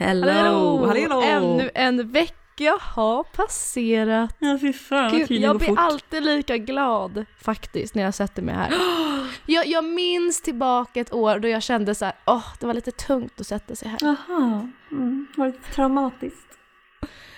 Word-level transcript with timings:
Hello! 0.00 0.86
Hallå! 0.86 1.22
Ännu 1.22 1.70
en 1.74 2.12
vecka 2.12 2.78
har 2.80 3.22
passerat. 3.22 4.36
Ja 4.38 4.58
fy 4.60 4.72
fan 4.72 5.10
Gud, 5.12 5.30
jag 5.30 5.58
blir 5.58 5.68
fort. 5.68 5.78
alltid 5.78 6.22
lika 6.22 6.56
glad 6.56 7.24
faktiskt 7.42 7.94
när 7.94 8.02
jag 8.02 8.14
sätter 8.14 8.42
mig 8.42 8.54
här. 8.54 8.74
Jag, 9.46 9.66
jag 9.66 9.84
minns 9.84 10.40
tillbaka 10.40 11.00
ett 11.00 11.12
år 11.12 11.38
då 11.38 11.48
jag 11.48 11.62
kände 11.62 11.94
så 11.94 12.04
här, 12.04 12.14
åh, 12.26 12.44
det 12.60 12.66
var 12.66 12.74
lite 12.74 12.90
tungt 12.90 13.40
att 13.40 13.46
sätta 13.46 13.76
sig 13.76 13.88
här. 13.88 13.98
Jaha, 14.00 14.68
mm, 14.90 15.26
var 15.36 15.46
det 15.46 15.74
traumatiskt? 15.74 16.58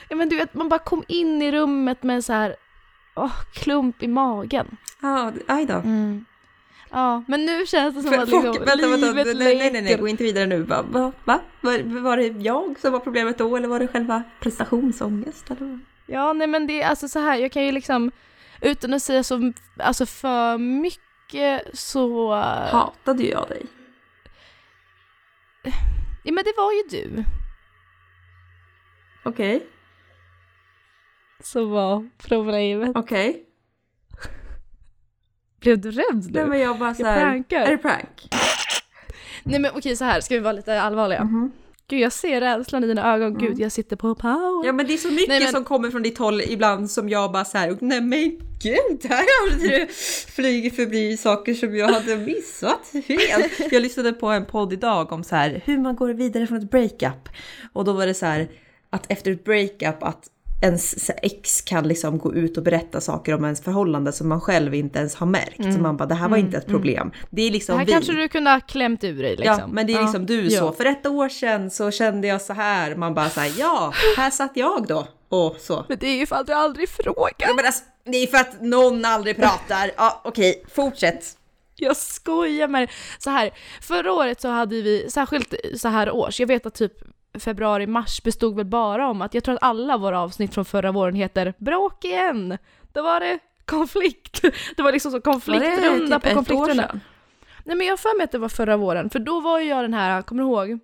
Ja, 0.08 0.16
men 0.16 0.28
du 0.28 0.36
vet, 0.36 0.54
man 0.54 0.68
bara 0.68 0.78
kom 0.78 1.04
in 1.08 1.42
i 1.42 1.52
rummet 1.52 2.02
med 2.02 2.24
så 2.24 2.32
här, 2.32 2.56
åh, 3.16 3.40
klump 3.54 4.02
i 4.02 4.08
magen. 4.08 4.76
Ja, 5.00 5.32
aj 5.46 5.66
då. 5.66 5.74
Mm. 5.74 6.24
Ja, 6.92 7.24
men 7.28 7.44
nu 7.44 7.66
känns 7.66 7.94
det 7.94 8.02
som 8.02 8.10
För- 8.12 8.18
att 8.22 8.30
folk- 8.30 8.44
liksom, 8.44 8.64
vänta, 8.64 8.86
vänta, 8.88 9.06
livet 9.06 9.36
nej, 9.36 9.56
nej, 9.58 9.72
nej, 9.72 9.82
nej, 9.82 9.96
gå 9.96 10.08
inte 10.08 10.22
vidare 10.24 10.46
nu. 10.46 10.62
Va? 10.62 10.82
Va? 10.82 11.12
Va? 11.24 11.40
Var, 11.60 12.00
var 12.00 12.16
det 12.16 12.26
jag 12.26 12.78
som 12.78 12.92
var 12.92 13.00
problemet 13.00 13.38
då 13.38 13.56
eller 13.56 13.68
var 13.68 13.78
det 13.80 13.88
själva 13.88 14.22
prestationsångest? 14.40 15.50
Eller? 15.50 15.78
Ja, 16.06 16.32
nej 16.32 16.46
men 16.46 16.66
det 16.66 16.82
är 16.82 16.88
alltså 16.88 17.08
så 17.08 17.18
här, 17.18 17.36
jag 17.38 17.52
kan 17.52 17.64
ju 17.64 17.72
liksom, 17.72 18.10
utan 18.60 18.94
att 18.94 19.02
säga 19.02 19.22
så, 19.24 19.52
alltså 19.78 20.06
för 20.06 20.58
mycket 20.58 21.78
så... 21.78 22.34
Hatade 22.72 23.22
ju 23.22 23.30
jag 23.30 23.48
dig? 23.48 23.66
Ja 26.24 26.32
men 26.32 26.44
det 26.44 26.52
var 26.56 26.72
ju 26.72 26.82
du 26.90 27.24
Okej, 29.24 29.66
som 31.42 31.70
var 31.70 32.08
problemet. 32.18 32.96
okej. 32.96 33.44
Blev 35.62 35.80
du 35.80 35.90
rädd 35.90 36.04
Nej 36.30 36.42
nu? 36.42 36.46
men 36.46 36.58
jag 36.60 36.78
bara 36.78 36.94
såhär, 36.94 37.44
är 37.48 37.70
det 37.70 37.78
prank? 37.78 38.28
Nej 39.44 39.60
men 39.60 39.70
okej 39.74 39.96
så 39.96 40.04
här, 40.04 40.20
ska 40.20 40.34
vi 40.34 40.40
vara 40.40 40.52
lite 40.52 40.80
allvarliga? 40.82 41.24
Mhm. 41.24 41.52
Gud 41.88 42.00
jag 42.00 42.12
ser 42.12 42.40
rädslan 42.40 42.84
i 42.84 42.86
dina 42.86 43.14
ögon, 43.14 43.38
gud 43.38 43.58
jag 43.60 43.72
sitter 43.72 43.96
på 43.96 44.14
power. 44.14 44.66
Ja 44.66 44.72
men 44.72 44.86
det 44.86 44.92
är 44.92 44.98
så 44.98 45.10
mycket 45.10 45.28
Nej, 45.28 45.40
men- 45.40 45.52
som 45.52 45.64
kommer 45.64 45.90
från 45.90 46.02
ditt 46.02 46.18
håll 46.18 46.40
ibland 46.40 46.90
som 46.90 47.08
jag 47.08 47.32
bara 47.32 47.44
såhär, 47.44 47.76
nej 47.80 48.00
men 48.00 48.38
gud, 48.62 49.04
här 49.08 49.16
har 49.18 49.68
du 49.68 49.86
flugit 50.32 50.76
förbi 50.76 51.16
saker 51.16 51.54
som 51.54 51.76
jag 51.76 51.88
hade 51.88 52.16
missat 52.16 52.92
helt. 53.08 53.72
Jag 53.72 53.82
lyssnade 53.82 54.12
på 54.12 54.26
en 54.26 54.44
podd 54.44 54.72
idag 54.72 55.12
om 55.12 55.24
så 55.24 55.36
här 55.36 55.62
hur 55.64 55.78
man 55.78 55.96
går 55.96 56.08
vidare 56.08 56.46
från 56.46 56.58
ett 56.58 56.70
breakup. 56.70 57.28
Och 57.72 57.84
då 57.84 57.92
var 57.92 58.06
det 58.06 58.14
så 58.14 58.26
här 58.26 58.48
att 58.90 59.12
efter 59.12 59.30
ett 59.32 59.44
breakup 59.44 60.02
att 60.02 60.24
ens 60.62 61.10
ex 61.22 61.60
kan 61.60 61.88
liksom 61.88 62.18
gå 62.18 62.34
ut 62.34 62.56
och 62.56 62.62
berätta 62.62 63.00
saker 63.00 63.34
om 63.34 63.44
ens 63.44 63.60
förhållande 63.62 64.12
som 64.12 64.28
man 64.28 64.40
själv 64.40 64.74
inte 64.74 64.98
ens 64.98 65.14
har 65.14 65.26
märkt. 65.26 65.74
Så 65.74 65.80
man 65.80 65.96
bara, 65.96 66.06
det 66.06 66.14
här 66.14 66.28
var 66.28 66.36
inte 66.36 66.56
ett 66.58 66.66
problem. 66.66 67.12
Det 67.30 67.42
är 67.42 67.46
det 67.46 67.52
liksom 67.52 67.78
här 67.78 67.86
vi. 67.86 67.92
kanske 67.92 68.12
du 68.12 68.28
kunde 68.28 68.50
ha 68.50 68.60
klämt 68.60 69.04
ur 69.04 69.22
dig 69.22 69.36
liksom. 69.36 69.58
Ja, 69.58 69.66
men 69.66 69.86
det 69.86 69.92
är 69.92 70.02
liksom 70.02 70.26
du 70.26 70.46
Ja. 70.46 70.58
så. 70.60 70.72
För 70.72 70.84
ett 70.84 71.06
år 71.06 71.28
sedan 71.28 71.70
så 71.70 71.90
kände 71.90 72.28
jag 72.28 72.42
så 72.42 72.52
här. 72.52 72.94
Man 72.94 73.14
bara 73.14 73.30
så 73.30 73.40
här, 73.40 73.52
ja, 73.58 73.92
här 74.16 74.30
satt 74.30 74.52
jag 74.54 74.86
då. 74.86 75.06
Och 75.28 75.56
så. 75.60 75.84
Men 75.88 75.98
det 76.00 76.06
är 76.06 76.16
ju 76.16 76.26
för 76.26 76.36
att 76.36 76.46
du 76.46 76.52
aldrig 76.52 76.88
frågar. 76.88 77.32
Ja, 77.38 77.54
men 77.56 77.66
alltså, 77.66 77.84
det 78.04 78.16
är 78.16 78.26
för 78.26 78.38
att 78.38 78.60
någon 78.62 79.04
aldrig 79.04 79.36
pratar. 79.36 79.90
Ja, 79.96 80.20
okej, 80.24 80.64
fortsätt. 80.74 81.24
Jag 81.76 81.96
skojar 81.96 82.68
med 82.68 82.80
dig. 82.82 82.88
Så 83.18 83.30
här, 83.30 83.50
förra 83.80 84.12
året 84.12 84.40
så 84.40 84.48
hade 84.48 84.82
vi, 84.82 85.10
särskilt 85.10 85.54
så 85.76 85.88
här 85.88 86.10
års, 86.10 86.40
jag 86.40 86.46
vet 86.46 86.66
att 86.66 86.74
typ 86.74 86.92
februari, 87.38 87.86
mars 87.86 88.22
bestod 88.22 88.56
väl 88.56 88.66
bara 88.66 89.08
om 89.08 89.22
att 89.22 89.34
jag 89.34 89.44
tror 89.44 89.54
att 89.54 89.62
alla 89.62 89.96
våra 89.96 90.20
avsnitt 90.20 90.54
från 90.54 90.64
förra 90.64 90.92
våren 90.92 91.14
heter 91.14 91.54
bråk 91.58 92.04
igen. 92.04 92.58
Då 92.92 93.02
var 93.02 93.20
det 93.20 93.38
konflikt. 93.64 94.40
Det 94.76 94.82
var 94.82 94.92
liksom 94.92 95.12
så 95.12 95.20
konfliktrunda 95.20 96.20
på 96.20 96.34
konfliktrunda. 96.34 97.00
Nej 97.64 97.76
men 97.76 97.86
jag 97.86 97.92
har 97.92 97.98
för 97.98 98.16
mig 98.16 98.24
att 98.24 98.32
det 98.32 98.38
var 98.38 98.48
förra 98.48 98.76
våren, 98.76 99.10
för 99.10 99.18
då 99.18 99.40
var 99.40 99.58
ju 99.58 99.68
jag 99.68 99.84
den 99.84 99.94
här, 99.94 100.22
kommer 100.22 100.42
du 100.42 100.48
ihåg? 100.48 100.78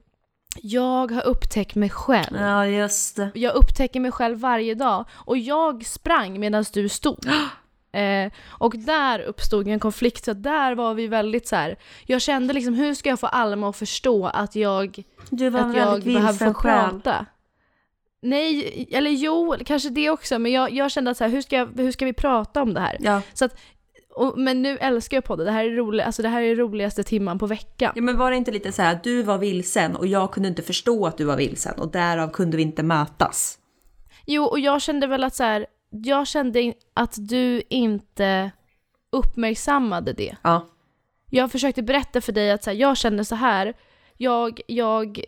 Jag 0.62 1.10
har 1.10 1.26
upptäckt 1.26 1.74
mig 1.74 1.90
själv. 1.90 2.36
Ja, 2.40 2.66
just 2.66 3.16
det. 3.16 3.30
Jag 3.34 3.54
upptäcker 3.54 4.00
mig 4.00 4.12
själv 4.12 4.38
varje 4.38 4.74
dag 4.74 5.04
och 5.12 5.38
jag 5.38 5.86
sprang 5.86 6.40
medan 6.40 6.64
du 6.72 6.88
stod. 6.88 7.26
Eh, 7.92 8.32
och 8.48 8.74
där 8.78 9.20
uppstod 9.20 9.68
en 9.68 9.80
konflikt, 9.80 10.24
så 10.24 10.32
där 10.32 10.74
var 10.74 10.94
vi 10.94 11.06
väldigt 11.06 11.48
så 11.48 11.56
här. 11.56 11.76
jag 12.06 12.20
kände 12.20 12.52
liksom 12.52 12.74
hur 12.74 12.94
ska 12.94 13.08
jag 13.08 13.20
få 13.20 13.26
Alma 13.26 13.70
att 13.70 13.76
förstå 13.76 14.26
att 14.26 14.56
jag, 14.56 15.02
Du 15.30 15.50
var 15.50 15.60
att 15.60 15.76
jag 15.76 16.02
behöver 16.02 16.52
få 16.52 16.60
prata? 16.60 17.26
Nej, 18.22 18.88
eller 18.92 19.10
jo, 19.10 19.54
kanske 19.66 19.88
det 19.88 20.10
också, 20.10 20.38
men 20.38 20.52
jag, 20.52 20.70
jag 20.70 20.90
kände 20.90 21.10
att 21.10 21.16
så 21.16 21.24
här, 21.24 21.30
hur, 21.30 21.42
ska 21.42 21.56
jag, 21.56 21.68
hur 21.76 21.92
ska 21.92 22.04
vi 22.04 22.12
prata 22.12 22.62
om 22.62 22.74
det 22.74 22.80
här? 22.80 22.96
Ja. 23.00 23.22
Så 23.34 23.44
att, 23.44 23.58
och, 24.14 24.38
men 24.38 24.62
nu 24.62 24.78
älskar 24.78 25.16
jag 25.16 25.24
podden, 25.24 25.46
det 25.46 25.52
här 25.52 25.64
är 25.64 25.70
roligt, 25.70 26.06
alltså 26.06 26.22
det 26.22 26.28
här 26.28 26.42
är 26.42 26.56
roligaste 26.56 27.02
timman 27.04 27.38
på 27.38 27.46
veckan. 27.46 27.92
ja, 27.94 28.02
men 28.02 28.18
var 28.18 28.30
det 28.30 28.36
inte 28.36 28.50
lite 28.50 28.72
så 28.72 28.82
här 28.82 28.92
att 28.94 29.04
du 29.04 29.22
var 29.22 29.38
vilsen 29.38 29.96
och 29.96 30.06
jag 30.06 30.32
kunde 30.32 30.48
inte 30.48 30.62
förstå 30.62 31.06
att 31.06 31.18
du 31.18 31.24
var 31.24 31.36
vilsen 31.36 31.74
och 31.78 31.90
därav 31.90 32.30
kunde 32.30 32.56
vi 32.56 32.62
inte 32.62 32.82
mötas? 32.82 33.58
Jo, 34.26 34.44
och 34.44 34.60
jag 34.60 34.82
kände 34.82 35.06
väl 35.06 35.24
att 35.24 35.34
så 35.34 35.42
här, 35.42 35.66
jag 35.90 36.26
kände 36.26 36.72
att 36.94 37.14
du 37.18 37.62
inte 37.68 38.50
uppmärksammade 39.10 40.12
det. 40.12 40.36
Ja. 40.42 40.66
Jag 41.30 41.52
försökte 41.52 41.82
berätta 41.82 42.20
för 42.20 42.32
dig 42.32 42.50
att 42.50 42.64
så 42.64 42.70
här, 42.70 42.76
jag 42.76 42.96
känner 42.96 43.24
så 43.24 43.34
här, 43.34 43.74
jag, 44.16 44.60
jag, 44.66 45.24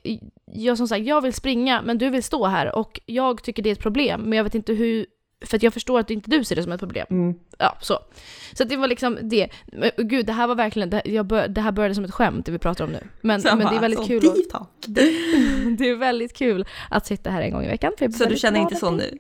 jag 0.53 0.77
som 0.79 0.89
sagt, 0.89 1.05
jag 1.05 1.21
vill 1.21 1.33
springa 1.33 1.83
men 1.83 1.99
du 1.99 2.11
vill 2.11 2.23
stå 2.23 2.47
här 2.47 2.77
och 2.77 3.01
jag 3.07 3.43
tycker 3.43 3.63
det 3.63 3.71
är 3.71 3.73
ett 3.73 3.81
problem 3.83 4.21
men 4.21 4.33
jag 4.37 4.45
vet 4.45 4.55
inte 4.55 4.73
hur, 4.73 5.07
för 5.47 5.57
att 5.57 5.63
jag 5.63 5.73
förstår 5.73 6.01
att 6.01 6.11
inte 6.11 6.31
du 6.31 6.45
ser 6.45 6.57
det 6.57 6.63
som 6.63 6.73
ett 6.73 6.81
problem. 6.81 7.07
Mm. 7.11 7.39
Ja, 7.59 7.77
så. 7.81 7.99
Så 8.53 8.65
det 8.65 8.77
var 8.77 8.89
liksom 8.89 9.19
det. 9.23 9.49
Men, 9.67 9.91
gud, 9.97 10.27
det 10.27 10.33
här 10.33 10.47
var 10.47 10.55
verkligen, 10.55 10.91
det, 10.91 11.03
jag 11.05 11.27
bör, 11.27 11.49
det 11.49 11.61
här 11.61 11.73
började 11.73 11.95
som 11.95 12.05
ett 12.05 12.15
skämt 12.15 12.47
det 12.47 12.53
vi 12.53 12.59
pratar 12.59 12.85
om 12.85 12.91
nu. 12.91 13.01
Men, 13.21 13.41
men 13.45 13.59
det 13.59 13.77
är 13.77 13.81
väldigt 13.81 14.07
kul. 14.07 14.29
Att- 14.29 14.51
talk. 14.51 14.69
Det 15.79 15.89
är 15.89 15.97
väldigt 15.97 16.37
kul 16.37 16.67
att 16.91 17.07
sitta 17.07 17.31
här 17.31 17.43
en 17.43 17.53
gång 17.53 17.65
i 17.65 17.69
veckan. 17.69 17.93
Så 18.13 18.25
du 18.25 18.37
känner 18.37 18.61
inte 18.61 18.77
så 18.77 18.91
det- 18.91 18.97
nu? 18.97 19.19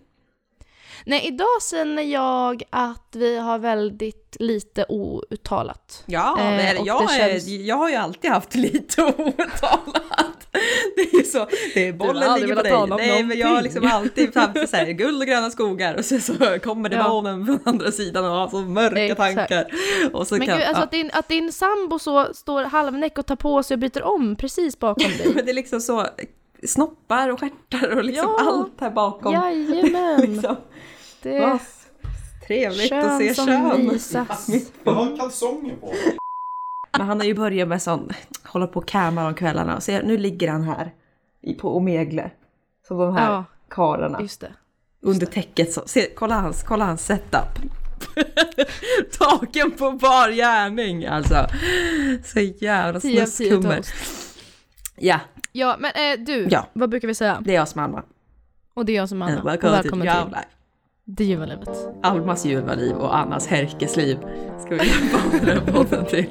Nej, 1.06 1.27
idag 1.27 1.62
känner 1.71 2.03
jag 2.03 2.62
att 2.71 3.09
vi 3.16 3.38
har 3.38 3.59
väldigt 3.59 4.37
lite 4.41 4.84
outtalat. 4.88 6.03
Ja, 6.06 6.37
Eh, 6.41 6.72
jag, 6.84 7.11
känns- 7.11 7.47
jag 7.49 7.77
har 7.77 7.88
ju 7.88 7.94
alltid 7.97 8.31
haft 8.31 8.55
lite 8.55 9.03
outtalat. 9.19 10.47
Det 10.97 11.00
är 11.00 11.16
ju 11.19 11.25
så, 11.25 11.47
det 11.75 11.88
är 11.88 11.93
bollen 11.93 12.41
ligger 12.41 12.56
på 12.56 12.62
dig. 12.62 12.72
tala 12.72 12.94
om 12.94 13.00
Nej, 13.00 13.22
men 13.25 13.38
jag 13.38 13.47
har 13.47 13.55
någonting. 13.55 13.72
liksom 13.75 13.91
alltid 13.97 14.37
haft 14.37 14.71
så 14.71 14.77
här, 14.77 14.87
guld 14.93 15.21
och 15.22 15.27
gröna 15.27 15.50
skogar 15.50 15.94
och 15.94 16.05
sen 16.05 16.21
så 16.21 16.34
kommer 16.62 16.88
det 16.88 16.97
Ja. 16.97 17.05
från 17.05 17.59
andra 17.65 17.93
sidan 17.93 18.25
och 18.25 18.31
har 18.31 18.49
så 18.49 18.56
mörka 18.61 19.00
Exakt. 19.00 19.37
tankar. 19.37 19.67
Och 20.12 20.27
så 20.27 20.37
Men 20.37 20.47
kan, 20.47 20.56
gud, 20.59 20.67
alltså 20.67 20.81
ja. 20.81 20.84
att, 20.84 20.91
din, 20.91 21.11
att 21.15 21.28
din 21.28 21.53
sambo 21.53 21.99
så 21.99 22.34
står 22.34 22.65
halvnäck 22.65 23.19
och 23.19 23.27
tar 23.27 23.37
på 23.37 23.62
sig 23.62 23.75
och 23.75 23.78
byter 23.78 24.03
om 24.03 24.37
precis 24.37 24.78
bakom 24.78 25.03
dig. 25.11 25.32
Men 25.34 25.44
det 25.44 25.50
är 25.50 25.55
liksom 25.55 25.81
så 25.81 26.06
snoppar 26.67 27.28
och 27.28 27.41
stjärtar 27.41 27.97
och 27.97 28.05
liksom 28.05 28.34
Ja. 28.38 28.47
allt 28.50 28.81
här 28.81 28.91
bakom. 28.91 29.32
Jajamän! 29.32 30.21
Liksom. 30.21 30.56
Det 31.22 31.36
är 31.36 31.58
trevligt 32.47 32.92
att 32.92 33.19
se 33.19 33.26
kön 33.26 33.34
som 33.34 33.47
kön. 33.47 33.88
visas. 33.91 34.48
Jag 34.84 34.92
har 34.94 35.16
kalsonger 35.16 35.76
på. 35.76 35.92
Men 36.98 37.06
han 37.06 37.19
har 37.20 37.26
ju 37.26 37.34
börjat 37.34 37.69
med 37.69 37.82
sån, 37.82 38.08
hålla 38.44 38.66
på 38.66 38.78
och 38.81 38.88
cammar 38.88 39.26
om 39.28 39.34
kvällarna 39.34 39.76
och 39.76 39.82
se, 39.82 40.03
nu 40.03 40.19
ligger 40.19 40.48
han 40.50 40.62
här 40.62 40.94
på 41.60 41.76
Omegle. 41.76 42.31
Som 42.88 42.98
de 42.98 43.14
här 43.16 43.32
Ja. 43.32 43.44
karlarna. 43.69 44.20
Just 44.20 44.41
det. 44.41 44.53
under 45.03 45.26
täcket. 45.26 45.72
Så, 45.72 45.82
se, 45.86 46.06
kolla, 46.16 46.34
hans, 46.41 46.62
kolla 46.62 46.84
hans 46.84 47.06
setup. 47.06 47.58
Taken 49.19 49.70
på 49.70 49.91
bar 49.91 50.31
gärning 50.31 51.06
alltså. 51.06 51.47
Så 52.25 52.41
jävla 52.41 53.00
10 53.00 53.22
av 53.22 53.26
10 53.26 53.26
snuskummer. 53.26 53.81
Ja, 54.97 55.20
Ja, 55.52 55.76
men 55.78 55.91
eh, 55.91 56.25
du, 56.26 56.47
Ja. 56.50 56.66
vad 56.72 56.91
brukar 56.91 57.08
vi 57.08 57.14
säga? 57.14 57.38
det 57.44 57.50
är 57.50 57.54
jag 57.54 57.69
som 57.69 57.78
är 57.81 57.84
Alma. 57.84 58.02
Och 58.75 58.84
det 58.84 58.92
är 58.92 58.97
jag 58.97 59.08
som 59.08 59.22
är 59.22 59.26
Anna. 59.26 59.41
Och 59.41 59.47
Välkommen, 59.48 59.82
välkommen 59.82 60.06
till. 60.32 60.37
Det 61.12 61.25
ljuva 61.25 61.47
livet. 61.47 61.69
Almas 62.03 62.44
ljuva 62.44 62.75
liv 62.75 62.97
och 62.97 63.16
Annas 63.16 63.47
härkesliv. 63.47 64.19
Ska 64.59 64.71
vi 64.71 64.76
döpa 64.78 65.47
den 65.47 65.59
här 65.59 65.72
podden 65.72 66.06
till. 66.06 66.26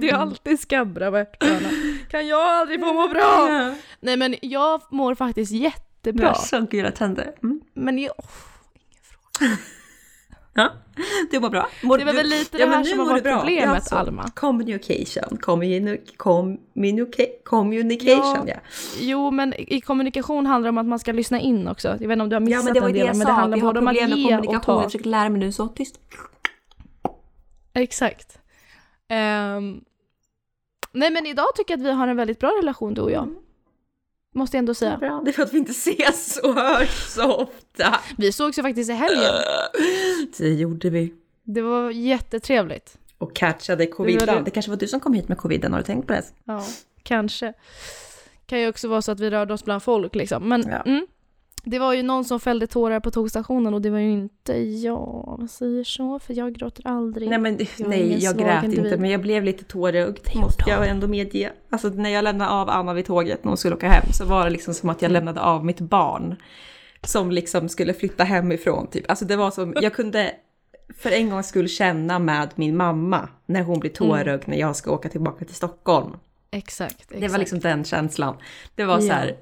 Det 0.00 0.10
är 0.10 0.14
alltid 0.14 0.60
skabbra 0.60 1.10
Anna. 1.40 1.70
Kan 2.10 2.26
jag 2.26 2.40
aldrig 2.40 2.80
få 2.80 2.92
må 2.92 3.08
bra? 3.08 3.74
Nej 4.00 4.16
men 4.16 4.34
jag 4.42 4.82
mår 4.90 5.14
faktiskt 5.14 5.52
Du 5.52 5.58
jättebra. 5.58 6.26
har 6.28 6.34
så 6.34 6.60
gula 6.60 6.90
tänder. 6.92 7.32
Mm. 7.42 7.60
Men 7.74 7.98
jag, 7.98 8.14
Ja, 10.54 10.72
det 11.30 11.38
var 11.38 11.50
bra. 11.50 11.68
Mår 11.82 11.98
det 11.98 12.04
var 12.04 12.12
du- 12.12 12.18
väl 12.18 12.26
lite 12.28 12.58
Ja, 12.58 12.66
det 12.66 12.72
här 12.76 12.84
som 12.84 12.98
har 12.98 13.06
varit 13.06 13.22
bra. 13.22 13.38
problemet 13.38 13.74
Ja, 13.74 13.80
så. 13.80 13.96
Alma. 13.96 14.30
Communication. 14.34 15.38
Communi- 15.40 15.98
communica- 16.16 17.42
communication, 17.44 18.48
ja. 18.48 18.54
Jo 19.00 19.30
men 19.30 19.54
i 19.56 19.80
kommunikation 19.80 20.46
handlar 20.46 20.66
det 20.66 20.70
om 20.70 20.78
att 20.78 20.86
man 20.86 20.98
ska 20.98 21.12
lyssna 21.12 21.40
in 21.40 21.68
också. 21.68 21.88
Jag 21.88 22.08
vet 22.08 22.18
inte 22.18 22.22
om 22.22 22.28
du 22.28 22.36
har 22.36 22.40
Ja, 22.40 22.46
missat 22.46 22.64
men 22.64 22.74
det 22.74 22.80
var 22.80 22.86
den 22.88 22.92
delen 22.94 23.06
jag 23.06 23.16
men 23.16 23.26
det 23.26 23.32
handlar 23.32 23.58
både 23.60 23.78
om 23.80 23.88
att 23.88 23.94
ge 23.94 24.02
och 24.04 24.08
kommunikation. 24.10 24.52
Jag 24.52 24.62
ta. 24.62 24.82
försöker 24.82 25.08
lära 25.08 25.28
mig 25.28 25.40
nu 25.40 25.52
så 25.52 25.68
tyst. 25.68 26.00
Exakt. 27.74 28.38
Ehm, 29.08 29.80
nej 30.92 31.10
men 31.10 31.26
idag 31.26 31.46
tycker 31.56 31.74
jag 31.74 31.80
att 31.80 31.86
vi 31.86 31.92
har 31.92 32.08
en 32.08 32.16
väldigt 32.16 32.38
bra 32.40 32.48
relation 32.62 32.94
du 32.94 33.00
och 33.00 33.10
jag. 33.10 33.34
Måste 34.36 34.56
jag 34.56 34.58
ändå 34.58 34.74
säga. 34.74 34.96
Bra. 34.96 35.22
Det 35.24 35.30
är 35.30 35.32
för 35.32 35.42
att 35.42 35.52
vi 35.54 35.58
inte 35.58 35.70
ses 35.72 36.36
och 36.42 36.54
hörs 36.54 36.88
så 37.08 37.32
ofta. 37.34 38.00
Vi 38.18 38.32
sågs 38.32 38.58
ju 38.58 38.62
faktiskt 38.62 38.90
i 38.90 38.92
helgen. 38.92 39.32
Det 40.38 40.48
gjorde 40.54 40.90
vi. 40.90 41.14
Det 41.44 41.62
var 41.62 41.90
jättetrevligt. 41.90 42.98
Och 43.18 43.36
catchade 43.36 43.84
Det 43.84 43.90
covid. 43.90 44.20
var 44.20 44.26
det. 44.34 44.42
Det 44.44 44.50
kanske 44.50 44.70
var 44.70 44.76
du 44.76 44.86
som 44.88 45.00
kom 45.00 45.14
hit 45.14 45.28
med 45.28 45.38
coviden, 45.38 45.72
har 45.72 45.78
du 45.80 45.84
tänkt 45.84 46.06
på 46.06 46.12
det? 46.12 46.22
Ja, 46.44 46.64
kanske. 47.02 47.52
Kan 48.46 48.60
ju 48.60 48.68
också 48.68 48.88
vara 48.88 49.02
så 49.02 49.12
att 49.12 49.20
vi 49.20 49.30
rörde 49.30 49.54
oss 49.54 49.64
bland 49.64 49.82
folk 49.82 50.14
liksom. 50.14 50.48
Men 50.48 50.62
Ja. 50.68 50.82
mm, 50.82 51.06
det 51.68 51.78
var 51.78 51.94
ju 51.94 52.02
någon 52.02 52.24
som 52.24 52.40
fällde 52.40 52.66
tårar 52.66 53.00
på 53.00 53.10
tågstationen 53.10 53.74
och 53.74 53.82
det 53.82 53.90
var 53.90 53.98
ju 53.98 54.10
inte 54.10 54.52
jag, 54.58 55.28
om 55.28 55.40
man 55.40 55.48
säger 55.48 55.84
så, 55.84 56.18
för 56.18 56.34
jag 56.34 56.54
gråter 56.54 56.86
aldrig. 56.86 57.28
Nej, 57.28 57.38
men, 57.38 57.60
är 57.60 57.88
nej 57.88 58.24
jag 58.24 58.38
grät 58.38 58.64
individ. 58.64 58.84
inte, 58.84 58.96
men 58.96 59.10
jag 59.10 59.20
blev 59.20 59.44
lite 59.44 59.64
tårögd, 59.64 60.18
måste 60.34 60.70
jag 60.70 60.88
ändå 60.88 61.06
medge. 61.06 61.52
Alltså 61.70 61.88
när 61.88 62.10
jag 62.10 62.24
lämnade 62.24 62.50
av 62.50 62.70
Anna 62.70 62.94
vid 62.94 63.06
tåget 63.06 63.44
när 63.44 63.50
hon 63.50 63.56
skulle 63.56 63.74
åka 63.74 63.88
hem 63.88 64.12
så 64.12 64.24
var 64.24 64.44
det 64.44 64.50
liksom 64.50 64.74
som 64.74 64.88
att 64.88 65.02
jag 65.02 65.12
lämnade 65.12 65.40
av 65.40 65.64
mitt 65.64 65.80
barn. 65.80 66.36
Som 67.02 67.30
liksom 67.30 67.68
skulle 67.68 67.94
flytta 67.94 68.24
hemifrån 68.24 68.86
typ. 68.86 69.10
Alltså 69.10 69.24
det 69.24 69.36
var 69.36 69.50
som, 69.50 69.74
jag 69.80 69.94
kunde 69.94 70.34
för 70.96 71.10
en 71.10 71.30
gångs 71.30 71.48
skull 71.48 71.68
känna 71.68 72.18
med 72.18 72.50
min 72.54 72.76
mamma 72.76 73.28
när 73.46 73.62
hon 73.62 73.80
blir 73.80 73.90
tårögd 73.90 74.42
när 74.46 74.56
jag 74.56 74.76
ska 74.76 74.92
åka 74.92 75.08
tillbaka 75.08 75.44
till 75.44 75.54
Stockholm. 75.54 76.16
Exakt, 76.50 77.00
exakt. 77.00 77.20
Det 77.20 77.28
var 77.28 77.38
liksom 77.38 77.60
den 77.60 77.84
känslan. 77.84 78.36
Det 78.74 78.84
var 78.84 79.00
så 79.00 79.12
här, 79.12 79.36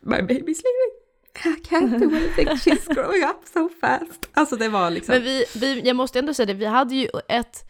my 0.00 0.16
baby's 0.16 0.62
leaving. 0.62 0.95
I 1.44 1.60
can't 1.68 1.94
anything, 1.94 2.48
she's 2.48 2.86
growing 2.94 3.24
up 3.24 3.48
so 3.52 3.68
fast. 3.80 4.28
Alltså 4.32 4.56
det 4.56 4.68
var 4.68 4.90
liksom... 4.90 5.14
Men 5.14 5.22
vi, 5.22 5.44
vi, 5.54 5.80
jag 5.80 5.96
måste 5.96 6.18
ändå 6.18 6.34
säga 6.34 6.46
det, 6.46 6.54
vi 6.54 6.66
hade 6.66 6.94
ju 6.94 7.08
ett 7.28 7.64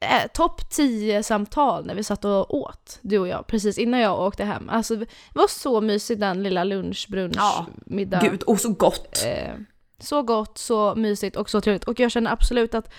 eh, 0.00 0.30
topp 0.34 0.70
10 0.70 1.22
samtal 1.22 1.86
när 1.86 1.94
vi 1.94 2.04
satt 2.04 2.24
och 2.24 2.54
åt, 2.54 2.98
du 3.02 3.18
och 3.18 3.28
jag, 3.28 3.46
precis 3.46 3.78
innan 3.78 4.00
jag 4.00 4.20
åkte 4.20 4.44
hem. 4.44 4.68
Alltså 4.68 4.96
det 4.96 5.06
var 5.34 5.48
så 5.48 5.80
mysigt 5.80 6.20
den 6.20 6.42
lilla 6.42 6.64
lunch, 6.64 7.06
brunch, 7.10 7.36
Ja, 7.36 7.66
middag. 7.86 8.20
Gud, 8.20 8.42
och 8.42 8.60
så 8.60 8.72
gott! 8.72 9.24
Eh, 9.26 9.54
så 9.98 10.22
gott, 10.22 10.58
så 10.58 10.94
mysigt 10.94 11.36
och 11.36 11.50
så 11.50 11.60
trevligt. 11.60 11.84
Och 11.84 12.00
jag 12.00 12.10
känner 12.10 12.32
absolut 12.32 12.74
att, 12.74 12.92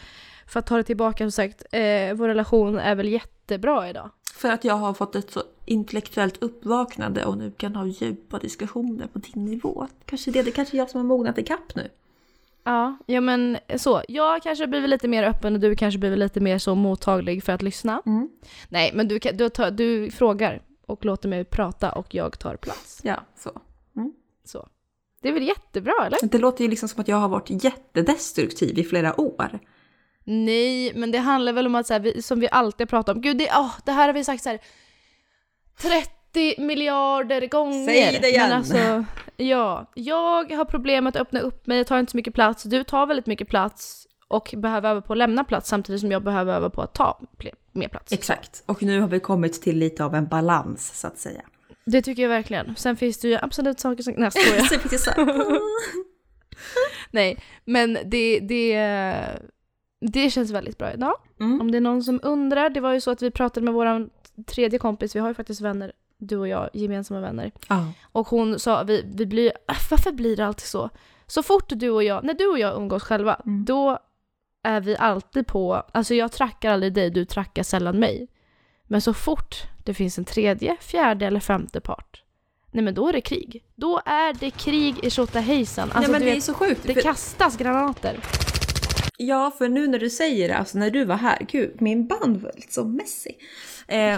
för 0.48 0.60
att 0.60 0.68
ta 0.68 0.78
det 0.78 0.84
tillbaka 0.84 1.24
som 1.24 1.32
sagt, 1.32 1.64
eh, 1.72 2.14
vår 2.14 2.28
relation 2.28 2.80
är 2.80 2.96
väl 2.96 3.08
jättebra 3.08 3.90
idag. 3.90 4.10
För 4.34 4.50
att 4.50 4.64
jag 4.64 4.74
har 4.74 4.94
fått 4.94 5.16
ett 5.16 5.32
så 5.32 5.44
intellektuellt 5.68 6.44
uppvaknande 6.44 7.26
och 7.26 7.38
nu 7.38 7.52
kan 7.52 7.76
ha 7.76 7.86
djupa 7.86 8.40
diskussioner 8.40 9.08
på 9.08 9.20
din 9.20 9.46
nivå. 9.46 9.88
Kanske 10.06 10.32
det, 10.32 10.44
det 10.44 10.52
kanske 10.52 10.78
är 10.78 10.80
jag 10.80 10.90
som 10.90 11.02
har 11.02 11.08
mognat 11.08 11.38
ikapp 11.38 11.76
nu. 11.76 11.90
Ja, 12.64 12.98
ja 13.06 13.22
men 13.22 13.58
så. 13.78 14.02
Jag 14.08 14.44
kanske 14.44 14.68
blivit 14.68 14.90
lite 14.90 15.08
mer 15.08 15.24
öppen 15.24 15.54
och 15.54 15.60
du 15.60 15.76
kanske 15.76 15.98
blivit 15.98 16.20
lite 16.20 16.40
mer 16.40 16.58
så 16.58 16.76
mottaglig 16.76 17.44
för 17.44 17.54
att 17.54 17.62
lyssna. 17.62 18.02
Mm. 18.06 18.30
Nej, 18.70 18.92
men 18.94 19.08
du, 19.08 19.20
du, 19.20 19.50
tar, 19.50 19.72
du 19.72 20.12
frågar 20.12 20.62
och 20.86 21.06
låter 21.06 21.30
mig 21.30 21.46
prata 21.46 21.92
och 21.92 22.16
jag 22.16 22.40
tar 22.40 22.56
plats. 22.56 23.02
Ja, 23.04 23.24
så. 23.36 23.52
Så. 24.48 24.68
Det 25.22 25.30
är 25.30 25.34
väl 25.34 25.48
jättebra, 25.48 25.94
eller? 26.06 26.18
Det 26.22 26.38
låter 26.38 26.64
ju 26.64 26.70
liksom 26.70 26.90
som 26.90 27.02
att 27.02 27.08
jag 27.08 27.18
har 27.18 27.30
varit 27.30 27.64
jättedestruktiv 27.64 28.80
i 28.80 28.84
flera 28.84 29.22
år. 29.22 29.60
Nej, 30.24 30.94
men 30.96 31.12
det 31.12 31.18
handlar 31.18 31.54
väl 31.54 31.66
om 31.66 31.76
att 31.76 31.88
så 31.88 31.94
här, 31.94 32.00
vi, 32.00 32.22
som 32.22 32.40
vi 32.40 32.48
alltid 32.52 32.90
pratar 32.90 33.14
om, 33.16 33.22
gud 33.22 33.38
det, 33.38 33.50
åh, 33.56 33.74
det 33.86 33.92
här 33.92 34.08
har 34.08 34.14
vi 34.14 34.24
sagt 34.24 34.44
så 34.44 34.50
här 34.50 34.60
30 35.82 36.62
miljarder 36.62 37.48
gånger. 37.48 37.86
Säg 37.86 38.20
det 38.22 38.30
igen. 38.30 38.50
Men 38.50 38.58
alltså, 38.58 39.06
ja, 39.38 39.92
jag 39.94 40.52
har 40.52 40.66
problem 40.66 41.04
med 41.04 41.16
att 41.16 41.22
öppna 41.22 41.40
upp 41.40 41.68
mig, 41.68 41.78
jag 41.78 41.88
tar 41.88 42.00
inte 42.00 42.12
så 42.12 42.18
mycket 42.18 42.34
plats, 42.34 42.64
du 42.64 42.84
tar 42.84 43.06
väldigt 43.06 43.26
mycket 43.26 43.48
plats 43.48 44.08
och 44.28 44.54
behöver 44.58 44.90
öva 44.90 45.02
på 45.02 45.14
att 45.14 45.18
lämna 45.18 45.44
plats 45.44 45.70
samtidigt 45.70 46.02
som 46.02 46.12
jag 46.12 46.24
behöver 46.24 46.54
öva 46.54 46.70
på 46.70 46.82
att 46.82 46.94
ta 46.94 47.20
mer 47.72 47.88
plats. 47.88 48.14
Exakt. 48.14 48.64
Och 48.66 48.84
nu 48.84 49.02
har 49.02 49.08
vi 49.08 49.20
kommit 49.20 49.62
till 49.62 49.78
lite 49.78 50.06
av 50.06 50.16
en 50.16 50.28
balans 50.28 51.00
så 51.00 51.08
att 51.08 51.18
säga. 51.18 51.42
Det 51.86 52.02
tycker 52.02 52.22
jag 52.22 52.30
verkligen. 52.30 52.76
Sen 52.76 52.98
finns 52.98 53.20
det 53.20 53.28
ju 53.28 53.38
absolut 53.42 53.80
saker 53.80 54.04
som... 54.04 54.14
Nej, 54.18 54.30
jag 54.34 54.34
skojar. 54.66 55.60
Nej, 57.12 57.44
men 57.66 57.98
det, 58.06 58.40
det, 58.40 58.76
det 60.02 60.30
känns 60.30 60.52
väldigt 60.52 60.78
bra 60.78 60.94
idag. 60.94 61.14
mm. 61.40 61.62
Om 61.62 61.72
det 61.72 61.78
är 61.78 61.82
någon 61.82 62.04
som 62.04 62.20
undrar, 62.24 62.70
det 62.70 62.80
var 62.80 62.94
ju 62.94 63.02
så 63.02 63.12
att 63.12 63.22
vi 63.22 63.32
pratade 63.32 63.64
med 63.64 63.74
vår 63.74 64.10
tredje 64.48 64.80
kompis, 64.80 65.16
vi 65.16 65.20
har 65.20 65.28
ju 65.28 65.34
faktiskt 65.34 65.62
vänner, 65.62 65.92
du 66.18 66.38
och 66.38 66.48
jag, 66.48 66.70
gemensamma 66.74 67.20
vänner. 67.20 67.52
Ja. 67.70 67.92
Och 68.12 68.28
hon 68.28 68.60
sa, 68.60 68.84
vi, 68.84 69.04
vi 69.16 69.26
blir, 69.26 69.52
äh, 69.68 69.76
varför 69.92 70.12
blir 70.12 70.36
det 70.36 70.46
alltid 70.46 70.68
så? 70.68 70.90
Så 71.28 71.44
fort 71.44 71.64
du 71.68 71.90
och 71.90 72.04
jag, 72.04 72.24
när 72.24 72.34
du 72.34 72.48
och 72.48 72.60
jag 72.60 72.76
umgås 72.78 73.04
själva, 73.04 73.36
Mm. 73.46 73.66
då 73.66 74.00
är 74.64 74.82
vi 74.82 74.98
alltid 74.98 75.48
på, 75.48 75.84
alltså 75.92 76.14
jag 76.16 76.32
trackar 76.32 76.72
aldrig 76.72 76.94
dig, 76.94 77.10
du 77.10 77.26
trackar 77.26 77.64
sällan 77.64 78.00
mig. 78.00 78.28
Men 78.84 79.02
så 79.02 79.14
fort 79.14 79.56
det 79.84 79.94
finns 79.94 80.18
en 80.18 80.26
tredje, 80.26 80.78
fjärde 80.80 81.26
eller 81.26 81.40
femte 81.40 81.82
part, 81.82 82.24
nej 82.72 82.84
men 82.84 82.94
då 82.94 83.08
är 83.08 83.14
det 83.14 83.22
krig. 83.22 83.64
Då 83.76 84.02
är 84.06 84.34
det 84.34 84.52
krig 84.52 84.96
i 85.04 85.10
Tjotahejsan. 85.10 85.84
Alltså 85.92 86.00
Nej 86.00 86.10
men 86.12 86.22
det 86.22 86.32
är 86.32 86.36
vet, 86.36 86.44
så 86.44 86.54
sjukt. 86.54 86.82
det 86.84 86.94
för- 86.94 87.02
kastas 87.02 87.58
granater. 87.58 88.20
Ja, 89.18 89.52
för 89.58 89.70
nu 89.70 89.88
när 89.88 90.00
du 90.00 90.10
säger 90.10 90.48
det, 90.48 90.58
alltså 90.58 90.78
när 90.78 90.90
du 90.90 91.06
var 91.06 91.16
här, 91.16 91.38
gud 91.52 91.82
min 91.82 92.08
band 92.08 92.42
var 92.42 92.52
lite 92.56 92.74
så 92.74 92.84
messy. 92.86 93.30
Eh, 93.88 94.18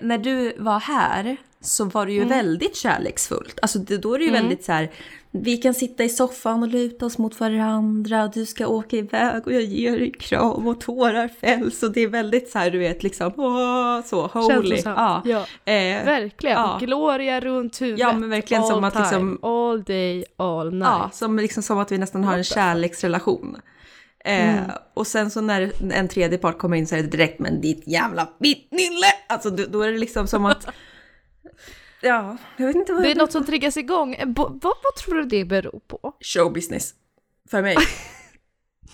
när 0.00 0.18
du 0.18 0.54
var 0.58 0.80
här 0.80 1.36
så 1.60 1.84
var 1.84 2.06
det 2.06 2.12
ju 2.12 2.18
Mm. 2.22 2.28
väldigt 2.28 2.76
kärleksfullt. 2.76 3.58
Alltså 3.62 3.78
det, 3.78 3.98
då 3.98 4.14
är 4.14 4.18
det 4.18 4.24
ju 4.24 4.30
Mm. 4.30 4.42
väldigt 4.42 4.64
så 4.64 4.72
här, 4.72 4.90
vi 5.30 5.56
kan 5.56 5.74
sitta 5.74 6.04
i 6.04 6.08
soffan 6.08 6.62
och 6.62 6.68
luta 6.68 7.06
oss 7.06 7.18
mot 7.18 7.40
varandra, 7.40 8.28
du 8.34 8.46
ska 8.46 8.66
åka 8.66 8.96
iväg 8.96 9.46
och 9.46 9.52
jag 9.52 9.62
ger 9.62 9.98
dig 9.98 10.12
kram 10.12 10.66
och 10.66 10.80
tårar 10.80 11.28
fälls 11.28 11.82
och 11.82 11.92
det 11.92 12.00
är 12.00 12.08
väldigt 12.08 12.50
så 12.50 12.58
här, 12.58 12.70
du 12.70 12.78
vet 12.78 13.02
liksom, 13.02 13.32
åh, 13.36 14.00
så 14.04 14.26
holy. 14.26 14.80
Ja. 14.84 15.22
Ja. 15.24 15.38
Eh, 15.72 16.04
Verkligen. 16.04 16.56
Ja. 16.56 16.78
Gloria 16.80 17.40
runt 17.40 17.80
huvudet. 17.80 18.00
Ja, 18.00 18.12
men 18.12 18.30
verkligen 18.30 18.62
all 18.62 18.68
som 18.70 18.84
att 18.84 18.92
time, 18.92 19.04
liksom- 19.04 19.38
All 19.42 19.82
day, 19.82 20.24
all 20.36 20.72
night. 20.72 20.84
Ja, 20.88 21.10
som, 21.12 21.38
liksom, 21.38 21.62
som 21.62 21.78
att 21.78 21.92
vi 21.92 21.98
nästan 21.98 22.24
har 22.24 22.32
en 22.32 22.38
What 22.38 22.46
Eh, 24.26 24.58
Mm. 24.58 24.70
Och 24.94 25.06
sen 25.06 25.30
så 25.30 25.40
när 25.40 25.72
en 25.92 26.08
tredje 26.08 26.38
part 26.38 26.58
kommer 26.58 26.76
in 26.76 26.86
så 26.86 26.94
är 26.96 27.02
det 27.02 27.08
direkt 27.08 27.38
men 27.40 27.60
ditt 27.60 27.86
jävla 27.88 28.28
vittnille! 28.38 29.06
Alltså 29.28 29.50
då, 29.50 29.64
då 29.68 29.82
är 29.82 29.92
det 29.92 29.98
liksom 29.98 30.26
som 30.26 30.44
att... 30.46 30.66
Ja, 32.02 32.36
jag 32.56 32.66
vet 32.66 32.76
inte 32.76 32.92
vad 32.92 33.02
Det 33.02 33.10
är 33.10 33.14
något 33.14 33.32
som 33.32 33.44
triggas 33.46 33.76
igång. 33.76 34.14
Eh, 34.14 34.26
bo- 34.28 34.48
Vad, 34.48 34.62
vad 34.82 34.94
tror 35.04 35.14
du 35.14 35.24
det 35.24 35.44
beror 35.44 35.80
på? 35.86 36.12
Showbusiness. 36.20 36.94
För 37.50 37.62
mig. 37.62 37.76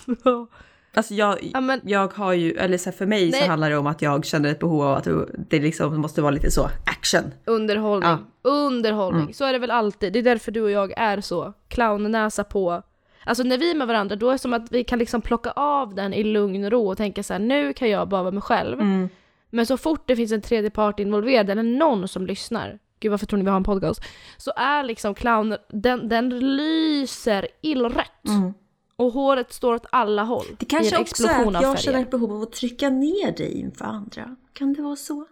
Alltså 0.95 1.13
jag, 1.13 1.37
ja, 1.53 1.61
men, 1.61 1.81
jag 1.83 2.13
har 2.13 2.33
ju, 2.33 2.51
eller 2.51 2.77
så 2.77 2.89
här, 2.89 2.97
för 2.97 3.05
mig 3.05 3.31
så 3.31 3.37
Nej. 3.39 3.47
handlar 3.47 3.69
det 3.69 3.77
om 3.77 3.87
att 3.87 4.01
jag 4.01 4.25
känner 4.25 4.49
ett 4.49 4.59
behov 4.59 4.81
av 4.83 4.97
att 4.97 5.07
det 5.49 5.59
liksom 5.59 6.01
måste 6.01 6.21
vara 6.21 6.31
lite 6.31 6.51
så 6.51 6.69
action. 6.85 7.31
underhållning. 7.45 8.09
Ja. 8.09 8.19
Underhållning. 8.41 9.21
Mm. 9.21 9.33
Så 9.33 9.45
är 9.45 9.53
det 9.53 9.59
väl 9.59 9.71
alltid. 9.71 10.13
Det 10.13 10.19
är 10.19 10.23
därför 10.23 10.51
du 10.51 10.61
och 10.61 10.71
jag 10.71 10.93
är 10.97 11.21
så 11.21 11.53
clownnäsa 11.67 12.43
på. 12.43 12.83
Alltså 13.25 13.43
när 13.43 13.57
vi 13.57 13.71
är 13.71 13.75
med 13.75 13.87
varandra 13.87 14.15
då 14.15 14.27
är 14.27 14.31
det 14.31 14.37
som 14.37 14.53
att 14.53 14.71
vi 14.71 14.83
kan 14.83 14.99
liksom 14.99 15.21
plocka 15.21 15.51
av 15.51 15.95
den 15.95 16.13
i 16.13 16.23
lugn 16.23 16.63
och 16.63 16.71
ro 16.71 16.91
och 16.91 16.97
tänka 16.97 17.23
så 17.23 17.33
här: 17.33 17.39
nu 17.39 17.73
kan 17.73 17.89
jag 17.89 18.07
bara 18.07 18.21
vara 18.23 18.31
mig 18.31 18.41
själv. 18.41 18.81
Mm. 18.81 19.09
Men 19.49 19.65
så 19.65 19.77
fort 19.77 20.03
det 20.05 20.15
finns 20.15 20.31
en 20.31 20.41
tredje 20.41 20.69
part 20.69 20.99
involverad 20.99 21.49
eller 21.49 21.63
någon 21.63 22.07
som 22.07 22.25
lyssnar, 22.25 22.79
gud 22.99 23.11
varför 23.11 23.25
tror 23.25 23.37
ni 23.37 23.43
vi 23.43 23.49
har 23.49 23.57
en 23.57 23.63
podcast? 23.63 24.01
Så 24.37 24.51
är 24.55 24.83
liksom 24.83 25.15
clown, 25.15 25.55
den, 25.69 26.09
den 26.09 26.39
lyser 26.39 27.47
illrött. 27.61 28.27
Mm. 28.27 28.53
Och 28.95 29.11
håret 29.11 29.53
står 29.53 29.73
åt 29.73 29.85
alla 29.89 30.23
håll. 30.23 30.45
Det 30.59 30.65
kanske 30.65 30.97
också 30.97 31.27
är 31.27 31.47
att 31.47 31.61
jag 31.61 31.79
känner 31.79 32.01
ett 32.01 32.11
behov 32.11 32.31
av 32.33 32.41
att 32.41 32.51
trycka 32.51 32.89
ner 32.89 33.37
dig 33.37 33.59
inför 33.59 33.85
andra. 33.85 34.35
Kan 34.53 34.73
det 34.73 34.81
vara 34.81 34.95
så? 34.95 35.25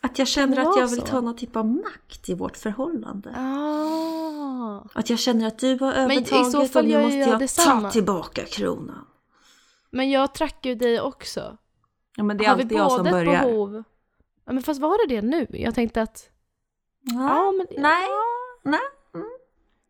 Att 0.00 0.18
jag 0.18 0.28
känner 0.28 0.56
att 0.60 0.76
jag 0.76 0.88
vill 0.88 1.00
så? 1.00 1.06
ta 1.06 1.20
någon 1.20 1.36
typ 1.36 1.56
av 1.56 1.66
makt 1.66 2.28
i 2.28 2.34
vårt 2.34 2.56
förhållande. 2.56 3.34
Ah. 3.36 4.84
Att 4.92 5.10
jag 5.10 5.18
känner 5.18 5.46
att 5.46 5.58
du 5.58 5.78
har 5.78 5.92
i 5.92 5.96
övertaget 5.96 6.52
så 6.52 6.66
fall 6.66 6.84
och 6.84 6.90
nu 6.90 7.02
måste 7.02 7.16
jag 7.16 7.42
jag 7.42 7.82
ta 7.82 7.90
tillbaka 7.90 8.44
kronan. 8.44 9.06
Men 9.90 10.10
jag 10.10 10.34
trackar 10.34 10.70
ju 10.70 10.76
dig 10.76 11.00
också. 11.00 11.58
Ja 12.16 12.22
men 12.22 12.36
det 12.36 12.44
är 12.44 12.48
har 12.48 12.56
vi 12.56 12.62
alltid 12.62 12.78
jag 12.78 12.92
som 12.92 13.04
börjar. 13.04 13.42
behov? 13.42 13.84
Ja, 14.44 14.52
men 14.52 14.62
fast 14.62 14.80
var 14.80 15.08
det 15.08 15.14
det 15.14 15.22
nu? 15.22 15.46
Jag 15.50 15.74
tänkte 15.74 16.02
att... 16.02 16.30
Ja, 17.00 17.52
men, 17.52 17.66
Nej. 17.82 18.08
Nej. 18.62 18.80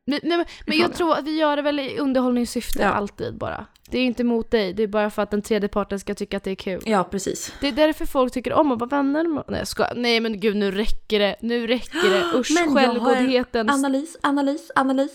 Men, 0.08 0.20
men, 0.22 0.44
men 0.66 0.78
jag 0.78 0.94
tror 0.94 1.12
att 1.14 1.24
vi 1.24 1.38
gör 1.38 1.56
det 1.56 1.62
väl 1.62 1.80
i 1.80 1.98
underhållningssyfte 1.98 2.82
Ja. 2.82 2.88
alltid 2.88 3.38
bara. 3.38 3.66
Det 3.90 3.98
är 3.98 4.04
inte 4.04 4.24
mot 4.24 4.50
dig, 4.50 4.72
det 4.72 4.82
är 4.82 4.86
bara 4.86 5.10
för 5.10 5.22
att 5.22 5.30
den 5.30 5.42
tredje 5.42 5.68
parten 5.68 6.00
ska 6.00 6.14
tycka 6.14 6.36
att 6.36 6.44
det 6.44 6.50
är 6.50 6.54
kul. 6.54 6.82
Ja 6.86 7.04
precis. 7.04 7.52
Det 7.60 7.68
är 7.68 7.72
därför 7.72 8.06
folk 8.06 8.32
tycker 8.32 8.52
om 8.52 8.72
att 8.72 8.78
vara 8.80 8.88
vänner 8.90 9.24
med... 9.24 9.44
Nej, 9.48 9.66
ska... 9.66 9.86
Nej 9.96 10.20
men 10.20 10.40
gud 10.40 10.56
nu 10.56 10.70
räcker 10.70 11.18
det, 11.18 11.36
nu 11.40 11.66
räcker 11.66 12.10
det. 12.10 12.38
Usch, 12.38 12.50
Men 12.54 12.74
jag 12.84 12.90
har 12.92 13.00
självgodheten. 13.00 13.70
Analys, 13.70 14.16
analys, 14.22 14.70
analys. 14.74 15.12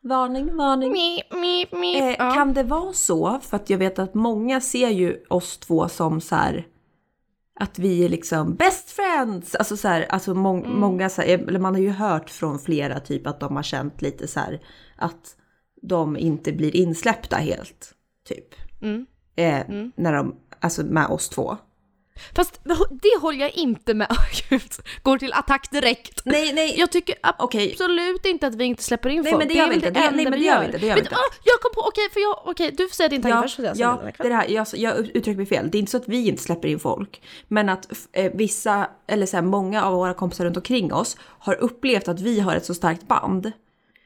Varning, 0.00 0.56
varning. 0.56 0.92
Mi, 0.92 1.22
mi, 1.30 1.66
mi. 1.72 1.98
Eh, 1.98 2.16
ja. 2.18 2.34
Kan 2.34 2.54
det 2.54 2.62
vara 2.62 2.92
så, 2.92 3.40
för 3.42 3.56
att 3.56 3.70
jag 3.70 3.78
vet 3.78 3.98
att 3.98 4.14
många 4.14 4.60
ser 4.60 4.88
ju 4.88 5.24
oss 5.28 5.58
två 5.58 5.88
som 5.88 6.20
så 6.20 6.34
här 6.34 6.66
att 7.60 7.78
vi 7.78 8.04
är 8.04 8.08
liksom 8.08 8.54
best 8.54 8.90
friends. 8.90 9.54
Alltså 9.54 9.76
så 9.76 9.88
här, 9.88 10.06
alltså 10.08 10.34
må- 10.34 10.56
Mm. 10.64 10.80
många 10.80 11.08
så 11.08 11.22
här, 11.22 11.28
eller 11.28 11.58
man 11.58 11.74
har 11.74 11.80
ju 11.82 11.90
hört 11.90 12.30
från 12.30 12.58
flera 12.58 13.00
typ 13.00 13.26
att 13.26 13.40
de 13.40 13.56
har 13.56 13.62
känt 13.62 14.02
lite 14.02 14.26
så 14.28 14.40
här 14.40 14.60
att 14.96 15.36
de 15.82 16.16
inte 16.16 16.52
blir 16.52 16.76
insläppta 16.76 17.36
helt. 17.36 17.92
Typ. 18.28 18.54
Mm. 18.82 19.06
Eh, 19.36 19.60
Mm. 19.70 19.92
När 19.96 20.12
de, 20.12 20.36
alltså 20.60 20.82
med 20.84 21.06
oss 21.06 21.28
två. 21.28 21.56
Fast 22.34 22.60
det 22.90 23.20
håller 23.20 23.38
jag 23.40 23.50
inte 23.54 23.94
med 23.94 24.08
Gud, 24.50 24.62
Går 25.02 25.18
till 25.18 25.32
attack 25.32 25.70
direkt. 25.70 26.20
Nej, 26.24 26.52
nej. 26.52 26.74
Jag 26.78 26.92
tycker 26.92 27.14
absolut 27.22 28.26
inte 28.26 28.46
att 28.46 28.54
vi 28.54 28.64
inte 28.64 28.82
släpper 28.82 29.08
in 29.08 29.22
Nej, 29.22 29.32
folk. 29.32 29.38
men 29.40 29.48
det 29.48 29.54
gör 29.54 29.64
är 29.64 29.68
väl. 29.70 29.80
Det- 29.80 29.86
enda 29.86 30.10
nej, 30.10 30.24
men 30.24 30.32
det 30.32 30.38
gör 30.38 30.60
vi 30.60 30.66
inte. 30.66 30.78
Det 30.78 30.86
gör 30.86 30.94
vi 30.94 31.00
inte. 31.00 31.14
ah, 31.14 31.34
jag 31.44 31.60
kom 31.60 31.70
på, 31.74 31.88
okej, 31.88 32.08
för 32.12 32.20
jag, 32.20 32.38
okej, 32.44 32.70
du 32.76 32.88
får 32.88 32.94
säga 32.94 33.08
din 33.08 33.22
tanke 33.22 33.36
Ja, 33.36 33.42
först. 33.42 33.58
ja 33.80 34.00
det, 34.18 34.24
är 34.24 34.28
det, 34.28 34.34
här, 34.34 34.48
jag, 34.48 34.66
jag 34.74 34.98
uttryckte 34.98 35.34
mig 35.36 35.46
fel. 35.46 35.70
Det 35.70 35.78
är 35.78 35.80
inte 35.80 35.90
så 35.92 35.96
att 35.96 36.08
vi 36.08 36.28
inte 36.28 36.42
släpper 36.42 36.68
in 36.68 36.78
folk. 36.78 37.22
Men 37.48 37.68
att 37.68 37.92
eh, 38.12 38.32
vissa, 38.34 38.90
eller 39.06 39.26
så 39.26 39.36
här, 39.36 39.42
många 39.44 39.84
av 39.84 39.94
våra 39.94 40.14
kompisar 40.14 40.44
runt 40.44 40.56
omkring 40.56 40.92
oss 40.92 41.16
har 41.20 41.54
upplevt 41.54 42.08
att 42.08 42.20
vi 42.20 42.40
har 42.40 42.56
ett 42.56 42.64
så 42.66 42.74
starkt 42.74 43.08
band. 43.08 43.52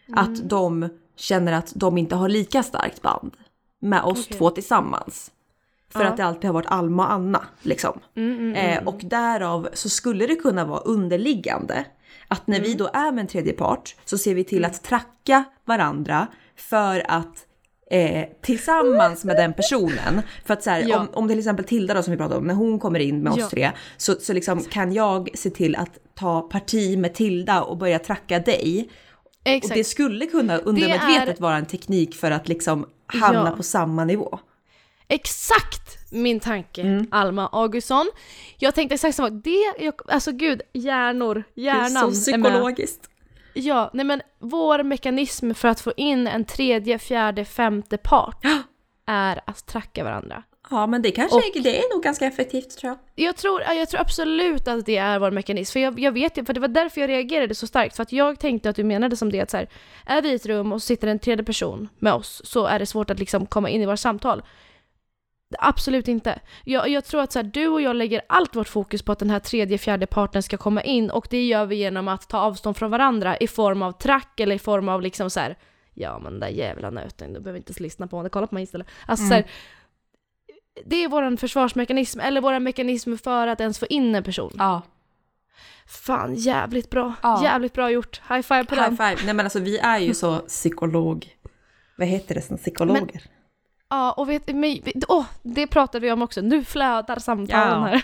Mm. 0.08 0.18
Att 0.18 0.48
de 0.48 0.88
känner 1.16 1.52
att 1.52 1.72
de 1.74 1.98
inte 1.98 2.14
har 2.16 2.28
lika 2.28 2.62
starkt 2.62 3.02
band 3.02 3.36
med 3.80 4.02
oss 4.02 4.26
Okej. 4.26 4.38
två 4.38 4.50
tillsammans. 4.50 5.30
För 5.92 6.00
Ja. 6.02 6.08
att 6.08 6.16
det 6.16 6.24
alltid 6.24 6.44
har 6.44 6.54
varit 6.54 6.66
Alma 6.70 7.06
och 7.06 7.12
Anna 7.12 7.42
liksom. 7.62 8.00
Mm, 8.16 8.38
mm, 8.38 8.54
Eh, 8.54 8.72
mm. 8.76 8.88
och 8.88 9.00
därav 9.04 9.68
så 9.72 9.88
skulle 9.88 10.26
det 10.26 10.34
kunna 10.36 10.64
vara 10.64 10.80
underliggande. 10.80 11.84
Att 12.28 12.46
när 12.46 12.56
Mm. 12.58 12.68
vi 12.70 12.74
då 12.74 12.90
är 12.92 13.12
med 13.12 13.20
en 13.22 13.26
tredje 13.26 13.52
part 13.52 13.96
så 14.04 14.18
ser 14.18 14.34
vi 14.34 14.44
till 14.44 14.64
att 14.64 14.82
tracka 14.82 15.44
varandra 15.64 16.26
för 16.56 17.02
att 17.08 17.46
eh, 17.92 18.24
tillsammans 18.42 19.24
med 19.24 19.36
den 19.36 19.52
personen. 19.52 20.22
För 20.44 20.54
att 20.54 20.62
så 20.62 20.70
här, 20.70 20.84
Ja. 20.88 20.98
om, 21.00 21.08
om 21.12 21.28
till 21.28 21.38
exempel 21.38 21.64
Tilda 21.64 21.94
då 21.94 22.02
som 22.02 22.10
vi 22.10 22.16
pratade 22.16 22.38
om, 22.40 22.46
när 22.46 22.54
hon 22.54 22.78
kommer 22.78 22.98
in 23.00 23.22
med 23.22 23.32
oss 23.32 23.38
Ja. 23.38 23.48
tre 23.50 23.70
så, 23.96 24.14
så 24.20 24.32
liksom 24.32 24.60
kan 24.64 24.92
jag 24.92 25.28
se 25.34 25.50
till 25.50 25.76
att 25.76 25.98
ta 26.14 26.40
parti 26.40 26.98
med 26.98 27.14
Tilda 27.14 27.62
och 27.62 27.76
börja 27.76 27.98
tracka 27.98 28.38
dig. 28.38 28.88
Och 29.24 29.40
Exakt. 29.44 29.74
det 29.74 29.84
skulle 29.84 30.26
kunna 30.26 30.58
undermedvetet 30.58 31.40
vara 31.40 31.56
en 31.56 31.66
teknik 31.66 32.14
för 32.14 32.30
att 32.30 32.48
liksom 32.48 32.86
hamna 33.06 33.50
Ja. 33.50 33.56
på 33.56 33.62
samma 33.62 34.04
nivå. 34.04 34.38
Exakt 35.14 36.10
min 36.10 36.40
tanke, 36.40 36.80
Mm. 36.82 37.06
Alma 37.10 37.48
Augustsson. 37.52 38.10
Jag 38.58 38.74
tänkte 38.74 38.94
exakt 38.94 39.16
samma 39.16 39.30
det, 39.30 39.74
jag, 39.78 39.94
alltså 40.08 40.32
gud, 40.32 40.62
hjärnor, 40.72 41.44
hjärnan 41.54 42.14
så 42.14 42.30
är 42.30 42.38
med. 42.38 42.50
psykologiskt. 42.52 43.00
Ja, 43.54 43.90
nej 43.92 44.04
men 44.04 44.22
vår 44.38 44.82
mekanism 44.82 45.54
för 45.54 45.68
att 45.68 45.80
få 45.80 45.92
in 45.96 46.26
en 46.26 46.44
tredje, 46.44 46.98
fjärde, 46.98 47.44
femte 47.44 47.96
part 47.96 48.44
är 49.06 49.40
att 49.46 49.66
tracka 49.66 50.04
varandra. 50.04 50.42
Ja 50.70 50.86
men 50.86 51.02
det 51.02 51.10
kanske 51.10 51.36
Och- 51.36 51.56
är, 51.56 51.62
det 51.62 51.78
är 51.84 51.94
nog 51.94 52.02
ganska 52.02 52.26
effektivt 52.26 52.76
tror 52.78 52.88
jag. 53.16 53.26
Jag 53.26 53.36
tror, 53.36 53.62
ja, 53.62 53.72
jag 53.74 53.88
tror 53.88 54.00
absolut 54.00 54.68
att 54.68 54.86
det 54.86 54.96
är 54.96 55.18
vår 55.18 55.30
mekanism, 55.30 55.72
för 55.72 55.80
jag, 55.80 56.00
jag 56.00 56.12
vet 56.12 56.38
ju, 56.38 56.44
för 56.44 56.52
det 56.52 56.60
var 56.60 56.68
därför 56.68 57.00
jag 57.00 57.10
reagerade 57.10 57.54
så 57.54 57.66
starkt, 57.66 57.96
för 57.96 58.02
att 58.02 58.12
jag 58.12 58.38
tänkte 58.40 58.70
att 58.70 58.76
du 58.76 58.84
menade 58.84 59.16
som 59.16 59.32
det 59.32 59.40
att 59.40 59.50
så 59.50 59.56
här, 59.56 59.68
är 60.06 60.22
vi 60.22 60.28
i 60.30 60.34
ett 60.34 60.46
rum 60.46 60.72
och 60.72 60.82
så 60.82 60.86
sitter 60.86 61.08
en 61.08 61.18
tredje 61.18 61.44
person 61.44 61.88
med 61.98 62.12
oss 62.12 62.42
så 62.44 62.66
är 62.66 62.78
det 62.78 62.86
svårt 62.86 63.10
att 63.10 63.18
liksom 63.18 63.46
komma 63.46 63.68
in 63.70 63.82
i 63.82 63.86
våra 63.86 63.96
samtal. 63.96 64.42
Absolut 65.58 66.08
inte. 66.08 66.40
Jag, 66.64 66.88
jag 66.88 67.04
tror 67.04 67.20
att 67.20 67.32
så 67.32 67.38
här, 67.38 67.44
du 67.44 67.68
och 67.68 67.82
jag 67.82 67.96
lägger 67.96 68.22
allt 68.28 68.56
vårt 68.56 68.68
fokus 68.68 69.02
på 69.02 69.12
att 69.12 69.18
den 69.18 69.30
här 69.30 69.38
tredje, 69.38 69.78
fjärde 69.78 70.06
parten 70.06 70.42
ska 70.42 70.56
komma 70.56 70.82
in 70.82 71.10
och 71.10 71.26
det 71.30 71.46
gör 71.46 71.66
vi 71.66 71.76
genom 71.76 72.08
att 72.08 72.28
ta 72.28 72.38
avstånd 72.38 72.76
från 72.76 72.90
varandra 72.90 73.36
i 73.36 73.46
form 73.46 73.82
av 73.82 73.92
track 73.92 74.40
eller 74.40 74.54
i 74.54 74.58
form 74.58 74.88
av 74.88 75.02
liksom 75.02 75.30
så 75.30 75.40
här, 75.40 75.58
ja 75.94 76.18
men 76.18 76.32
den 76.32 76.40
där 76.40 76.48
jävla 76.48 76.90
nöten, 76.90 77.32
du 77.32 77.40
behöver 77.40 77.56
inte 77.58 77.70
ens 77.70 77.80
lyssna 77.80 78.06
på 78.06 78.16
honom, 78.16 78.30
kolla 78.30 78.46
på 78.46 78.54
mig 78.54 78.64
istället. 78.64 78.86
Alltså 79.06 79.26
så 79.26 79.34
här, 79.34 79.44
det 80.84 81.04
är 81.04 81.08
vår 81.08 81.36
försvarsmekanism, 81.36 82.20
eller 82.20 82.40
vår 82.40 82.58
mekanism 82.58 83.16
för 83.16 83.46
att 83.46 83.60
ens 83.60 83.78
få 83.78 83.86
in 83.86 84.14
en 84.14 84.22
person. 84.24 84.52
Ja. 84.58 84.82
Fan, 85.86 86.34
jävligt 86.34 86.90
bra. 86.90 87.14
Ja. 87.22 87.42
Jävligt 87.42 87.72
bra 87.72 87.90
gjort. 87.90 88.20
High 88.28 88.42
five 88.42 88.64
på 88.64 88.74
High 88.74 88.84
den. 88.84 88.96
five. 88.96 89.16
Nej 89.24 89.34
men 89.34 89.46
alltså 89.46 89.58
vi 89.58 89.78
är 89.78 89.98
ju 89.98 90.14
så 90.14 90.38
psykolog... 90.38 91.36
Vad 91.96 92.08
heter 92.08 92.34
det? 92.34 92.42
som 92.42 92.56
Psykologer? 92.56 93.22
Ja, 93.92 94.12
och 94.12 94.28
vet, 94.30 94.54
men, 94.54 94.78
åh, 95.08 95.24
det 95.42 95.66
pratade 95.66 96.06
vi 96.06 96.12
om 96.12 96.22
också. 96.22 96.40
Nu 96.40 96.64
flödar 96.64 97.18
samtalen 97.18 97.82
här. 97.82 98.02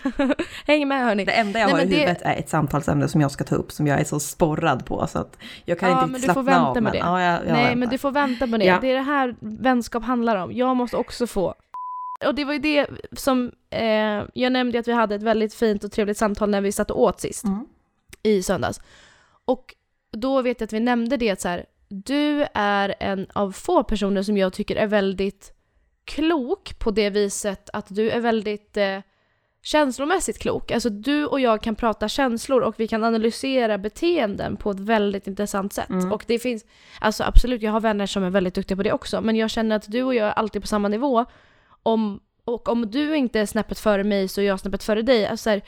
Häng 0.67 0.89
med 0.89 1.05
hörni. 1.05 1.25
Det 1.25 1.33
enda 1.33 1.59
jag 1.61 1.67
Nej, 1.67 1.75
har 1.75 1.83
i 1.83 1.87
det- 1.87 1.95
huvudet 1.97 2.23
är 2.23 2.37
ett 2.37 2.49
samtalsämne 2.49 3.09
som 3.09 3.21
jag 3.21 3.31
ska 3.31 3.45
ta 3.45 3.55
upp 3.55 3.73
som 3.73 3.87
jag 3.87 4.01
är 4.01 4.05
så 4.05 4.21
sporrad 4.21 4.87
på 4.87 5.07
så 5.07 5.19
att 5.19 5.39
jag 5.65 5.79
kan 5.79 5.91
Ja, 5.91 5.95
inte 6.03 6.07
men 6.07 6.15
riktigt 6.21 6.29
du 6.31 6.35
får 6.35 6.43
slappna 6.43 6.65
vänta 6.65 6.79
av. 6.79 6.83
med 6.83 6.93
det. 6.93 6.99
Ja, 6.99 7.23
jag, 7.23 7.33
jag 7.33 7.53
Nej, 7.53 7.63
väntar. 7.63 7.77
men 7.77 7.89
du 7.89 7.99
får 7.99 8.11
vänta 8.11 8.47
på 8.47 8.57
det. 8.57 8.65
Ja. 8.65 8.79
Det 8.81 8.91
är 8.91 8.95
det 8.95 9.01
här 9.03 9.37
vänskap 9.41 10.03
handlar 10.05 10.37
om. 10.37 10.53
Jag 10.53 10.77
måste 10.77 10.97
också 10.97 11.27
få. 11.27 11.55
Och 12.27 12.35
det 12.35 12.45
var 12.45 12.53
ju 12.53 12.59
det 12.59 12.87
som, 13.13 13.53
eh, 13.71 14.23
jag 14.35 14.53
nämnde 14.53 14.79
att 14.79 14.89
vi 14.89 14.93
hade 14.93 15.15
ett 15.15 15.23
väldigt 15.23 15.55
fint 15.55 15.85
och 15.85 15.93
trevligt 15.93 16.19
samtal 16.19 16.51
när 16.51 16.61
vi 16.61 16.73
satt 16.73 16.91
och 16.91 17.01
åt 17.03 17.21
sist. 17.21 17.45
Mm. 17.45 17.67
i 18.23 18.43
söndags. 18.43 18.81
Och 19.45 19.75
då 20.13 20.43
vet 20.43 20.61
jag 20.61 20.67
att 20.67 20.73
vi 20.73 20.81
nämnde 20.81 21.17
det 21.17 21.31
att 21.31 21.41
så 21.41 21.49
här, 21.49 21.65
du 21.89 22.47
är 22.55 22.95
en 23.01 23.27
av 23.33 23.53
få 23.53 23.83
personer 23.83 24.23
som 24.23 24.37
jag 24.37 24.53
tycker 24.53 24.77
är 24.77 24.87
väldigt 24.87 25.53
klok 26.07 26.79
på 26.79 26.91
det 26.91 27.11
viset 27.11 27.71
att 27.73 27.87
du 27.89 28.11
är 28.11 28.21
väldigt 28.21 28.77
eh, 28.77 28.99
känslomässigt 29.63 30.39
klok. 30.39 30.71
Alltså 30.71 30.91
du 30.91 31.27
och 31.27 31.41
jag 31.41 31.63
kan 31.63 31.75
prata 31.75 32.09
känslor 32.09 32.61
och 32.61 32.75
vi 32.81 32.89
kan 32.89 33.05
analysera 33.05 33.79
beteenden 33.79 34.57
på 34.57 34.71
ett 34.71 34.81
väldigt 34.81 35.27
intressant 35.27 35.73
sätt. 35.73 35.89
Mm. 35.89 36.13
Och 36.13 36.25
det 36.27 36.39
finns, 36.39 36.65
alltså 37.01 37.25
absolut, 37.25 37.63
jag 37.63 37.73
har 37.73 37.81
vänner 37.81 38.07
som 38.07 38.25
är 38.25 38.31
väldigt 38.31 38.55
duktiga 38.55 38.77
på 38.77 38.83
det 38.83 38.93
också, 38.93 39.21
men 39.21 39.37
jag 39.37 39.51
känner 39.51 39.77
att 39.77 39.91
du 39.93 40.03
och 40.03 40.15
jag 40.15 40.27
är 40.27 40.33
alltid 40.33 40.63
på 40.63 40.69
samma 40.69 40.89
nivå. 40.89 41.25
Om, 41.83 42.21
och 42.45 42.69
om 42.69 42.91
du 42.91 43.17
inte 43.17 43.41
är 43.41 43.47
snäppet 43.47 43.79
före 43.79 44.05
mig 44.05 44.29
så 44.29 44.41
är 44.41 44.45
jag 44.45 44.61
snäppet 44.61 44.83
före 44.83 45.03
dig. 45.03 45.27
Alltså 45.27 45.43
så 45.43 45.51
här, 45.51 45.63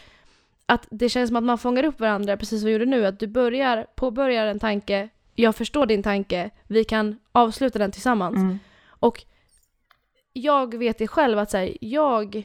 att 0.67 0.87
det 0.91 1.09
känns 1.09 1.29
som 1.29 1.37
att 1.37 1.45
man 1.45 1.59
fångar 1.59 1.85
upp 1.85 2.01
varandra 2.01 2.37
precis 2.37 2.61
som 2.61 2.67
vi 2.67 2.73
gjorde 2.73 2.87
nu. 2.87 3.07
Att 3.07 3.21
du 3.21 3.27
börjar, 3.27 3.87
påbörjar 3.95 4.47
en 4.47 4.59
tanke, 4.59 5.09
jag 5.35 5.57
förstår 5.57 5.87
din 5.87 6.03
tanke, 6.03 6.51
vi 6.67 6.85
kan 6.85 7.19
avsluta 7.33 7.79
den 7.79 7.93
tillsammans. 7.93 8.37
Mm. 8.37 8.59
Och 8.89 9.25
jag 10.33 10.79
vet 10.79 10.99
det 10.99 11.09
själv 11.09 11.39
att 11.39 11.51
så 11.51 11.57
här, 11.57 11.77
jag 11.81 12.37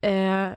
eh, 0.00 0.48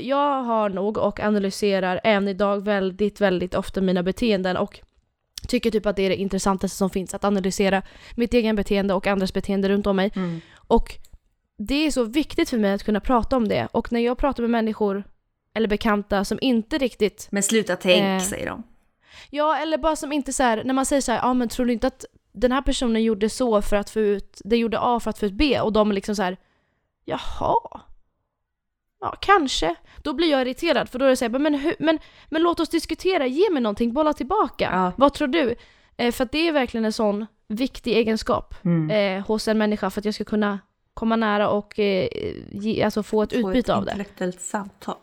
jag 0.00 0.42
har 0.42 0.68
nog 0.68 0.98
och 0.98 1.20
analyserar 1.20 2.00
än 2.04 2.28
idag 2.28 2.64
väldigt, 2.64 3.20
väldigt 3.20 3.54
ofta 3.54 3.80
mina 3.80 4.02
beteenden 4.02 4.56
och 4.56 4.80
tycker 5.48 5.70
typ 5.70 5.86
att 5.86 5.96
det 5.96 6.02
är 6.02 6.08
det 6.08 6.16
intressantaste 6.16 6.76
som 6.76 6.90
finns, 6.90 7.14
att 7.14 7.24
analysera 7.24 7.82
mitt 8.16 8.34
egen 8.34 8.56
beteende 8.56 8.94
och 8.94 9.06
andras 9.06 9.32
beteende 9.32 9.68
runt 9.68 9.86
om 9.86 9.96
mig. 9.96 10.12
Mm. 10.16 10.40
Och 10.54 10.94
det 11.58 11.86
är 11.86 11.90
så 11.90 12.04
viktigt 12.04 12.50
för 12.50 12.58
mig 12.58 12.72
att 12.72 12.84
kunna 12.84 13.00
prata 13.00 13.36
om 13.36 13.48
det. 13.48 13.68
Och 13.72 13.92
när 13.92 14.00
jag 14.00 14.18
pratar 14.18 14.42
med 14.42 14.50
människor 14.50 15.04
eller 15.54 15.68
bekanta 15.68 16.24
som 16.24 16.38
inte 16.40 16.78
riktigt, 16.78 17.28
Men 17.30 17.42
sluta 17.42 17.76
tänk 17.76 18.22
Eh. 18.22 18.28
säger 18.28 18.46
de. 18.46 18.62
ja 19.30 19.58
eller 19.58 19.78
bara 19.78 19.96
som 19.96 20.12
inte 20.12 20.32
så 20.32 20.42
här, 20.42 20.64
när 20.64 20.74
man 20.74 20.86
säger 20.86 21.02
så 21.02 21.12
här, 21.12 21.18
ja 21.18 21.34
men 21.34 21.48
tror 21.48 21.66
du 21.66 21.72
inte 21.72 21.86
att 21.86 22.04
den 22.36 22.52
här 22.52 22.62
personen 22.62 23.02
gjorde 23.02 23.28
så 23.28 23.62
för 23.62 23.76
att 23.76 23.90
få 23.90 24.00
ut, 24.00 24.40
det 24.44 24.56
gjorde 24.56 24.78
A 24.80 25.00
för 25.00 25.10
att 25.10 25.18
få 25.18 25.26
ut 25.26 25.32
B 25.32 25.60
och 25.60 25.72
de 25.72 25.90
är 25.90 25.94
liksom 25.94 26.16
så 26.16 26.22
här, 26.22 26.36
jaha. 27.04 27.80
Ja, 29.00 29.14
kanske. 29.20 29.74
Då 30.02 30.12
blir 30.12 30.30
jag 30.30 30.42
irriterad 30.42 30.88
för 30.88 30.98
då 30.98 31.04
är 31.04 31.08
det 31.08 31.16
så 31.16 31.24
här, 31.24 31.38
men, 31.38 31.54
hur, 31.54 31.74
men, 31.78 31.98
men 32.30 32.42
låt 32.42 32.60
oss 32.60 32.68
diskutera, 32.68 33.26
ge 33.26 33.50
mig 33.50 33.62
någonting, 33.62 33.92
bolla 33.92 34.12
tillbaka. 34.12 34.68
Ja. 34.72 34.92
Vad 34.96 35.14
tror 35.14 35.28
du? 35.28 35.54
Eh, 35.96 36.12
för 36.12 36.24
att 36.24 36.32
det 36.32 36.48
är 36.48 36.52
verkligen 36.52 36.84
en 36.84 36.92
sån 36.92 37.26
viktig 37.48 37.96
egenskap 37.96 38.54
Mm. 38.64 38.90
eh, 39.18 39.26
hos 39.26 39.48
en 39.48 39.58
människa 39.58 39.90
för 39.90 40.00
att 40.00 40.04
jag 40.04 40.14
ska 40.14 40.24
kunna 40.24 40.58
komma 40.94 41.16
nära 41.16 41.48
och 41.48 41.78
eh, 41.78 42.08
ge, 42.50 42.82
alltså 42.82 43.02
få 43.02 43.22
ett 43.22 43.32
Få 43.32 43.38
utbyte 43.38 43.58
ett 43.58 43.68
av 43.76 43.84
det. 43.84 43.90
intellektuellt 43.90 44.40
samtal. 44.40 44.96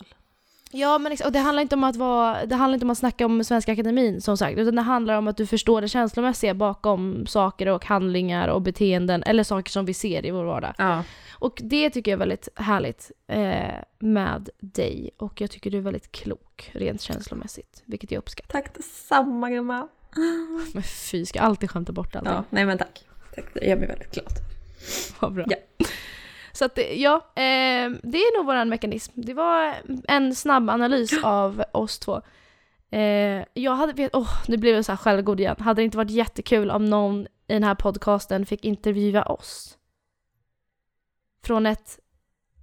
Ja, 0.76 0.98
men 0.98 1.18
och 1.26 1.32
det 1.32 1.40
handlar 1.40 1.62
inte 1.62 1.76
om 1.76 1.84
att 1.84 1.96
vara, 1.96 2.46
det 2.46 2.56
handlar 2.56 2.74
inte 2.74 2.86
om 2.86 2.90
att 2.90 2.98
snacka 2.98 3.26
om 3.26 3.44
Svenska 3.44 3.72
Akademin 3.72 4.22
som 4.22 4.38
sagt, 4.38 4.58
utan 4.58 4.76
det 4.76 4.82
handlar 4.82 5.18
om 5.18 5.28
att 5.28 5.38
du 5.38 5.48
förstår 5.48 5.82
det 5.82 5.88
känslomässiga 5.88 6.54
bakom 6.54 7.26
saker 7.26 7.68
och 7.68 7.86
handlingar 7.86 8.48
och 8.48 8.62
beteenden, 8.62 9.24
eller 9.24 9.44
saker 9.44 9.72
som 9.72 9.86
vi 9.86 9.94
ser 9.94 10.26
i 10.26 10.32
vår 10.32 10.44
vardag. 10.44 10.74
Ja. 10.78 11.04
Och 11.32 11.60
det 11.64 11.90
tycker 11.90 12.12
jag 12.12 12.18
är 12.18 12.20
väldigt 12.20 12.50
härligt 12.56 13.12
eh, 13.28 13.74
med 14.00 14.50
dig, 14.60 15.10
och 15.18 15.42
jag 15.42 15.52
tycker 15.52 15.72
du 15.72 15.78
är 15.78 15.82
väldigt 15.82 16.12
klok 16.12 16.72
rent 16.74 17.02
känslomässigt, 17.02 17.84
vilket 17.86 18.12
jag 18.12 18.20
uppskattar. 18.20 18.62
Tack 18.62 18.74
detsamma 18.76 19.50
gumman. 19.50 19.88
Men 20.74 20.84
fy, 20.84 21.26
ska 21.26 21.40
alltid 21.42 21.72
skämta 21.72 21.92
bort 21.92 22.16
allting. 22.16 22.34
Ja, 22.34 22.44
nej 22.50 22.66
men 22.66 22.78
tack. 22.78 23.06
tack. 23.36 23.46
Det 23.54 23.66
gör 23.66 23.76
mig 23.76 23.88
väldigt 23.88 24.14
glad. 24.14 24.34
Vad 25.20 25.34
bra. 25.34 25.46
Ja. 25.48 25.86
Så 26.56 26.66
att 26.66 26.76
det- 26.76 26.96
ja, 26.96 27.16
eh, 27.36 27.92
det 28.04 28.18
är 28.18 28.38
nog 28.38 28.46
våran 28.46 28.70
mekanism. 28.70 29.12
Det 29.16 29.34
var 29.34 29.74
en 30.08 30.36
snabb 30.36 30.70
analys 30.70 31.24
av 31.24 31.64
oss 31.72 32.00
två. 32.00 32.22
Eh, 32.92 33.44
jag 33.54 33.76
hade, 33.76 33.94
vet, 33.94 34.16
åh, 34.16 34.30
nu 34.48 34.58
blev 34.58 34.76
jag 34.76 34.86
så 34.86 34.92
här 34.92 34.98
självgod 34.98 35.40
igen. 35.40 35.56
Hade 35.60 35.82
det 35.82 35.86
inte 35.86 35.98
varit 35.98 36.12
jättekul 36.12 36.72
om 36.72 36.86
någon 36.86 37.22
i 37.48 37.54
den 37.54 37.64
här 37.64 37.76
podcasten 37.76 38.46
fick 38.46 38.66
intervjua 38.66 39.24
oss? 39.24 39.78
Från 41.44 41.66
ett, 41.66 42.00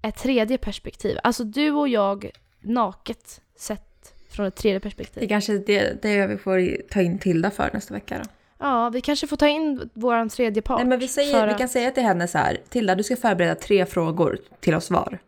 ett 0.03 0.17
tredje 0.19 0.59
perspektiv. 0.59 1.19
Alltså 1.23 1.45
du 1.45 1.71
och 1.71 1.89
jag 1.89 2.31
naket 2.61 3.41
sett 3.57 4.15
från 4.31 4.47
ett 4.47 4.57
tredje 4.57 4.79
Det 4.79 4.83
perspektiv. 4.83 5.23
är 5.23 5.29
kanske 5.29 5.59
det, 5.59 6.03
det 6.03 6.27
vi 6.27 6.37
får 6.37 6.89
ta 6.91 7.01
in 7.01 7.19
Tilda 7.19 7.51
för 7.51 7.71
nästa 7.73 7.95
vecka 7.95 8.19
då. 8.25 8.31
Ja, 8.61 8.89
vi 8.91 9.01
kanske 9.01 9.27
får 9.27 9.37
ta 9.37 9.49
in 9.49 9.91
våran 9.95 10.29
tredje 10.29 10.63
part. 10.63 10.79
Nej 10.79 10.87
men 10.87 10.99
vi, 10.99 11.09
säger, 11.09 11.47
vi 11.47 11.55
kan 11.55 11.65
att- 11.65 11.71
säga 11.71 11.91
till 11.91 12.03
henne 12.03 12.29
så 12.29 12.39
här. 12.39 12.59
Tilda 12.69 12.95
du 12.95 13.03
ska 13.03 13.17
förbereda 13.17 13.55
tre 13.55 13.87
frågor 13.87 14.39
till 14.61 14.75
oss 14.75 14.91
var. 14.91 15.19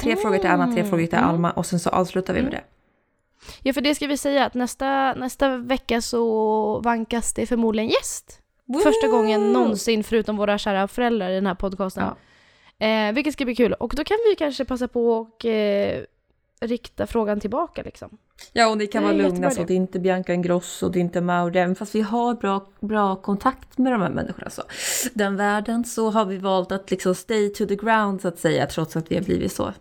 Tre 0.00 0.12
Mm. 0.12 0.22
frågor 0.22 0.38
till 0.38 0.50
Anna, 0.50 0.72
tre 0.74 0.84
frågor 0.84 1.06
till 1.06 1.18
Mm. 1.18 1.30
Alma 1.30 1.50
och 1.50 1.66
sen 1.66 1.80
så 1.80 1.90
avslutar 1.90 2.34
vi 2.34 2.42
med 2.42 2.52
det. 2.52 2.64
Ja, 3.62 3.72
för 3.72 3.80
det 3.80 3.94
ska 3.94 4.06
vi 4.06 4.16
säga 4.16 4.46
att 4.46 4.54
nästa, 4.54 5.14
nästa 5.14 5.56
vecka 5.56 6.00
så 6.00 6.80
vankas 6.80 7.34
det 7.34 7.46
förmodligen 7.46 7.88
gäst. 7.90 8.40
Första 8.82 9.08
gången 9.08 9.52
någonsin, 9.52 10.04
förutom 10.04 10.36
våra 10.36 10.58
kära 10.58 10.88
föräldrar 10.88 11.30
i 11.30 11.34
den 11.34 11.46
här 11.46 11.54
podcasten. 11.54 12.04
Ja. 12.78 12.86
Eh, 12.86 13.12
vilket 13.12 13.32
ska 13.32 13.44
bli 13.44 13.54
kul. 13.54 13.72
Och 13.72 13.92
då 13.96 14.04
kan 14.04 14.16
vi 14.30 14.34
kanske 14.36 14.64
passa 14.64 14.88
på 14.88 15.12
och 15.12 15.44
eh, 15.44 16.02
rikta 16.60 17.06
frågan 17.06 17.40
tillbaka 17.40 17.82
liksom. 17.82 18.18
Ja, 18.52 18.68
och 18.70 18.78
ni 18.78 18.86
kan 18.86 19.02
vara 19.02 19.12
lugna 19.12 19.50
så 19.50 19.60
det. 19.60 19.66
det 19.66 19.74
är 19.74 19.76
inte 19.76 19.98
Bianca 19.98 20.34
Ingrosso, 20.34 20.88
det 20.88 20.98
är 20.98 21.00
inte 21.00 21.20
Mauri, 21.20 21.58
även 21.58 21.74
fast 21.74 21.94
vi 21.94 22.00
har 22.00 22.34
bra, 22.34 22.66
bra 22.80 23.16
kontakt 23.16 23.78
med 23.78 23.92
de 23.92 24.02
här 24.02 24.10
människorna. 24.10 24.50
Så. 24.50 24.62
Den 25.14 25.36
världen 25.36 25.84
så 25.84 26.10
har 26.10 26.24
vi 26.24 26.38
valt 26.38 26.72
att 26.72 26.90
liksom 26.90 27.14
stay 27.14 27.48
to 27.48 27.66
the 27.66 27.76
ground 27.76 28.20
så 28.20 28.28
att 28.28 28.38
säga, 28.38 28.66
trots 28.66 28.96
att 28.96 29.10
vi 29.10 29.14
har 29.14 29.22
blivit 29.22 29.52
så 29.52 29.72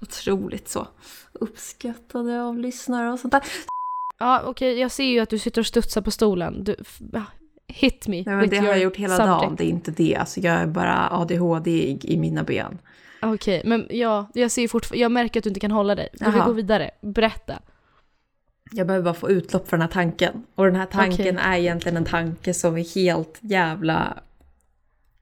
otroligt 0.00 0.68
så 0.68 0.86
uppskattade 1.32 2.42
av 2.42 2.58
lyssnare 2.58 3.12
och 3.12 3.18
sånt 3.18 3.32
där. 3.32 3.42
Ja, 4.18 4.42
okej, 4.46 4.78
jag 4.78 4.90
ser 4.90 5.04
ju 5.04 5.20
att 5.20 5.30
du 5.30 5.38
sitter 5.38 5.60
och 5.60 5.66
studsar 5.66 6.00
på 6.00 6.10
stolen. 6.10 6.64
Du, 6.64 6.76
hit 7.66 8.08
me 8.08 8.22
Nej, 8.26 8.36
men 8.36 8.48
det 8.48 8.56
har 8.56 8.66
jag 8.66 8.78
gjort 8.78 8.96
hela 8.96 9.16
subject. 9.16 9.40
dagen, 9.40 9.56
det 9.56 9.64
är 9.64 9.68
inte 9.68 9.90
det. 9.90 10.16
Alltså, 10.16 10.40
jag 10.40 10.54
är 10.54 10.66
bara 10.66 11.08
ADHD 11.10 11.98
i 12.02 12.16
mina 12.16 12.42
ben. 12.42 12.78
Okej, 13.22 13.62
men 13.64 13.86
ja, 13.90 14.26
jag 14.34 14.50
ser 14.50 14.68
fortfarande, 14.68 15.02
jag 15.02 15.12
märker 15.12 15.40
att 15.40 15.44
du 15.44 15.50
inte 15.50 15.60
kan 15.60 15.70
hålla 15.70 15.94
dig. 15.94 16.08
Du 16.12 16.30
vill 16.30 16.42
gå 16.42 16.52
vidare. 16.52 16.90
Berätta. 17.00 17.58
Jag 18.72 18.86
behöver 18.86 19.04
bara 19.04 19.14
få 19.14 19.30
utlopp 19.30 19.68
för 19.68 19.76
den 19.76 19.82
här 19.82 19.88
tanken. 19.88 20.46
Och 20.54 20.64
den 20.64 20.76
här 20.76 20.86
tanken 20.86 21.36
Okej. 21.36 21.50
är 21.50 21.58
egentligen 21.58 21.96
en 21.96 22.04
tanke 22.04 22.54
som 22.54 22.76
är 22.76 22.94
helt 22.94 23.38
jävla 23.40 24.22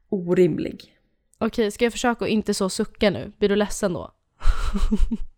orimlig. 0.09 0.95
Okej, 1.39 1.71
ska 1.71 1.85
jag 1.85 1.93
försöka 1.93 2.25
att 2.25 2.31
inte 2.31 2.55
så 2.55 2.69
sucka 2.69 3.11
nu? 3.11 3.33
Blir 3.39 3.49
du 3.49 3.57
ledsen 3.57 3.93
då? 3.93 4.13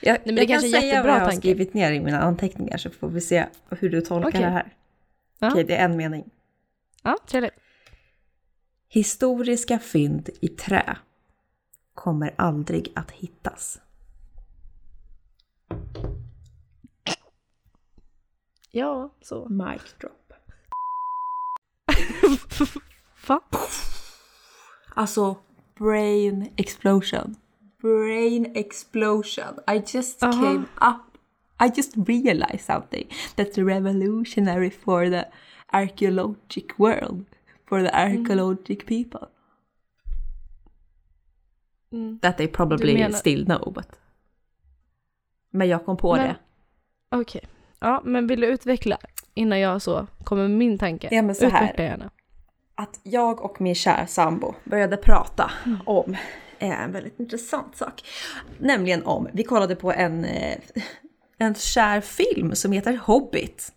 Jag, 0.00 0.18
men 0.24 0.34
det 0.34 0.40
jag 0.40 0.48
kan 0.48 0.60
säga 0.60 1.02
vad 1.02 1.10
jag 1.10 1.14
har 1.14 1.20
tanke. 1.20 1.36
skrivit 1.36 1.74
ner 1.74 1.92
i 1.92 2.00
mina 2.00 2.20
anteckningar 2.20 2.76
så 2.76 2.90
får 2.90 3.08
vi 3.08 3.20
se 3.20 3.46
hur 3.70 3.90
du 3.90 4.00
tolkar 4.00 4.28
Okej. 4.28 4.40
det 4.40 4.46
här. 4.46 4.72
Okej, 5.40 5.64
det 5.64 5.76
är 5.76 5.84
en 5.84 5.96
mening. 5.96 6.30
Ja, 7.02 7.18
trevligt. 7.26 7.52
Historiska 8.88 9.78
fynd 9.78 10.30
i 10.40 10.48
trä 10.48 10.96
kommer 11.94 12.34
aldrig 12.36 12.92
att 12.94 13.10
hittas. 13.10 13.78
Ja, 18.76 19.10
så. 19.20 19.48
Mic 19.48 19.94
drop. 20.00 20.32
Va? 23.26 23.40
Alltså, 24.94 25.36
brain 25.78 26.52
explosion. 26.56 27.36
Brain 27.82 28.56
explosion. 28.56 29.54
I 29.68 29.82
just 29.96 30.22
Aha. 30.22 30.32
came 30.32 30.66
up. 30.80 31.18
I 31.60 31.72
just 31.76 31.92
realized 31.96 32.60
something. 32.60 33.06
That's 33.36 33.58
revolutionary 33.58 34.70
for 34.70 35.10
the 35.10 35.24
archaeologic 35.72 36.78
world. 36.78 37.24
For 37.68 37.82
the 37.82 37.90
archaeologic 37.94 38.86
people. 38.86 39.28
Mm. 41.92 42.20
That 42.20 42.36
they 42.36 42.46
probably 42.48 42.94
menar- 42.94 43.12
still 43.18 43.44
know, 43.44 43.70
but... 43.74 43.88
Men 45.50 45.68
jag 45.68 45.84
kom 45.84 45.96
på 45.96 46.16
Men- 46.16 46.26
det. 46.28 46.36
Okej. 47.16 47.48
Ja, 47.80 48.02
men 48.04 48.26
vill 48.26 48.40
du 48.40 48.46
utveckla 48.46 48.98
innan 49.34 49.60
jag 49.60 49.82
så 49.82 50.06
kommer 50.24 50.48
min 50.48 50.78
tanke? 50.78 51.08
Ja, 51.10 51.22
men 51.22 51.34
så 51.34 51.48
här. 51.48 51.64
Utveckla 51.64 51.84
gärna. 51.84 52.10
att 52.74 53.00
jag 53.02 53.40
och 53.44 53.60
min 53.60 53.74
kära 53.74 54.06
sambo 54.06 54.54
började 54.64 54.96
prata 54.96 55.50
om 55.86 56.16
eh, 56.58 56.80
en 56.82 56.92
väldigt 56.92 57.20
intressant 57.20 57.76
sak. 57.76 58.02
Nämligen 58.58 59.06
om, 59.06 59.28
vi 59.32 59.44
kollade 59.44 59.76
på 59.76 59.92
en, 59.92 60.24
eh, 60.24 60.58
en 61.38 61.54
kär 61.54 62.00
film 62.00 62.54
som 62.54 62.72
heter 62.72 62.96
Hobbit. 62.96 63.72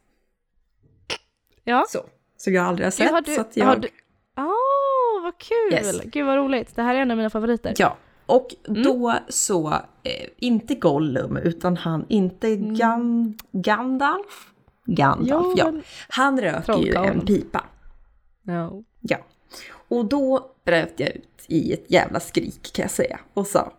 Ja. 1.63 1.85
Så, 1.89 1.99
som 2.37 2.53
jag 2.53 2.65
aldrig 2.65 2.85
har 2.85 2.91
sett. 2.91 3.11
har 3.11 3.21
du, 3.21 3.35
så 3.35 3.41
att 3.41 3.57
jag, 3.57 3.65
har 3.65 3.75
du... 3.75 3.89
Åh, 4.37 5.23
vad 5.23 5.37
kul! 5.37 5.73
Yes. 5.73 6.01
Gud 6.01 6.25
vad 6.25 6.37
roligt. 6.37 6.75
Det 6.75 6.81
här 6.81 6.95
är 6.95 6.99
en 6.99 7.11
av 7.11 7.17
mina 7.17 7.29
favoriter. 7.29 7.73
Ja, 7.77 7.97
och 8.29 8.55
Mm. 8.67 8.83
då 8.83 9.13
så, 9.29 9.69
eh, 10.03 10.29
inte 10.37 10.75
Gollum, 10.75 11.37
utan 11.37 11.77
han, 11.77 12.05
inte 12.09 12.55
Gan, 12.55 13.37
Gandalf? 13.51 14.49
Gandalf, 14.85 15.29
Jo, 15.29 15.53
ja. 15.57 15.67
Mm. 15.67 15.81
Han 16.09 16.41
röker 16.41 16.77
ju 16.77 16.93
en 16.95 17.25
pipa. 17.25 17.63
No. 18.43 18.83
Ja. 18.99 19.17
Och 19.87 20.05
då 20.05 20.51
bröt 20.65 20.93
jag 20.99 21.09
ut 21.15 21.45
i 21.47 21.73
ett 21.73 21.91
jävla 21.91 22.19
skrik 22.19 22.73
kan 22.73 22.83
jag 22.83 22.91
säga 22.91 23.19
och 23.33 23.47
sa 23.47 23.73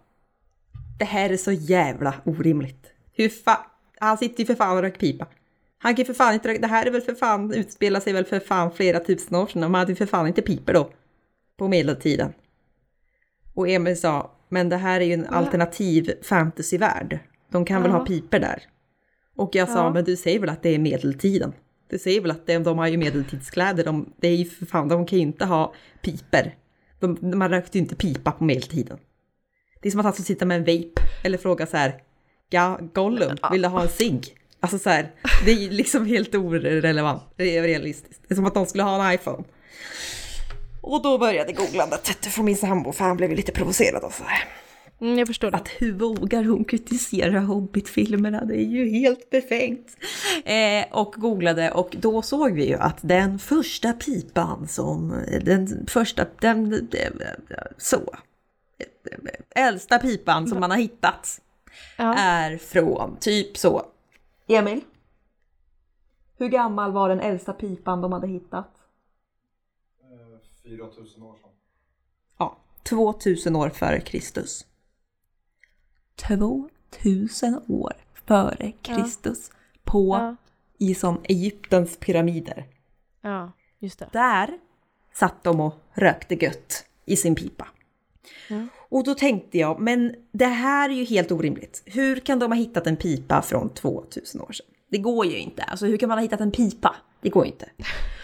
Det 0.98 1.04
här 1.04 1.30
är 1.30 1.36
så 1.36 1.52
jävla 1.52 2.14
orimligt. 2.24 2.86
Hur 3.12 3.28
fan, 3.28 3.64
han 3.98 4.18
sitter 4.18 4.40
ju 4.40 4.46
för 4.46 4.54
fan 4.54 4.76
och 4.76 4.82
röker 4.82 4.98
pipa. 5.00 5.26
Han 5.78 5.94
kan 5.94 6.02
ju 6.02 6.06
för 6.06 6.14
fan 6.14 6.34
inte 6.34 6.48
röka, 6.48 6.60
det 6.60 6.66
här 6.66 6.86
är 6.86 6.90
väl 6.90 7.00
för 7.00 7.14
fan, 7.14 7.54
utspelar 7.54 8.00
sig 8.00 8.12
väl 8.12 8.24
för 8.24 8.40
fan 8.40 8.70
flera 8.72 9.00
tusen 9.00 9.36
år 9.36 9.46
sedan 9.46 9.60
man 9.60 9.74
hade 9.78 9.92
ju 9.92 9.96
för 9.96 10.06
fan 10.06 10.26
inte 10.26 10.42
piper 10.42 10.72
då. 10.74 10.90
På 11.56 11.68
medeltiden. 11.68 12.32
Och 13.54 13.68
Emil 13.68 14.00
sa, 14.00 14.30
men 14.52 14.68
det 14.68 14.76
här 14.76 15.00
är 15.00 15.04
ju 15.04 15.12
en 15.12 15.26
alternativ 15.26 16.12
fantasyvärld. 16.22 17.18
De 17.50 17.64
kan 17.64 17.82
väl 17.82 17.90
Ja. 17.90 17.98
ha 17.98 18.04
piper 18.06 18.40
där. 18.40 18.62
Och 19.36 19.54
jag 19.54 19.68
sa, 19.68 19.74
Ja. 19.84 19.90
men 19.90 20.04
du 20.04 20.16
säger 20.16 20.38
väl 20.40 20.48
att 20.48 20.62
det 20.62 20.74
är 20.74 20.78
medeltiden? 20.78 21.52
Du 21.90 21.98
säger 21.98 22.20
väl 22.20 22.30
att 22.30 22.46
det, 22.46 22.58
de 22.58 22.78
har 22.78 22.86
ju 22.86 22.96
medeltidskläder, 22.96 23.84
de, 23.84 24.12
det 24.20 24.28
är 24.28 24.36
ju 24.36 24.44
för 24.44 24.66
fan, 24.66 24.88
de 24.88 25.06
kan 25.06 25.18
ju 25.18 25.22
inte 25.22 25.44
ha 25.44 25.74
piper. 26.02 26.54
De, 27.00 27.18
man 27.22 27.48
rökte 27.50 27.78
ju 27.78 27.82
inte 27.82 27.94
pipa 27.96 28.30
på 28.32 28.44
medeltiden. 28.44 28.98
Det 29.82 29.88
är 29.88 29.90
som 29.90 30.00
att 30.00 30.04
han 30.04 30.12
skulle 30.12 30.26
sitta 30.26 30.44
med 30.46 30.56
en 30.56 30.64
vape 30.64 31.02
eller 31.24 31.38
fråga 31.38 31.66
så 31.66 31.76
här, 31.76 31.94
ja, 32.50 32.78
Gollum, 32.94 33.36
vill 33.52 33.62
du 33.62 33.68
ha 33.68 33.82
en 33.82 33.88
cigg? 33.88 34.36
Alltså 34.60 34.78
så 34.78 34.90
här, 34.90 35.10
det 35.44 35.50
är 35.52 35.70
liksom 35.70 36.06
helt 36.06 36.34
orelevant, 36.34 37.22
det 37.36 37.58
är 37.58 37.62
realistiskt. 37.62 38.22
Det 38.28 38.34
är 38.34 38.36
som 38.36 38.46
att 38.46 38.54
de 38.54 38.66
skulle 38.66 38.82
ha 38.82 39.08
en 39.08 39.14
iPhone. 39.14 39.44
Och 40.80 41.02
då 41.02 41.18
började 41.18 41.52
googlandet 41.52 42.26
från 42.26 42.44
min 42.44 42.56
sambo, 42.56 42.92
för 42.92 43.04
han 43.04 43.16
blev 43.16 43.32
lite 43.32 43.52
provocerad 43.52 44.04
och 44.04 44.12
så 44.12 44.24
här. 44.24 44.44
Mm, 45.00 45.18
jag 45.18 45.26
förstår 45.26 45.50
det. 45.50 45.56
Att 45.56 45.68
hur 45.68 45.92
vågar 45.92 46.44
hon 46.44 46.64
kritisera 46.64 47.40
Hobbit-filmerna? 47.40 48.44
Det 48.44 48.54
är 48.54 48.66
ju 48.66 48.88
helt 48.88 49.30
befängt. 49.30 49.96
Eh, 50.44 50.84
och 50.90 51.14
googlade 51.16 51.70
och 51.70 51.96
då 52.00 52.22
såg 52.22 52.52
vi 52.52 52.68
ju 52.68 52.76
att 52.76 52.98
den 53.00 53.38
första 53.38 53.92
pipan 53.92 54.68
som, 54.68 55.24
den 55.44 55.86
första, 55.86 56.26
den, 56.40 56.88
så, 57.78 58.14
äldsta 59.54 59.98
pipan 59.98 60.48
som 60.48 60.60
man 60.60 60.70
har 60.70 60.78
hittat 60.78 61.40
Ja. 61.96 62.14
är 62.14 62.56
från 62.56 63.16
typ 63.20 63.56
så. 63.56 63.82
Emil? 64.48 64.80
Hur 66.38 66.48
gammal 66.48 66.92
var 66.92 67.08
den 67.08 67.20
äldsta 67.20 67.52
pipan 67.52 68.00
de 68.00 68.12
hade 68.12 68.26
hittat? 68.26 68.79
4000 70.76 71.22
år 71.22 71.34
sedan. 71.36 71.50
Ja, 72.38 72.56
2000 72.82 73.56
år 73.56 73.68
före 73.70 74.00
Kristus. 74.00 74.66
2000 76.16 77.60
år 77.68 77.92
före 78.26 78.72
Kristus. 78.82 79.50
På, 79.84 80.14
Ja. 80.14 80.36
i 80.78 80.94
som 80.94 81.20
Egyptens 81.24 81.96
pyramider. 81.96 82.66
ja, 83.20 83.52
just 83.78 83.98
det. 83.98 84.08
Där 84.12 84.58
satt 85.14 85.44
de 85.44 85.60
och 85.60 85.74
rökte 85.92 86.34
gött 86.34 86.84
i 87.04 87.16
sin 87.16 87.34
pipa. 87.34 87.68
Ja. 88.48 88.66
Och 88.88 89.04
då 89.04 89.14
tänkte 89.14 89.58
jag, 89.58 89.80
men 89.80 90.14
det 90.32 90.46
här 90.46 90.90
är 90.90 90.94
ju 90.94 91.04
helt 91.04 91.32
orimligt. 91.32 91.82
Hur 91.86 92.20
kan 92.20 92.38
de 92.38 92.50
ha 92.52 92.56
hittat 92.58 92.86
en 92.86 92.96
pipa 92.96 93.42
från 93.42 93.68
2000 93.74 94.40
år 94.40 94.52
sedan? 94.52 94.66
Det 94.88 94.98
går 94.98 95.26
ju 95.26 95.38
inte. 95.38 95.62
Alltså 95.62 95.86
hur 95.86 95.96
kan 95.96 96.08
man 96.08 96.18
ha 96.18 96.22
hittat 96.22 96.40
en 96.40 96.50
pipa? 96.52 96.96
Det 97.20 97.28
går 97.28 97.44
ju 97.44 97.50
inte. 97.52 97.70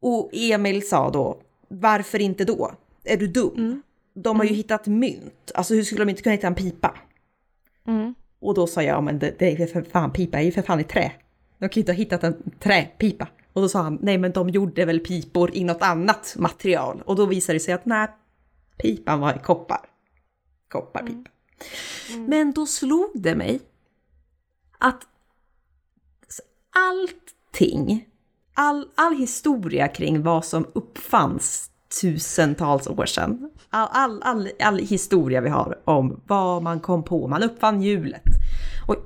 Och 0.00 0.30
Emil 0.32 0.88
sa 0.88 1.10
då, 1.10 1.42
varför 1.68 2.20
inte 2.20 2.44
då? 2.44 2.72
Är 3.04 3.16
du 3.16 3.26
dum? 3.26 3.82
De 4.14 4.36
har 4.36 4.44
ju 4.44 4.54
hittat 4.54 4.86
mynt. 4.86 5.52
Alltså 5.54 5.74
hur 5.74 5.82
skulle 5.82 6.04
de 6.04 6.10
inte 6.10 6.22
kunna 6.22 6.34
hitta 6.34 6.46
en 6.46 6.54
pipa? 6.54 6.94
Mm. 7.86 8.14
Och 8.40 8.54
då 8.54 8.66
sa 8.66 8.82
jag, 8.82 9.04
men 9.04 9.18
det, 9.18 9.34
det 9.38 9.62
är 9.62 9.66
för 9.66 9.82
fan, 9.82 10.12
pipa 10.12 10.38
är 10.38 10.42
ju 10.42 10.52
för 10.52 10.62
fan 10.62 10.80
i 10.80 10.84
trä. 10.84 11.12
De 11.58 11.68
kan 11.68 11.74
ju 11.74 11.80
inte 11.80 11.92
ha 11.92 11.96
hittat 11.96 12.24
en 12.24 12.50
träpipa. 12.58 13.28
Och 13.52 13.62
då 13.62 13.68
sa 13.68 13.82
han, 13.82 13.98
nej 14.02 14.18
men 14.18 14.32
de 14.32 14.48
gjorde 14.48 14.84
väl 14.84 15.00
pipor 15.00 15.54
i 15.54 15.64
något 15.64 15.82
annat 15.82 16.34
material. 16.38 17.02
Och 17.06 17.16
då 17.16 17.26
visade 17.26 17.56
det 17.56 17.60
sig 17.60 17.74
att 17.74 17.86
nej, 17.86 18.08
pipan 18.78 19.20
var 19.20 19.34
i 19.34 19.38
koppar. 19.38 19.80
Kopparpipa. 20.68 21.30
Men 22.28 22.52
då 22.52 22.66
slog 22.66 23.10
det 23.14 23.34
mig 23.34 23.60
att 24.78 25.06
allting, 26.70 28.08
all, 28.58 28.88
all 28.94 29.14
historia 29.14 29.88
kring 29.88 30.22
vad 30.22 30.44
som 30.44 30.66
uppfanns 30.72 31.70
tusentals 32.00 32.86
år 32.86 33.06
sedan, 33.06 33.50
all, 33.70 33.88
all, 33.92 34.22
all, 34.22 34.50
all 34.60 34.78
historia 34.78 35.40
vi 35.40 35.48
har 35.48 35.80
om 35.84 36.20
vad 36.26 36.62
man 36.62 36.80
kom 36.80 37.04
på, 37.04 37.28
man 37.28 37.42
uppfann 37.42 37.82
hjulet. 37.82 38.22
Och 38.88 38.96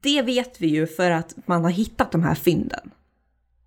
det 0.00 0.22
vet 0.22 0.60
vi 0.60 0.66
ju 0.66 0.86
för 0.86 1.10
att 1.10 1.34
man 1.46 1.64
har 1.64 1.70
hittat 1.70 2.12
de 2.12 2.22
här 2.22 2.34
fynden. 2.34 2.90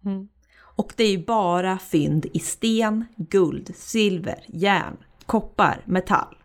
Mm. 0.06 0.28
Och 0.58 0.94
det 0.96 1.04
är 1.04 1.12
ju 1.12 1.26
bara 1.26 1.78
fynd 1.78 2.26
i 2.34 2.40
sten, 2.40 3.06
guld, 3.16 3.76
silver, 3.76 4.46
järn, 4.48 4.98
koppar, 5.26 5.82
metall. 5.86 6.38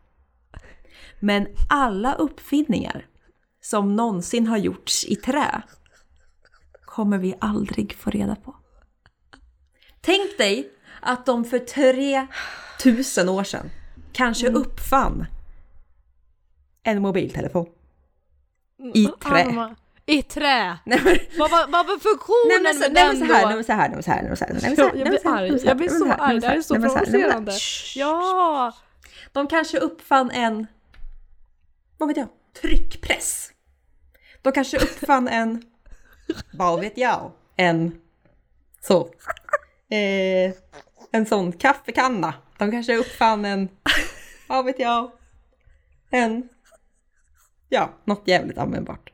Men 1.21 1.47
alla 1.69 2.15
uppfinningar 2.15 3.07
som 3.63 3.97
någonsin 3.97 4.47
har 4.47 4.59
gjorts 4.59 5.05
i 5.05 5.17
trä 5.17 5.63
kommer 6.91 7.19
vi 7.19 7.35
aldrig 7.41 7.95
få 7.97 8.11
reda 8.11 8.37
på. 8.37 8.55
Tänk 10.01 10.39
dig 10.39 10.71
att 11.01 11.27
de 11.27 11.45
för 11.45 11.59
tusen 12.83 13.29
år 13.29 13.45
sedan 13.45 13.71
kanske 14.13 14.49
Mm. 14.49 14.61
uppfann 14.63 15.27
en 16.83 17.03
mobiltelefon. 17.03 17.67
I 18.95 19.07
trä. 19.07 19.45
Alma. 19.45 19.77
I 20.07 20.23
trä! 20.23 20.79
Nej 20.85 21.01
men, 21.05 21.17
Vad 21.39 21.51
var, 21.51 21.67
vad 21.69 21.87
var 21.87 21.99
funktionen 21.99 22.63
nej, 22.63 22.63
men, 22.63 22.75
så, 22.75 22.81
med 22.81 22.93
nej, 22.93 23.07
men 23.07 23.19
så 23.19 23.25
här, 23.35 23.43
då? 23.43 23.47
nej 23.49 23.55
men 23.57 23.65
så 23.65 23.73
här, 23.73 23.89
nej 23.89 23.95
men 23.95 24.03
så 24.03 24.11
här, 24.11 24.21
nej 24.23 24.29
men 24.29 24.37
så 24.37 24.45
här, 24.45 24.53
nej 24.53 24.77
så 24.77 24.83
här, 24.83 24.89
Jag 24.89 24.95
nej 24.97 25.09
blir 25.11 25.19
så 25.19 25.29
här, 25.29 25.41
nej 25.41 25.51
men 25.51 25.55
arg. 25.55 25.59
så 25.59 25.65
här, 25.65 25.71
Jag 25.71 25.77
blir 25.77 25.89
nej 25.91 25.99
men 25.99 26.01
så 26.01 26.07
här, 26.07 26.17
nej 26.17 26.27
men 26.27 26.31
arg. 26.31 26.41
Det 26.41 26.47
här 26.47 26.57
är 26.57 26.63
så 26.63 26.75
provocerande. 26.75 27.53
Shh. 27.53 27.99
Ja! 27.99 28.73
De 29.33 29.47
kanske 29.47 29.79
uppfann 29.79 30.31
en, 30.31 30.67
vad 31.99 32.09
vet 32.09 32.17
jag, 32.17 32.29
tryckpress. 32.61 33.51
De 34.43 34.53
kanske 34.53 34.77
uppfann 34.79 35.29
en, 35.29 35.63
vad 36.53 36.81
vet 36.81 36.99
jag, 36.99 37.33
en 37.57 38.01
så, 38.81 39.01
eh, 39.91 40.55
en 41.13 41.27
sån 41.27 41.53
kaffekanna. 41.53 42.35
De 42.59 42.71
kanske 42.71 42.97
uppfann 42.97 43.45
en, 43.45 43.69
vad 44.49 44.65
vet 44.65 44.79
jag, 44.79 45.11
en, 46.11 46.49
ja, 47.69 47.95
något 48.05 48.23
jävligt 48.29 48.59
användbart. 48.59 49.13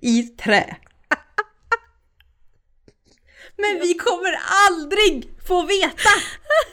I 0.00 0.22
trä. 0.22 0.76
Men 3.56 3.78
vi 3.80 3.94
kommer 3.94 4.38
aldrig 4.68 5.30
få 5.46 5.62
veta! 5.66 6.10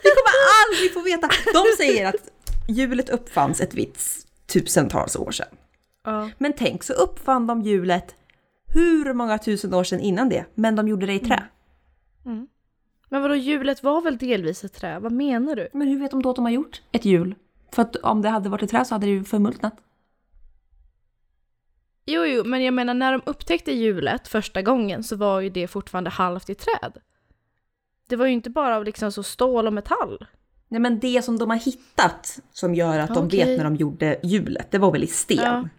Vi 0.03 0.09
kommer 0.09 0.33
aldrig 0.65 0.93
få 0.93 1.01
veta! 1.01 1.29
De 1.53 1.65
säger 1.77 2.05
att 2.05 2.31
hjulet 2.67 3.09
uppfanns 3.09 3.61
ett 3.61 3.73
vitt 3.73 4.03
tusentals 4.53 5.15
år 5.15 5.31
sedan. 5.31 5.47
ja. 6.03 6.29
Men 6.37 6.53
tänk 6.53 6.83
så 6.83 6.93
uppfann 6.93 7.47
de 7.47 7.61
hjulet 7.61 8.15
hur 8.75 9.13
många 9.13 9.37
tusen 9.37 9.73
år 9.73 9.83
sedan 9.83 9.99
innan 9.99 10.29
det, 10.29 10.45
men 10.55 10.75
de 10.75 10.87
gjorde 10.87 11.05
det 11.05 11.13
i 11.13 11.19
trä. 11.19 11.43
Men 13.09 13.21
vadå, 13.21 13.35
hjulet 13.35 13.83
var 13.83 14.01
väl 14.01 14.17
delvis 14.17 14.63
ett 14.63 14.73
trä? 14.73 14.99
Vad 14.99 15.11
menar 15.11 15.55
du? 15.55 15.67
Men 15.73 15.87
hur 15.87 15.99
vet 15.99 16.11
de 16.11 16.21
då 16.21 16.29
att 16.29 16.35
de 16.35 16.45
har 16.45 16.51
gjort 16.51 16.81
ett 16.91 17.05
hjul? 17.05 17.35
För 17.71 17.81
att 17.81 17.95
om 17.95 18.21
det 18.21 18.29
hade 18.29 18.49
varit 18.49 18.63
ett 18.63 18.69
trä 18.69 18.85
så 18.85 18.95
hade 18.95 19.05
det 19.05 19.11
ju 19.11 19.23
förmultnat. 19.23 19.73
Jo, 22.05 22.25
jo, 22.25 22.43
men 22.43 22.63
jag 22.63 22.73
menar 22.73 22.93
när 22.93 23.11
de 23.11 23.21
upptäckte 23.25 23.71
hjulet 23.71 24.27
första 24.27 24.61
gången 24.61 25.03
så 25.03 25.15
var 25.15 25.41
ju 25.41 25.49
det 25.49 25.67
fortfarande 25.67 26.09
halvt 26.09 26.49
i 26.49 26.55
träd. 26.55 26.97
Det 28.07 28.15
var 28.15 28.25
ju 28.25 28.31
inte 28.31 28.49
bara 28.49 28.75
av 28.75 28.83
liksom 28.83 29.11
så 29.11 29.23
stål 29.23 29.67
och 29.67 29.73
metall. 29.73 30.25
Nej 30.67 30.79
men 30.79 30.99
det 30.99 31.21
som 31.25 31.37
de 31.37 31.49
har 31.49 31.57
hittat 31.57 32.39
som 32.51 32.75
gör 32.75 32.99
att 32.99 33.13
de 33.13 33.25
Okej. 33.25 33.45
vet 33.45 33.57
när 33.57 33.63
de 33.63 33.75
gjorde 33.75 34.19
hjulet, 34.23 34.71
det 34.71 34.77
var 34.77 34.91
väl 34.91 35.03
i 35.03 35.07
sten, 35.07 35.37
Ja. 35.43 35.69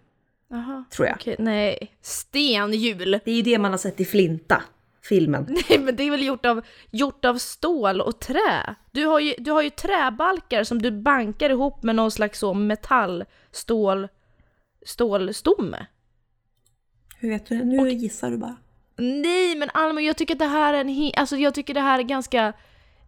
Jaha. 0.49 0.83
tror 0.95 1.07
jag. 1.07 1.15
Okej, 1.15 1.35
nej. 1.39 1.97
Stenhjul! 2.01 3.11
Det 3.25 3.31
är 3.31 3.35
ju 3.35 3.41
det 3.41 3.57
man 3.57 3.71
har 3.71 3.77
sett 3.77 4.01
i 4.01 4.05
Flinta, 4.05 4.63
filmen. 5.03 5.45
Nej 5.69 5.79
men 5.79 5.95
det 5.95 6.03
är 6.03 6.11
väl 6.11 6.25
gjort 6.25 6.45
av, 6.45 6.61
gjort 6.91 7.25
av 7.25 7.37
stål 7.37 8.01
och 8.01 8.19
trä? 8.19 8.75
Du 8.91 9.05
har, 9.05 9.19
ju, 9.19 9.33
du 9.37 9.51
har 9.51 9.61
ju 9.61 9.69
träbalkar 9.69 10.63
som 10.63 10.81
du 10.81 10.91
bankar 10.91 11.49
ihop 11.49 11.83
med 11.83 11.95
någon 11.95 12.11
slags 12.11 12.39
så 12.39 12.53
metall, 12.53 13.25
stål, 13.51 14.07
stålstomme. 14.85 15.85
Hur 17.19 17.29
vet 17.29 17.45
du? 17.45 17.63
Nu 17.63 17.89
gissar 17.89 18.31
du 18.31 18.37
bara. 18.37 18.55
Nej 18.97 19.55
men 19.55 19.69
Alma, 19.73 20.01
jag 20.01 20.17
tycker 20.17 20.33
att 20.33 20.39
det 20.39 20.45
här 20.45 20.73
är 20.73 20.81
en 20.81 21.11
alltså 21.17 21.37
jag 21.37 21.53
tycker 21.53 21.73
det 21.73 21.81
här 21.81 21.99
är 21.99 22.03
ganska 22.03 22.53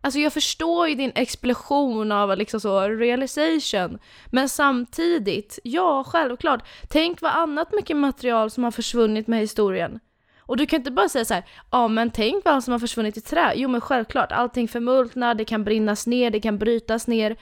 Alltså 0.02 0.20
jag 0.20 0.34
förstår 0.34 0.88
ju 0.88 0.96
din 0.96 1.12
explosion 1.16 2.12
av 2.12 2.38
liksom 2.38 2.60
så 2.60 2.82
realization. 2.82 4.00
Men 4.32 4.50
samtidigt, 4.50 5.60
ja 5.64 6.04
självklart. 6.04 6.68
Tänk 6.90 7.22
vad 7.22 7.32
annat 7.32 7.74
mycket 7.74 7.98
material 7.98 8.52
som 8.52 8.64
har 8.64 8.72
försvunnit 8.72 9.28
med 9.28 9.40
historien. 9.40 10.00
Och 10.40 10.58
du 10.58 10.66
kan 10.66 10.80
inte 10.80 10.92
bara 10.92 11.10
säga 11.10 11.26
så 11.26 11.34
här, 11.34 11.46
ja 11.72 11.88
men 11.88 12.12
tänk 12.12 12.46
vad 12.46 12.64
som 12.64 12.72
har 12.72 12.80
försvunnit 12.80 13.18
i 13.18 13.22
trä. 13.22 13.54
Jo 13.56 13.70
men 13.70 13.82
självklart, 13.82 14.32
allting 14.32 14.68
förmultnar, 14.68 15.34
det 15.34 15.46
kan 15.46 15.64
brinnas 15.64 16.08
ner, 16.08 16.32
det 16.32 16.40
kan 16.40 16.58
brytas 16.58 17.08
ner 17.08 17.38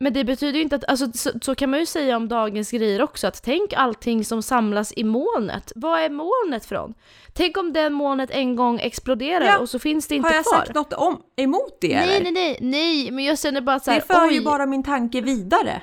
men 0.00 0.12
det 0.12 0.24
betyder 0.24 0.56
ju 0.56 0.62
inte 0.62 0.76
att, 0.76 0.84
alltså 0.88 1.12
så, 1.14 1.30
så 1.42 1.54
kan 1.54 1.70
man 1.70 1.80
ju 1.80 1.86
säga 1.86 2.16
om 2.16 2.28
dagens 2.28 2.70
grejer 2.70 3.02
också, 3.02 3.26
att 3.26 3.42
tänk 3.42 3.72
allting 3.72 4.24
som 4.24 4.42
samlas 4.42 4.92
i 4.96 5.04
molnet. 5.04 5.72
Vad 5.76 6.00
är 6.00 6.10
molnet 6.10 6.66
från? 6.66 6.94
Tänk 7.32 7.56
om 7.56 7.72
det 7.72 7.90
molnet 7.90 8.30
en 8.30 8.56
gång 8.56 8.80
exploderar 8.80 9.44
Ja. 9.44 9.58
och 9.58 9.68
så 9.68 9.78
finns 9.78 10.06
det 10.08 10.14
inte 10.14 10.28
Har 10.28 10.34
jag 10.34 10.44
kvar. 10.44 10.58
sagt 10.58 10.74
något 10.74 10.92
om, 10.92 11.22
emot 11.36 11.78
det 11.80 11.88
nej, 12.00 12.16
eller? 12.16 12.32
nej, 12.32 12.32
nej, 12.32 12.58
nej, 12.60 13.10
men 13.10 13.24
jag 13.24 13.38
känner 13.38 13.60
bara 13.60 13.80
så 13.80 13.90
här, 13.90 14.00
Det 14.00 14.06
för 14.06 14.28
oj. 14.28 14.34
ju 14.34 14.40
bara 14.40 14.66
min 14.66 14.82
tanke 14.82 15.20
vidare. 15.20 15.82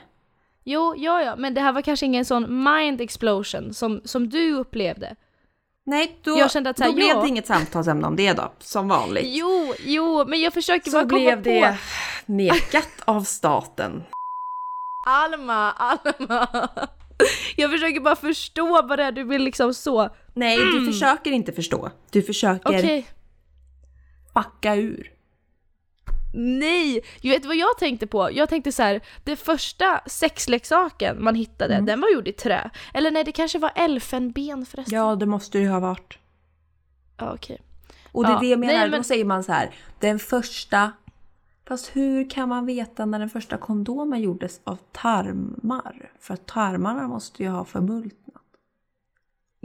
Jo, 0.63 0.93
ja, 0.97 1.21
ja, 1.21 1.36
men 1.36 1.54
det 1.54 1.62
här 1.62 1.71
var 1.71 1.82
kanske 1.82 2.06
ingen 2.06 2.25
sån 2.25 2.63
mind 2.63 3.01
explosion 3.01 3.73
som, 3.73 4.01
som 4.06 4.30
du 4.30 4.54
upplevde. 4.54 5.15
Nej, 5.87 6.19
då, 6.23 6.37
Jag 6.37 6.51
kände 6.51 6.69
att 6.69 6.77
så 6.77 6.83
här, 6.83 6.91
då 6.91 6.95
blev 6.95 7.07
ja. 7.07 7.21
det 7.21 7.27
inget 7.27 7.47
samtalsämne 7.47 8.07
om 8.07 8.15
det 8.15 8.33
då, 8.33 8.53
som 8.59 8.87
vanligt. 8.87 9.23
Jo, 9.27 9.73
jo, 9.79 10.25
men 10.27 10.41
jag 10.41 10.53
försöker 10.53 10.91
Så 10.91 10.97
bara 10.97 11.09
komma 11.09 11.19
blev 11.21 11.35
på. 11.35 11.49
det 11.49 11.77
nekat 12.25 12.89
av 13.05 13.21
staten. 13.23 14.03
Alma, 15.07 15.71
Alma. 15.71 16.47
Jag 17.55 17.71
försöker 17.71 17.99
bara 17.99 18.15
förstå 18.15 18.81
vad 18.87 18.99
det 18.99 19.03
är 19.03 19.11
du 19.11 19.23
vill 19.23 19.43
liksom 19.43 19.73
så. 19.73 20.09
Nej, 20.33 20.57
du 20.57 20.85
försöker 20.85 21.31
inte 21.31 21.51
förstå. 21.51 21.91
Du 22.11 22.21
försöker. 22.21 22.69
Okej. 22.79 23.07
backa 24.33 24.75
ur. 24.75 25.11
Nej! 26.37 27.01
Jag 27.21 27.31
vet 27.33 27.45
vad 27.45 27.55
jag 27.55 27.77
tänkte 27.77 28.07
på? 28.07 28.29
Jag 28.31 28.49
tänkte 28.49 28.71
så 28.71 28.83
här, 28.83 29.01
det 29.23 29.35
första 29.35 30.01
sexleksaken 30.05 31.23
man 31.23 31.35
hittade, 31.35 31.73
Mm. 31.73 31.85
den 31.85 32.01
var 32.01 32.09
gjord 32.13 32.27
i 32.27 32.31
trä. 32.31 32.69
Eller 32.93 33.11
nej, 33.11 33.23
det 33.23 33.31
kanske 33.31 33.59
var 33.59 33.71
elfenben 33.75 34.65
förresten. 34.65 34.95
Ja, 34.99 35.15
det 35.15 35.25
måste 35.25 35.57
det 35.57 35.61
ju 35.61 35.69
ha 35.69 35.79
varit. 35.79 36.17
Ja, 37.17 37.33
okej. 37.33 37.61
Och 38.11 38.23
det 38.23 38.29
är 38.29 38.33
Ja, 38.33 38.39
det 38.39 38.47
jag 38.47 38.59
menar, 38.59 38.73
nej, 38.73 38.89
men- 38.89 38.99
då 38.99 39.03
säger 39.03 39.25
man 39.25 39.43
så 39.43 39.51
här, 39.51 39.69
den 39.99 40.19
första... 40.19 40.91
Fast 41.67 41.95
hur 41.95 42.29
kan 42.29 42.49
man 42.49 42.65
veta 42.65 43.05
när 43.05 43.19
den 43.19 43.29
första 43.29 43.57
kondomen 43.57 44.21
gjordes 44.21 44.61
av 44.63 44.77
tarmar? 44.91 46.11
För 46.19 46.35
tarmarna 46.35 47.07
måste 47.07 47.43
ju 47.43 47.49
ha 47.49 47.65
förmultnat. 47.65 48.24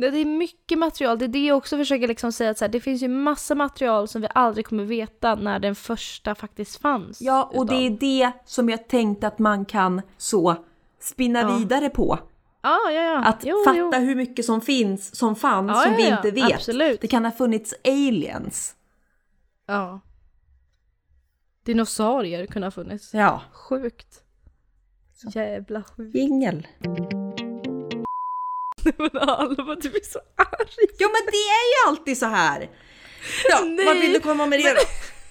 Det 0.00 0.18
är 0.18 0.24
mycket 0.24 0.78
material, 0.78 1.18
det 1.18 1.24
är 1.24 1.28
det 1.28 1.46
jag 1.46 1.56
också 1.56 1.76
försöker 1.76 2.08
liksom 2.08 2.32
säga 2.32 2.50
att 2.50 2.58
så 2.58 2.64
här, 2.64 2.72
det 2.72 2.80
finns 2.80 3.02
ju 3.02 3.08
massa 3.08 3.54
material 3.54 4.08
som 4.08 4.20
vi 4.22 4.28
aldrig 4.34 4.66
kommer 4.66 4.84
veta 4.84 5.34
när 5.34 5.58
den 5.58 5.74
första 5.74 6.34
faktiskt 6.34 6.80
fanns. 6.80 7.20
Ja, 7.20 7.50
och 7.54 7.66
det 7.66 7.74
är 7.86 7.90
det 7.90 8.32
som 8.44 8.68
jag 8.68 8.88
tänkte 8.88 9.26
att 9.26 9.38
man 9.38 9.64
kan 9.64 10.02
så 10.16 10.56
spinna 11.00 11.40
Ja. 11.40 11.56
vidare 11.56 11.88
på. 11.90 12.18
Ja, 12.62 12.78
ja, 12.90 13.02
ja. 13.02 13.24
Att 13.24 13.44
Jo, 13.44 13.56
fatta 13.64 13.78
jo. 13.78 13.92
hur 13.92 14.14
mycket 14.16 14.44
som 14.44 14.60
finns, 14.60 15.16
som 15.16 15.36
fanns, 15.36 15.70
Ja, 15.74 15.82
som 15.82 15.96
vi 15.96 16.08
inte 16.08 16.30
vet. 16.30 16.54
absolut. 16.54 17.00
Det 17.00 17.08
kan 17.08 17.24
ha 17.24 17.32
funnits 17.32 17.74
aliens. 17.84 18.74
Ja. 19.66 20.00
Dinosaurier 21.64 22.46
kunde 22.46 22.66
ha 22.66 22.70
funnits. 22.70 23.14
Ja. 23.14 23.40
Sjukt. 23.52 24.22
Jävla 25.34 25.82
sjukt. 25.82 26.14
Jingel. 26.16 26.66
Men 28.84 29.22
Alma, 29.28 29.74
du 29.74 29.88
är 29.88 30.12
så 30.12 30.18
arg. 30.36 30.88
Jo 30.98 31.08
men 31.08 31.26
det 31.26 31.36
är 31.36 31.66
ju 31.86 31.88
alltid 31.90 32.18
så 32.18 32.26
här! 32.26 32.70
Ja, 33.48 33.60
Nej, 33.64 33.86
vart 33.86 33.96
vill 33.96 34.12
du 34.12 34.20
komma 34.20 34.46
med 34.46 34.60
det? 34.60 34.76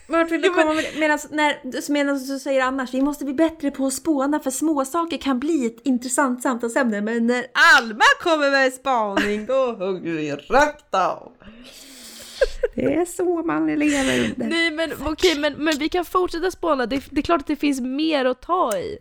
Vart 0.08 0.32
vill 0.32 0.42
du 0.42 0.48
Ja, 0.48 0.54
komma 0.54 0.74
med 0.74 0.84
det? 0.84 1.00
Medan, 1.00 1.20
när, 1.32 1.92
medan 1.92 2.28
du 2.28 2.40
säger 2.40 2.62
annars, 2.62 2.94
vi 2.94 3.02
måste 3.02 3.26
bli 3.26 3.34
bättre 3.34 3.72
på 3.72 3.86
att 3.86 3.94
spåna 3.94 4.40
för 4.40 4.52
småsaker 4.52 5.18
kan 5.18 5.40
bli 5.40 5.66
ett 5.66 5.78
intressant 5.84 6.42
samtalsämne. 6.44 7.02
Men 7.02 7.28
när 7.28 7.46
Alma 7.78 8.04
kommer 8.22 8.52
med 8.52 8.74
spaning 8.74 9.46
då 9.46 9.72
hugger 9.72 10.12
vi 10.12 10.32
rakt 10.32 10.96
av. 10.96 11.32
Det 12.76 12.94
är 12.96 13.06
så 13.06 13.44
man 13.44 13.68
lever 13.68 14.20
under. 14.24 14.48
Nej 14.48 14.72
men 14.72 14.92
okej, 15.06 15.40
men, 15.40 15.54
men 15.54 15.78
vi 15.78 15.90
kan 15.90 16.06
fortsätta 16.06 16.52
spåna. 16.52 16.86
Det, 16.86 17.04
det 17.10 17.20
är 17.20 17.24
klart 17.24 17.42
att 17.42 17.48
det 17.48 17.56
finns 17.56 17.82
mer 17.82 18.26
att 18.26 18.42
ta 18.42 18.78
i. 18.78 18.98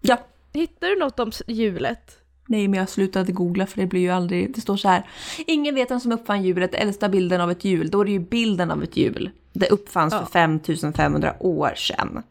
Ja. 0.00 0.16
Hittar 0.52 0.88
du 0.88 0.96
något 0.98 1.20
om 1.20 1.32
hjulet? 1.46 2.16
Nej 2.46 2.68
men 2.68 2.78
jag 2.80 2.88
slutade 2.88 3.32
googla 3.32 3.66
för 3.66 3.80
det 3.80 3.86
blir 3.86 4.00
ju 4.00 4.10
aldrig, 4.10 4.54
det 4.54 4.60
står 4.60 4.76
så 4.76 4.88
här. 4.88 5.08
Ingen 5.46 5.74
vet 5.74 5.90
vem 5.90 6.00
som 6.00 6.12
uppfann 6.12 6.42
hjulet, 6.42 6.74
äldsta 6.74 7.08
bilden 7.08 7.40
av 7.40 7.50
ett 7.50 7.64
hjul. 7.64 7.90
Då 7.90 8.00
är 8.00 8.04
det 8.04 8.10
ju 8.10 8.18
bilden 8.18 8.70
av 8.70 8.82
ett 8.82 8.96
hjul. 8.96 9.30
Det 9.52 9.68
uppfanns 9.68 10.12
Ja. 10.14 10.18
för 10.18 10.26
5500 10.26 11.34
år 11.40 11.72
sedan. 11.76 12.22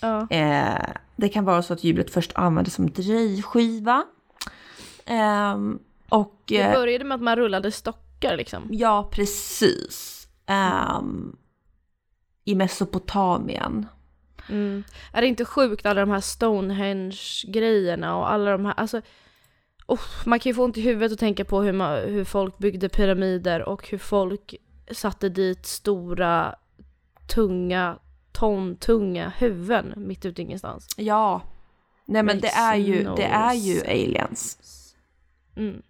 Ja. 0.00 0.26
Eh, 0.30 0.86
det 1.16 1.28
kan 1.28 1.44
vara 1.44 1.62
så 1.62 1.72
att 1.72 1.84
hjulet 1.84 2.10
först 2.10 2.32
användes 2.34 2.74
som 2.74 2.90
drejskiva. 2.90 4.04
Ehm, 5.04 5.78
och 6.08 6.42
Det 6.44 6.60
eh, 6.62 6.72
började 6.72 7.04
med 7.04 7.14
att 7.14 7.22
man 7.22 7.36
rullade 7.36 7.72
stockar 7.72 8.36
liksom. 8.36 8.62
ja, 8.70 9.08
precis. 9.12 10.28
Ehm, 10.46 11.36
I 12.44 12.54
Mesopotamien. 12.54 13.86
Mm. 14.48 14.84
Är 15.12 15.20
det 15.20 15.26
inte 15.26 15.44
sjukt 15.44 15.86
alla 15.86 16.00
de 16.00 16.10
här 16.10 16.20
Stonehenge-grejerna 16.20 18.16
och 18.16 18.32
alla 18.32 18.50
de 18.50 18.64
här, 18.64 18.74
alltså 18.76 19.00
oh, 19.86 20.00
man 20.24 20.38
kan 20.38 20.50
ju 20.50 20.54
få 20.54 20.64
ont 20.64 20.76
i 20.76 20.80
huvudet 20.80 21.12
och 21.12 21.18
tänka 21.18 21.44
på 21.44 21.62
hur, 21.62 21.72
man, 21.72 21.98
hur 21.98 22.24
folk 22.24 22.58
byggde 22.58 22.88
pyramider 22.88 23.62
och 23.62 23.88
hur 23.88 23.98
folk 23.98 24.54
satte 24.90 25.28
dit 25.28 25.66
stora, 25.66 26.54
tunga, 27.34 27.98
tontunga 28.32 29.32
huvuden 29.38 29.94
mitt 29.96 30.24
ute 30.24 30.42
ingenstans. 30.42 30.88
Ja. 30.96 31.40
Nej 32.04 32.22
men 32.22 32.40
det 32.40 32.48
är 32.48 32.76
ju, 32.76 33.04
no 33.04 33.16
det 33.16 33.24
är 33.24 33.54
ju 33.54 33.80
aliens 33.80 34.58
Mm. 35.56 35.82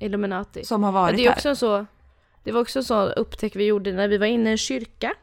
Illuminati. 0.00 0.64
som 0.64 0.82
har 0.82 0.92
Men 0.92 1.02
varit 1.02 1.16
det 1.16 1.22
är 1.22 1.28
här. 1.28 1.36
också 1.36 1.56
så, 1.56 1.86
det 2.44 2.52
var 2.52 2.60
också 2.60 2.78
en 2.78 2.84
sån 2.84 3.08
upptäck 3.12 3.56
vi 3.56 3.64
gjorde 3.66 3.92
när 3.92 4.08
vi 4.08 4.18
var 4.18 4.26
inne 4.26 4.48
i 4.48 4.52
en 4.52 4.58
kyrka 4.58 5.14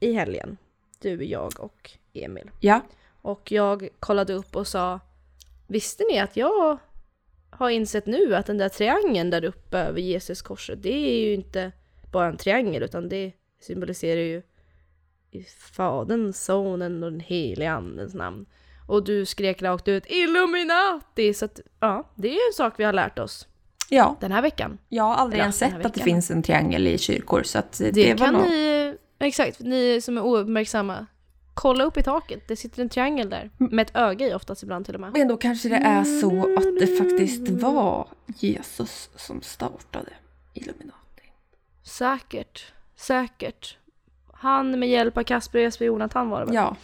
i 0.00 0.12
helgen. 0.12 0.56
Du, 0.98 1.24
jag 1.24 1.60
och 1.60 1.90
Emil. 2.12 2.50
Ja. 2.60 2.80
Och 3.22 3.52
jag 3.52 3.88
kollade 4.00 4.32
upp 4.34 4.56
och 4.56 4.66
sa 4.66 5.00
Visste 5.66 6.04
ni 6.10 6.18
att 6.18 6.36
jag 6.36 6.78
har 7.60 7.70
insett 7.70 8.06
nu 8.06 8.34
att 8.34 8.46
den 8.46 8.58
där 8.58 8.68
triangeln 8.68 9.30
där 9.30 9.44
uppe 9.44 9.78
över 9.78 10.00
Jesuskorset 10.00 10.82
Det 10.82 11.08
är 11.08 11.20
ju 11.26 11.34
inte 11.34 11.72
bara 12.12 12.28
en 12.28 12.36
triangel 12.36 12.82
utan 12.82 13.08
det 13.08 13.32
symboliserar 13.60 14.20
ju 14.20 14.42
i 15.30 15.42
Faderns, 15.72 16.44
Sonen 16.44 17.02
och 17.02 17.10
den 17.12 17.20
helige 17.20 17.70
Andens 17.70 18.14
namn. 18.14 18.46
Och 18.88 19.04
du 19.04 19.26
skrek 19.26 19.62
rakt 19.62 19.88
ut 19.88 20.04
Illuminati! 20.08 21.34
Så 21.34 21.44
att, 21.44 21.60
ja, 21.80 22.10
det 22.14 22.28
är 22.28 22.32
ju 22.32 22.38
en 22.48 22.54
sak 22.54 22.74
vi 22.76 22.84
har 22.84 22.92
lärt 22.92 23.18
oss 23.18 23.46
Ja, 23.88 24.16
den 24.20 24.32
här 24.32 24.42
veckan. 24.42 24.78
jag 24.88 25.04
har 25.04 25.14
aldrig 25.14 25.40
ens 25.40 25.58
sett 25.58 25.86
att 25.86 25.94
det 25.94 26.02
finns 26.02 26.30
en 26.30 26.42
triangel 26.42 26.86
i 26.86 26.98
kyrkor 26.98 27.42
så 27.42 27.58
att 27.58 27.78
det, 27.78 27.90
Det, 27.90 28.14
var 28.14 28.26
kan 28.26 28.34
nog... 28.34 28.42
ni, 28.42 28.96
exakt, 29.18 29.60
ni 29.60 30.00
som 30.00 30.18
är 30.18 30.22
ouppmärksamma. 30.22 31.06
Kolla 31.60 31.84
upp 31.84 31.96
i 31.96 32.02
taket, 32.02 32.48
det 32.48 32.56
sitter 32.56 32.82
en 32.82 32.88
triangel 32.88 33.30
där. 33.30 33.50
Med 33.56 33.86
ett 33.86 33.96
öga 33.96 34.26
i 34.28 34.34
oftast 34.34 34.62
ibland 34.62 34.86
till 34.86 34.94
och 34.94 35.00
med. 35.00 35.12
Men 35.12 35.28
då 35.28 35.36
kanske 35.36 35.68
det 35.68 35.76
är 35.76 36.04
så 36.04 36.56
att 36.56 36.80
det 36.80 36.86
faktiskt 36.86 37.48
var 37.48 38.08
Jesus 38.26 39.10
som 39.16 39.42
startade 39.42 40.10
Illuminati. 40.54 41.22
Säkert, 41.82 42.72
säkert. 42.96 43.76
Han 44.32 44.78
med 44.78 44.88
hjälp 44.88 45.16
av 45.18 45.22
Kasper, 45.22 45.58
Jesper 45.58 45.84
och 45.84 45.86
Jonathan 45.86 46.30
var 46.30 46.40
det 46.40 46.46
väl? 46.46 46.54
Ja. 46.54 46.76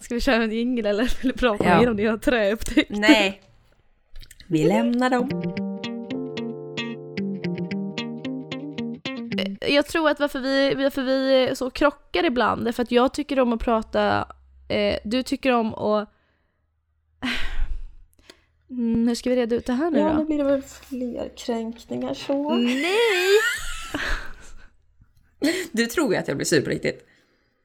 Ska 0.00 0.14
vi 0.14 0.20
köra 0.20 0.44
en 0.44 0.52
jingel 0.52 0.86
eller 0.86 1.22
vill 1.22 1.32
du 1.32 1.38
prata 1.38 1.64
Ja. 1.64 1.80
mer 1.80 1.90
om 1.90 1.96
dina 1.96 2.18
träupptäckter? 2.18 2.96
Nej. 2.96 3.42
Vi 4.46 4.64
lämnar 4.64 5.10
dem. 5.10 5.28
Jag 9.68 9.86
tror 9.86 10.08
att 10.10 10.20
varför 10.20 10.40
vi, 10.40 10.74
varför 10.74 11.02
vi 11.02 11.50
så 11.56 11.70
krockar 11.70 12.24
ibland 12.24 12.68
är 12.68 12.72
för 12.72 12.82
att 12.82 12.90
jag 12.90 13.14
tycker 13.14 13.40
om 13.40 13.52
att 13.52 13.60
prata, 13.60 14.28
eh, 14.68 14.98
du 15.04 15.22
tycker 15.22 15.52
om 15.52 15.74
att... 15.74 16.12
Mm, 18.70 19.08
hur 19.08 19.14
ska 19.14 19.30
vi 19.30 19.36
reda 19.36 19.56
ut 19.56 19.66
det 19.66 19.72
här 19.72 19.90
nu 19.90 19.98
då? 20.16 20.24
blir 20.24 20.38
det 20.38 20.44
väl 20.44 20.62
fler 20.62 21.32
kränkningar 21.36 22.14
så. 22.14 22.54
Nej! 22.54 22.86
Du 25.72 25.86
tror 25.86 26.12
ju 26.12 26.18
att 26.18 26.28
jag 26.28 26.36
blir 26.36 26.46
sur 26.46 26.62
på 26.62 26.70
riktigt. 26.70 27.06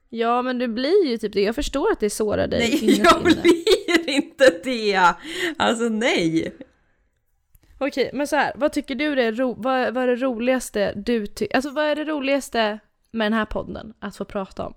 Ja 0.09 0.41
men 0.41 0.59
du 0.59 0.67
blir 0.67 1.07
ju 1.07 1.17
typ 1.17 1.33
det, 1.33 1.41
jag 1.41 1.55
förstår 1.55 1.91
att 1.91 1.99
det 1.99 2.09
sårar 2.09 2.47
dig 2.47 2.59
Nej, 2.59 3.01
jag 3.03 3.23
blir 3.23 4.09
inte 4.09 4.53
det! 4.63 5.13
Alltså 5.57 5.83
nej! 5.89 6.53
Okej, 7.85 8.09
men 8.13 8.27
så 8.27 8.35
här, 8.35 8.51
vad 8.55 8.71
tycker 8.73 8.95
du 8.95 9.21
är, 9.21 9.31
ro- 9.31 9.55
vad, 9.57 9.93
vad 9.93 10.03
är 10.03 10.07
det 10.07 10.15
roligaste 10.15 10.93
du 10.95 11.27
tycker, 11.27 11.55
alltså 11.55 11.71
vad 11.71 11.85
är 11.85 11.95
det 11.95 12.03
roligaste 12.03 12.79
med 13.11 13.25
den 13.25 13.33
här 13.33 13.45
podden 13.45 13.93
att 13.99 14.15
få 14.15 14.25
prata 14.25 14.65
om? 14.67 14.73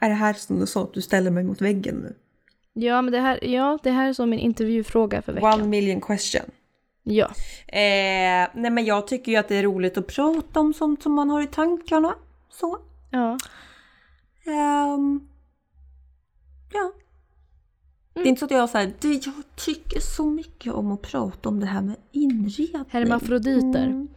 Är 0.00 0.08
det 0.08 0.14
här 0.14 0.32
som 0.34 0.60
du 0.60 0.66
sa 0.66 0.82
att 0.82 0.94
du 0.94 1.02
ställer 1.02 1.30
mig 1.30 1.44
mot 1.44 1.60
väggen 1.60 1.94
nu? 1.96 2.16
Ja 2.72 3.02
men 3.02 3.12
det 3.12 3.20
här, 3.20 3.44
ja 3.44 3.78
det 3.82 3.90
här 3.90 4.08
är 4.08 4.12
som 4.12 4.30
min 4.30 4.38
intervjufråga 4.38 5.22
för 5.22 5.32
veckan. 5.32 5.54
One 5.60 5.64
million 5.68 6.00
question. 6.00 6.50
Ja. 7.02 7.26
Eh, 7.68 8.48
nej 8.54 8.70
men 8.70 8.84
jag 8.84 9.06
tycker 9.06 9.32
ju 9.32 9.38
att 9.38 9.48
det 9.48 9.56
är 9.56 9.62
roligt 9.62 9.98
att 9.98 10.06
prata 10.06 10.60
om 10.60 10.74
sånt 10.74 11.02
som 11.02 11.12
man 11.12 11.30
har 11.30 11.42
i 11.42 11.46
tankarna. 11.46 12.14
Så. 12.50 12.78
Ja. 13.10 13.38
Ehm, 14.46 15.28
ja. 16.72 16.92
Det 18.14 18.20
är 18.20 18.26
inte 18.26 18.38
så 18.38 18.44
att 18.44 18.50
jag 18.50 18.70
säger 18.70 18.94
jag 19.02 19.34
tycker 19.56 20.00
så 20.00 20.24
mycket 20.24 20.72
om 20.72 20.92
att 20.92 21.02
prata 21.02 21.48
om 21.48 21.60
det 21.60 21.66
här 21.66 21.82
med 21.82 21.96
inredning. 22.12 22.84
Hermafroditer. 22.88 23.84
Mm. 23.84 24.08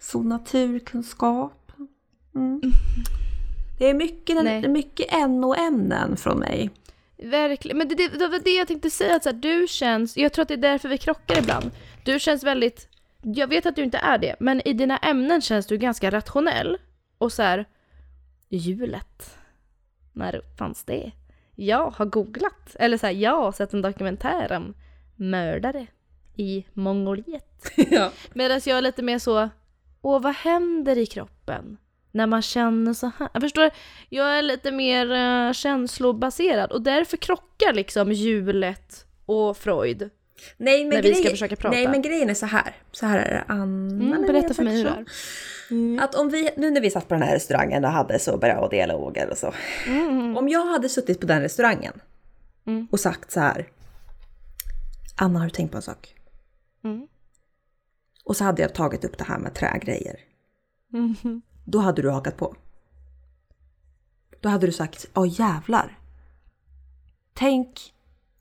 Så 0.00 0.22
naturkunskap. 0.22 1.72
Mm. 2.34 2.60
Det 3.78 3.90
är 3.90 3.94
mycket, 3.94 4.44
Nej. 4.44 4.68
mycket 4.68 5.28
NO-ämnen 5.28 6.16
från 6.16 6.38
mig. 6.38 6.70
Verkligen, 7.18 7.78
men 7.78 7.88
det, 7.88 7.94
det, 7.94 8.08
det 8.08 8.28
var 8.28 8.38
det 8.44 8.50
jag 8.50 8.68
tänkte 8.68 8.90
säga, 8.90 9.16
att 9.16 9.22
så 9.22 9.28
här, 9.28 9.36
du 9.36 9.66
känns, 9.68 10.16
jag 10.16 10.32
tror 10.32 10.42
att 10.42 10.48
det 10.48 10.54
är 10.54 10.58
därför 10.58 10.88
vi 10.88 10.98
krockar 10.98 11.38
ibland. 11.38 11.70
Du 12.04 12.20
känns 12.20 12.44
väldigt, 12.44 12.88
jag 13.22 13.48
vet 13.48 13.66
att 13.66 13.76
du 13.76 13.82
inte 13.82 13.98
är 13.98 14.18
det, 14.18 14.36
men 14.40 14.68
i 14.68 14.72
dina 14.72 14.98
ämnen 14.98 15.40
känns 15.40 15.66
du 15.66 15.78
ganska 15.78 16.10
rationell. 16.10 16.78
Och 17.18 17.32
så 17.32 17.42
här, 17.42 17.68
hjulet, 18.48 19.38
när 20.12 20.40
fanns 20.58 20.84
det? 20.84 21.12
Jag 21.56 21.90
har 21.90 22.06
googlat, 22.06 22.76
eller 22.78 22.98
så 22.98 23.06
här, 23.06 23.12
jag 23.12 23.36
har 23.36 23.52
sett 23.52 23.74
en 23.74 23.82
dokumentär 23.82 24.56
om 24.56 24.74
mördare 25.16 25.86
i 26.36 26.64
Mongoliet. 26.72 27.72
ja. 27.90 28.10
Medan 28.32 28.60
jag 28.64 28.78
är 28.78 28.82
lite 28.82 29.02
mer 29.02 29.18
så, 29.18 29.48
åh 30.02 30.22
vad 30.22 30.34
händer 30.34 30.98
i 30.98 31.06
kroppen? 31.06 31.76
När 32.12 32.26
man 32.26 32.42
känner 32.42 32.92
så 32.94 33.10
här. 33.18 33.28
Jag 33.32 33.42
förstår, 33.42 33.70
jag 34.08 34.38
är 34.38 34.42
lite 34.42 34.72
mer 34.72 35.06
uh, 35.12 35.52
känslobaserad 35.52 36.72
och 36.72 36.82
därför 36.82 37.16
krockar 37.16 37.72
liksom 37.72 38.12
hjulet 38.12 39.06
och 39.26 39.56
Freud. 39.56 40.10
Nej, 40.56 40.84
men 40.84 40.94
När 40.94 41.02
vi 41.02 41.08
ska 41.08 41.22
grejen- 41.22 41.30
försöka 41.30 41.56
prata. 41.56 41.76
Nej 41.76 41.88
men 41.88 42.02
grejen 42.02 42.30
är 42.30 42.34
så 42.34 42.46
här. 42.46 42.76
Så 42.92 43.06
här 43.06 43.18
är 43.18 43.30
det 43.30 43.44
Anna. 43.48 43.62
Mm, 43.64 44.08
men 44.08 44.22
berätta 44.26 44.54
för 44.54 44.62
mig 44.62 44.76
hur 44.76 44.84
det 44.84 44.90
är. 44.90 45.04
Mm. 45.70 45.98
Att 46.04 46.14
om 46.14 46.28
vi, 46.28 46.50
nu 46.56 46.70
när 46.70 46.80
vi 46.80 46.90
satt 46.90 47.08
på 47.08 47.14
den 47.14 47.22
här 47.22 47.34
restaurangen 47.34 47.84
och 47.84 47.90
hade 47.90 48.18
så 48.18 48.36
bra 48.36 48.68
dialoger 48.68 49.30
och 49.30 49.38
så. 49.38 49.52
Mm. 49.86 50.36
Om 50.36 50.48
jag 50.48 50.66
hade 50.66 50.88
suttit 50.88 51.20
på 51.20 51.26
den 51.26 51.40
restaurangen 51.42 51.92
Mm. 52.66 52.88
och 52.90 53.00
sagt 53.00 53.30
så 53.32 53.40
här. 53.40 53.68
Anna 55.16 55.38
har 55.38 55.46
du 55.46 55.50
tänkt 55.50 55.70
på 55.70 55.76
en 55.76 55.82
sak? 55.82 56.14
Mm. 56.84 57.06
Och 58.24 58.36
så 58.36 58.44
hade 58.44 58.62
jag 58.62 58.74
tagit 58.74 59.04
upp 59.04 59.18
det 59.18 59.24
här 59.24 59.38
med 59.38 59.54
trägrejer. 59.54 60.16
Mm. 60.92 61.42
Då 61.64 61.78
hade 61.78 62.02
du 62.02 62.10
hakat 62.10 62.36
på. 62.36 62.56
Då 64.40 64.48
hade 64.48 64.66
du 64.66 64.72
sagt, 64.72 65.06
åh 65.14 65.40
jävlar. 65.40 65.98
Tänk, 67.34 67.94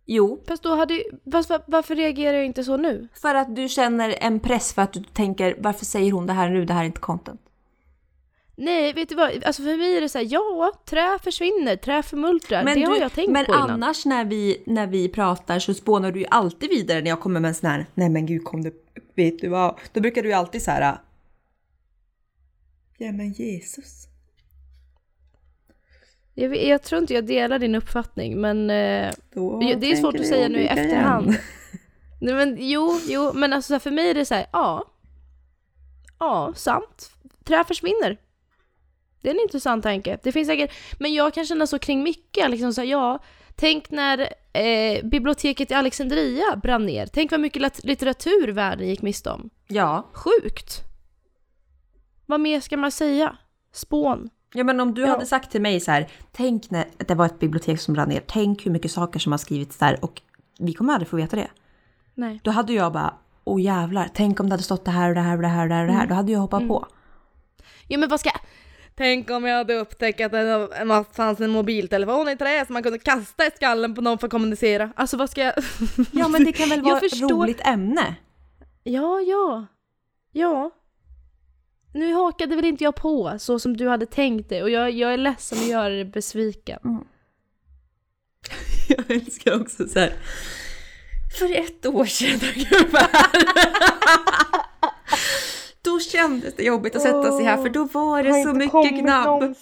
jo, 0.05 0.43
Fast 0.47 0.63
då 0.63 0.75
hade 0.75 0.93
ju, 0.93 1.03
fast 1.31 1.49
var, 1.49 1.61
varför 1.67 1.95
reagerar 1.95 2.33
jag 2.37 2.45
inte 2.45 2.63
så 2.63 2.77
nu? 2.77 3.07
för 3.21 3.35
att 3.35 3.55
du 3.55 3.69
känner 3.69 4.15
en 4.21 4.39
press 4.39 4.73
för 4.73 4.81
att 4.81 4.93
du 4.93 5.03
tänker, 5.03 5.55
varför 5.59 5.85
säger 5.85 6.11
hon 6.11 6.27
det 6.27 6.33
här 6.33 6.49
nu, 6.49 6.65
det 6.65 6.73
här 6.73 6.81
är 6.81 6.85
inte 6.85 6.99
content. 6.99 7.41
Nej, 8.57 8.93
vet 8.93 9.09
du 9.09 9.15
vad? 9.15 9.43
Alltså 9.43 9.61
för 9.63 9.77
mig 9.77 9.97
är 9.97 10.01
det 10.01 10.09
så 10.09 10.17
här, 10.17 10.27
ja, 10.29 10.71
trä 10.85 11.19
försvinner, 11.23 11.75
trä 11.75 12.03
förmultrar. 12.03 12.63
det 12.63 12.83
har 12.83 12.93
du- 12.95 12.99
jag 13.01 13.13
tänkt 13.13 13.31
men 13.31 13.45
på 13.45 13.53
innan. 13.53 13.69
annars 13.69 14.05
när 14.05 14.25
vi, 14.25 14.63
när 14.65 14.87
vi 14.87 15.09
pratar 15.09 15.59
så 15.59 15.73
spånar 15.73 16.11
du 16.11 16.19
ju 16.19 16.25
alltid 16.31 16.69
vidare 16.69 17.01
när 17.01 17.09
jag 17.09 17.19
kommer 17.19 17.39
med 17.39 17.49
en 17.49 17.55
sån 17.55 17.69
här, 17.69 17.85
nej 17.93 18.09
men 18.09 18.25
gud 18.25 18.43
kom 18.43 18.63
det, 18.63 18.73
vet 19.15 19.39
du 19.39 19.47
vad? 19.47 19.75
Då 19.93 20.01
brukar 20.01 20.21
du 20.23 20.27
ju 20.29 20.33
alltid 20.33 20.61
så 20.61 20.71
här, 20.71 20.97
ja 22.97 23.11
men 23.11 23.31
Jesus. 23.33 24.07
Jag, 26.37 26.55
jag 26.55 26.83
tror 26.83 27.01
inte 27.01 27.13
jag 27.13 27.25
delar 27.25 27.59
din 27.59 27.75
uppfattning, 27.75 28.41
men 28.41 28.69
eh, 28.69 29.13
Då 29.33 29.59
det 29.59 29.91
är 29.91 29.95
svårt 29.95 30.15
att 30.15 30.27
säga 30.27 30.47
nu 30.47 30.57
i 30.59 30.61
igen. 30.61 30.77
efterhand. 30.77 31.37
Nej 32.21 32.33
men 32.33 32.57
jo, 32.59 32.99
jo, 33.07 33.31
men 33.33 33.53
alltså 33.53 33.79
för 33.79 33.91
mig 33.91 34.09
är 34.09 34.13
det 34.13 34.25
så 34.25 34.33
här, 34.35 34.45
ja. 34.51 34.85
Ja, 36.19 36.53
sant. 36.55 37.11
Trä 37.43 37.63
försvinner. 37.63 38.17
Det 39.21 39.29
är 39.29 39.33
en 39.33 39.39
intressant 39.39 39.83
tanke. 39.83 40.19
Det 40.23 40.31
finns 40.31 40.47
säkert, 40.47 40.73
men 40.99 41.13
jag 41.13 41.33
kan 41.33 41.45
känna 41.45 41.67
så 41.67 41.79
kring 41.79 42.03
mycket, 42.03 42.49
liksom 42.49 42.73
så 42.73 42.81
här, 42.81 42.87
ja. 42.87 43.19
Tänk 43.55 43.89
när 43.89 44.19
eh, 44.53 45.05
biblioteket 45.05 45.71
i 45.71 45.73
Alexandria 45.73 46.55
brann 46.63 46.85
ner. 46.85 47.07
Tänk 47.13 47.31
vad 47.31 47.39
mycket 47.39 47.83
litteratur 47.83 48.47
världen 48.47 48.87
gick 48.87 49.01
miste 49.01 49.29
om. 49.29 49.49
Ja. 49.67 50.09
Sjukt! 50.13 50.81
Vad 52.25 52.39
mer 52.39 52.59
ska 52.59 52.77
man 52.77 52.91
säga? 52.91 53.37
Spån. 53.71 54.29
Ja 54.55 54.63
men 54.63 54.79
om 54.79 54.93
du 54.93 55.01
Ja. 55.01 55.07
hade 55.07 55.25
sagt 55.25 55.51
till 55.51 55.61
mig 55.61 55.79
så 55.79 55.91
här, 55.91 56.07
tänk 56.31 56.69
när 56.69 56.85
det 56.97 57.15
var 57.15 57.25
ett 57.25 57.39
bibliotek 57.39 57.79
som 57.79 57.93
brann 57.93 58.09
ner, 58.09 58.21
tänk 58.27 58.65
hur 58.65 58.71
mycket 58.71 58.91
saker 58.91 59.19
som 59.19 59.31
har 59.33 59.37
skrivits 59.37 59.77
där 59.77 59.97
och 60.01 60.21
vi 60.59 60.73
kommer 60.73 60.93
aldrig 60.93 61.07
få 61.07 61.15
veta 61.17 61.35
det. 61.35 61.47
Nej. 62.13 62.39
Då 62.43 62.51
hade 62.51 62.73
jag 62.73 62.91
bara, 62.93 63.13
åh 63.43 63.61
jävlar, 63.61 64.09
tänk 64.13 64.39
om 64.39 64.49
det 64.49 64.53
hade 64.53 64.63
stått 64.63 64.85
det 64.85 64.91
här 64.91 65.09
och 65.09 65.15
det 65.15 65.21
här 65.21 65.35
och 65.35 65.41
det 65.41 65.47
här 65.47 65.63
och 65.63 65.69
det 65.69 65.75
här, 65.75 65.81
och 65.83 65.87
det 65.87 65.93
här. 65.93 66.07
då 66.07 66.15
hade 66.15 66.31
jag 66.31 66.39
hoppat 66.39 66.67
på. 66.67 66.85
Jo 67.87 67.99
men 67.99 68.09
vad 68.09 68.19
ska 68.19 68.29
Tänk 68.97 69.29
om 69.29 69.45
jag 69.45 69.57
hade 69.57 69.73
upptäckt 69.75 70.21
att 70.21 70.31
det 70.31 71.05
fanns 71.13 71.39
en 71.39 71.51
mobiltelefon 71.51 72.29
i 72.29 72.37
trä 72.37 72.65
som 72.65 72.73
man 72.73 72.83
kunde 72.83 72.99
kasta 72.99 73.47
i 73.47 73.51
skallen 73.55 73.95
på 73.95 74.01
någon 74.01 74.17
för 74.17 74.27
att 74.27 74.31
kommunicera. 74.31 74.89
Alltså 74.95 75.17
vad 75.17 75.29
ska 75.29 75.41
jag... 75.43 75.53
Ja 76.11 76.27
men 76.27 76.43
det 76.43 76.51
kan 76.51 76.69
väl 76.69 76.77
Jag 76.83 76.83
vara 76.85 76.97
ett 76.97 77.09
förstår. 77.11 77.29
roligt 77.29 77.61
ämne? 77.67 78.15
Ja, 78.83 79.19
ja. 79.21 79.65
Ja. 80.31 80.71
Nu 81.95 82.13
hakade 82.13 82.55
väl 82.55 82.65
inte 82.65 82.83
jag 82.83 82.95
på 82.95 83.35
så 83.39 83.59
som 83.59 83.77
du 83.77 83.87
hade 83.87 84.05
tänkt 84.05 84.49
dig 84.49 84.63
och 84.63 84.69
jag, 84.69 84.91
jag 84.91 85.13
är 85.13 85.17
ledsen 85.17 85.57
att 85.57 85.67
göra 85.67 85.89
dig 85.89 86.05
besviken. 86.05 86.79
Jag 88.87 89.11
älskar 89.11 89.61
också 89.61 89.87
så 89.87 89.99
här. 89.99 90.13
För 91.39 91.55
ett 91.55 91.85
år 91.85 92.05
sedan 92.05 92.39
ungefär. 92.55 93.07
Då 95.81 95.99
kändes 95.99 96.55
det 96.55 96.63
jobbigt 96.63 96.95
att 96.95 97.01
sätta 97.01 97.31
sig 97.31 97.45
här 97.45 97.57
för 97.57 97.69
då 97.69 97.83
var 97.83 98.23
det 98.23 98.43
så 98.43 98.53
mycket 98.53 98.99
gnabb. 99.03 99.43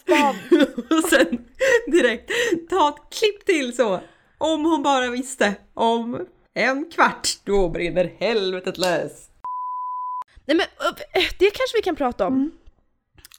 Och 0.89 1.09
sen 1.09 1.45
direkt 1.87 2.31
ta 2.69 2.89
ett 2.89 3.17
klipp 3.19 3.45
till 3.45 3.75
så. 3.75 3.99
Om 4.37 4.65
hon 4.65 4.83
bara 4.83 5.09
visste. 5.09 5.55
Om 5.73 6.27
en 6.53 6.91
kvart, 6.91 7.27
då 7.43 7.69
brinner 7.69 8.13
helvetet 8.19 8.77
lös. 8.77 9.29
Nej 10.45 10.57
men 10.57 10.65
ö, 10.79 10.93
det 11.13 11.45
kanske 11.45 11.77
vi 11.77 11.81
kan 11.81 11.95
prata 11.95 12.27
om. 12.27 12.51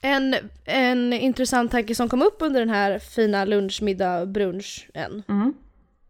En, 0.02 0.36
en 0.64 1.12
intressant 1.12 1.70
tanke 1.72 1.94
som 1.94 2.08
kom 2.08 2.22
upp 2.22 2.36
under 2.40 2.60
den 2.60 2.70
här 2.70 2.98
fina 2.98 3.44
lunch, 3.44 3.82
middag, 3.82 4.26
brunchen 4.26 5.22
Mm. 5.28 5.54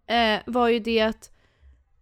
eh, 0.07 0.43
var 0.47 0.69
ju 0.69 0.79
det 0.79 1.01
att 1.01 1.31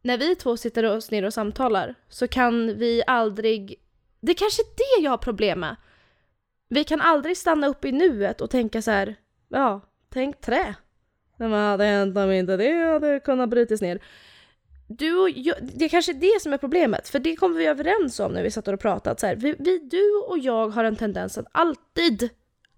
när 0.02 0.18
vi 0.18 0.36
två 0.36 0.56
sitter 0.56 0.84
oss 0.84 1.10
ner 1.10 1.24
och 1.24 1.34
samtalar 1.34 1.94
så 2.08 2.28
kan 2.28 2.78
vi 2.78 3.02
aldrig, 3.06 3.74
det 4.20 4.32
är 4.32 4.36
kanske 4.36 4.62
det 4.62 5.02
jag 5.02 5.10
har 5.10 5.18
problem 5.18 5.60
med. 5.60 5.76
Vi 6.68 6.84
kan 6.84 7.00
aldrig 7.00 7.36
stanna 7.36 7.66
upp 7.66 7.84
i 7.84 7.92
nuet 7.92 8.40
och 8.40 8.50
tänka 8.50 8.82
så 8.82 8.90
här, 8.90 9.14
ja, 9.48 9.80
tänk 10.12 10.40
trä. 10.40 10.74
Men 11.36 11.50
vad 11.50 11.60
hade 11.60 11.84
hänt 11.84 12.16
om 12.16 12.32
inte 12.32 12.56
det 12.56 12.92
hade 12.92 13.20
kunnat 13.20 13.48
brytas 13.48 13.80
ner? 13.80 13.98
Du 14.98 15.18
och 15.18 15.30
jag, 15.30 15.56
det 15.74 15.84
är 15.84 15.88
kanske 15.88 16.12
det 16.12 16.40
som 16.42 16.52
är 16.52 16.58
problemet, 16.58 17.08
för 17.08 17.18
det 17.18 17.36
kom 17.36 17.54
vi 17.54 17.66
överens 17.66 18.20
om 18.20 18.32
när 18.32 18.42
vi 18.42 18.50
satt 18.50 18.68
och 18.68 18.80
pratade. 18.80 19.20
Så 19.20 19.26
här, 19.26 19.36
vi, 19.36 19.54
vi, 19.58 19.78
du 19.78 20.22
och 20.28 20.38
jag 20.38 20.68
har 20.68 20.84
en 20.84 20.96
tendens 20.96 21.38
att 21.38 21.46
alltid, 21.52 22.30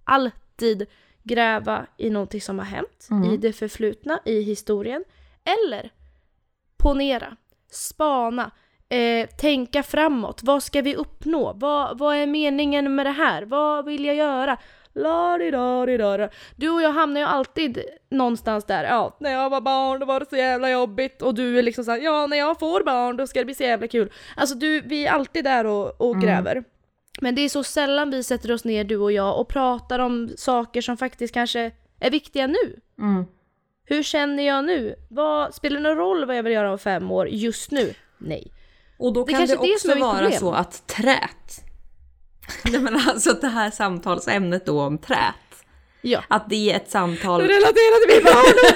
alltid 0.04 0.86
gräva 1.22 1.86
i 1.96 2.10
någonting 2.10 2.40
som 2.40 2.58
har 2.58 2.66
hänt, 2.66 3.08
i 3.32 3.36
det 3.36 3.52
förflutna, 3.52 4.20
i 4.24 4.40
historien. 4.40 5.04
Eller 5.44 5.90
ponera, 6.76 7.36
spana, 7.70 8.50
eh, 8.88 9.28
tänka 9.28 9.82
framåt. 9.82 10.42
Vad 10.42 10.62
ska 10.62 10.82
vi 10.82 10.96
uppnå? 10.96 11.52
Vad, 11.52 11.98
vad 11.98 12.16
är 12.16 12.26
meningen 12.26 12.94
med 12.94 13.06
det 13.06 13.10
här? 13.10 13.42
Vad 13.42 13.84
vill 13.84 14.04
jag 14.04 14.16
göra? 14.16 14.58
La 14.94 15.38
di 15.38 15.50
da 15.50 15.86
di 15.86 15.96
da 15.96 16.28
Du 16.56 16.70
och 16.70 16.82
jag 16.82 16.92
hamnar 16.92 17.20
ju 17.20 17.26
alltid 17.26 17.78
någonstans 18.10 18.64
där, 18.64 18.84
ja, 18.84 19.16
när 19.20 19.30
jag 19.30 19.50
var 19.50 19.60
barn 19.60 20.00
då 20.00 20.06
var 20.06 20.20
det 20.20 20.26
så 20.30 20.36
jävla 20.36 20.70
jobbigt 20.70 21.22
och 21.22 21.34
du 21.34 21.58
är 21.58 21.62
liksom 21.62 21.84
såhär, 21.84 21.98
ja 21.98 22.26
när 22.26 22.36
jag 22.36 22.58
får 22.58 22.84
barn 22.84 23.16
då 23.16 23.26
ska 23.26 23.38
det 23.38 23.44
bli 23.44 23.54
så 23.54 23.62
jävla 23.62 23.88
kul. 23.88 24.12
Alltså 24.36 24.54
du, 24.56 24.80
vi 24.80 25.06
är 25.06 25.12
alltid 25.12 25.44
där 25.44 25.64
och, 25.66 26.00
och 26.00 26.20
gräver. 26.20 26.64
Men 27.20 27.34
det 27.34 27.40
är 27.40 27.48
så 27.48 27.64
sällan 27.64 28.10
vi 28.10 28.22
sätter 28.22 28.52
oss 28.52 28.64
ner 28.64 28.84
du 28.84 28.96
och 28.96 29.12
jag 29.12 29.40
och 29.40 29.48
pratar 29.48 29.98
om 29.98 30.30
saker 30.36 30.80
som 30.80 30.96
faktiskt 30.96 31.34
kanske 31.34 31.70
är 32.00 32.10
viktiga 32.10 32.46
nu. 32.46 32.80
Mm. 32.98 33.24
Hur 33.84 34.02
känner 34.02 34.42
jag 34.42 34.64
nu? 34.64 34.94
Vad, 35.10 35.54
spelar 35.54 35.76
det 35.76 35.82
någon 35.88 35.96
roll 35.96 36.24
vad 36.24 36.36
jag 36.36 36.42
vill 36.42 36.52
göra 36.52 36.72
om 36.72 36.78
fem 36.78 37.10
år 37.10 37.28
just 37.28 37.70
nu? 37.70 37.94
Nej. 38.18 38.52
Och 38.98 39.12
då 39.12 39.24
Det 39.24 39.32
kan 39.32 39.46
det, 39.46 39.56
också 39.56 39.94
vara 39.98 40.18
problem. 40.18 40.40
så 40.40 40.52
att 40.52 40.86
trät, 40.86 41.63
Nej 42.64 42.80
men 42.80 42.96
alltså 43.08 43.32
det 43.32 43.48
här 43.48 43.70
samtalsämnet 43.70 44.66
då 44.66 44.82
om 44.82 44.98
trät, 44.98 45.34
Ja. 46.02 46.22
att 46.28 46.50
det 46.50 46.70
är 46.72 46.76
ett 46.76 46.90
samtal... 46.90 47.40
Relaterat 47.40 48.02
till 48.08 48.14
mitt 48.16 48.24
barn! 48.24 48.74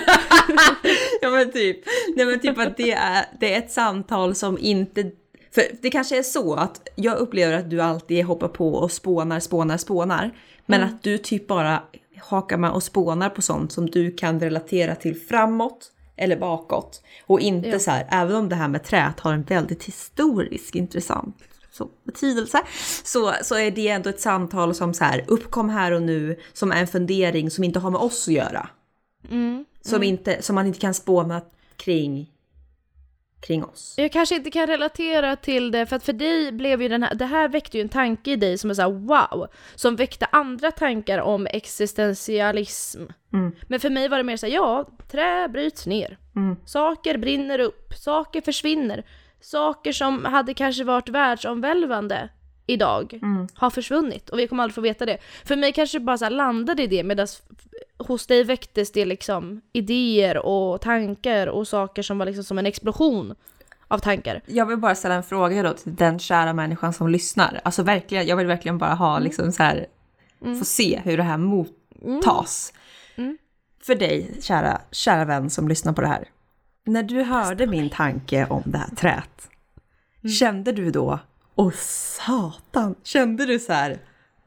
ja 1.22 1.30
men 1.30 1.52
typ, 1.52 1.78
nej 2.16 2.26
men 2.26 2.40
typ 2.40 2.58
att 2.58 2.76
det 2.76 2.92
är, 2.92 3.24
det 3.40 3.54
är 3.54 3.58
ett 3.58 3.70
samtal 3.72 4.34
som 4.34 4.58
inte... 4.58 5.10
För 5.54 5.62
det 5.82 5.90
kanske 5.90 6.18
är 6.18 6.22
så 6.22 6.54
att 6.54 6.88
jag 6.94 7.16
upplever 7.18 7.52
att 7.58 7.70
du 7.70 7.80
alltid 7.82 8.24
hoppar 8.24 8.48
på 8.48 8.74
och 8.74 8.92
spånar, 8.92 9.40
spånar, 9.40 9.76
spånar. 9.76 10.30
Men 10.66 10.80
Mm. 10.82 10.94
att 10.94 11.02
du 11.02 11.18
typ 11.18 11.46
bara 11.46 11.82
hakar 12.22 12.56
med 12.56 12.70
och 12.70 12.82
spånar 12.82 13.28
på 13.30 13.42
sånt 13.42 13.72
som 13.72 13.90
du 13.90 14.10
kan 14.16 14.40
relatera 14.40 14.94
till 14.94 15.20
framåt 15.20 15.92
eller 16.16 16.36
bakåt. 16.36 17.02
Och 17.26 17.40
inte 17.40 17.68
Ja. 17.68 17.78
så 17.78 17.90
här, 17.90 18.06
även 18.10 18.36
om 18.36 18.48
det 18.48 18.56
här 18.56 18.68
med 18.68 18.84
trät 18.84 19.20
har 19.20 19.32
en 19.32 19.42
väldigt 19.42 19.84
historisk 19.84 20.74
intressant 20.74 21.36
så, 21.78 21.90
betydelse, 22.04 22.62
så, 23.04 23.34
så 23.42 23.54
är 23.54 23.70
det 23.70 23.88
ändå 23.88 24.10
ett 24.10 24.20
samtal 24.20 24.74
som 24.74 24.94
så 24.94 25.04
här 25.04 25.24
uppkom 25.26 25.68
här 25.68 25.92
och 25.92 26.02
nu, 26.02 26.36
som 26.52 26.72
är 26.72 26.80
en 26.80 26.86
fundering 26.86 27.50
som 27.50 27.64
inte 27.64 27.78
har 27.78 27.90
med 27.90 28.00
oss 28.00 28.28
att 28.28 28.34
göra. 28.34 28.68
Mm. 29.30 29.64
Som, 29.80 30.02
inte, 30.02 30.42
som 30.42 30.54
man 30.54 30.66
inte 30.66 30.78
kan 30.78 30.94
spåna 30.94 31.42
kring, 31.76 32.32
kring 33.40 33.64
oss. 33.64 33.94
Jag 33.96 34.12
kanske 34.12 34.36
inte 34.36 34.50
kan 34.50 34.66
relatera 34.66 35.36
till 35.36 35.70
det, 35.70 35.86
för 35.86 35.96
att 35.96 36.04
för 36.04 36.12
dig 36.12 36.52
blev 36.52 36.82
ju 36.82 36.88
den 36.88 37.02
här, 37.02 37.14
det 37.14 37.26
här 37.26 37.48
väckte 37.48 37.76
ju 37.76 37.82
en 37.82 37.88
tanke 37.88 38.30
i 38.30 38.36
dig 38.36 38.58
som 38.58 38.70
är 38.70 38.74
såhär 38.74 38.90
wow, 38.90 39.46
som 39.74 39.96
väckte 39.96 40.26
andra 40.32 40.70
tankar 40.70 41.18
om 41.18 41.46
existentialism. 41.46 43.02
Mm. 43.32 43.52
Men 43.62 43.80
för 43.80 43.90
mig 43.90 44.08
var 44.08 44.16
det 44.16 44.24
mer 44.24 44.36
såhär, 44.36 44.54
ja, 44.54 44.88
trä 45.10 45.48
bryts 45.48 45.86
ner. 45.86 46.18
Mm. 46.36 46.56
Saker 46.66 47.18
brinner 47.18 47.58
upp, 47.58 47.94
saker 47.94 48.40
försvinner. 48.40 49.04
Saker 49.40 49.92
som 49.92 50.24
hade 50.24 50.54
kanske 50.54 50.84
varit 50.84 51.08
världsomvälvande 51.08 52.28
idag 52.66 53.18
Mm. 53.22 53.48
har 53.54 53.70
försvunnit 53.70 54.28
och 54.28 54.38
vi 54.38 54.46
kommer 54.48 54.62
aldrig 54.62 54.74
få 54.74 54.80
veta 54.80 55.06
det. 55.06 55.18
För 55.44 55.56
mig 55.56 55.72
kanske 55.72 56.00
bara 56.00 56.18
så 56.18 56.28
landade 56.28 56.82
i 56.82 56.86
det 56.86 57.04
medan 57.04 57.26
hos 57.98 58.26
dig 58.26 58.44
väcktes 58.44 58.92
det 58.92 59.04
liksom 59.04 59.60
idéer 59.72 60.46
och 60.46 60.80
tankar 60.80 61.46
och 61.46 61.68
saker 61.68 62.02
som 62.02 62.18
var 62.18 62.26
liksom 62.26 62.44
som 62.44 62.58
en 62.58 62.66
explosion 62.66 63.34
av 63.88 63.98
tankar. 63.98 64.40
Jag 64.46 64.66
vill 64.66 64.76
bara 64.78 64.94
ställa 64.94 65.14
en 65.14 65.22
fråga 65.22 65.62
då 65.62 65.72
till 65.72 65.94
den 65.94 66.18
kära 66.18 66.52
människan 66.52 66.92
som 66.92 67.08
lyssnar. 67.08 67.60
Alltså 67.64 67.82
verkligen, 67.82 68.26
jag 68.26 68.36
vill 68.36 68.46
verkligen 68.46 68.78
bara 68.78 68.94
ha 68.94 69.18
liksom 69.18 69.52
så 69.52 69.62
här, 69.62 69.86
få 70.40 70.64
se 70.64 71.00
hur 71.04 71.16
det 71.16 71.22
här 71.22 71.38
mottas. 71.38 72.72
Mm. 73.16 73.38
För 73.82 73.94
dig, 73.94 74.30
kära, 74.40 74.80
kära 74.90 75.24
vän 75.24 75.50
som 75.50 75.68
lyssnar 75.68 75.92
på 75.92 76.00
det 76.00 76.06
här. 76.08 76.24
När 76.88 77.02
du 77.02 77.22
hörde 77.22 77.66
min 77.66 77.90
tanke 77.90 78.46
om 78.50 78.62
det 78.66 78.78
här 78.78 78.88
trät, 78.96 79.50
kände 80.38 80.72
du 80.72 80.90
då, 80.90 81.18
åh 81.54 81.72
satan, 81.72 82.94
kände 83.04 83.46
du 83.46 83.58
så 83.58 83.72
här, 83.72 83.98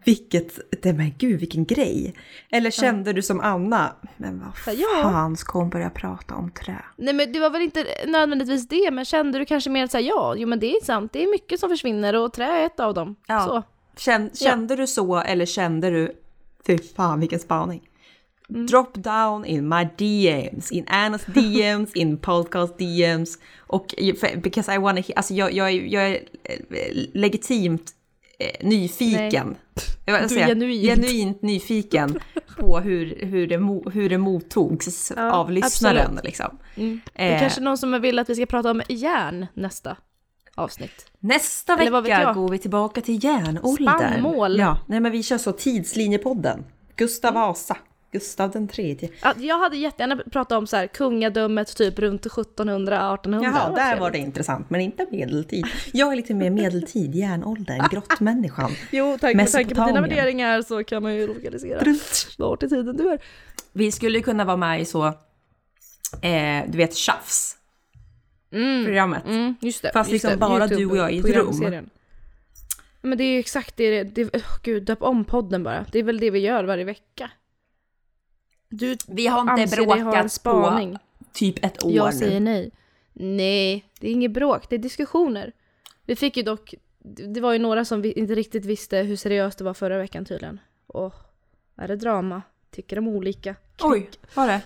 vilket, 0.06 0.82
det 0.82 0.94
men 0.94 1.14
gud 1.18 1.40
vilken 1.40 1.66
grej. 1.66 2.16
Eller 2.50 2.72
kände 2.72 3.14
du 3.14 3.22
som 3.22 3.40
Anna, 3.40 3.96
men 4.18 4.40
vad 4.40 4.58
Så, 4.58 4.82
ja. 4.82 5.04
fan 5.04 5.38
ska 5.38 5.60
hon 5.60 5.70
börja 5.70 5.90
prata 5.90 6.36
om 6.36 6.52
trä? 6.52 6.78
Nej 6.96 7.14
men 7.14 7.34
det 7.34 7.40
var 7.40 7.50
väl 7.50 7.62
inte 7.62 7.86
nödvändigtvis 8.08 8.68
det, 8.68 8.92
men 8.92 9.06
kände 9.06 9.40
du 9.40 9.46
kanske 9.46 9.70
mer 9.70 9.84
att 9.84 9.92
säga 9.92 10.08
ja, 10.08 10.36
jo 10.38 10.48
men 10.48 10.60
det 10.60 10.76
är 10.76 10.86
sant, 10.86 11.14
det 11.14 11.24
är 11.24 11.32
mycket 11.32 11.60
som 11.60 11.70
försvinner 11.70 12.16
och 12.16 12.34
trä 12.34 12.46
är 12.46 12.66
ett 12.66 12.80
av 12.80 12.94
dem. 12.94 13.16
Ja. 13.28 13.46
Så. 13.46 13.64
Känn, 13.98 14.30
kände 14.34 14.76
du 14.76 14.88
så 14.88 15.18
eller 15.18 15.46
kände 15.46 15.90
du, 15.90 16.16
fy 16.68 16.78
fan 16.78 17.20
vilken 17.20 17.40
spaning. 17.40 17.91
Mm. 18.52 18.66
Drop 18.68 18.94
down 18.94 19.46
in 19.46 19.68
my 19.70 19.88
DMs, 19.98 20.72
in 20.72 20.86
Annas 20.88 21.26
DMs, 21.36 21.94
in 21.94 22.18
podcast 22.18 22.78
DMs. 22.78 23.38
Och 23.60 23.94
because 24.44 24.76
I 24.76 24.78
wanna, 24.78 25.02
alltså 25.16 25.34
jag, 25.34 25.54
jag, 25.54 25.74
jag 25.88 26.10
är 26.10 26.14
eh, 26.44 26.58
legitimt 27.14 27.92
eh, 28.40 28.68
nyfiken. 28.68 29.56
Vill 30.06 30.16
Du 30.30 30.40
är 30.40 30.48
genuint. 30.48 30.84
genuint 30.86 31.42
nyfiken 31.42 32.20
på 32.58 32.80
hur, 32.80 33.26
hur, 33.26 33.48
det, 33.48 33.58
mo, 33.58 33.90
hur 33.90 34.10
det 34.10 34.18
mottogs 34.18 35.12
Ja, 35.16 35.32
av 35.32 35.52
lyssnaren. 35.52 35.98
absolut. 36.06 36.24
Liksom. 36.24 36.58
Mm. 36.76 37.02
Det 37.14 37.22
är 37.24 37.34
Eh, 37.36 37.40
kanske 37.40 37.62
någon 37.62 37.78
som 37.78 38.02
vill 38.02 38.20
att 38.20 38.30
vi 38.30 38.36
ska 38.36 38.46
prata 38.46 38.72
om 38.72 38.82
järn 38.90 39.46
nästa 39.54 39.98
avsnitt. 40.56 41.12
Nästa 41.20 41.74
Eller 41.78 42.02
vecka 42.02 42.34
går 42.34 42.50
vi 42.50 42.58
tillbaka 42.58 43.02
till 43.02 43.24
järnåldern. 43.24 43.88
Spannmål. 43.98 44.60
Ja, 44.60 44.78
nej 44.88 45.00
men 45.00 45.12
vi 45.12 45.24
kör 45.24 45.38
så 45.38 45.52
tidslinjepodden. 45.52 46.64
Gustav 46.96 47.34
Vasa, 47.34 47.78
Gustav 48.12 48.52
den 48.52 48.68
tredje. 48.68 49.10
Ja, 49.22 49.34
jag 49.38 49.60
hade 49.60 49.78
jättegärna 49.78 50.16
pratat 50.32 50.58
om 50.58 50.68
så 50.68 50.76
här 50.76 50.88
kungadömet 50.88 51.76
typ 51.76 52.00
runt 52.00 52.26
1700, 52.26 53.14
1800. 53.14 53.50
Jaha, 53.54 53.76
där 53.76 54.00
var 54.00 54.12
det 54.12 54.18
intressant, 54.18 54.70
men 54.70 54.82
inte 54.82 55.08
medeltid. 55.12 55.66
Jag 55.94 56.12
är 56.12 56.16
lite 56.16 56.34
mer 56.34 56.50
medeltid, 56.50 57.16
järnåldern, 57.16 57.88
grottmänniskan. 57.92 58.72
Jo, 58.92 59.18
tack, 59.22 59.36
med 59.36 59.52
tanke 59.52 59.76
på 59.76 59.86
dina 59.86 60.02
värderingar 60.02 60.62
så 60.62 60.84
kan 60.84 61.04
man 61.04 61.16
ju 61.16 61.28
lokalisera 61.28 61.96
vart 62.38 62.64
i 62.64 62.70
tiden 62.70 62.98
du 62.98 63.10
är. 63.10 63.22
Vi 63.74 63.92
skulle 63.92 64.22
kunna 64.22 64.46
vara 64.46 64.58
med 64.58 64.82
i 64.82 64.86
så, 64.86 65.06
eh, 66.22 66.64
du 66.68 66.78
vet 66.78 66.96
tjafs, 66.96 67.58
Mm. 68.54 68.86
programmet. 68.86 69.26
Mm, 69.26 69.56
just 69.62 69.82
det. 69.82 69.92
Fast 69.94 70.12
just 70.12 70.24
liksom 70.24 70.32
det. 70.32 70.38
bara 70.38 70.68
du 70.68 70.86
och 70.86 70.98
jag 70.98 71.12
i 71.14 71.20
ett 71.20 71.26
rum. 71.26 71.90
Men 73.02 73.18
det 73.18 73.24
är 73.24 73.34
ju 73.34 73.40
exakt 73.40 73.78
det, 73.78 74.04
det 74.04 74.26
oh, 74.36 74.58
gud 74.64 74.84
döp 74.84 75.02
om 75.02 75.26
podden 75.26 75.64
bara. 75.64 75.86
Det 75.92 76.00
är 76.00 76.04
väl 76.04 76.20
det 76.20 76.30
vi 76.32 76.40
gör 76.40 76.64
varje 76.64 76.84
vecka. 76.84 77.32
Du 78.72 78.98
Vi 79.08 79.28
har 79.28 79.42
inte 79.42 79.52
anser 79.54 79.82
en 79.82 79.86
bråkat 80.00 80.24
på 80.24 80.30
spaning. 80.30 80.98
typ 81.34 81.66
ett 81.66 81.84
år 81.84 81.92
Jag 81.92 82.14
säger 82.14 82.40
nej. 82.40 82.72
Nej, 83.14 83.86
det 84.00 84.08
är 84.08 84.12
inget 84.12 84.32
bråk, 84.32 84.70
det 84.70 84.76
är 84.76 84.80
diskussioner. 84.80 85.54
Vi 86.06 86.16
fick 86.16 86.38
ju 86.38 86.44
dock, 86.44 86.74
det 87.04 87.42
var 87.42 87.54
ju 87.54 87.60
några 87.60 87.86
som 87.86 88.02
vi 88.02 88.12
inte 88.12 88.36
riktigt 88.36 88.66
visste 88.66 88.98
hur 88.98 89.16
seriöst 89.16 89.58
det 89.58 89.64
var 89.64 89.74
förra 89.74 89.98
veckan 89.98 90.26
tydligen. 90.26 90.60
Och 90.88 91.14
är 91.76 91.88
det 91.88 91.96
drama? 91.96 92.42
Tycker 92.72 92.96
de 92.96 93.08
olika? 93.08 93.56
Oj, 93.82 94.10
var 94.34 94.48
det? 94.48 94.62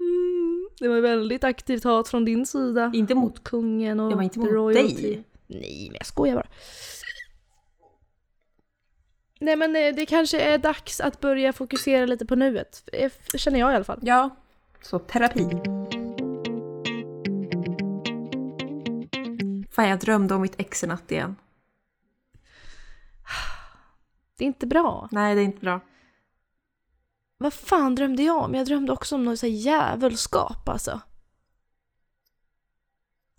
Mm, 0.00 0.68
det 0.80 0.88
var 0.88 1.00
väldigt 1.00 1.44
aktivt 1.44 1.84
hat 1.84 2.08
från 2.08 2.24
din 2.24 2.46
sida. 2.46 2.90
Inte 2.94 3.14
mot... 3.14 3.44
kungen 3.44 4.00
och 4.00 4.10
Det 4.10 4.16
var 4.16 4.22
inte 4.22 4.38
mot 4.38 4.50
royalty. 4.50 5.02
dig. 5.02 5.24
Nej, 5.46 5.86
men 5.90 5.96
jag 5.98 6.06
skojar 6.06 6.34
bara. 6.34 6.46
Nej 9.44 9.56
men 9.56 9.76
eh, 9.76 9.94
det 9.94 10.06
kanske 10.06 10.40
är 10.40 10.58
dags 10.58 11.00
att 11.00 11.20
börja 11.20 11.52
fokusera 11.52 12.06
lite 12.06 12.26
på 12.26 12.34
nuet. 12.36 12.88
eh, 12.92 13.12
Känner 13.36 13.58
jag 13.58 13.72
i 13.72 13.74
alla 13.74 13.84
fall. 13.84 13.98
Ja, 14.02 14.36
så 14.82 14.98
terapi. 14.98 15.48
Fan, 19.70 19.88
jag 19.88 19.98
drömde 20.00 20.34
om 20.34 20.42
mitt 20.42 20.60
ex 20.60 20.84
i 20.84 20.86
natt 20.86 21.10
igen. 21.10 21.36
Det 24.36 24.44
är 24.44 24.46
inte 24.46 24.66
bra. 24.66 25.08
Nej, 25.12 25.34
det 25.34 25.40
är 25.40 25.44
inte 25.44 25.60
bra. 25.60 25.80
Vad 27.38 27.52
fan 27.54 27.94
drömde 27.94 28.22
jag 28.22 28.42
om? 28.44 28.54
Jag 28.54 28.66
drömde 28.66 28.92
också 28.92 29.14
om 29.14 29.24
något 29.24 29.38
så 29.38 29.46
här 29.46 29.52
djävulskap 29.54 30.68
alltså. 30.68 31.00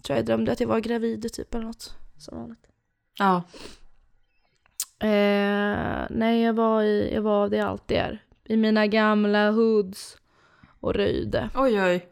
Tror 0.03 0.17
jag 0.17 0.25
drömde 0.25 0.51
att 0.51 0.59
jag 0.59 0.67
var 0.67 0.79
gravid 0.79 1.33
typ 1.33 1.55
eller 1.55 1.65
något. 1.65 1.95
Som 2.17 2.37
vanligt. 2.37 2.67
Ja. 3.17 3.43
Eh, 5.05 6.07
nej, 6.09 6.41
jag 6.41 6.53
var, 6.53 6.81
i, 6.81 7.13
jag 7.13 7.21
var 7.21 7.49
det 7.49 7.57
jag 7.57 7.67
alltid 7.67 7.97
är. 7.97 8.23
I 8.43 8.57
mina 8.57 8.87
gamla 8.87 9.51
hoods 9.51 10.17
och 10.79 10.93
röjde. 10.93 11.49
Oj, 11.55 11.81
oj. 11.81 12.09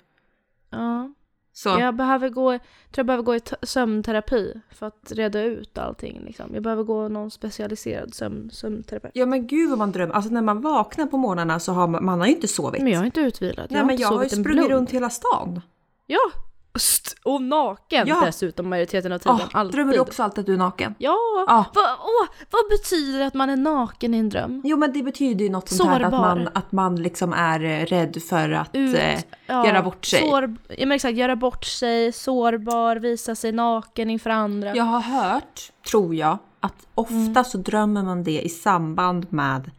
Ja. 0.69 1.13
Så. 1.53 1.69
Jag 1.69 1.95
behöver 1.95 2.29
gå, 2.29 2.51
tror 2.51 2.61
jag 2.95 3.05
behöver 3.05 3.23
gå 3.23 3.35
i 3.35 3.41
sömnterapi 3.61 4.53
för 4.71 4.87
att 4.87 5.11
reda 5.11 5.41
ut 5.41 5.77
allting. 5.77 6.21
Liksom. 6.25 6.53
Jag 6.53 6.63
behöver 6.63 6.83
gå 6.83 7.07
någon 7.07 7.31
specialiserad 7.31 8.13
sömn, 8.13 8.49
sömnterapeut. 8.51 9.11
Ja 9.15 9.25
men 9.25 9.47
gud 9.47 9.69
vad 9.69 9.79
man 9.79 9.91
drömmer. 9.91 10.13
Alltså 10.13 10.31
när 10.33 10.41
man 10.41 10.61
vaknar 10.61 11.05
på 11.05 11.17
morgnarna 11.17 11.59
så 11.59 11.71
har 11.71 11.87
man, 11.87 12.05
man 12.05 12.19
har 12.19 12.27
ju 12.27 12.33
inte 12.33 12.47
sovit. 12.47 12.81
Men 12.81 12.91
jag 12.91 13.01
är 13.01 13.05
inte 13.05 13.21
utvilad. 13.21 13.67
Nej 13.69 13.79
har 13.79 13.85
men 13.85 13.93
inte 13.93 14.01
jag 14.01 14.09
har 14.09 14.23
ju 14.23 14.29
sprungit 14.29 14.69
runt 14.69 14.91
hela 14.91 15.09
stan. 15.09 15.61
Ja! 16.07 16.31
St- 16.75 17.15
och 17.23 17.41
naken 17.41 18.07
Ja. 18.07 18.21
dessutom 18.25 18.69
majoriteten 18.69 19.11
av 19.11 19.17
tiden. 19.17 19.35
Ah, 19.35 19.47
alltid. 19.59 19.75
drömmer 19.75 19.93
du 19.93 19.99
också 19.99 20.23
alltid 20.23 20.39
att 20.39 20.45
du 20.45 20.53
är 20.53 20.57
naken? 20.57 20.95
Ja! 20.97 21.17
Ja. 21.47 21.65
Va, 21.75 21.81
åh, 22.01 22.27
vad 22.51 22.69
betyder 22.69 23.19
det 23.19 23.25
att 23.25 23.33
man 23.33 23.49
är 23.49 23.55
naken 23.55 24.13
i 24.13 24.17
en 24.17 24.29
dröm? 24.29 24.61
Jo 24.65 24.77
men 24.77 24.93
det 24.93 25.03
betyder 25.03 25.45
ju 25.45 25.51
något 25.51 25.69
sånt 25.69 25.89
här 25.89 25.99
att 26.01 26.11
man, 26.11 26.49
att 26.53 26.71
man 26.71 26.95
liksom 26.95 27.33
är 27.33 27.63
eh, 27.63 27.85
rädd 27.85 28.21
för 28.29 28.49
att 28.51 28.69
Ut, 28.73 28.95
eh, 28.95 29.19
ja, 29.47 29.67
göra 29.67 29.81
bort 29.83 30.05
sig. 30.05 30.19
Sår, 30.21 30.55
ja, 30.69 30.85
men 30.85 30.91
exakt, 30.91 31.17
göra 31.17 31.35
bort 31.35 31.65
sig, 31.65 32.11
sårbar, 32.11 32.95
visa 32.95 33.35
sig 33.35 33.51
naken 33.51 34.09
inför 34.09 34.29
andra. 34.29 34.75
Jag 34.75 34.83
har 34.83 34.99
hört, 35.01 35.71
tror 35.91 36.15
jag, 36.15 36.37
att 36.59 36.87
ofta 36.95 37.13
Mm. 37.15 37.43
så 37.45 37.57
drömmer 37.57 38.03
man 38.03 38.23
det 38.23 38.41
i 38.41 38.49
samband 38.49 39.33
med 39.33 39.71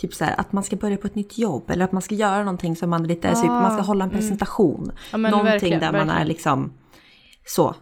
typ 0.00 0.14
så 0.14 0.24
här, 0.24 0.40
att 0.40 0.52
man 0.52 0.64
ska 0.64 0.76
börja 0.76 0.96
på 0.96 1.06
ett 1.06 1.14
nytt 1.14 1.38
jobb 1.38 1.70
eller 1.70 1.84
att 1.84 1.92
man 1.92 2.02
ska 2.02 2.14
göra 2.14 2.38
någonting 2.38 2.76
som 2.76 2.90
man 2.90 3.04
är 3.04 3.08
lite, 3.08 3.34
så 3.34 3.46
man 3.46 3.72
ska 3.72 3.82
hålla 3.82 4.04
en 4.04 4.10
presentation. 4.10 4.92
Ah, 4.94 4.98
Ja, 5.12 5.16
någonting 5.18 5.44
verkligen, 5.44 5.80
där 5.80 5.92
man 5.92 6.00
är 6.00 6.06
verkligen. 6.06 6.28
liksom 6.28 6.72
så, 7.46 7.74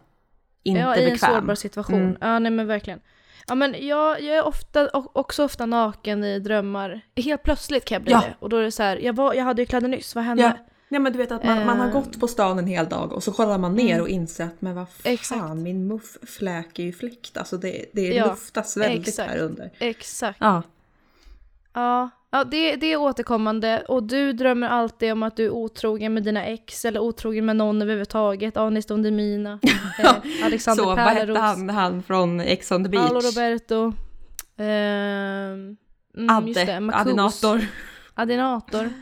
inte 0.62 0.80
ja, 0.80 0.96
i 0.96 1.04
en 1.04 1.10
bekväm. 1.12 1.34
sårbar 1.34 1.54
situation. 1.54 2.00
Mm. 2.02 2.16
Ja, 2.20 2.38
nej 2.38 2.52
men 2.52 2.66
verkligen. 2.66 3.00
Ja 3.48 3.54
men 3.54 3.86
jag, 3.86 4.20
jag 4.22 4.36
är 4.36 4.46
ofta, 4.46 4.88
också 4.92 5.44
ofta 5.44 5.66
naken 5.66 6.24
i 6.24 6.38
drömmar. 6.38 7.00
Helt 7.16 7.42
plötsligt 7.42 7.84
kan 7.84 7.94
jag 7.96 8.02
bli 8.02 8.12
Ja. 8.12 8.20
det. 8.20 8.34
Och 8.40 8.48
då 8.48 8.56
är 8.56 8.62
det 8.62 8.70
så 8.72 8.82
här, 8.82 8.96
jag, 8.96 9.12
var, 9.16 9.34
jag 9.34 9.44
hade 9.44 9.62
ju 9.62 9.66
kläder 9.66 9.88
nyss, 9.88 10.14
vad 10.14 10.24
hände? 10.24 10.42
Ja. 10.42 10.52
Nej 10.90 11.00
men 11.00 11.12
du 11.12 11.18
vet 11.18 11.32
att 11.32 11.44
man, 11.44 11.66
man 11.66 11.78
har 11.80 11.86
Eh. 11.86 11.92
gått 11.92 12.20
på 12.20 12.28
stan 12.28 12.58
en 12.58 12.66
hel 12.66 12.88
dag 12.88 13.12
och 13.12 13.22
så 13.22 13.32
kollar 13.32 13.58
man 13.58 13.74
ner 13.74 14.00
och 14.00 14.08
inser 14.08 14.44
att 14.44 14.60
men 14.60 14.74
vad 14.74 14.88
fan, 14.88 15.12
Exakt. 15.12 15.54
min 15.56 15.86
muff-fläk 15.86 16.78
är 16.78 16.82
ju 16.82 16.92
fläkt. 16.92 17.36
Alltså 17.36 17.56
det, 17.56 17.84
det 17.92 18.00
Ja, 18.08 18.26
luftas 18.26 18.76
väldigt 18.76 19.08
exakt. 19.08 19.30
här 19.30 19.38
under. 19.38 19.70
Exakt. 19.78 20.38
Ja. 20.40 20.62
Ja, 21.78 22.10
ja 22.30 22.44
det, 22.44 22.76
det 22.76 22.86
är 22.86 22.96
återkommande. 22.96 23.84
Och 23.88 24.02
du 24.02 24.32
drömmer 24.32 24.68
alltid 24.68 25.12
om 25.12 25.22
att 25.22 25.36
du 25.36 25.44
är 25.44 25.50
otrogen 25.50 26.14
med 26.14 26.22
dina 26.22 26.44
ex 26.44 26.84
eller 26.84 27.00
otrogen 27.00 27.46
med 27.46 27.56
någon 27.56 27.82
överhuvudtaget. 27.82 28.56
Anis 28.56 28.86
Don 28.86 29.02
Demina, 29.02 29.60
eh, 29.98 30.14
Alexander 30.44 30.82
Så 30.82 30.88
vad 30.88 30.98
hette 30.98 31.20
Pärleros, 31.20 31.38
han, 31.38 31.70
han 31.70 32.02
från 32.02 32.40
Ex 32.40 32.72
on 32.72 32.84
the 32.84 32.90
Beach? 32.90 33.08
Paolo 33.08 33.20
Roberto. 33.20 33.92
ehm, 34.56 35.76
mm, 36.16 36.52
det, 36.52 36.62
Adde, 36.62 36.80
Marcus. 36.80 37.00
Adinator. 37.00 37.66
Adinator. 38.14 38.90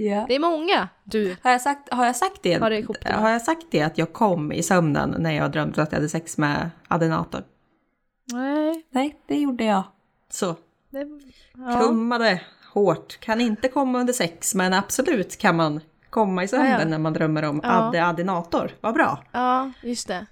Ja. 0.00 0.24
Det 0.28 0.34
är 0.34 0.38
många, 0.38 0.88
du. 1.04 1.36
Har 1.42 1.50
jag 1.50 1.60
sagt, 1.60 1.92
har 1.92 2.06
jag 2.06 2.16
sagt 2.16 2.42
det? 2.42 2.54
Har 2.54 2.70
det 2.70 2.86
det? 3.02 3.12
har 3.12 3.30
jag 3.30 3.42
sagt 3.42 3.66
det 3.70 3.82
att 3.82 3.98
jag 3.98 4.12
kom 4.12 4.52
i 4.52 4.62
sömnen 4.62 5.14
när 5.18 5.30
jag 5.30 5.52
drömde 5.52 5.82
att 5.82 5.92
jag 5.92 5.96
hade 5.96 6.08
sex 6.08 6.38
med 6.38 6.70
Adinator? 6.88 7.42
Nej. 8.32 8.86
Nej, 8.90 9.20
det 9.26 9.38
gjorde 9.38 9.64
jag. 9.64 9.82
Så, 10.30 10.56
Det, 10.90 11.06
ja. 11.58 11.80
kummade 11.80 12.40
hårt. 12.72 13.20
Kan 13.20 13.40
inte 13.40 13.68
komma 13.68 14.00
under 14.00 14.12
sex, 14.12 14.54
men 14.54 14.72
absolut 14.72 15.38
kan 15.38 15.56
man 15.56 15.80
komma 16.10 16.44
i 16.44 16.48
sömnen 16.48 16.70
Ja, 16.70 16.78
ja. 16.78 16.84
när 16.84 16.98
man 16.98 17.12
drömmer 17.12 17.44
om 17.44 17.60
Ja. 17.62 17.70
Adde 17.70 18.06
Adinator. 18.06 18.70
Vad 18.80 18.94
bra. 18.94 19.24
ja, 19.32 19.72
just 19.82 20.08
det. 20.08 20.26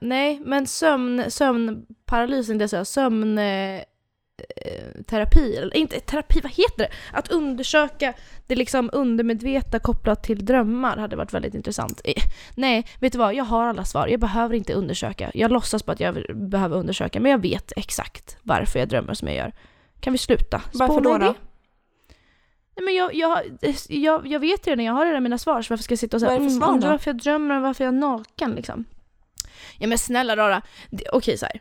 Nej, 0.00 0.40
men 0.44 0.66
sömn, 0.66 1.24
sömnparalys, 1.30 2.50
inte 2.50 2.68
så, 2.68 2.84
sömn... 2.84 3.38
Eh, 3.38 3.82
terapi, 5.06 5.56
eller 5.56 5.76
inte 5.76 6.00
terapi, 6.00 6.40
vad 6.40 6.52
heter 6.52 6.78
det? 6.78 6.88
Att 7.12 7.28
undersöka 7.30 8.14
det 8.46 8.54
liksom 8.54 8.90
undermedvetna 8.92 9.78
kopplat 9.78 10.22
till 10.22 10.46
drömmar 10.46 10.96
hade 10.96 11.16
varit 11.16 11.34
väldigt 11.34 11.54
intressant. 11.54 12.00
Eh, 12.04 12.22
Nej, 12.56 12.86
vet 13.00 13.12
du 13.12 13.18
vad? 13.18 13.34
Jag 13.34 13.44
har 13.44 13.66
alla 13.66 13.84
svar. 13.84 14.06
Jag 14.08 14.20
behöver 14.20 14.54
inte 14.54 14.72
undersöka. 14.72 15.30
Jag 15.34 15.50
låtsas 15.52 15.82
på 15.82 15.92
att 15.92 16.00
jag 16.00 16.14
behöver 16.34 16.76
undersöka, 16.76 17.20
men 17.20 17.30
jag 17.30 17.42
vet 17.42 17.72
exakt 17.76 18.36
varför 18.42 18.78
jag 18.78 18.88
drömmer 18.88 19.14
som 19.14 19.28
jag 19.28 19.36
gör. 19.36 19.52
Kan 20.02 20.12
vi 20.12 20.18
sluta? 20.18 20.62
Varför 20.72 21.00
då? 21.00 21.18
då? 21.18 21.34
Nej, 22.76 22.84
men 22.84 22.94
jag, 22.94 23.14
jag, 23.14 23.42
jag, 23.88 24.26
jag 24.26 24.40
vet 24.40 24.66
redan, 24.66 24.84
jag 24.84 24.92
har 24.92 25.06
redan 25.06 25.22
mina 25.22 25.38
svar, 25.38 25.62
så 25.62 25.72
varför 25.72 25.84
ska 25.84 25.92
jag 25.92 25.98
sitta 25.98 26.16
och 26.16 26.20
säga 26.20 26.30
Vad 26.30 26.40
är 26.40 26.44
det 26.44 26.50
för 26.50 26.56
mm, 26.56 26.74
undrar 26.74 26.88
då?" 26.88 26.92
varför 26.92 27.10
jag 27.10 27.18
drömmer 27.18 27.56
och 27.56 27.62
varför 27.62 27.84
jag 27.84 27.94
är 27.94 27.98
naken 27.98 28.50
liksom? 28.54 28.84
Ja 29.78 29.86
men 29.86 29.98
snälla 29.98 30.36
rara, 30.36 30.62
okej 31.12 31.38
så 31.38 31.46
här. 31.46 31.60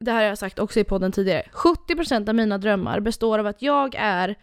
Det 0.00 0.10
här 0.10 0.18
har 0.18 0.28
jag 0.28 0.38
sagt 0.38 0.58
också 0.58 0.80
i 0.80 0.84
podden 0.84 1.12
tidigare. 1.12 1.42
70% 1.52 2.28
av 2.28 2.34
mina 2.34 2.58
drömmar 2.58 3.00
består 3.00 3.38
av 3.38 3.46
att 3.46 3.62
jag 3.62 3.94
är 3.98 4.34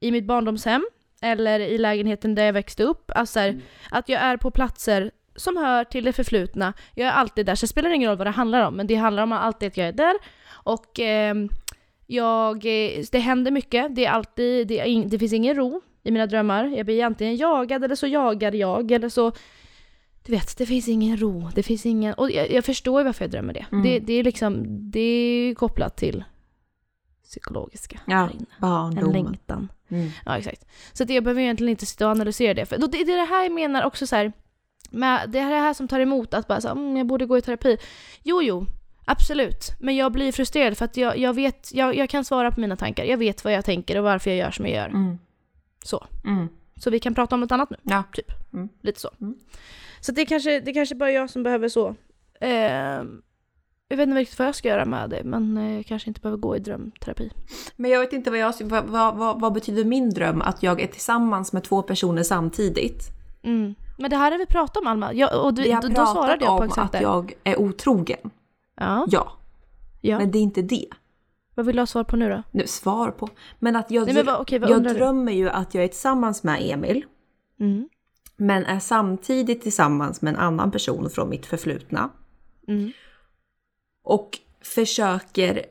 i 0.00 0.12
mitt 0.12 0.24
barndomshem 0.24 0.86
eller 1.22 1.60
i 1.60 1.78
lägenheten 1.78 2.34
där 2.34 2.44
jag 2.44 2.52
växte 2.52 2.82
upp. 2.82 3.10
Alltså 3.14 3.32
så 3.32 3.38
här, 3.38 3.60
att 3.90 4.08
jag 4.08 4.22
är 4.22 4.36
på 4.36 4.50
platser 4.50 5.10
som 5.36 5.56
hör 5.56 5.84
till 5.84 6.04
det 6.04 6.12
förflutna. 6.12 6.72
Jag 6.94 7.08
är 7.08 7.12
alltid 7.12 7.46
där, 7.46 7.54
så 7.54 7.64
det 7.66 7.70
spelar 7.70 7.90
ingen 7.90 8.08
roll 8.10 8.18
vad 8.18 8.26
det 8.26 8.30
handlar 8.30 8.66
om, 8.66 8.74
men 8.74 8.86
det 8.86 8.94
handlar 8.94 9.22
om 9.22 9.32
alltid 9.32 9.66
att 9.66 9.76
jag 9.76 9.88
är 9.88 9.92
där. 9.92 10.16
Och 10.64 10.98
ehm, 10.98 11.48
jag, 12.06 12.56
eh, 12.56 13.04
det 13.12 13.18
händer 13.18 13.50
mycket, 13.50 13.94
det 13.94 14.04
är 14.04 14.10
alltid, 14.10 14.68
det, 14.68 14.80
är 14.80 14.84
ing, 14.84 15.08
det 15.08 15.18
finns 15.18 15.32
ingen 15.32 15.56
ro 15.56 15.80
i 16.02 16.10
mina 16.10 16.26
drömmar. 16.26 16.64
Jag 16.64 16.86
blir 16.86 17.04
antingen 17.04 17.36
jagad 17.36 17.84
eller 17.84 17.94
så 17.94 18.06
jagar 18.06 18.52
jag 18.52 18.90
eller 18.90 19.08
så 19.08 19.32
du 20.24 20.32
vet, 20.32 20.58
det 20.58 20.66
finns 20.66 20.88
ingen 20.88 21.16
ro, 21.16 21.50
det 21.54 21.62
finns 21.62 21.86
ingen... 21.86 22.14
Och 22.14 22.30
jag, 22.30 22.50
jag 22.50 22.64
förstår 22.64 23.00
ju 23.00 23.04
varför 23.04 23.24
jag 23.24 23.30
drömmer 23.30 23.52
det. 23.54 23.66
Mm. 23.72 23.84
det. 23.84 23.98
Det 23.98 24.12
är 24.12 24.24
liksom, 24.24 24.64
det 24.90 25.00
är 25.00 25.54
kopplat 25.54 25.96
till 25.96 26.24
psykologiska 27.24 28.00
Ja, 28.06 28.30
inne. 28.30 28.46
En 29.00 29.12
längtan. 29.12 29.72
Mm. 29.88 30.10
Ja, 30.24 30.38
exakt. 30.38 30.66
Så 30.92 31.02
att 31.02 31.10
jag 31.10 31.24
behöver 31.24 31.42
egentligen 31.42 31.70
inte 31.70 31.86
sitta 31.86 32.06
och 32.06 32.10
analysera 32.10 32.54
det. 32.54 32.66
För 32.66 32.78
det, 32.78 32.86
det 32.86 33.12
är 33.12 33.16
det 33.16 33.34
här 33.34 33.42
jag 33.42 33.52
menar 33.52 33.84
också 33.84 34.06
så 34.06 34.16
här, 34.16 34.32
med, 34.90 35.30
det 35.30 35.38
är 35.38 35.50
det 35.50 35.56
här 35.56 35.74
som 35.74 35.88
tar 35.88 36.00
emot 36.00 36.34
att 36.34 36.48
bara 36.48 36.60
så, 36.60 36.68
mm, 36.68 36.96
jag 36.96 37.06
borde 37.06 37.26
gå 37.26 37.38
i 37.38 37.42
terapi. 37.42 37.78
Jo, 38.22 38.42
jo, 38.42 38.66
absolut. 39.12 39.70
Men 39.80 39.96
jag 39.96 40.12
blir 40.12 40.32
frustrerad 40.32 40.78
för 40.78 40.84
att 40.84 40.96
jag, 40.96 41.18
jag 41.18 41.34
vet, 41.34 41.74
jag, 41.74 41.96
jag 41.96 42.10
kan 42.10 42.24
svara 42.24 42.50
på 42.50 42.60
mina 42.60 42.76
tankar. 42.76 43.04
Jag 43.04 43.18
vet 43.18 43.44
vad 43.44 43.52
jag 43.52 43.64
tänker 43.64 43.98
och 43.98 44.04
varför 44.04 44.30
jag 44.30 44.38
gör 44.38 44.50
som 44.50 44.66
jag 44.66 44.74
gör. 44.74 44.88
Mm. 44.88 45.18
Så. 45.84 46.06
Mm. 46.24 46.48
Så 46.76 46.90
vi 46.90 47.00
kan 47.00 47.14
prata 47.14 47.34
om 47.34 47.40
något 47.40 47.52
annat 47.52 47.70
nu. 47.70 47.76
Ja. 47.82 48.02
Typ. 48.12 48.32
Mm. 48.52 48.68
Lite 48.80 49.00
så. 49.00 49.10
Mm. 49.20 49.34
Så 50.00 50.12
det 50.12 50.20
är 50.20 50.26
kanske, 50.26 50.60
det 50.60 50.70
är 50.70 50.74
kanske 50.74 50.94
bara 50.94 51.10
jag 51.10 51.30
som 51.30 51.42
behöver 51.42 51.68
så. 51.68 51.94
Eh, 52.40 52.50
jag 53.88 53.96
vet 53.96 54.08
inte 54.08 54.20
riktigt 54.20 54.38
vad 54.38 54.48
jag 54.48 54.54
ska 54.54 54.68
göra 54.68 54.84
med 54.84 55.10
det, 55.10 55.24
men 55.24 55.56
eh, 55.56 55.76
jag 55.76 55.86
kanske 55.86 56.10
inte 56.10 56.20
behöver 56.20 56.38
gå 56.38 56.56
i 56.56 56.58
drömterapi. 56.58 57.30
Men 57.76 57.90
jag 57.90 58.00
vet 58.00 58.12
inte 58.12 58.30
vad 58.30 58.38
jag... 58.38 58.54
Vad, 58.62 58.84
vad, 58.84 59.16
vad, 59.16 59.40
vad 59.40 59.52
betyder 59.52 59.84
min 59.84 60.10
dröm? 60.10 60.42
Att 60.42 60.62
jag 60.62 60.80
är 60.80 60.86
tillsammans 60.86 61.52
med 61.52 61.64
två 61.64 61.82
personer 61.82 62.22
samtidigt? 62.22 63.08
Mm. 63.42 63.74
Men 63.98 64.10
det 64.10 64.16
här 64.16 64.30
har 64.30 64.38
vi 64.38 64.46
pratat 64.46 64.76
om 64.76 64.86
Alma, 64.86 65.12
jag, 65.12 65.44
och 65.44 65.54
du, 65.54 65.62
Vi 65.62 65.72
har 65.72 65.82
då, 65.82 65.88
då 65.88 65.94
pratat 65.94 66.12
svarade 66.12 66.44
jag 66.44 66.58
på 66.58 66.62
om 66.62 66.64
exakt 66.64 66.84
att 66.84 66.92
det. 66.92 67.02
jag 67.02 67.32
är 67.44 67.60
otrogen. 67.60 68.30
Ja, 68.76 69.04
Ja, 69.08 69.32
ja. 70.00 70.18
men 70.18 70.30
det 70.30 70.38
är 70.38 70.42
inte 70.42 70.62
det. 70.62 70.86
Vad 71.54 71.66
vill 71.66 71.76
du 71.76 71.82
ha 71.82 71.86
svar 71.86 72.04
på 72.04 72.16
nu 72.16 72.28
då? 72.28 72.42
Nu, 72.50 72.66
svar 72.66 73.10
på. 73.10 73.28
Men 73.58 73.76
att 73.76 73.90
jag, 73.90 74.04
Nej, 74.06 74.14
men 74.14 74.26
vad- 74.26 74.40
okej, 74.40 74.58
vad 74.58 74.70
jag 74.70 74.76
undrar 74.76 74.92
du? 74.92 74.98
drömmer 74.98 75.32
ju 75.32 75.48
att 75.48 75.74
jag 75.74 75.84
är 75.84 75.88
tillsammans 75.88 76.42
med 76.42 76.58
Emil. 76.70 77.04
Mm. 77.60 77.88
Men 78.36 78.64
är 78.64 78.78
samtidigt 78.78 79.62
tillsammans 79.62 80.22
med 80.22 80.34
en 80.34 80.40
annan 80.40 80.70
person 80.70 81.10
från 81.10 81.28
mitt 81.30 81.46
förflutna. 81.46 82.10
Mm. 82.68 82.92
Och 84.04 84.38
försöker 84.64 85.62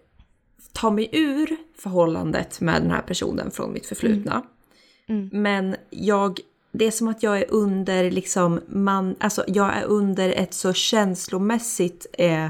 ta 0.73 0.89
mig 0.91 1.09
ur 1.11 1.57
förhållandet 1.77 2.61
med 2.61 2.81
den 2.81 2.91
här 2.91 3.01
personen 3.01 3.51
från 3.51 3.73
mitt 3.73 3.85
förflutna. 3.85 4.41
Mm. 5.07 5.29
Men 5.33 5.75
jag, 5.89 6.39
det 6.71 6.85
är 6.85 6.91
som 6.91 7.07
att 7.07 7.23
jag 7.23 7.37
är 7.39 7.45
under 7.49 8.11
liksom, 8.11 8.59
man, 8.67 9.15
alltså 9.19 9.43
jag 9.47 9.73
är 9.77 9.83
under 9.83 10.29
ett 10.29 10.53
så 10.53 10.73
känslomässigt, 10.73 12.05
eh, 12.13 12.47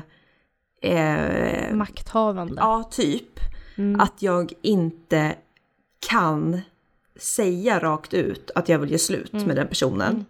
eh, 0.82 1.74
Makthavande. 1.76 2.54
ja 2.58 2.84
typ, 2.92 3.40
Mm. 3.78 4.00
att 4.02 4.22
jag 4.22 4.54
inte 4.62 5.36
kan 6.10 6.62
säga 7.16 7.80
rakt 7.80 8.14
ut 8.14 8.52
att 8.56 8.70
jag 8.70 8.80
vill 8.80 8.90
göra 8.92 9.00
slut 9.00 9.34
Mm. 9.34 9.46
med 9.48 9.56
den 9.56 9.68
personen. 9.68 10.26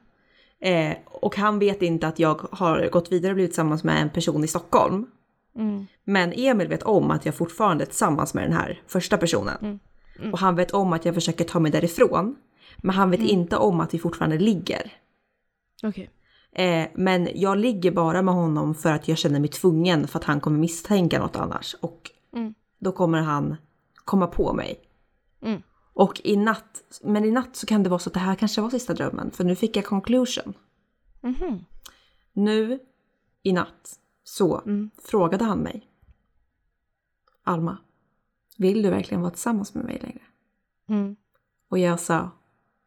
Eh, 0.60 0.94
och 1.06 1.36
han 1.38 1.60
vet 1.60 1.82
inte 1.82 2.08
att 2.08 2.20
jag 2.20 2.42
har 2.52 2.90
gått 2.92 3.12
vidare 3.12 3.32
och 3.32 3.36
blivit 3.36 3.52
tillsammans 3.52 3.84
med 3.84 4.02
en 4.02 4.10
person 4.10 4.44
i 4.44 4.48
Stockholm. 4.48 5.06
Mm. 5.56 5.88
Men 6.04 6.34
Emil 6.34 6.68
vet 6.68 6.84
om 6.84 7.12
att 7.12 7.26
jag 7.26 7.36
fortfarande 7.36 7.84
är 7.84 7.86
tillsammans 7.86 8.34
med 8.34 8.44
den 8.44 8.54
här 8.54 8.82
första 8.88 9.18
personen. 9.18 9.80
Mm. 10.22 10.34
Och 10.34 10.40
han 10.40 10.56
vet 10.56 10.72
om 10.72 10.94
att 10.94 11.06
jag 11.06 11.16
försöker 11.16 11.44
ta 11.46 11.60
mig 11.60 11.72
därifrån. 11.72 12.36
Men 12.78 12.96
han 12.96 13.12
vet 13.12 13.20
Mm. 13.20 13.32
inte 13.32 13.58
om 13.58 13.80
att 13.80 13.94
vi 13.94 14.00
fortfarande 14.00 14.38
ligger. 14.38 14.92
Okej. 15.84 16.10
Eh, 16.56 16.88
men 16.96 17.30
jag 17.36 17.58
ligger 17.58 17.92
bara 17.92 18.22
med 18.22 18.34
honom 18.34 18.76
för 18.76 18.92
att 18.92 19.08
jag 19.08 19.18
känner 19.18 19.40
mig 19.40 19.50
tvungen 19.50 20.08
för 20.08 20.20
att 20.20 20.26
han 20.26 20.40
kommer 20.42 20.60
misstänka 20.60 21.20
något 21.20 21.36
annars. 21.36 21.76
Och 21.82 22.12
Mm. 22.34 22.54
då 22.80 22.92
kommer 22.92 23.22
han 23.22 23.56
komma 24.06 24.28
på 24.28 24.54
mig. 24.54 24.80
Mm. 25.42 25.62
Och 25.94 26.22
i 26.24 26.36
natt, 26.38 26.84
men 27.04 27.26
i 27.26 27.32
natt 27.32 27.56
så 27.56 27.66
kan 27.68 27.84
det 27.84 27.90
vara 27.90 28.00
så 28.00 28.10
att 28.10 28.14
det 28.14 28.20
här 28.20 28.36
kanske 28.36 28.62
var 28.62 28.70
sista 28.70 28.94
drömmen. 28.94 29.32
För 29.32 29.44
nu 29.44 29.56
fick 29.56 29.76
jag 29.78 29.86
conclusion. 29.86 30.54
Mhm. 31.22 31.66
Nu 32.34 32.80
i 33.44 33.54
natt 33.54 34.00
så 34.24 34.62
Mm. 34.66 34.90
frågade 35.04 35.44
han 35.44 35.60
mig. 35.60 35.88
Alma, 37.44 37.78
vill 38.58 38.82
du 38.82 38.90
verkligen 38.90 39.22
vara 39.22 39.32
tillsammans 39.32 39.74
med 39.74 39.86
mig 39.86 40.00
längre? 40.02 40.22
Mm. 40.90 41.16
Och 41.70 41.80
jag 41.80 42.00
sa 42.00 42.30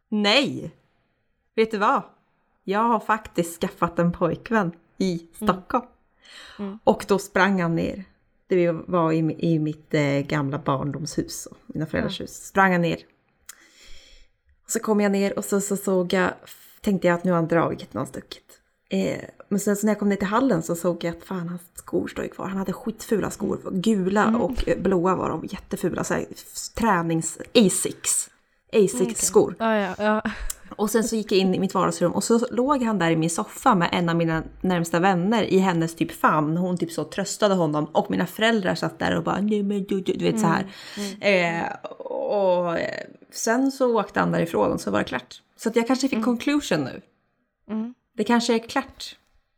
nej! 0.08 0.74
Vet 1.54 1.70
du 1.70 1.78
vad? 1.78 2.02
Jag 2.64 2.82
har 2.82 3.00
faktiskt 3.00 3.60
skaffat 3.60 3.98
en 3.98 4.12
pojkvän 4.12 4.72
i 4.98 5.26
Stockholm. 5.42 5.84
Mm. 6.58 6.78
Och 6.84 7.04
då 7.08 7.18
sprang 7.18 7.62
han 7.62 7.76
ner. 7.76 8.04
Det 8.46 8.72
var 8.72 9.12
i, 9.12 9.36
i 9.38 9.58
mitt 9.58 9.94
eh, 9.94 10.20
gamla 10.20 10.58
barndomshus, 10.58 11.46
och 11.46 11.56
mina 11.66 11.86
föräldrars 11.86 12.20
hus. 12.20 12.46
Sprang 12.46 12.72
han 12.72 12.82
ner. 12.82 12.98
Och 14.64 14.70
så 14.70 14.78
kom 14.80 15.00
jag 15.00 15.12
ner 15.12 15.38
och 15.38 15.44
så, 15.44 15.60
så 15.60 15.76
såg 15.76 16.12
jag, 16.12 16.30
tänkte 16.80 17.08
jag 17.08 17.14
att 17.14 17.24
nu 17.24 17.30
har 17.30 17.36
han 17.36 17.48
dragit 17.48 17.94
någon 17.94 18.06
stuckit. 18.06 18.60
Eh, 18.88 19.20
men 19.48 19.60
sen 19.60 19.76
så 19.76 19.86
när 19.86 19.92
jag 19.92 19.98
kom 19.98 20.08
ner 20.08 20.16
till 20.16 20.26
hallen 20.26 20.62
så 20.62 20.76
såg 20.76 21.04
jag 21.04 21.16
att 21.16 21.24
fan 21.24 21.48
hans 21.48 21.62
skor 21.74 22.08
står 22.08 22.24
ju 22.24 22.30
kvar. 22.30 22.46
Han 22.46 22.58
hade 22.58 22.72
skitfula 22.72 23.30
skor, 23.30 23.58
gula 23.72 24.36
och 24.36 24.68
eh, 24.68 24.78
blåa 24.78 25.16
var 25.16 25.28
de, 25.28 25.44
jättefula. 25.44 26.04
Så 26.04 26.14
här, 26.14 26.26
tränings... 26.74 27.38
Asics. 27.54 28.30
Asics-skor. 28.72 29.54
Ja, 29.58 29.76
ja, 29.76 29.94
ja. 29.98 30.22
Och 30.76 30.90
sen 30.90 31.04
så 31.04 31.16
gick 31.16 31.32
jag 31.32 31.38
in 31.38 31.54
i 31.54 31.58
mitt 31.58 31.74
vardagsrum 31.74 32.12
och 32.12 32.24
så 32.24 32.46
låg 32.50 32.82
han 32.82 32.98
där 32.98 33.10
i 33.10 33.16
min 33.16 33.30
soffa 33.30 33.74
med 33.74 33.88
en 33.92 34.08
av 34.08 34.16
mina 34.16 34.42
närmsta 34.60 35.00
vänner 35.00 35.42
i 35.42 35.58
hennes 35.58 35.94
typ 35.94 36.12
famn. 36.12 36.56
Hon 36.56 36.78
typ 36.78 36.92
så 36.92 37.04
tröstade 37.04 37.54
honom 37.54 37.84
och 37.84 38.10
mina 38.10 38.26
föräldrar 38.26 38.74
satt 38.74 38.98
där 38.98 39.16
och 39.16 39.24
bara 39.24 39.40
nej 39.40 39.62
men 39.62 39.84
du, 39.84 40.00
du, 40.00 40.12
du 40.12 40.24
vet 40.24 40.40
så 40.40 40.46
här. 40.46 40.66
Eh, 41.20 41.90
och 41.98 42.78
eh, 42.78 43.06
sen 43.32 43.72
så 43.72 44.00
åkte 44.00 44.20
han 44.20 44.32
därifrån 44.32 44.72
och 44.72 44.80
så 44.80 44.90
var 44.90 44.98
det 44.98 45.04
klart. 45.04 45.42
Så 45.56 45.68
att 45.68 45.76
jag 45.76 45.86
kanske 45.86 46.08
fick 46.08 46.24
conclusion 46.24 46.80
nu. 46.80 47.00
Mm. 47.70 47.94
Det 48.16 48.24
kanske 48.24 48.54
är 48.54 48.58
klart. 48.58 49.16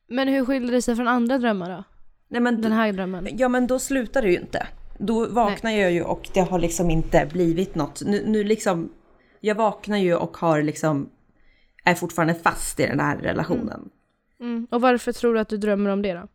Men 0.08 0.28
hur 0.28 0.44
skiljer 0.44 0.72
det 0.72 0.82
sig 0.82 0.96
från 0.96 1.08
andra 1.08 1.38
drömmar 1.38 1.70
då? 1.70 1.84
Nej 2.28 2.40
men, 2.40 2.62
Den 2.62 2.72
här 2.72 2.92
drömmen? 2.92 3.28
ja 3.32 3.48
men 3.48 3.66
då 3.66 3.78
slutar 3.78 4.22
det 4.22 4.28
ju 4.28 4.38
inte. 4.38 4.66
Då 4.98 5.26
vaknar 5.26 5.70
jag 5.70 5.92
ju 5.92 6.02
och 6.02 6.28
det 6.34 6.40
har 6.40 6.58
liksom 6.58 6.90
inte 6.90 7.28
blivit 7.32 7.74
något. 7.74 8.02
Nu, 8.06 8.24
nu 8.26 8.44
liksom, 8.44 8.88
jag 9.40 9.54
vaknar 9.54 9.98
ju 9.98 10.14
och 10.14 10.36
har 10.36 10.62
liksom, 10.62 11.10
är 11.84 11.94
fortfarande 11.94 12.34
fast 12.34 12.80
i 12.80 12.86
den 12.86 13.00
här 13.00 13.16
relationen. 13.16 13.90
Mm. 14.40 14.66
Och 14.70 14.80
varför 14.80 15.12
tror 15.12 15.34
du 15.34 15.40
att 15.40 15.48
du 15.48 15.56
drömmer 15.56 15.90
om 15.90 16.02
det 16.02 16.12
då? 16.12 16.28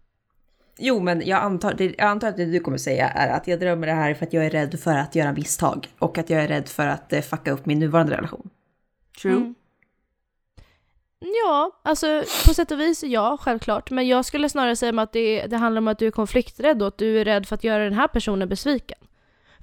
Jo, 0.78 1.00
men 1.00 1.22
jag 1.26 1.44
antar, 1.44 1.74
det, 1.74 1.86
jag 1.86 2.08
antar 2.08 2.28
att 2.28 2.38
det 2.38 2.46
du 2.46 2.60
kommer 2.60 2.78
säga 2.78 3.10
är 3.10 3.30
att 3.30 3.48
jag 3.48 3.60
drömmer 3.60 3.88
det 3.88 3.94
här 3.94 4.14
för 4.14 4.26
att 4.26 4.34
jag 4.34 4.46
är 4.46 4.50
rädd 4.50 4.80
för 4.80 4.98
att 4.98 5.16
göra 5.16 5.34
misstag 5.34 5.88
och 6.00 6.18
att 6.18 6.30
jag 6.30 6.44
är 6.44 6.48
rädd 6.48 6.70
för 6.70 6.88
att 6.88 7.14
eh, 7.14 7.22
fucka 7.22 7.52
upp 7.52 7.66
min 7.66 7.80
nuvarande 7.80 8.18
relation. 8.18 8.50
True? 9.22 9.36
Mm. 9.36 9.56
Ja, 11.46 11.72
alltså 11.84 12.24
på 12.48 12.54
sätt 12.54 12.72
och 12.72 12.80
vis 12.80 13.04
ja, 13.04 13.38
självklart. 13.42 13.92
Men 13.92 14.08
jag 14.08 14.26
skulle 14.26 14.50
snarare 14.50 14.76
säga 14.76 15.02
att 15.02 15.14
det, 15.14 15.48
det 15.48 15.58
handlar 15.58 15.82
om 15.82 15.88
att 15.88 16.00
du 16.00 16.08
är 16.08 16.12
konflikträdd 16.12 16.82
och 16.82 16.88
att 16.88 16.98
du 16.98 17.20
är 17.20 17.26
rädd 17.26 17.46
för 17.46 17.56
att 17.56 17.64
göra 17.64 17.84
den 17.84 17.94
här 17.94 18.08
personen 18.08 18.50
besviken. 18.50 18.98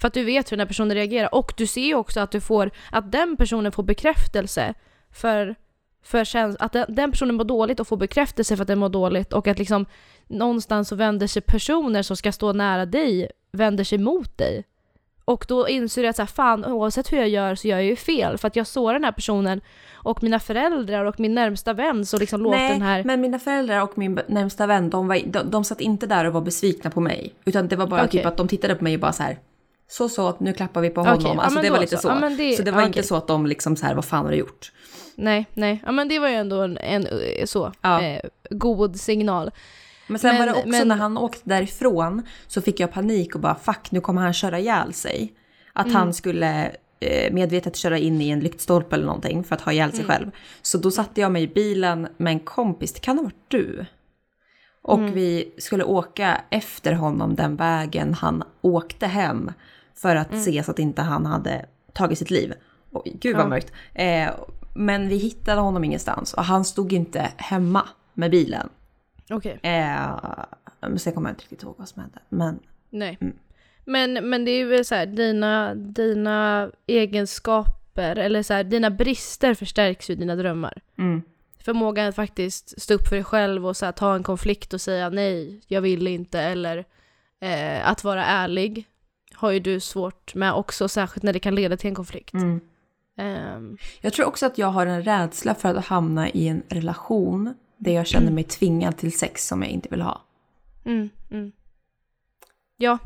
För 0.01 0.09
att 0.09 0.14
du 0.14 0.24
vet 0.24 0.53
hur 0.53 0.57
den 0.57 0.61
här 0.61 0.68
personen 0.68 0.94
reagerar. 0.94 1.34
Och 1.34 1.53
du 1.57 1.66
ser 1.66 1.86
ju 1.86 1.94
också 1.94 2.20
att 2.20 2.30
du 2.30 2.40
får, 2.40 2.70
att 2.90 3.12
den 3.12 3.36
personen 3.36 3.72
får 3.72 3.82
bekräftelse 3.82 4.74
för, 5.12 5.55
för 6.03 6.24
käns- 6.24 6.57
att 6.59 6.72
den, 6.72 6.94
den 6.94 7.11
personen 7.11 7.34
mår 7.34 7.44
dåligt 7.44 7.80
och 7.80 7.88
får 7.88 7.96
bekräftelse 7.96 8.57
för 8.57 8.62
att 8.62 8.68
den 8.68 8.78
mår 8.78 8.88
dåligt. 8.88 9.32
Och 9.32 9.46
att 9.46 9.59
liksom 9.59 9.86
någonstans 10.26 10.88
så 10.88 10.96
vänder 10.96 11.26
sig 11.26 11.42
personer 11.42 12.03
som 12.03 12.16
ska 12.16 12.32
stå 12.32 12.53
nära 12.53 12.86
dig, 12.86 13.30
vänder 13.53 13.84
sig 13.84 13.99
mot 13.99 14.38
dig. 14.38 14.64
Och 15.24 15.44
då 15.49 15.68
inser 15.68 16.03
du 16.03 16.09
att 16.09 16.16
så 16.16 16.22
här, 16.22 16.26
fan, 16.26 16.64
oavsett 16.64 17.12
hur 17.12 17.18
jag 17.18 17.28
gör 17.28 17.55
så 17.55 17.68
gör 17.68 17.76
jag 17.76 17.86
ju 17.86 17.96
fel. 17.96 18.38
För 18.38 18.49
att 18.49 18.57
jag 18.57 18.66
sårar 18.66 18.92
den 18.92 19.05
här 19.05 19.12
personen 19.12 19.61
och 19.92 20.22
mina 20.22 20.40
föräldrar 20.40 21.05
och 21.05 21.20
min 21.20 21.34
närmsta 21.34 21.72
vän 21.72 22.07
så 22.07 22.18
liksom 22.18 22.42
låter 22.42 22.59
Nej, 22.59 22.72
den 22.72 22.82
här... 22.82 23.05
men 23.05 23.20
mina 23.20 23.38
föräldrar 23.38 23.82
och 23.82 23.99
min 23.99 24.20
närmsta 24.28 24.66
vän, 24.66 24.90
de, 24.90 25.09
var, 25.09 25.20
de, 25.26 25.51
de 25.51 25.64
satt 25.64 25.80
inte 25.80 26.07
där 26.07 26.24
och 26.24 26.32
var 26.32 26.40
besvikna 26.40 26.90
på 26.90 27.01
mig. 27.01 27.34
Utan 27.44 27.68
det 27.68 27.76
var 27.76 27.86
bara 27.86 28.05
Okej. 28.05 28.11
typ 28.11 28.26
att 28.26 28.36
de 28.36 28.49
tittade 28.49 28.74
på 28.74 28.84
mig 28.84 28.94
och 28.94 29.01
bara 29.01 29.12
så 29.12 29.22
här. 29.22 29.38
Så 29.91 30.09
så, 30.09 30.36
nu 30.41 30.53
klappar 30.53 30.80
vi 30.80 30.91
på 30.91 31.01
honom. 31.01 31.20
Ja, 31.24 31.43
alltså 31.43 31.55
men 31.55 31.64
det 31.64 31.70
var 31.70 31.80
lite 31.80 31.97
så. 31.97 32.03
så. 32.03 32.09
Ja, 32.22 32.28
det- 32.39 32.57
så 32.57 32.62
det 32.62 32.70
var 32.70 32.80
ja, 32.80 32.86
inte 32.86 33.03
så 33.03 33.16
att 33.16 33.26
de 33.26 33.47
liksom 33.47 33.76
så 33.76 33.86
här, 33.86 33.95
vad 33.95 34.05
fan 34.05 34.24
har 34.24 34.30
du 34.32 34.36
gjort? 34.39 34.72
Nej, 35.14 35.47
nej. 35.55 35.82
Ja 35.86 35.93
men 35.93 36.09
det 36.09 36.18
var 36.18 36.28
ju 36.28 36.34
ändå 36.34 36.62
en, 36.62 36.78
en 36.78 37.07
eh, 37.07 37.45
så, 37.45 37.72
Ja. 37.82 38.03
eh, 38.03 38.20
god 38.51 39.01
signal. 39.01 39.51
Men 40.07 40.18
sen 40.18 40.28
Men- 40.30 40.39
var 40.39 40.47
det 40.47 40.55
också 40.59 40.68
men- 40.68 40.89
när 40.89 40.97
han 40.97 41.18
åkte 41.18 41.41
därifrån 41.45 42.22
så 42.47 42.61
fick 42.62 42.80
jag 42.80 42.93
panik 42.93 43.34
och 43.34 43.41
bara 43.41 43.55
fuck 43.55 43.91
nu 43.91 44.01
kommer 44.01 44.22
han 44.22 44.32
köra 44.32 44.59
ihjäl 44.59 44.93
sig. 44.93 45.32
Att 45.72 45.93
han 45.93 46.14
skulle 46.14 46.72
eh, 47.01 47.32
medvetet 47.32 47.76
köra 47.76 47.99
in 47.99 48.20
i 48.20 48.28
en 48.28 48.41
lyktstolpe 48.41 48.97
eller 48.97 49.07
någonting 49.07 49.45
för 49.45 49.55
att 49.55 49.61
ha 49.61 49.72
ihjäl 49.72 49.93
sig 49.93 50.05
själv. 50.05 50.30
Så 50.62 50.78
då 50.78 50.91
satte 50.91 51.20
jag 51.20 51.32
mig 51.32 51.43
i 51.43 51.49
bilen 51.49 52.09
med 52.16 52.30
en 52.32 52.41
kompis, 52.41 52.93
det 52.93 53.01
kan 53.01 53.16
ha 53.18 53.24
varit 53.24 53.45
du. 53.49 53.84
Och 54.82 55.16
vi 55.16 55.55
skulle 55.59 55.84
åka 55.84 56.41
efter 56.51 56.93
honom 56.93 57.34
den 57.34 57.57
vägen 57.57 58.14
han 58.14 58.43
åkte 58.61 59.07
hem 59.07 59.53
för 60.01 60.16
att 60.16 60.42
se 60.42 60.62
så 60.62 60.70
att 60.70 60.78
inte 60.78 61.03
han 61.03 61.26
hade 61.26 61.66
tagit 61.92 62.18
sitt 62.18 62.30
liv. 62.30 62.55
Och, 62.92 63.05
gud 63.05 63.36
vad 63.36 63.44
Ja. 63.44 63.49
mörkt. 63.49 63.72
Eh, 63.94 64.30
men 64.74 65.09
vi 65.09 65.16
hittade 65.16 65.61
honom 65.61 65.84
ingenstans 65.84 66.34
och 66.34 66.44
han 66.44 66.64
stod 66.64 66.92
inte 66.92 67.28
hemma 67.36 67.88
med 68.14 68.30
bilen. 68.30 68.68
Okej. 69.30 69.59
Eh, 69.62 70.11
men 70.80 70.99
sen 70.99 71.12
kommer 71.12 71.28
jag 71.28 71.32
inte 71.32 71.42
riktigt 71.42 71.62
ihåg 71.62 71.74
vad 71.78 71.88
som 71.88 72.03
hände. 72.03 72.18
Men 72.28 72.59
Nej. 72.90 73.18
Mm. 73.20 73.36
Men, 73.84 74.12
men 74.30 74.44
det 74.44 74.51
är 74.51 74.64
väl 74.64 74.84
så 74.84 74.94
här, 74.94 75.07
dina, 75.07 75.74
dina 75.74 76.70
egenskaper, 76.86 78.16
eller 78.16 78.42
så 78.42 78.55
här, 78.55 78.64
dina 78.64 78.90
brister 78.90 79.55
förstärks 79.55 80.11
ju 80.11 80.14
dina 80.14 80.36
drömmar. 80.36 80.82
mm, 80.99 81.22
Förmågan 81.64 82.09
att 82.09 82.14
faktiskt 82.16 82.80
stå 82.82 82.94
upp 82.94 83.09
för 83.09 83.16
dig 83.16 83.24
själv 83.24 83.66
och 83.66 83.76
så 83.76 83.84
här, 83.84 83.92
ta 83.92 84.14
en 84.14 84.22
konflikt 84.22 84.74
och 84.74 84.80
säga 84.80 85.09
nej, 85.11 85.61
jag 85.66 85.80
vill 85.80 86.07
inte, 86.07 86.40
eller 86.40 86.84
eh, 87.40 87.88
att 87.90 88.05
vara 88.05 88.24
ärlig 88.24 88.86
har 89.39 89.51
ju 89.51 89.61
du 89.61 89.80
svårt 89.80 90.34
med 90.34 90.53
också, 90.55 90.89
särskilt 90.89 91.22
när 91.22 91.32
det 91.32 91.39
kan 91.39 91.55
leda 91.55 91.76
till 91.76 91.89
en 91.89 91.95
konflikt. 91.95 92.34
mm. 92.34 92.61
Ehm, 93.16 93.78
Jag 94.01 94.12
tror 94.12 94.26
också 94.26 94.47
att 94.47 94.59
jag 94.59 94.66
har 94.66 94.86
en 94.86 95.03
rädsla 95.03 95.55
för 95.55 95.74
att 95.74 95.86
hamna 95.86 96.30
i 96.30 96.49
en 96.49 96.62
relation 96.68 97.55
där 97.76 97.93
jag 97.93 98.07
känner 98.07 98.30
mig 98.32 98.45
tvingad 98.45 98.97
till 98.97 99.18
sex 99.18 99.47
som 99.49 99.62
jag 99.62 99.70
inte 99.70 99.89
vill 99.89 100.03
ha. 100.03 100.22
Mm, 100.84 101.09
mm. 101.30 101.53
Ja, 102.76 102.99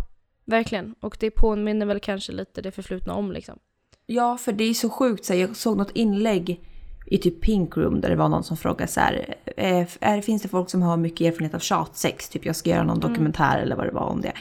verkligen. 0.44 0.94
Och 1.00 1.16
det 1.20 1.30
påminner 1.30 1.86
väl 1.86 2.00
kanske 2.00 2.32
lite 2.32 2.62
det 2.62 2.70
förflutna 2.70 3.14
om 3.14 3.32
liksom. 3.32 3.58
Ja, 4.06 4.36
för 4.38 4.52
det 4.52 4.64
är 4.64 4.74
så 4.74 4.90
sjukt. 4.90 5.24
Så 5.24 5.34
jag 5.34 5.56
såg 5.56 5.76
något 5.76 5.90
inlägg 5.90 6.60
i 7.06 7.18
typ 7.18 7.40
Pink 7.40 7.76
Room 7.76 8.00
där 8.00 8.10
det 8.10 8.16
var 8.16 8.28
någon 8.28 8.44
som 8.44 8.56
frågade 8.56 8.92
så 8.92 9.00
här, 9.00 9.34
eh, 9.56 9.86
är, 10.00 10.20
finns 10.20 10.42
det 10.42 10.48
folk 10.48 10.70
som 10.70 10.82
har 10.82 10.96
mycket 10.96 11.20
erfarenhet 11.26 11.54
av 11.54 11.58
tjatsex? 11.58 12.28
Typ 12.28 12.46
jag 12.46 12.56
ska 12.56 12.70
göra 12.70 12.84
någon 12.84 13.00
dokumentär 13.00 13.58
eller 13.58 13.76
vad 13.76 13.86
det 13.86 13.92
var 13.92 14.06
om 14.06 14.20
det. 14.20 14.32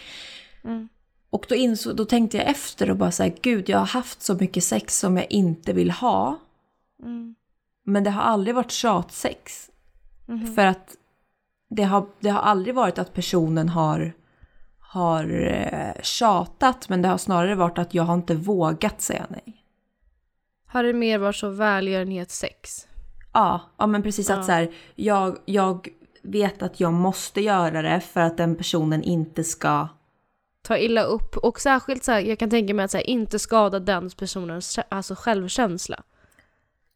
Mm. 0.64 0.90
Och 1.32 1.46
då, 1.50 1.56
insåg, 1.56 1.96
då 1.96 2.06
tänkte 2.06 2.38
jag 2.38 2.48
efter 2.48 2.90
och 2.90 2.98
bara 2.98 3.12
så 3.12 3.24
här, 3.24 3.34
gud 3.42 3.70
jag 3.70 3.78
har 3.78 3.86
haft 3.86 4.22
så 4.22 4.36
mycket 4.36 4.64
sex 4.64 5.00
som 5.00 5.18
jag 5.18 5.32
inte 5.32 5.74
vill 5.74 5.92
ha. 5.92 6.40
Mm. 7.04 7.36
Men 7.84 8.04
det 8.04 8.10
har 8.10 8.22
aldrig 8.22 8.56
varit 8.56 8.72
tjatsex. 8.72 9.70
Mhm. 10.26 10.56
För 10.56 10.66
att 10.66 10.96
det 11.70 11.84
har, 11.84 12.06
det 12.20 12.30
har 12.30 12.42
aldrig 12.42 12.76
varit 12.76 12.98
att 13.00 13.14
personen 13.14 13.70
har, 13.70 14.14
har 14.80 15.48
eh, 15.48 16.02
tjatat, 16.04 16.90
men 16.90 17.02
det 17.02 17.08
har 17.08 17.18
snarare 17.18 17.56
varit 17.56 17.78
att 17.78 17.94
jag 17.94 18.04
har 18.04 18.14
inte 18.14 18.36
vågat 18.36 19.02
säga 19.02 19.26
nej. 19.30 19.64
Har 20.68 20.84
det 20.84 20.94
mer 20.94 21.18
varit 21.18 21.36
så 21.36 21.50
välgörenhetssex? 21.50 22.88
Ja, 23.34 23.62
ja 23.78 23.88
men 23.88 24.04
precis 24.04 24.30
Ja. 24.30 24.36
att 24.36 24.46
så 24.46 24.52
här, 24.52 24.74
jag, 24.96 25.38
jag 25.46 25.88
vet 26.24 26.62
att 26.62 26.80
jag 26.80 26.94
måste 26.94 27.42
göra 27.42 27.82
det 27.82 28.00
för 28.00 28.22
att 28.22 28.38
den 28.38 28.56
personen 28.56 29.04
inte 29.04 29.44
ska... 29.44 29.88
Ta 30.72 30.78
illa 30.78 31.04
upp 31.04 31.38
och 31.38 31.62
särskilt 31.62 32.04
så 32.04 32.12
här, 32.12 32.20
jag 32.20 32.40
kan 32.40 32.50
tänka 32.50 32.74
mig 32.74 32.86
att 32.86 32.92
så 32.92 32.98
här, 32.98 33.10
inte 33.10 33.40
skada 33.40 33.80
den 33.80 34.10
personens 34.10 34.80
alltså, 34.90 35.16
självkänsla. 35.16 36.04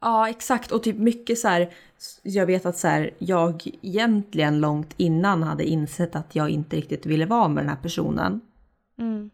Ja, 0.01 0.29
exakt. 0.29 0.71
Och 0.71 0.83
typ 0.83 0.97
mycket 0.97 1.39
så 1.39 1.47
här, 1.47 1.73
jag 2.23 2.45
vet 2.45 2.65
att 2.65 2.77
så 2.77 2.87
här, 2.87 3.13
jag 3.17 3.67
egentligen 3.81 4.59
långt 4.59 4.93
innan 4.97 5.43
hade 5.43 5.63
insett 5.63 6.15
att 6.15 6.35
jag 6.35 6.49
inte 6.49 6.75
riktigt 6.75 7.05
ville 7.05 7.25
vara 7.25 7.47
med 7.47 7.63
den 7.63 7.69
här 7.69 7.81
personen. 7.81 8.41
Mm. 8.99 9.29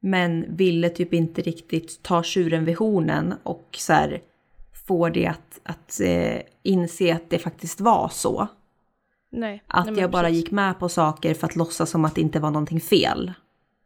Men 0.00 0.56
ville 0.56 0.88
typ 0.88 1.14
inte 1.14 1.42
riktigt 1.42 2.02
ta 2.02 2.22
tjuren 2.22 2.64
vid 2.64 2.76
hornen 2.76 3.34
och 3.42 3.76
så 3.78 3.92
här, 3.92 4.22
få 4.86 5.08
det 5.08 5.26
att, 5.26 5.60
att 5.62 6.00
eh, 6.00 6.40
inse 6.62 7.14
att 7.14 7.30
det 7.30 7.38
faktiskt 7.38 7.80
var 7.80 8.08
så. 8.08 8.48
Nej. 9.32 9.62
Att 9.66 9.86
nej, 9.86 10.00
jag 10.00 10.10
bara 10.10 10.26
precis. 10.26 10.42
gick 10.42 10.50
med 10.50 10.78
på 10.78 10.88
saker 10.88 11.34
för 11.34 11.46
att 11.46 11.56
låtsas 11.56 11.90
som 11.90 12.04
att 12.04 12.14
det 12.14 12.20
inte 12.20 12.40
var 12.40 12.50
någonting 12.50 12.80
fel. 12.80 13.32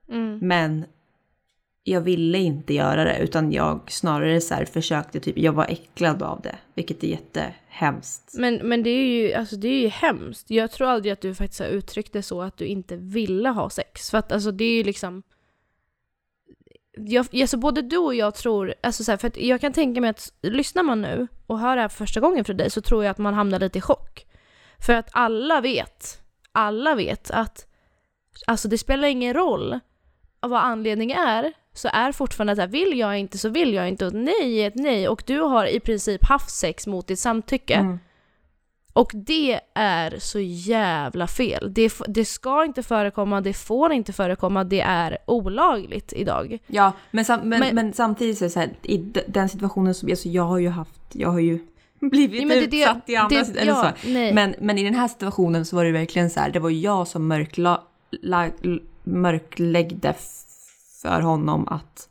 Mm. 0.08 0.38
Men 0.42 0.84
jag 1.84 2.00
ville 2.00 2.38
inte 2.38 2.74
göra 2.74 3.04
det 3.04 3.18
utan 3.18 3.52
jag 3.52 3.90
snarare 3.90 4.40
så 4.40 4.64
försökte 4.72 5.20
typ, 5.20 5.38
jag 5.38 5.52
var 5.52 5.64
äcklad 5.64 6.22
av 6.22 6.40
det. 6.40 6.56
Vilket 6.74 7.04
är 7.04 7.08
jättehemskt. 7.08 8.34
Men, 8.34 8.54
men 8.54 8.82
det 8.82 8.90
är 8.90 9.06
ju 9.06 9.34
alltså, 9.34 9.56
det 9.56 9.68
är 9.68 9.80
ju 9.80 9.88
hemskt. 9.88 10.50
Jag 10.50 10.70
tror 10.70 10.88
aldrig 10.88 11.12
att 11.12 11.20
du 11.20 11.34
faktiskt 11.34 11.60
har 11.60 11.66
uttryckt 11.66 12.12
det 12.12 12.22
så 12.22 12.42
att 12.42 12.56
du 12.56 12.66
inte 12.66 12.96
ville 12.96 13.48
ha 13.48 13.70
sex. 13.70 14.10
För 14.10 14.18
att 14.18 14.32
alltså 14.32 14.50
det 14.50 14.64
är 14.64 14.76
ju 14.76 14.84
liksom... 14.84 15.22
Jag, 16.96 17.40
alltså 17.40 17.56
både 17.56 17.82
du 17.82 17.96
och 17.96 18.14
jag 18.14 18.34
tror, 18.34 18.74
alltså 18.80 19.04
så 19.04 19.12
här, 19.12 19.16
för 19.16 19.42
jag 19.42 19.60
kan 19.60 19.72
tänka 19.72 20.00
mig 20.00 20.10
att 20.10 20.32
lyssnar 20.42 20.82
man 20.82 21.02
nu 21.02 21.26
och 21.46 21.58
hör 21.58 21.76
det 21.76 21.82
här 21.82 21.88
för 21.88 21.96
första 21.96 22.20
gången 22.20 22.44
för 22.44 22.54
dig 22.54 22.70
så 22.70 22.80
tror 22.80 23.04
jag 23.04 23.10
att 23.10 23.18
man 23.18 23.34
hamnar 23.34 23.60
lite 23.60 23.78
i 23.78 23.82
chock. 23.82 24.26
För 24.80 24.92
att 24.92 25.08
alla 25.12 25.60
vet, 25.60 26.20
alla 26.52 26.94
vet 26.94 27.30
att 27.30 27.66
alltså 28.46 28.68
det 28.68 28.78
spelar 28.78 29.08
ingen 29.08 29.34
roll 29.34 29.78
vad 30.40 30.60
anledningen 30.60 31.18
är 31.18 31.52
så 31.72 31.88
är 31.92 32.12
fortfarande 32.12 32.54
så 32.54 32.60
här, 32.60 32.68
vill 32.68 32.98
jag 32.98 33.18
inte 33.18 33.38
så 33.38 33.48
vill 33.48 33.74
jag 33.74 33.88
inte 33.88 34.06
och 34.06 34.12
nej 34.12 34.58
är 34.62 34.68
ett 34.68 34.74
nej 34.74 35.08
och 35.08 35.22
du 35.26 35.40
har 35.40 35.66
i 35.66 35.80
princip 35.80 36.24
haft 36.24 36.50
sex 36.50 36.86
mot 36.86 37.06
ditt 37.06 37.18
samtycke. 37.18 37.74
Mm. 37.74 37.98
Och 38.92 39.10
det 39.14 39.60
är 39.74 40.18
så 40.18 40.40
jävla 40.40 41.26
fel. 41.26 41.74
Det, 41.74 41.92
det 42.08 42.24
ska 42.24 42.64
inte 42.64 42.82
förekomma, 42.82 43.40
det 43.40 43.52
får 43.52 43.92
inte 43.92 44.12
förekomma, 44.12 44.64
det 44.64 44.80
är 44.80 45.18
olagligt 45.26 46.12
idag. 46.12 46.58
Ja, 46.66 46.92
men, 47.10 47.24
sam 47.24 47.40
men, 47.40 47.60
Men- 47.60 47.74
men, 47.74 47.92
samtidigt 47.92 48.38
så 48.38 48.44
är 48.44 48.46
det 48.46 48.52
så 48.52 48.60
här, 48.60 48.70
i 48.82 48.98
den 49.26 49.48
situationen 49.48 49.94
som 49.94 50.10
alltså 50.10 50.28
jag 50.28 50.42
har 50.42 50.58
ju 50.58 50.68
haft, 50.68 51.00
jag 51.12 51.30
har 51.30 51.38
ju 51.38 51.58
blivit 52.00 52.40
Ja, 52.40 52.46
men 52.48 52.56
det- 52.58 52.66
det- 52.66 52.80
utsatt 52.80 53.08
i 53.08 53.16
andra 53.16 53.42
det- 53.42 53.60
eller 53.60 53.72
ja, 53.72 53.92
så. 54.02 54.08
nej. 54.08 54.34
Men, 54.34 54.54
men 54.60 54.78
i 54.78 54.84
den 54.84 54.94
här 54.94 55.08
situationen 55.08 55.64
så 55.66 55.76
var 55.76 55.84
det 55.84 55.92
verkligen 55.92 56.30
så 56.30 56.40
här, 56.40 56.50
det 56.50 56.58
var 56.58 56.70
jag 56.70 57.08
som 57.08 57.28
mörkla, 57.28 57.82
la, 58.22 58.48
mörkläggde 59.04 60.14
för 61.02 61.20
honom 61.20 61.68
att 61.68 62.08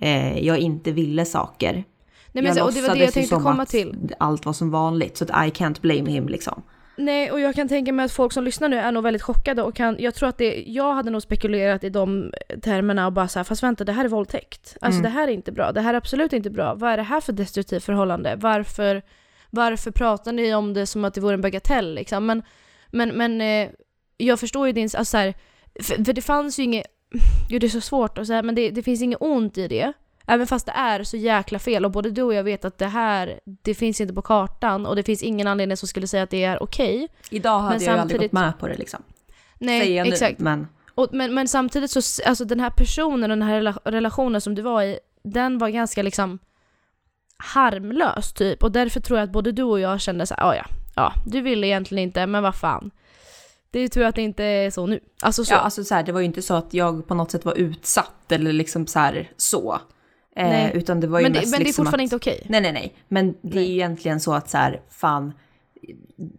eh, 0.00 0.38
jag 0.46 0.58
inte 0.58 0.92
ville 0.92 1.24
saker. 1.24 1.72
Nej, 1.72 1.84
men, 2.32 2.44
jag 2.44 2.56
så, 2.56 2.64
och 2.64 2.72
det 2.72 2.80
var 2.88 2.94
det 2.96 3.04
jag 3.04 3.12
tänkte 3.12 3.34
komma 3.36 3.66
till. 3.66 4.14
allt 4.18 4.46
var 4.46 4.52
som 4.52 4.70
vanligt, 4.70 5.16
så 5.16 5.24
att 5.24 5.30
I 5.30 5.50
can't 5.50 5.80
blame 5.80 6.10
him 6.10 6.28
liksom. 6.28 6.62
Nej, 6.98 7.30
och 7.30 7.40
jag 7.40 7.54
kan 7.54 7.68
tänka 7.68 7.92
mig 7.92 8.04
att 8.04 8.12
folk 8.12 8.32
som 8.32 8.44
lyssnar 8.44 8.68
nu 8.68 8.76
är 8.76 8.92
nog 8.92 9.02
väldigt 9.02 9.22
chockade 9.22 9.62
och 9.62 9.74
kan, 9.74 9.96
jag 9.98 10.14
tror 10.14 10.28
att 10.28 10.38
det, 10.38 10.64
jag 10.66 10.94
hade 10.94 11.10
nog 11.10 11.22
spekulerat 11.22 11.84
i 11.84 11.90
de 11.90 12.32
termerna 12.62 13.06
och 13.06 13.12
bara 13.12 13.28
så 13.28 13.38
här, 13.38 13.44
fast 13.44 13.62
vänta 13.62 13.84
det 13.84 13.92
här 13.92 14.04
är 14.04 14.08
våldtäkt. 14.08 14.76
Alltså 14.80 14.98
Mm. 15.00 15.02
det 15.12 15.18
här 15.18 15.28
är 15.28 15.32
inte 15.32 15.52
bra, 15.52 15.72
det 15.72 15.80
här 15.80 15.94
är 15.94 15.98
absolut 15.98 16.32
inte 16.32 16.50
bra. 16.50 16.74
Vad 16.74 16.90
är 16.90 16.96
det 16.96 17.02
här 17.02 17.20
för 17.20 17.32
destruktivt 17.32 17.84
förhållande? 17.84 18.36
Varför, 18.36 19.02
varför 19.50 19.90
pratar 19.90 20.32
ni 20.32 20.54
om 20.54 20.74
det 20.74 20.86
som 20.86 21.04
att 21.04 21.14
det 21.14 21.20
vore 21.20 21.34
en 21.34 21.40
bagatell 21.40 21.94
liksom? 21.94 22.26
Men, 22.26 22.42
men, 22.90 23.08
men 23.08 23.40
eh, 23.40 23.68
jag 24.16 24.40
förstår 24.40 24.66
ju 24.66 24.72
din, 24.72 24.84
alltså 24.84 25.04
så 25.04 25.16
här, 25.16 25.34
för, 25.82 26.04
för 26.04 26.12
det 26.12 26.22
fanns 26.22 26.58
ju 26.58 26.62
inget, 26.62 26.86
gud 27.48 27.60
det 27.60 27.66
är 27.66 27.68
så 27.68 27.80
svårt 27.80 28.18
att 28.18 28.26
säga, 28.26 28.42
men 28.42 28.54
det, 28.54 28.70
det 28.70 28.82
finns 28.82 29.02
inget 29.02 29.18
ont 29.20 29.58
i 29.58 29.68
det. 29.68 29.92
Även 30.28 30.46
fast 30.46 30.66
det 30.66 30.72
är 30.72 31.04
så 31.04 31.16
jäkla 31.16 31.58
fel 31.58 31.84
och 31.84 31.90
både 31.90 32.10
du 32.10 32.22
och 32.22 32.34
jag 32.34 32.44
vet 32.44 32.64
att 32.64 32.78
det 32.78 32.86
här, 32.86 33.40
det 33.44 33.74
finns 33.74 34.00
inte 34.00 34.14
på 34.14 34.22
kartan 34.22 34.86
och 34.86 34.96
det 34.96 35.02
finns 35.02 35.22
ingen 35.22 35.46
anledning 35.46 35.76
som 35.76 35.88
skulle 35.88 36.06
säga 36.06 36.22
att 36.22 36.30
det 36.30 36.44
är 36.44 36.62
okej. 36.62 37.08
Idag 37.30 37.58
hade 37.60 37.74
Men 37.76 37.84
jag 37.84 37.94
ju 37.94 38.00
aldrig 38.00 38.16
samtidigt- 38.18 38.32
gått 38.32 38.40
med 38.40 38.58
på 38.58 38.68
det 38.68 38.76
liksom. 38.76 39.02
Nej, 39.58 39.80
Säger 39.80 39.96
jag 39.96 40.06
nu, 40.06 40.12
exakt. 40.12 40.38
men 40.40 40.68
Och, 40.94 41.08
men, 41.12 41.34
men 41.34 41.48
samtidigt 41.48 41.90
så, 41.90 42.00
alltså 42.26 42.44
den 42.44 42.60
här 42.60 42.70
personen 42.70 43.30
och 43.30 43.36
den 43.38 43.48
här 43.48 43.54
rela- 43.60 43.80
relationen 43.84 44.40
som 44.40 44.54
du 44.54 44.62
var 44.62 44.82
i, 44.82 44.98
den 45.24 45.58
var 45.58 45.68
ganska 45.68 46.02
liksom 46.02 46.38
harmlös 47.36 48.32
typ. 48.32 48.62
Och 48.62 48.72
därför 48.72 49.00
tror 49.00 49.18
jag 49.18 49.24
att 49.26 49.32
både 49.32 49.52
du 49.52 49.62
och 49.62 49.80
jag 49.80 50.00
kände 50.00 50.26
så 50.26 50.34
här, 50.34 50.44
"Ah, 50.50 50.54
ja, 50.54 50.64
ja, 50.96 51.12
du 51.26 51.40
ville 51.40 51.66
egentligen 51.66 52.02
inte, 52.04 52.26
men 52.26 52.42
vad 52.42 52.54
fan. 52.54 52.90
Det 53.70 53.78
är 53.78 53.82
ju 53.82 53.88
tur 53.88 54.04
att 54.04 54.14
det 54.14 54.22
inte 54.22 54.44
är 54.44 54.70
så 54.70 54.86
nu. 54.86 55.00
Alltså 55.22 55.44
så. 55.44 55.54
Ja, 55.54 55.58
alltså 55.58 55.84
så 55.84 55.94
här, 55.94 56.02
det 56.02 56.12
var 56.12 56.20
ju 56.20 56.26
inte 56.26 56.42
så 56.42 56.54
att 56.54 56.74
jag 56.74 57.06
på 57.08 57.14
något 57.14 57.30
sätt 57.30 57.44
var 57.44 57.54
utsatt 57.54 58.32
eller 58.32 58.52
liksom 58.52 58.86
så 58.86 58.98
här 58.98 59.30
så. 59.36 59.80
Eh, 60.38 60.76
utan 60.76 61.00
det 61.00 61.06
var 61.06 61.18
ju 61.18 61.22
men 61.22 61.32
det, 61.32 61.38
mest 61.38 61.50
men 61.50 61.58
det 61.58 61.62
är 61.62 61.64
liksom 61.64 61.84
fortfarande 61.84 62.02
att, 62.04 62.12
inte 62.12 62.16
okej. 62.16 62.46
Nej, 62.48 62.60
nej, 62.60 62.72
nej. 62.72 62.94
Men 63.08 63.34
det 63.42 63.48
är 63.48 63.54
Nej. 63.54 63.68
ju 63.68 63.74
egentligen 63.74 64.20
så 64.20 64.34
att 64.34 64.50
så 64.50 64.58
här, 64.58 64.80
fan. 64.90 65.32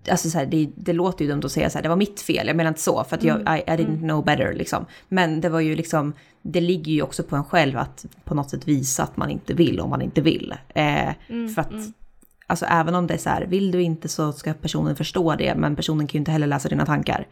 Alltså 0.10 0.30
så 0.30 0.38
här, 0.38 0.46
det, 0.46 0.70
det 0.76 0.94
låter 0.94 1.26
ju 1.26 1.32
dumt 1.32 1.42
att 1.46 1.52
säga 1.52 1.70
så 1.70 1.78
här, 1.78 1.84
det 1.84 1.90
var 1.90 1.96
mitt 1.96 2.22
fel. 2.22 2.48
Jag 2.48 2.56
menar 2.56 2.68
inte 2.68 2.82
så, 2.82 3.04
för 3.04 3.16
att 3.16 3.24
jag, 3.24 3.42
Mm, 3.42 3.58
I, 3.58 3.60
I 3.60 3.64
didn't 3.64 4.00
know 4.00 4.26
better 4.26 4.54
liksom. 4.54 4.86
Men 5.08 5.42
det 5.42 5.50
var 5.50 5.60
ju 5.60 5.76
liksom, 5.76 6.14
det 6.42 6.62
ligger 6.62 6.92
ju 6.92 7.02
också 7.02 7.24
på 7.24 7.36
en 7.36 7.44
själv 7.44 7.78
att 7.78 8.06
på 8.24 8.36
något 8.36 8.50
sätt 8.50 8.68
visa 8.68 9.04
att 9.04 9.18
man 9.18 9.30
inte 9.30 9.54
vill 9.54 9.80
om 9.80 9.90
man 9.90 10.02
inte 10.02 10.22
vill. 10.22 10.56
Eh, 10.76 11.10
Mm, 11.30 11.50
för 11.50 11.62
att, 11.62 11.74
alltså 12.48 12.66
även 12.66 12.96
om 12.96 13.08
det 13.08 13.14
är 13.14 13.18
så 13.18 13.30
här, 13.30 13.46
vill 13.46 13.72
du 13.72 13.82
inte 13.82 14.08
så 14.08 14.32
ska 14.32 14.54
personen 14.54 14.96
förstå 14.96 15.36
det, 15.36 15.56
men 15.56 15.76
personen 15.76 16.08
kan 16.08 16.14
ju 16.14 16.20
inte 16.20 16.32
heller 16.32 16.48
läsa 16.48 16.70
dina 16.70 16.86
tankar. 16.86 17.28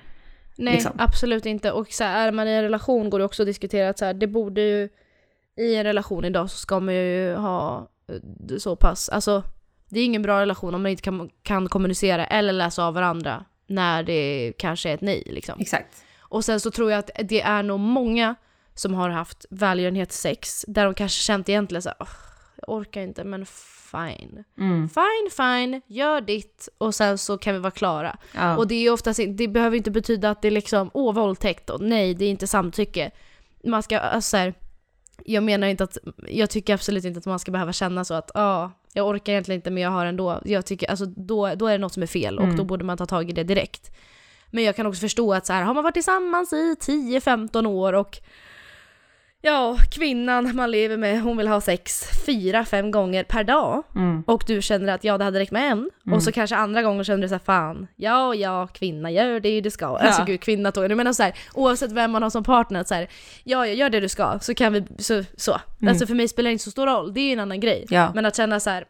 Nej, 0.56 0.74
liksom. 0.74 0.92
absolut 0.98 1.46
inte. 1.46 1.72
Och 1.72 1.88
så 1.92 2.04
här, 2.04 2.28
är 2.28 2.32
man 2.32 2.48
i 2.48 2.52
en 2.52 2.62
relation 2.62 3.10
går 3.10 3.20
det 3.20 3.26
också 3.26 3.44
att 3.44 3.48
diskutera 3.48 3.90
att 3.90 3.98
så 3.98 4.06
här, 4.06 4.14
det 4.14 4.28
borde 4.28 4.62
ju, 4.62 4.90
i 5.58 5.76
en 5.76 5.84
relation 5.84 6.26
idag 6.26 6.50
så 6.50 6.58
ska 6.58 6.80
man 6.80 6.94
ju 6.96 7.36
ha 7.36 7.90
eh, 8.08 8.58
så 8.58 8.76
pass, 8.76 9.10
alltså 9.10 9.44
det 9.90 10.00
är 10.00 10.06
ingen 10.06 10.22
bra 10.22 10.42
relation 10.42 10.76
om 10.76 10.82
man 10.82 10.92
inte 10.92 11.04
kan, 11.04 11.30
kan 11.44 11.70
kommunicera 11.70 12.26
eller 12.26 12.54
läsa 12.54 12.86
av 12.86 12.94
varandra 12.94 13.46
när 13.68 14.04
det 14.04 14.54
kanske 14.58 14.90
är 14.90 14.94
ett 14.94 15.02
nej 15.02 15.24
liksom. 15.26 15.60
Exakt. 15.60 16.04
Och 16.20 16.46
sen 16.46 16.60
så 16.60 16.72
tror 16.72 16.92
jag 16.92 17.00
att 17.00 17.10
det 17.24 17.42
är 17.42 17.64
nog 17.64 17.80
många 17.80 18.36
som 18.74 18.94
har 18.94 19.10
haft 19.10 19.46
välgörenhetssex 19.50 20.66
där 20.68 20.86
de 20.86 20.94
kanske 20.94 21.22
känt 21.24 21.50
egentligen 21.50 21.82
så 21.82 21.90
här, 21.90 21.98
"Åh, 22.00 22.08
jag 22.56 22.70
orkar 22.70 23.02
inte 23.02 23.24
men 23.24 23.46
fine. 23.92 24.44
Mm. 24.58 24.90
Fine, 24.90 25.30
fine, 25.38 25.82
gör 25.88 26.22
ditt 26.22 26.70
och 26.78 26.96
sen 26.96 27.18
så 27.18 27.38
kan 27.38 27.54
vi 27.54 27.60
vara 27.60 27.72
klara. 27.72 28.18
Ja. 28.36 28.58
Och 28.58 28.68
det 28.68 28.76
är 28.76 28.92
oftast, 28.92 29.20
det 29.28 29.48
behöver 29.48 29.78
inte 29.78 29.92
betyda 29.92 30.30
att 30.30 30.42
det 30.42 30.48
är 30.48 30.52
liksom, 30.52 30.90
åh 30.94 31.14
våldtäkt 31.14 31.70
och 31.70 31.82
nej 31.82 32.14
det 32.14 32.26
är 32.26 32.30
inte 32.30 32.48
samtycke. 32.48 33.12
Man 33.64 33.84
ska, 33.84 34.00
alltså 34.00 34.30
så 34.30 34.38
här, 34.38 34.54
jag 35.26 35.44
menar 35.44 35.68
inte 35.68 35.84
att, 35.84 35.98
jag 36.28 36.50
tycker 36.50 36.74
absolut 36.74 37.06
inte 37.06 37.20
att 37.20 37.26
man 37.26 37.40
ska 37.40 37.52
behöva 37.52 37.74
känna 37.74 38.06
så 38.06 38.14
att, 38.14 38.32
ja, 38.34 38.72
jag 38.94 39.08
orkar 39.08 39.34
egentligen 39.34 39.60
inte 39.60 39.72
men 39.72 39.84
jag 39.84 39.90
har 39.90 40.06
ändå, 40.06 40.42
jag 40.46 40.66
tycker, 40.66 40.90
alltså 40.90 41.06
då, 41.06 41.56
då 41.56 41.68
är 41.68 41.72
det 41.72 41.78
något 41.78 41.94
som 41.94 42.04
är 42.04 42.08
fel 42.08 42.38
och 42.38 42.44
Mm. 42.44 42.56
då 42.56 42.64
borde 42.64 42.86
man 42.86 42.98
ta 42.98 43.06
tag 43.06 43.30
i 43.30 43.34
det 43.34 43.44
direkt. 43.44 43.92
Men 44.52 44.64
jag 44.64 44.76
kan 44.76 44.86
också 44.86 45.00
förstå 45.00 45.34
att 45.34 45.46
så 45.46 45.54
här, 45.54 45.64
har 45.64 45.74
man 45.74 45.84
varit 45.84 45.94
tillsammans 45.94 46.54
i 46.54 46.76
10-15 46.82 47.68
år 47.68 47.94
och 47.94 48.18
ja, 49.42 49.78
kvinnan 49.92 50.56
man 50.56 50.72
lever 50.72 50.98
med, 50.98 51.22
hon 51.22 51.38
vill 51.38 51.48
ha 51.48 51.62
sex 51.62 52.04
fyra, 52.26 52.66
fem 52.66 52.92
gånger 52.92 53.24
per 53.24 53.44
dag 53.44 53.84
Mm. 53.96 54.24
och 54.28 54.44
du 54.48 54.62
känner 54.62 54.94
att 54.94 55.04
ja, 55.04 55.18
det 55.18 55.24
hade 55.24 55.40
räckt 55.40 55.52
med 55.52 55.72
en. 55.72 55.90
Och 56.12 56.24
så 56.24 56.32
kanske 56.32 56.56
andra 56.56 56.82
gånger 56.82 57.04
känner 57.04 57.22
du 57.22 57.28
så 57.28 57.34
här, 57.34 57.40
fan, 57.40 57.88
ja, 57.96 58.36
ja, 58.36 58.68
kvinna, 58.68 59.12
gör 59.12 59.40
det 59.40 59.62
du 59.62 59.70
ska. 59.72 59.86
Alltså 59.86 60.22
Ja. 60.22 60.26
gud, 60.26 60.42
kvinna 60.42 60.72
tog 60.72 60.84
Jag 60.84 60.98
menar 60.98 61.14
så 61.14 61.24
här, 61.24 61.34
oavsett 61.54 61.92
vem 61.92 62.12
man 62.12 62.24
har 62.24 62.30
som 62.30 62.44
partner, 62.44 62.84
så 62.84 62.94
här, 62.94 63.08
ja, 63.44 63.68
jag 63.68 63.76
gör 63.76 63.90
det 63.90 64.00
du 64.00 64.10
ska, 64.10 64.40
så 64.42 64.54
kan 64.54 64.74
vi, 64.74 64.84
så, 64.98 65.24
så. 65.38 65.60
Alltså 65.88 66.08
för 66.08 66.16
mig 66.16 66.28
spelar 66.28 66.48
det 66.50 66.52
inte 66.52 66.64
så 66.64 66.72
stor 66.72 66.86
roll, 66.88 67.14
det 67.14 67.20
är 67.20 67.26
ju 67.26 67.32
en 67.34 67.40
annan 67.40 67.60
grej. 67.60 67.86
Ja. 67.90 68.12
Men 68.16 68.26
att 68.26 68.36
känna 68.36 68.60
så 68.60 68.70
här, 68.70 68.86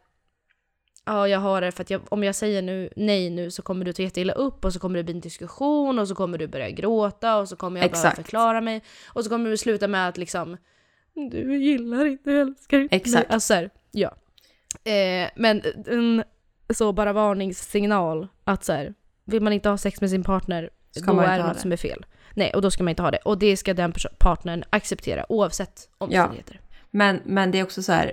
ja, 1.08 1.28
jag 1.28 1.40
har 1.40 1.62
det 1.62 1.72
för 1.72 1.82
att 1.82 1.90
jag, 1.90 2.02
om 2.10 2.24
jag 2.24 2.36
säger 2.36 2.62
nu 2.62 2.90
nej 2.96 3.30
nu 3.30 3.52
så 3.52 3.62
kommer 3.62 3.86
du 3.86 3.94
ta 3.94 4.02
jätteilla 4.02 4.34
upp 4.34 4.66
och 4.66 4.74
så 4.74 4.80
kommer 4.80 4.98
det 4.98 5.04
bli 5.04 5.14
en 5.14 5.22
diskussion 5.22 6.00
och 6.00 6.08
så 6.08 6.16
kommer 6.16 6.38
du 6.38 6.48
börja 6.48 6.70
gråta 6.70 7.38
och 7.38 7.50
så 7.50 7.56
kommer 7.56 7.82
jag 7.82 7.92
behöva 7.92 8.10
Exakt. 8.10 8.26
förklara 8.26 8.62
mig 8.62 8.82
och 9.08 9.24
så 9.24 9.30
kommer 9.30 9.50
det 9.50 9.58
sluta 9.58 9.88
med 9.88 10.08
att 10.08 10.18
liksom 10.18 10.58
du 11.14 11.58
gillar 11.58 12.06
inte, 12.06 12.32
älskar 12.32 12.80
inte 12.80 12.96
Exakt. 12.96 13.32
Alltså 13.34 13.48
så 13.48 13.54
här, 13.54 13.70
ja. 13.92 14.16
Eh, 14.92 15.30
men 15.36 15.62
en 15.88 16.24
så 16.70 16.94
bara 16.94 17.14
varningssignal 17.14 18.28
att 18.44 18.64
så 18.64 18.74
här, 18.74 18.94
vill 19.26 19.42
man 19.42 19.54
inte 19.54 19.70
ha 19.70 19.78
sex 19.78 20.02
med 20.02 20.10
sin 20.10 20.24
partner 20.24 20.70
Ska 20.92 21.14
då 21.14 21.20
är 21.20 21.38
det 21.38 21.44
något 21.44 21.54
det. 21.54 21.60
som 21.60 21.72
är 21.72 21.78
fel. 21.78 22.06
Nej, 22.34 22.52
och 22.54 22.62
då 22.62 22.72
ska 22.72 22.84
man 22.84 22.90
inte 22.90 23.02
ha 23.02 23.12
det. 23.12 23.18
Och 23.18 23.38
det 23.38 23.58
ska 23.58 23.74
den 23.74 23.94
partnern 24.18 24.64
acceptera 24.70 25.32
oavsett 25.32 25.90
omständigheter. 25.98 26.62
Men, 26.92 27.20
men 27.26 27.52
det 27.52 27.60
är 27.60 27.64
också 27.64 27.84
så 27.84 27.92
här, 27.92 28.12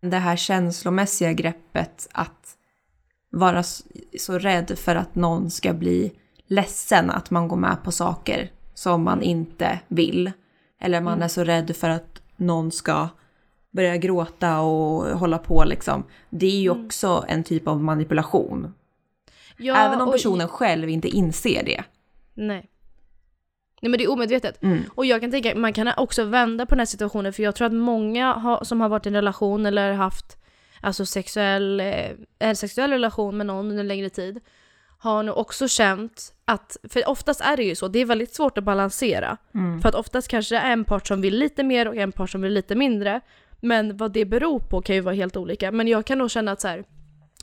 det 0.00 0.16
här 0.16 0.36
känslomässiga 0.36 1.32
greppet 1.32 2.08
att 2.12 2.56
vara 3.30 3.62
så 4.18 4.38
rädd 4.38 4.78
för 4.78 4.96
att 4.96 5.14
någon 5.14 5.50
ska 5.50 5.72
bli 5.72 6.12
ledsen 6.46 7.10
att 7.10 7.30
man 7.30 7.48
går 7.48 7.56
med 7.56 7.76
på 7.84 7.92
saker 7.92 8.50
som 8.74 9.02
man 9.02 9.22
inte 9.22 9.80
vill. 9.88 10.32
Eller 10.80 11.00
man 11.00 11.22
är 11.22 11.28
så 11.28 11.44
rädd 11.44 11.76
för 11.76 11.90
att 11.90 12.22
någon 12.36 12.72
ska 12.72 13.08
börja 13.70 13.96
gråta 13.96 14.60
och 14.60 15.18
hålla 15.18 15.38
på 15.38 15.64
liksom. 15.64 16.04
Det 16.30 16.46
är 16.46 16.60
ju 16.60 16.70
också 16.70 17.24
en 17.28 17.44
typ 17.44 17.68
av 17.68 17.82
manipulation. 17.82 18.74
Ja, 19.58 19.76
Även 19.76 20.00
om 20.00 20.08
och- 20.08 20.14
personen 20.14 20.48
själv 20.48 20.88
inte 20.88 21.08
inser 21.08 21.64
det. 21.64 21.84
Nej. 22.34 22.70
Nej 23.86 23.90
men 23.90 23.98
det 23.98 24.04
är 24.04 24.10
omedvetet. 24.10 24.62
Mm. 24.62 24.84
Och 24.94 25.06
jag 25.06 25.20
kan 25.20 25.30
tänka 25.30 25.54
man 25.54 25.72
kan 25.72 25.92
också 25.96 26.24
vända 26.24 26.66
på 26.66 26.70
den 26.70 26.78
här 26.78 26.86
situationen 26.86 27.32
för 27.32 27.42
jag 27.42 27.54
tror 27.54 27.66
att 27.66 27.72
många 27.72 28.32
har, 28.32 28.64
som 28.64 28.80
har 28.80 28.88
varit 28.88 29.06
i 29.06 29.08
en 29.08 29.14
relation 29.14 29.66
eller 29.66 29.92
haft 29.92 30.36
alltså 30.80 31.06
sexuell, 31.06 31.80
eh, 31.80 32.10
en 32.38 32.56
sexuell 32.56 32.90
relation 32.90 33.36
med 33.36 33.46
någon 33.46 33.70
under 33.70 33.80
en 33.80 33.88
längre 33.88 34.10
tid 34.10 34.40
har 34.98 35.22
nog 35.22 35.36
också 35.36 35.68
känt 35.68 36.32
att, 36.44 36.76
för 36.88 37.08
oftast 37.08 37.40
är 37.40 37.56
det 37.56 37.62
ju 37.62 37.74
så, 37.74 37.88
det 37.88 37.98
är 37.98 38.04
väldigt 38.04 38.34
svårt 38.34 38.58
att 38.58 38.64
balansera. 38.64 39.36
Mm. 39.54 39.80
För 39.80 39.88
att 39.88 39.94
oftast 39.94 40.28
kanske 40.28 40.54
det 40.54 40.58
är 40.58 40.72
en 40.72 40.84
part 40.84 41.06
som 41.06 41.20
vill 41.20 41.38
lite 41.38 41.62
mer 41.62 41.88
och 41.88 41.96
en 41.96 42.12
part 42.12 42.30
som 42.30 42.40
vill 42.40 42.52
lite 42.52 42.74
mindre. 42.74 43.20
Men 43.60 43.96
vad 43.96 44.12
det 44.12 44.24
beror 44.24 44.58
på 44.58 44.82
kan 44.82 44.94
ju 44.96 45.00
vara 45.00 45.14
helt 45.14 45.36
olika. 45.36 45.72
Men 45.72 45.88
jag 45.88 46.04
kan 46.04 46.18
nog 46.18 46.30
känna 46.30 46.52
att 46.52 46.60
så 46.60 46.68
här, 46.68 46.84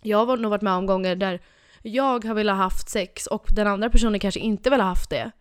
jag 0.01 0.25
har 0.25 0.37
nog 0.37 0.49
varit 0.49 0.61
med 0.61 0.73
om 0.73 0.85
gånger 0.85 1.15
där 1.15 1.39
jag 1.81 2.25
har 2.25 2.33
velat 2.33 2.57
haft 2.57 2.89
sex 2.89 3.27
och 3.27 3.45
den 3.49 3.67
andra 3.67 3.89
personen 3.89 4.19
kanske 4.19 4.39
inte 4.39 4.69
vill 4.69 4.81
ha 4.81 4.87
haft 4.87 5.09
det. 5.09 5.31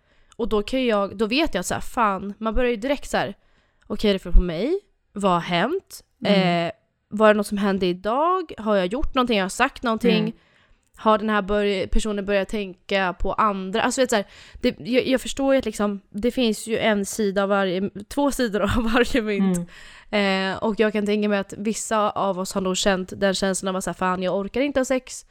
Och 0.43 0.49
då 0.49 0.63
kan 0.63 0.87
jag, 0.87 1.17
då 1.17 1.27
vet 1.27 1.55
jag 1.55 1.65
så 1.65 1.75
här, 1.75 1.81
fan, 1.81 2.35
man 2.39 2.55
börjar 2.55 2.71
ju 2.71 2.77
direkt 2.77 3.11
så 3.11 3.17
här. 3.17 3.35
okej 3.87 4.11
är 4.11 4.15
det 4.15 4.19
fel 4.19 4.33
på 4.33 4.41
mig? 4.41 4.81
Vad 5.13 5.33
har 5.33 5.41
hänt? 5.41 6.05
Mm. 6.25 6.67
Eh, 6.67 6.73
var 7.09 7.29
det 7.29 7.35
något 7.35 7.47
som 7.47 7.59
hände 7.59 7.87
idag? 7.87 8.53
Har 8.59 8.77
jag 8.77 8.87
gjort 8.87 9.15
någonting? 9.15 9.39
Har 9.39 9.45
jag 9.45 9.53
sagt 9.53 9.83
någonting? 9.83 10.19
Mm. 10.19 10.33
Har 10.97 11.19
den 11.19 11.31
här 11.31 11.43
börj- 11.43 11.87
personen 11.87 12.27
börjat 12.27 12.49
tänka 12.49 13.15
på 13.19 13.33
andra? 13.33 13.83
Alltså 13.83 14.01
vet, 14.01 14.11
så 14.11 14.17
här, 14.17 14.27
det, 14.61 14.77
jag, 14.79 15.07
jag 15.07 15.21
förstår 15.21 15.55
ju 15.55 15.59
att 15.59 15.65
liksom, 15.65 16.01
det 16.11 16.31
finns 16.31 16.67
ju 16.67 16.79
en 16.79 17.05
sida 17.07 17.43
av 17.43 17.49
varje, 17.49 17.91
två 18.09 18.31
sidor 18.31 18.63
av 18.63 18.71
varje 18.95 19.23
mynt. 19.23 19.69
Mm. 20.11 20.53
Eh, 20.53 20.63
och 20.63 20.81
jag 20.81 20.93
kan 20.93 21.07
tänka 21.07 21.29
mig 21.29 21.39
att 21.39 21.55
vissa 21.59 22.11
av 22.11 22.39
oss 22.39 22.53
har 22.55 22.61
nog 22.61 22.77
känt 22.77 23.13
den 23.17 23.35
känslan 23.35 23.69
av 23.69 23.77
att 23.77 23.85
säga 23.85 23.95
fan 23.95 24.23
jag 24.23 24.37
orkar 24.37 24.61
inte 24.61 24.81
ha 24.81 24.85
sex. 24.85 25.27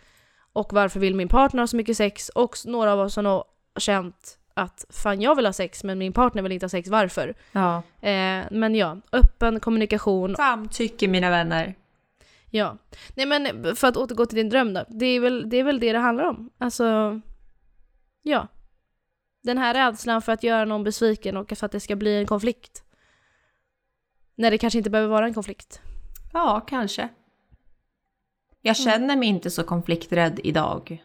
Och 0.54 0.74
varför 0.74 1.00
vill 1.00 1.16
min 1.16 1.28
partner 1.28 1.62
ha 1.62 1.68
så 1.68 1.78
mycket 1.78 1.98
sex? 1.98 2.30
Och 2.30 2.56
några 2.66 2.94
av 2.94 3.00
oss 3.00 3.16
har 3.16 3.24
nog 3.24 3.44
känt 3.80 4.38
att 4.54 4.86
fan 4.90 5.22
jag 5.22 5.36
vill 5.36 5.46
ha 5.46 5.54
sex 5.54 5.84
men 5.84 5.98
min 5.98 6.14
partner 6.14 6.42
vill 6.42 6.52
inte 6.52 6.64
ha 6.64 6.70
sex, 6.70 6.90
varför? 6.90 7.36
Ja. 7.52 7.78
Eh, 8.02 8.46
men 8.52 8.76
ja, 8.76 8.98
öppen 9.12 9.60
kommunikation. 9.60 10.36
Samtycke 10.36 11.08
mina 11.08 11.30
vänner. 11.30 11.76
Ja. 12.50 12.78
Nej 13.16 13.26
men 13.26 13.76
för 13.76 13.88
att 13.88 13.98
återgå 13.98 14.26
till 14.26 14.36
din 14.36 14.50
dröm 14.50 14.74
då. 14.74 14.86
Det 14.90 15.06
är 15.06 15.20
väl 15.20 15.50
det, 15.50 15.58
är 15.58 15.64
väl 15.64 15.80
det 15.80 15.92
det 15.92 16.00
handlar 16.00 16.26
om. 16.26 16.50
Alltså, 16.58 17.20
ja. 18.22 18.48
Den 19.44 19.58
här 19.58 19.74
rädslan 19.74 20.22
för 20.22 20.32
att 20.32 20.44
göra 20.44 20.66
någon 20.66 20.84
besviken 20.84 21.38
och 21.38 21.58
för 21.58 21.66
att 21.66 21.72
det 21.72 21.80
ska 21.80 21.96
bli 21.96 22.18
en 22.18 22.28
konflikt. 22.28 22.84
När 24.36 24.52
det 24.52 24.58
kanske 24.58 24.78
inte 24.78 24.90
behöver 24.90 25.10
vara 25.10 25.26
en 25.26 25.34
konflikt. 25.34 25.82
Ja, 26.34 26.62
kanske. 26.68 27.10
Jag 28.62 28.78
känner 28.78 29.16
mig 29.16 29.30
inte 29.30 29.52
så 29.52 29.64
konflikträdd 29.64 30.40
idag. 30.44 31.04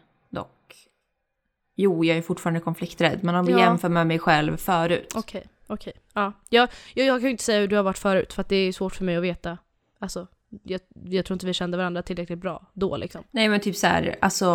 Jo, 1.79 2.03
jag 2.05 2.17
är 2.17 2.21
fortfarande 2.21 2.59
konflikträdd, 2.59 3.19
men 3.23 3.35
om 3.35 3.45
vi 3.45 3.51
Ja. 3.51 3.59
jämför 3.59 3.89
med 3.89 4.07
mig 4.07 4.19
själv 4.19 4.57
förut. 4.57 5.13
Okej, 5.15 5.43
okej. 5.67 5.93
Ja. 6.13 6.33
Jag, 6.49 6.69
jag, 6.93 7.05
jag 7.07 7.15
kan 7.19 7.23
ju 7.25 7.31
inte 7.31 7.43
säga 7.43 7.59
hur 7.59 7.67
du 7.67 7.75
har 7.75 7.83
varit 7.83 7.97
förut 7.97 8.33
för 8.33 8.41
att 8.41 8.49
det 8.49 8.55
är 8.55 8.71
svårt 8.71 8.95
för 8.95 9.05
mig 9.05 9.15
att 9.17 9.23
veta. 9.23 9.57
Alltså, 9.99 10.27
jag, 10.63 10.81
jag 11.05 11.25
tror 11.25 11.35
inte 11.35 11.45
vi 11.45 11.53
kände 11.53 11.77
varandra 11.77 12.01
tillräckligt 12.01 12.39
bra 12.39 12.65
då 12.73 12.97
liksom. 12.97 13.23
Nej, 13.31 13.49
men 13.49 13.59
typ 13.59 13.75
så 13.75 13.87
här, 13.87 14.15
alltså, 14.21 14.51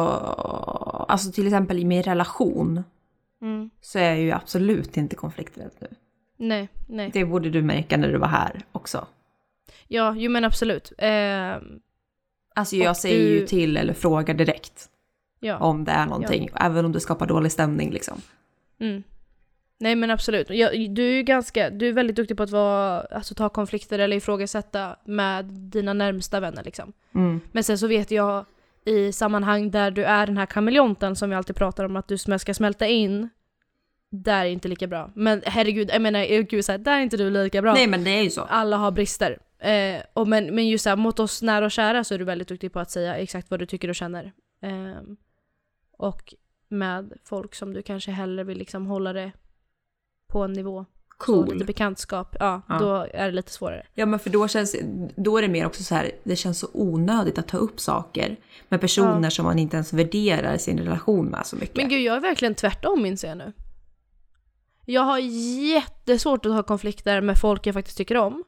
alltså 1.08 1.32
till 1.32 1.46
exempel 1.46 1.78
i 1.78 1.84
min 1.84 2.02
relation 2.02 2.84
Mm. 3.42 3.70
så 3.80 3.98
är 3.98 4.02
jag 4.08 4.20
ju 4.20 4.32
absolut 4.32 4.96
inte 4.96 5.16
konflikträdd 5.16 5.70
nu. 5.78 5.88
Nej, 6.36 6.68
nej. 6.88 7.10
Det 7.12 7.24
borde 7.24 7.50
du 7.50 7.62
märka 7.62 7.96
när 7.96 8.08
du 8.12 8.18
var 8.18 8.28
här 8.28 8.60
också. 8.72 9.06
Ja, 9.88 10.14
jo 10.16 10.30
men 10.30 10.44
absolut. 10.44 10.92
Eh, 10.98 11.56
Alltså 12.54 12.76
jag 12.76 12.96
säger 12.96 13.18
du- 13.18 13.38
ju 13.40 13.46
till 13.46 13.76
eller 13.76 13.94
frågar 13.94 14.34
direkt 14.34 14.88
ja. 15.42 15.58
om 15.58 15.84
det 15.84 15.92
är 15.92 16.06
någonting, 16.06 16.50
även 16.60 16.84
om 16.84 16.92
det 16.92 17.00
skapar 17.00 17.26
dålig 17.26 17.52
stämning 17.52 17.90
liksom. 17.90 18.20
Mm. 18.80 19.02
Nej 19.80 19.94
men 19.94 20.10
absolut. 20.10 20.50
Jag, 20.50 20.90
du 20.90 21.18
är 21.18 21.22
ganska, 21.22 21.70
du 21.70 21.88
är 21.88 21.92
väldigt 21.92 22.16
duktig 22.16 22.36
på 22.36 22.42
att 22.42 22.50
vara, 22.50 23.00
alltså, 23.00 23.34
ta 23.34 23.48
konflikter 23.48 23.98
eller 23.98 24.16
ifrågasätta 24.16 24.96
med 25.04 25.44
dina 25.44 25.92
närmsta 25.92 26.40
vänner 26.40 26.64
liksom. 26.64 26.92
Mm. 27.14 27.40
Men 27.52 27.64
sen 27.64 27.78
så 27.78 27.86
vet 27.86 28.10
jag 28.10 28.44
i 28.84 29.12
sammanhang 29.12 29.70
där 29.70 29.90
du 29.90 30.04
är 30.04 30.26
den 30.26 30.36
här 30.36 30.46
kameleonten 30.46 31.16
som 31.16 31.30
vi 31.30 31.36
alltid 31.36 31.56
pratar 31.56 31.84
om 31.84 31.96
att 31.96 32.08
du 32.08 32.18
ska 32.18 32.54
smälta 32.54 32.86
in. 32.86 33.28
Där 34.10 34.44
är 34.44 34.48
inte 34.48 34.68
lika 34.68 34.86
bra. 34.86 35.10
Men 35.14 35.42
herregud, 35.46 35.90
jag 35.92 36.02
menar 36.02 36.20
eh, 36.32 36.40
gud, 36.40 36.64
så 36.64 36.72
här, 36.72 36.78
där 36.78 36.92
är 36.92 37.00
inte 37.00 37.16
du 37.16 37.30
lika 37.30 37.62
bra. 37.62 37.72
Nej 37.72 37.86
men 37.86 38.04
det 38.04 38.10
är 38.10 38.22
ju 38.22 38.30
så. 38.30 38.40
Alla 38.40 38.76
har 38.76 38.90
brister. 38.90 39.38
Eh, 39.58 40.02
och 40.12 40.28
men, 40.28 40.54
men 40.54 40.68
just 40.68 40.84
så 40.84 40.90
här, 40.90 40.96
mot 40.96 41.20
oss 41.20 41.42
nära 41.42 41.64
och 41.64 41.70
kära 41.70 42.04
så 42.04 42.14
är 42.14 42.18
du 42.18 42.24
väldigt 42.24 42.48
duktig 42.48 42.72
på 42.72 42.80
att 42.80 42.90
säga 42.90 43.16
exakt 43.16 43.50
vad 43.50 43.60
du 43.60 43.66
tycker 43.66 43.88
och 43.88 43.94
känner. 43.94 44.32
Ehm, 44.62 45.16
och 46.02 46.34
med 46.68 47.12
folk 47.24 47.54
som 47.54 47.74
du 47.74 47.82
kanske 47.82 48.10
hellre 48.10 48.44
vill 48.44 48.58
liksom 48.58 48.86
hålla 48.86 49.12
det 49.12 49.32
på 50.26 50.42
en 50.44 50.52
nivå. 50.52 50.84
Så 51.26 51.42
lite 51.42 51.54
Cool. 51.56 51.64
bekantskap, 51.66 52.36
ja, 52.40 52.62
Ja. 52.68 52.78
då 52.78 52.94
är 53.14 53.26
det 53.26 53.30
lite 53.32 53.52
svårare. 53.52 53.86
Ja 53.94 54.06
men 54.06 54.18
för 54.18 54.30
då 54.30 54.48
känns 54.48 54.76
då 55.16 55.38
är 55.38 55.42
det 55.42 55.48
mer 55.48 55.66
också 55.66 55.82
så 55.82 55.94
här, 55.94 56.10
det 56.24 56.36
känns 56.36 56.58
så 56.58 56.68
onödigt 56.72 57.38
att 57.38 57.48
ta 57.48 57.56
upp 57.56 57.80
saker 57.80 58.36
med 58.68 58.80
personer 58.80 59.22
Ja. 59.24 59.30
som 59.30 59.44
man 59.44 59.58
inte 59.58 59.76
ens 59.76 59.92
värderar 59.92 60.56
sin 60.56 60.78
relation 60.78 61.26
med 61.26 61.46
så 61.46 61.56
mycket. 61.56 61.76
Men 61.76 61.88
gud, 61.88 62.00
jag 62.00 62.16
är 62.16 62.20
verkligen 62.20 62.54
tvärtom 62.54 63.06
inser 63.06 63.28
jag 63.28 63.38
nu. 63.38 63.52
Jag 64.86 65.02
har 65.02 65.18
jättesvårt 65.72 66.46
att 66.46 66.52
ha 66.52 66.62
konflikter 66.62 67.20
med 67.20 67.38
folk 67.38 67.66
jag 67.66 67.74
faktiskt 67.74 67.96
tycker 67.96 68.16
om. 68.16 68.44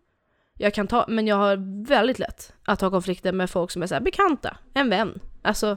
Jag 0.58 0.74
kan 0.74 0.86
ta, 0.86 1.04
men 1.08 1.26
jag 1.26 1.36
har 1.36 1.84
väldigt 1.86 2.18
lätt 2.18 2.52
att 2.64 2.80
ha 2.80 2.90
konflikter 2.90 3.32
med 3.32 3.50
folk 3.50 3.70
som 3.70 3.82
är 3.82 3.86
så 3.86 3.94
här 3.94 4.00
bekanta, 4.02 4.56
en 4.74 4.90
vän. 4.90 5.20
Alltså, 5.42 5.76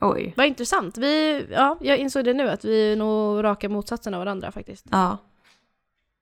Oj. 0.00 0.34
vad 0.36 0.46
intressant. 0.46 0.98
Vi, 0.98 1.46
ja, 1.50 1.78
jag 1.80 1.98
insåg 1.98 2.24
det 2.24 2.34
nu 2.34 2.50
att 2.50 2.64
vi 2.64 2.92
är 2.92 2.96
nog 2.96 3.44
raka 3.44 3.68
motsatsen 3.68 4.14
av 4.14 4.20
varandra 4.20 4.52
faktiskt. 4.52 4.86
Ja. 4.90 5.18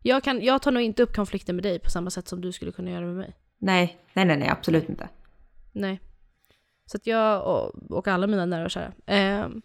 Jag, 0.02 0.22
kan, 0.24 0.42
jag 0.42 0.62
tar 0.62 0.70
nog 0.70 0.82
inte 0.82 1.02
upp 1.02 1.14
konflikter 1.16 1.52
med 1.52 1.62
dig 1.62 1.78
på 1.78 1.90
samma 1.90 2.10
sätt 2.10 2.28
som 2.28 2.40
du 2.40 2.52
skulle 2.52 2.72
kunna 2.72 2.90
göra 2.90 3.04
med 3.04 3.14
mig. 3.16 3.36
Nej, 3.58 3.98
nej, 4.12 4.24
nej, 4.24 4.36
nej, 4.36 4.48
absolut 4.48 4.88
inte. 4.88 5.08
Nej. 5.72 6.00
Så 6.86 6.96
att 6.96 7.06
jag 7.06 7.46
och, 7.46 7.92
och 7.92 8.08
alla 8.08 8.26
mina 8.26 8.46
nära 8.46 8.64
och 8.64 8.70
kära. 8.70 8.92
Ehm, 9.06 9.62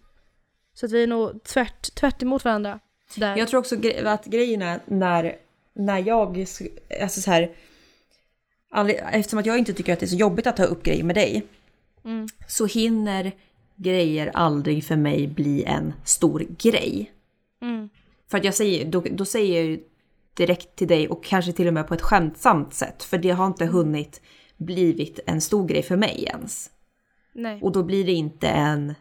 så 0.73 0.85
att 0.85 0.91
vi 0.91 1.03
är 1.03 1.07
nog 1.07 1.43
tvärt, 1.43 1.95
tvärt 1.95 2.21
emot 2.21 2.45
varandra. 2.45 2.79
Där. 3.15 3.37
Jag 3.37 3.47
tror 3.47 3.59
också 3.59 3.75
att 4.05 4.25
grejen 4.25 4.61
är 4.61 4.79
när, 4.85 5.35
när 5.73 5.97
jag, 5.99 6.45
alltså 7.01 7.21
så 7.21 7.31
här, 7.31 7.51
eftersom 9.11 9.39
att 9.39 9.45
jag 9.45 9.57
inte 9.57 9.73
tycker 9.73 9.93
att 9.93 9.99
det 9.99 10.05
är 10.05 10.07
så 10.07 10.15
jobbigt 10.15 10.47
att 10.47 10.57
ta 10.57 10.63
upp 10.63 10.83
grejer 10.83 11.03
med 11.03 11.15
dig, 11.15 11.47
Mm. 12.03 12.27
så 12.47 12.65
hinner 12.65 13.31
grejer 13.79 14.31
aldrig 14.33 14.83
för 14.83 14.95
mig 14.95 15.27
bli 15.27 15.63
en 15.63 15.93
stor 16.03 16.45
grej. 16.59 17.11
Mm. 17.61 17.89
För 18.31 18.37
att 18.37 18.43
jag 18.43 18.53
säger, 18.53 18.85
då, 18.85 19.03
då 19.11 19.25
säger 19.25 19.55
jag 19.55 19.65
ju 19.65 19.79
direkt 20.33 20.75
till 20.75 20.87
dig 20.87 21.07
och 21.07 21.23
kanske 21.23 21.51
till 21.51 21.67
och 21.67 21.73
med 21.73 21.87
på 21.87 21.93
ett 21.93 22.01
skämtsamt 22.01 22.73
sätt, 22.73 23.03
för 23.03 23.17
det 23.17 23.29
har 23.29 23.47
inte 23.47 23.65
hunnit 23.65 24.21
blivit 24.57 25.19
en 25.25 25.41
stor 25.41 25.67
grej 25.67 25.83
för 25.83 25.97
mig 25.97 26.23
ens. 26.27 26.69
Nej. 27.33 27.59
Och 27.61 27.71
då 27.71 27.83
blir 27.83 28.05
det 28.05 28.11
inte 28.11 28.47
en, 28.47 28.93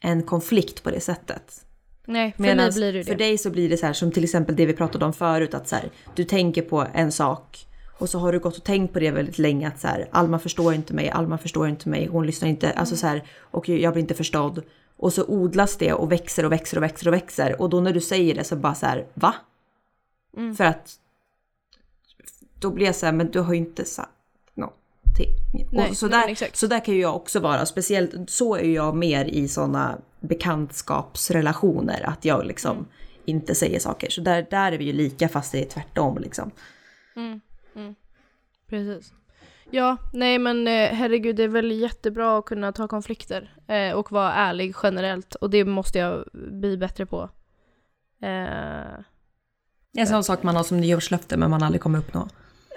en 0.00 0.22
konflikt 0.22 0.82
på 0.82 0.90
det 0.90 1.00
sättet. 1.00 1.66
Nej, 2.06 2.32
för 2.32 2.42
mig 2.42 2.50
Medans 2.50 2.76
blir 2.76 2.92
det 2.92 2.98
ju 2.98 3.04
för 3.04 3.14
det. 3.14 3.24
dig 3.24 3.38
så 3.38 3.50
blir 3.50 3.68
det 3.68 3.76
så 3.76 3.86
här 3.86 3.92
som 3.92 4.12
till 4.12 4.24
exempel 4.24 4.56
det 4.56 4.66
vi 4.66 4.72
pratade 4.72 5.04
om 5.04 5.12
förut 5.12 5.54
att 5.54 5.68
så 5.68 5.76
här, 5.76 5.90
du 6.14 6.24
tänker 6.24 6.62
på 6.62 6.86
en 6.94 7.12
sak 7.12 7.66
och 7.98 8.08
så 8.08 8.18
har 8.18 8.32
du 8.32 8.38
gått 8.38 8.56
och 8.56 8.64
tänkt 8.64 8.92
på 8.92 8.98
det 9.00 9.10
väldigt 9.10 9.38
länge 9.38 9.68
att 9.68 9.80
så 9.80 9.88
här, 9.88 10.08
Alma 10.10 10.38
förstår 10.38 10.74
inte 10.74 10.94
mig, 10.94 11.10
Alma 11.10 11.38
förstår 11.38 11.68
inte 11.68 11.88
mig, 11.88 12.06
hon 12.06 12.26
lyssnar 12.26 12.48
inte, 12.48 12.72
alltså 12.72 12.96
så 12.96 13.06
här, 13.06 13.24
och 13.40 13.68
jag 13.68 13.92
blir 13.92 14.00
inte 14.00 14.14
förstådd. 14.14 14.62
Och 14.96 15.12
så 15.12 15.24
odlas 15.24 15.76
det 15.76 15.92
och 15.92 16.12
växer 16.12 16.44
och 16.44 16.52
växer 16.52 16.76
och 16.76 16.82
växer 16.82 17.08
och 17.08 17.14
växer 17.14 17.60
och 17.60 17.70
då 17.70 17.80
när 17.80 17.92
du 17.92 18.00
säger 18.00 18.34
det 18.34 18.44
så 18.44 18.56
bara 18.56 18.74
så 18.74 18.86
här, 18.86 19.06
va? 19.14 19.34
Mm. 20.36 20.56
För 20.56 20.64
att 20.64 20.92
då 22.60 22.70
blir 22.70 22.86
jag 22.86 22.94
så 22.94 23.06
här, 23.06 23.12
men 23.12 23.30
du 23.30 23.40
har 23.40 23.52
ju 23.52 23.58
inte 23.58 23.84
sagt 23.84 24.10
någonting. 24.54 25.34
Nej, 25.72 25.90
och 25.90 25.96
så, 25.96 26.08
där, 26.08 26.28
exakt. 26.28 26.56
så 26.56 26.66
där 26.66 26.84
kan 26.84 26.94
ju 26.94 27.00
jag 27.00 27.16
också 27.16 27.40
vara, 27.40 27.66
speciellt 27.66 28.30
så 28.30 28.56
är 28.56 28.74
jag 28.74 28.96
mer 28.96 29.24
i 29.24 29.48
sådana 29.48 29.98
bekantskapsrelationer, 30.20 32.02
att 32.08 32.24
jag 32.24 32.46
liksom 32.46 32.76
Mm. 32.76 32.86
inte 33.24 33.54
säger 33.54 33.80
saker. 33.80 34.10
Så 34.10 34.20
där, 34.20 34.46
där 34.50 34.72
är 34.72 34.78
vi 34.78 34.84
ju 34.84 34.92
lika 34.92 35.28
fast 35.28 35.52
det 35.52 35.60
är 35.62 35.64
tvärtom 35.64 36.18
liksom. 36.18 36.50
Precis. 38.68 39.12
Ja, 39.70 39.96
nej 40.12 40.38
men 40.38 40.68
eh, 40.68 40.88
herregud 40.92 41.36
det 41.36 41.42
är 41.42 41.48
väl 41.48 41.70
jättebra 41.72 42.38
att 42.38 42.44
kunna 42.44 42.72
ta 42.72 42.88
konflikter 42.88 43.54
eh, 43.68 43.92
och 43.96 44.12
vara 44.12 44.32
ärlig 44.34 44.74
generellt 44.82 45.34
och 45.34 45.50
det 45.50 45.64
måste 45.64 45.98
jag 45.98 46.24
bli 46.32 46.76
bättre 46.76 47.06
på. 47.06 47.30
Eh, 48.22 48.98
En 49.98 50.06
sån 50.06 50.24
sak 50.24 50.42
man 50.42 50.56
har 50.56 50.62
som 50.62 50.80
nyårslöfte 50.80 51.36
men 51.36 51.50
man 51.50 51.62
aldrig 51.62 51.80
kommer 51.80 51.98
uppnå. 51.98 52.28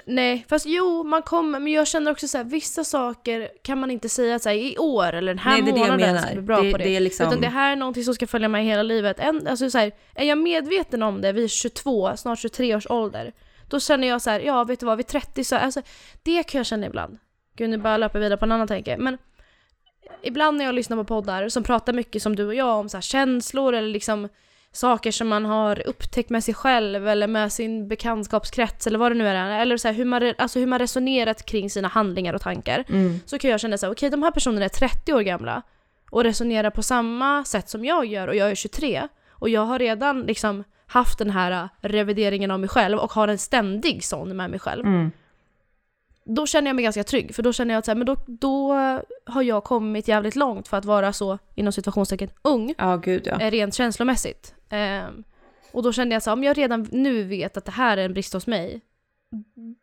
nej, 0.06 0.45
fast 0.50 0.66
jo, 0.66 1.04
man 1.04 1.22
kommer, 1.22 1.60
men 1.60 1.74
jag 1.74 1.88
känner 1.88 2.12
också 2.12 2.28
så 2.28 2.38
här, 2.38 2.45
vissa 2.45 2.84
saker 2.84 3.50
kan 3.64 3.78
man 3.80 3.91
inte 3.91 4.10
säga 4.10 4.39
så 4.39 4.50
här, 4.50 4.56
i 4.56 4.78
år 4.78 5.14
eller 5.14 5.32
den 5.34 5.39
här 5.39 5.52
Nej, 5.52 5.62
det 5.62 5.70
är 5.70 5.74
det 5.74 5.80
jag 5.80 5.89
månaden 5.91 6.16
menar. 6.16 6.41
bra 6.41 6.62
Det- 6.62 6.72
på 6.72 6.78
det. 6.78 6.84
det 6.84 6.95
är 6.95 7.00
liksom- 7.00 7.28
Utan 7.28 7.41
det 7.41 7.47
här 7.47 7.72
är 7.72 7.76
någonting 7.76 8.04
som 8.04 8.14
ska 8.16 8.28
följa 8.28 8.47
med 8.47 8.66
hela 8.66 8.84
livet. 8.84 9.20
En, 9.20 9.47
alltså 9.47 9.70
så 9.70 9.78
här, 9.78 9.91
är 10.16 10.26
jag 10.26 10.38
medveten 10.38 11.04
om 11.04 11.22
det 11.22 11.32
vid 11.32 11.50
22, 11.52 12.18
snart 12.18 12.39
23 12.39 12.76
års 12.76 12.88
ålder, 12.89 13.34
då 13.70 13.80
känner 13.80 14.07
jag 14.07 14.22
så 14.22 14.30
här, 14.30 14.39
ja 14.39 14.63
vet 14.63 14.80
du 14.80 14.86
vad, 14.86 14.97
vid 14.97 15.07
30 15.07 15.43
så, 15.43 15.55
alltså 15.55 15.82
det 16.24 16.43
kan 16.43 16.59
jag 16.59 16.65
känna 16.65 16.86
ibland. 16.86 17.17
Gud 17.55 17.70
nu 17.70 17.78
bara 17.78 17.97
löper 17.97 18.20
vidare 18.20 18.38
på 18.38 18.45
en 18.45 18.51
annan 18.51 18.67
tanke. 18.67 18.97
Men 18.97 19.17
ibland 20.22 20.57
när 20.57 20.65
jag 20.65 20.76
lyssnar 20.76 20.97
på 20.97 21.03
poddar 21.03 21.49
som 21.49 21.63
pratar 21.63 21.93
mycket 21.93 22.22
som 22.22 22.36
du 22.36 22.45
och 22.45 22.55
jag 22.55 22.80
om 22.80 22.89
så 22.89 22.97
här, 22.97 23.01
känslor 23.01 23.74
eller 23.74 23.89
liksom 23.89 24.30
saker 24.72 25.11
som 25.11 25.28
man 25.28 25.45
har 25.45 25.88
upptäckt 25.88 26.30
med 26.30 26.43
sig 26.43 26.53
själv 26.53 27.07
eller 27.07 27.28
med 27.28 27.53
sin 27.53 27.88
bekantskapskrets 27.88 28.88
eller 28.88 28.99
vad 28.99 29.11
det 29.11 29.15
nu 29.15 29.28
är. 29.28 29.61
Eller 29.61 29.78
så 29.78 29.88
här, 29.88 29.95
hur, 29.95 30.05
man, 30.05 30.34
alltså 30.38 30.59
hur 30.59 30.67
man 30.67 30.80
resonerat 30.80 31.45
kring 31.45 31.70
sina 31.70 31.88
handlingar 31.88 32.34
och 32.34 32.41
tankar. 32.41 32.86
Mm. 32.89 33.20
Så 33.26 33.39
kan 33.39 33.51
jag 33.51 33.59
känna 33.59 33.78
så 33.78 33.86
här, 33.86 33.93
okej 33.93 34.09
de 34.09 34.24
här 34.24 34.32
personerna 34.32 34.65
är 34.65 34.70
30 34.70 35.13
år 35.13 35.22
gamla 35.22 35.61
och 36.11 36.24
resonerar 36.24 36.70
på 36.70 36.84
samma 36.84 37.45
sätt 37.45 37.70
som 37.70 37.86
jag 37.86 38.05
gör 38.05 38.28
och 38.28 38.36
jag 38.36 38.51
är 38.51 38.55
23. 38.55 39.07
Och 39.30 39.49
jag 39.49 39.61
har 39.61 39.80
redan 39.80 40.22
liksom 40.22 40.63
haft 40.89 41.17
den 41.17 41.29
här 41.29 41.51
äh, 41.51 41.69
revideringen 41.81 42.51
av 42.51 42.59
mig 42.59 42.69
själv 42.69 42.97
och 42.97 43.11
har 43.11 43.27
en 43.27 43.37
ständig 43.37 44.03
sån 44.03 44.37
med 44.37 44.49
mig 44.49 44.59
själv. 44.59 44.85
Mm. 44.85 45.11
Då 46.25 46.47
känner 46.47 46.69
jag 46.69 46.75
mig 46.75 46.83
ganska 46.83 47.03
trygg 47.03 47.35
för 47.35 47.43
då 47.43 47.53
känner 47.53 47.73
jag 47.73 47.79
att 47.79 47.85
så 47.85 47.91
här, 47.91 47.95
men 47.95 48.05
då, 48.05 48.15
då 48.27 48.73
har 49.25 49.41
jag 49.41 49.63
kommit 49.63 50.07
jävligt 50.07 50.35
långt 50.35 50.67
för 50.67 50.77
att 50.77 50.85
vara 50.85 51.13
så 51.13 51.37
inom 51.55 51.73
situationstecken 51.73 52.29
ung. 52.41 52.73
Ja, 52.77 52.95
gud 52.95 53.27
ja. 53.27 53.39
Eh, 53.41 53.51
rent 53.51 53.73
känslomässigt. 53.73 54.55
Ehm, 54.69 55.23
och 55.71 55.83
då 55.83 55.93
kände 55.93 56.15
jag 56.15 56.23
så 56.23 56.29
här, 56.29 56.37
om 56.37 56.43
jag 56.43 56.57
redan 56.57 56.87
nu 56.91 57.23
vet 57.23 57.57
att 57.57 57.65
det 57.65 57.71
här 57.71 57.97
är 57.97 58.05
en 58.05 58.13
brist 58.13 58.33
hos 58.33 58.47
mig, 58.47 58.81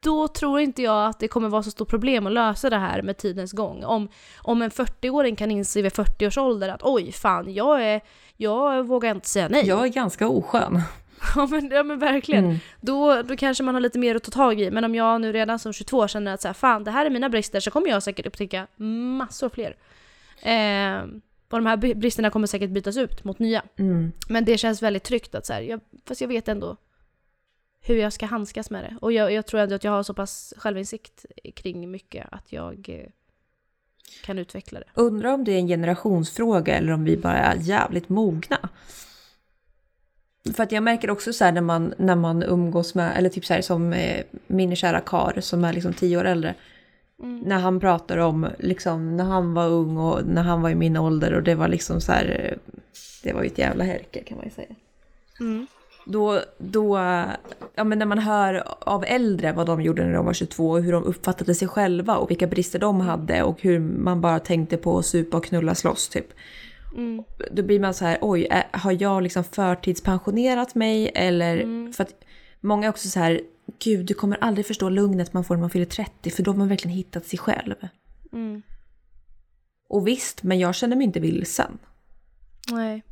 då 0.03 0.29
tror 0.29 0.61
inte 0.61 0.83
jag 0.83 1.07
att 1.07 1.21
det 1.21 1.29
kommer 1.29 1.49
vara 1.49 1.63
så 1.63 1.71
stort 1.71 1.89
problem 1.89 2.27
att 2.27 2.33
lösa 2.33 2.71
det 2.71 2.77
här 2.79 3.03
med 3.03 3.17
tidens 3.17 3.53
gång. 3.53 3.85
Om, 3.85 4.09
om 4.39 4.63
en 4.63 4.71
40-åring 4.71 5.37
kan 5.37 5.51
inse 5.51 5.83
vid 5.83 5.93
40 5.93 6.27
års 6.27 6.39
ålder 6.39 6.69
att 6.69 6.83
oj, 6.83 7.13
fan, 7.13 7.55
jag, 7.55 7.83
är, 7.85 8.01
jag 8.37 8.87
vågar 8.87 9.11
inte 9.15 9.29
säga 9.29 9.49
nej. 9.49 9.67
Jag 9.67 9.85
är 9.85 9.89
ganska 9.89 10.29
oskön. 10.29 10.81
Ja, 11.37 11.47
men, 11.47 11.71
ja 11.71 11.83
men 11.83 11.99
verkligen. 11.99 12.45
Mm. 12.45 12.57
Då, 12.81 13.23
då 13.23 13.37
kanske 13.37 13.65
man 13.65 13.75
har 13.75 13.81
lite 13.81 13.99
mer 13.99 14.15
att 14.15 14.23
ta 14.25 14.31
tag 14.31 14.61
i. 14.61 14.71
Men 14.71 14.85
om 14.85 14.95
jag 14.95 15.21
nu 15.21 15.33
redan 15.33 15.59
som 15.59 15.73
22 15.73 16.09
känner 16.09 16.35
att 16.35 16.43
så 16.43 16.49
här, 16.49 16.53
fan 16.53 16.85
det 16.85 16.91
här 16.91 17.07
är 17.07 17.11
mina 17.11 17.29
brister 17.29 17.61
så 17.61 17.71
kommer 17.71 17.89
jag 17.89 18.03
säkert 18.03 18.27
upptäcka 18.27 18.67
massor 19.19 19.49
fler. 19.49 19.77
Eh, 20.43 21.03
Och 21.51 21.59
de 21.59 21.67
här 21.67 21.77
bristerna 21.95 22.31
kommer 22.31 22.47
säkert 22.47 22.71
bytas 22.71 22.97
ut 22.97 23.25
mot 23.25 23.39
nya. 23.39 23.63
Mm. 23.79 24.13
Men 24.29 24.45
det 24.45 24.59
känns 24.59 24.83
väldigt 24.83 25.05
tryggt 25.05 25.35
att 25.35 25.47
så 25.47 25.53
här, 25.53 25.61
jag, 25.61 25.81
fast 26.09 26.21
jag 26.21 26.29
vet 26.29 26.49
ändå 26.49 26.77
hur 27.87 27.97
jag 27.97 28.13
ska 28.13 28.27
handskas 28.27 28.71
med 28.71 28.85
det. 28.85 28.97
Och 29.01 29.13
jag, 29.13 29.33
jag 29.33 29.47
tror 29.47 29.61
ändå 29.61 29.75
att 29.75 29.85
jag 29.85 29.93
har 29.93 30.03
så 30.03 30.15
pass 30.15 30.55
självinsikt 30.57 31.27
kring 31.55 31.91
mycket 31.91 32.27
att 32.31 32.53
jag 32.53 32.89
eh, 32.89 33.07
kan 34.25 34.39
utveckla 34.39 34.81
det. 34.81 34.87
Undrar 34.95 35.33
om 35.33 35.45
det 35.45 35.53
är 35.53 35.59
en 35.59 35.69
generationsfråga 35.69 36.77
eller 36.77 36.93
om 36.93 37.05
vi 37.05 37.17
bara 37.17 37.39
är 37.39 37.57
jävligt 37.57 38.09
mogna. 38.09 38.69
För 40.55 40.63
att 40.63 40.73
jag 40.73 40.83
märker 40.83 41.11
också 41.11 41.33
så 41.33 41.45
här 41.45 41.53
när 41.53 41.61
man, 41.61 41.95
när 41.99 42.17
man 42.17 42.43
umgås 42.43 42.95
med, 42.95 43.17
eller 43.17 43.29
typ 43.29 43.45
så 43.45 43.55
här 43.55 43.63
som 43.63 43.93
eh, 43.93 44.25
min 44.47 44.77
kära 44.77 45.01
kar 45.01 45.41
som 45.41 45.65
är 45.65 45.73
liksom 45.73 45.93
tio 45.93 46.19
år 46.19 46.25
äldre. 46.25 46.55
När 47.19 47.59
han 47.59 47.81
pratar 47.81 48.19
om 48.19 48.49
liksom 48.59 49.17
när 49.17 49.25
han 49.25 49.55
var 49.55 49.69
ung 49.69 49.97
och 49.97 50.27
när 50.27 50.43
han 50.43 50.63
var 50.63 50.71
i 50.71 50.75
min 50.75 50.97
ålder 50.97 51.33
och 51.33 51.43
det 51.43 51.55
var 51.55 51.69
liksom 51.69 52.01
så 52.01 52.13
här, 52.13 52.51
eh, 52.51 52.75
det 53.23 53.33
var 53.33 53.43
ju 53.43 53.47
ett 53.47 53.59
jävla 53.59 53.85
härke 53.85 54.23
kan 54.25 54.37
man 54.37 54.45
ju 54.45 54.51
säga. 54.51 54.75
Mm. 55.41 55.67
Då, 56.09 56.41
då, 56.59 56.99
ja 57.75 57.85
men 57.85 57.99
när 57.99 58.07
man 58.07 58.19
hör 58.19 58.63
av 58.81 59.05
äldre 59.05 59.53
vad 59.53 59.67
de 59.67 59.81
gjorde 59.81 60.05
när 60.05 60.13
de 60.13 60.27
var 60.27 60.33
22 60.33 60.71
och 60.71 60.83
hur 60.83 60.93
de 60.93 61.05
uppfattade 61.05 61.55
sig 61.55 61.69
själva 61.69 62.17
och 62.17 62.31
vilka 62.31 62.47
brister 62.47 62.79
de 62.79 63.01
hade 63.01 63.43
och 63.43 63.63
hur 63.63 63.79
man 63.81 64.21
bara 64.21 64.39
tänkte 64.39 64.77
på 64.77 64.99
att 64.99 65.07
supa 65.07 65.37
och 65.37 65.45
knulla 65.45 65.75
slåss 65.75 66.09
typ. 66.09 66.27
Mm. 66.97 67.25
Då 67.51 67.63
blir 67.63 67.81
man 67.81 67.95
så 67.95 68.05
här, 68.05 68.19
oj, 68.21 68.49
har 68.71 69.03
jag 69.03 69.23
liksom 69.23 69.45
förtidspensionerat 69.45 70.75
mig 70.75 71.11
eller? 71.15 71.93
För 71.93 72.05
att 72.05 72.15
många 72.61 72.87
är 72.87 72.91
också 72.91 73.09
så 73.09 73.19
här, 73.21 73.41
gud 73.85 74.07
du 74.07 74.15
kommer 74.15 74.39
aldrig 74.41 74.67
förstå 74.67 74.89
lugnet 74.89 75.33
man 75.33 75.45
får 75.45 75.55
när 75.55 75.61
man 75.61 75.71
fyller 75.71 75.87
30 75.87 76.31
för 76.31 76.43
då 76.43 76.51
har 76.51 76.59
man 76.59 76.69
verkligen 76.69 76.97
hittat 76.97 77.27
sig 77.27 77.39
själv. 77.39 77.75
Mm. 78.33 78.63
Och 79.89 80.07
visst, 80.07 80.43
men 80.43 80.59
jag 80.59 80.75
känner 80.75 80.97
mig 80.97 81.05
inte 81.05 81.21
vilsen. 81.21 81.79
Nej. 82.73 83.03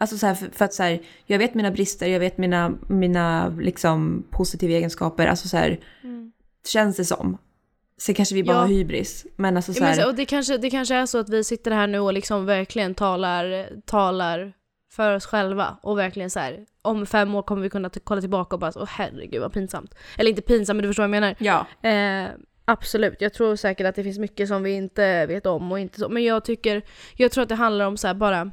Alltså 0.00 0.18
så 0.18 0.26
här, 0.26 0.34
för, 0.34 0.50
för 0.52 0.64
att 0.64 0.74
så 0.74 0.82
här, 0.82 1.00
jag 1.26 1.38
vet 1.38 1.54
mina 1.54 1.70
brister, 1.70 2.06
jag 2.06 2.20
vet 2.20 2.38
mina, 2.38 2.72
mina 2.88 3.48
liksom 3.48 4.26
positiva 4.30 4.72
egenskaper. 4.72 5.26
Alltså 5.26 5.48
så 5.48 5.56
här, 5.56 5.78
känns 6.68 6.96
det 6.96 7.04
som. 7.04 7.38
Sen 8.00 8.14
kanske 8.14 8.34
vi 8.34 8.42
bara 8.44 8.56
Ja. 8.56 8.60
har 8.60 8.68
hybris. 8.68 9.26
Men 9.36 9.56
alltså 9.56 9.72
så 9.72 9.78
Ja, 9.78 9.82
men, 9.84 9.94
här, 9.94 10.02
så- 10.02 10.08
och 10.08 10.14
det 10.14 10.24
kanske, 10.24 10.58
det 10.58 10.70
kanske 10.70 10.94
är 10.94 11.06
så 11.06 11.18
att 11.18 11.28
vi 11.28 11.44
sitter 11.44 11.70
här 11.70 11.86
nu 11.86 11.98
och 11.98 12.12
liksom 12.12 12.46
verkligen 12.46 12.94
talar, 12.94 13.68
talar 13.86 14.52
för 14.92 15.14
oss 15.14 15.26
själva 15.26 15.76
och 15.82 15.98
verkligen 15.98 16.30
så 16.30 16.40
här. 16.40 16.66
om 16.82 17.06
fem 17.06 17.34
år 17.34 17.42
kommer 17.42 17.62
vi 17.62 17.70
kunna 17.70 17.90
kolla 18.04 18.20
tillbaka 18.20 18.56
och 18.56 18.60
bara 18.60 18.72
så, 18.72 18.80
åh 18.80 18.88
herregud 18.90 19.40
vad 19.40 19.52
pinsamt. 19.52 19.94
Eller 20.18 20.30
inte 20.30 20.42
pinsamt 20.42 20.76
men 20.76 20.82
du 20.82 20.88
förstår 20.88 21.02
vad 21.02 21.16
jag 21.16 21.20
menar. 21.22 21.34
ja. 21.38 21.66
Eh, 21.88 22.28
absolut, 22.64 23.20
jag 23.20 23.34
tror 23.34 23.56
säkert 23.56 23.86
att 23.86 23.94
det 23.94 24.02
finns 24.04 24.18
mycket 24.18 24.48
som 24.48 24.62
vi 24.62 24.70
inte 24.72 25.26
vet 25.26 25.46
om 25.46 25.72
och 25.72 25.78
inte 25.80 26.00
så. 26.00 26.08
Men 26.08 26.24
jag 26.24 26.44
tycker, 26.44 26.82
jag 27.16 27.30
tror 27.32 27.42
att 27.42 27.48
det 27.48 27.54
handlar 27.54 27.86
om 27.86 27.96
så 27.96 28.06
här 28.06 28.14
bara, 28.14 28.50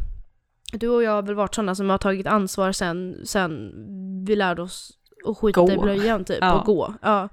du 0.71 0.89
och 0.89 1.03
jag 1.03 1.11
har 1.11 1.21
väl 1.21 1.35
varit 1.35 1.55
sådana 1.55 1.75
som 1.75 1.89
har 1.89 1.97
tagit 1.97 2.27
ansvar 2.27 2.71
sen, 2.71 3.21
sen 3.25 3.71
vi 4.27 4.35
lärde 4.35 4.61
oss 4.61 4.91
att 5.27 5.37
skita 5.37 5.61
Gå. 5.61 5.71
i 5.71 5.77
blöjan 5.77 6.25
typ 6.25 6.37
Ja. 6.41 6.59
och 6.59 6.65
gå. 6.65 6.93
Ja. 7.01 7.29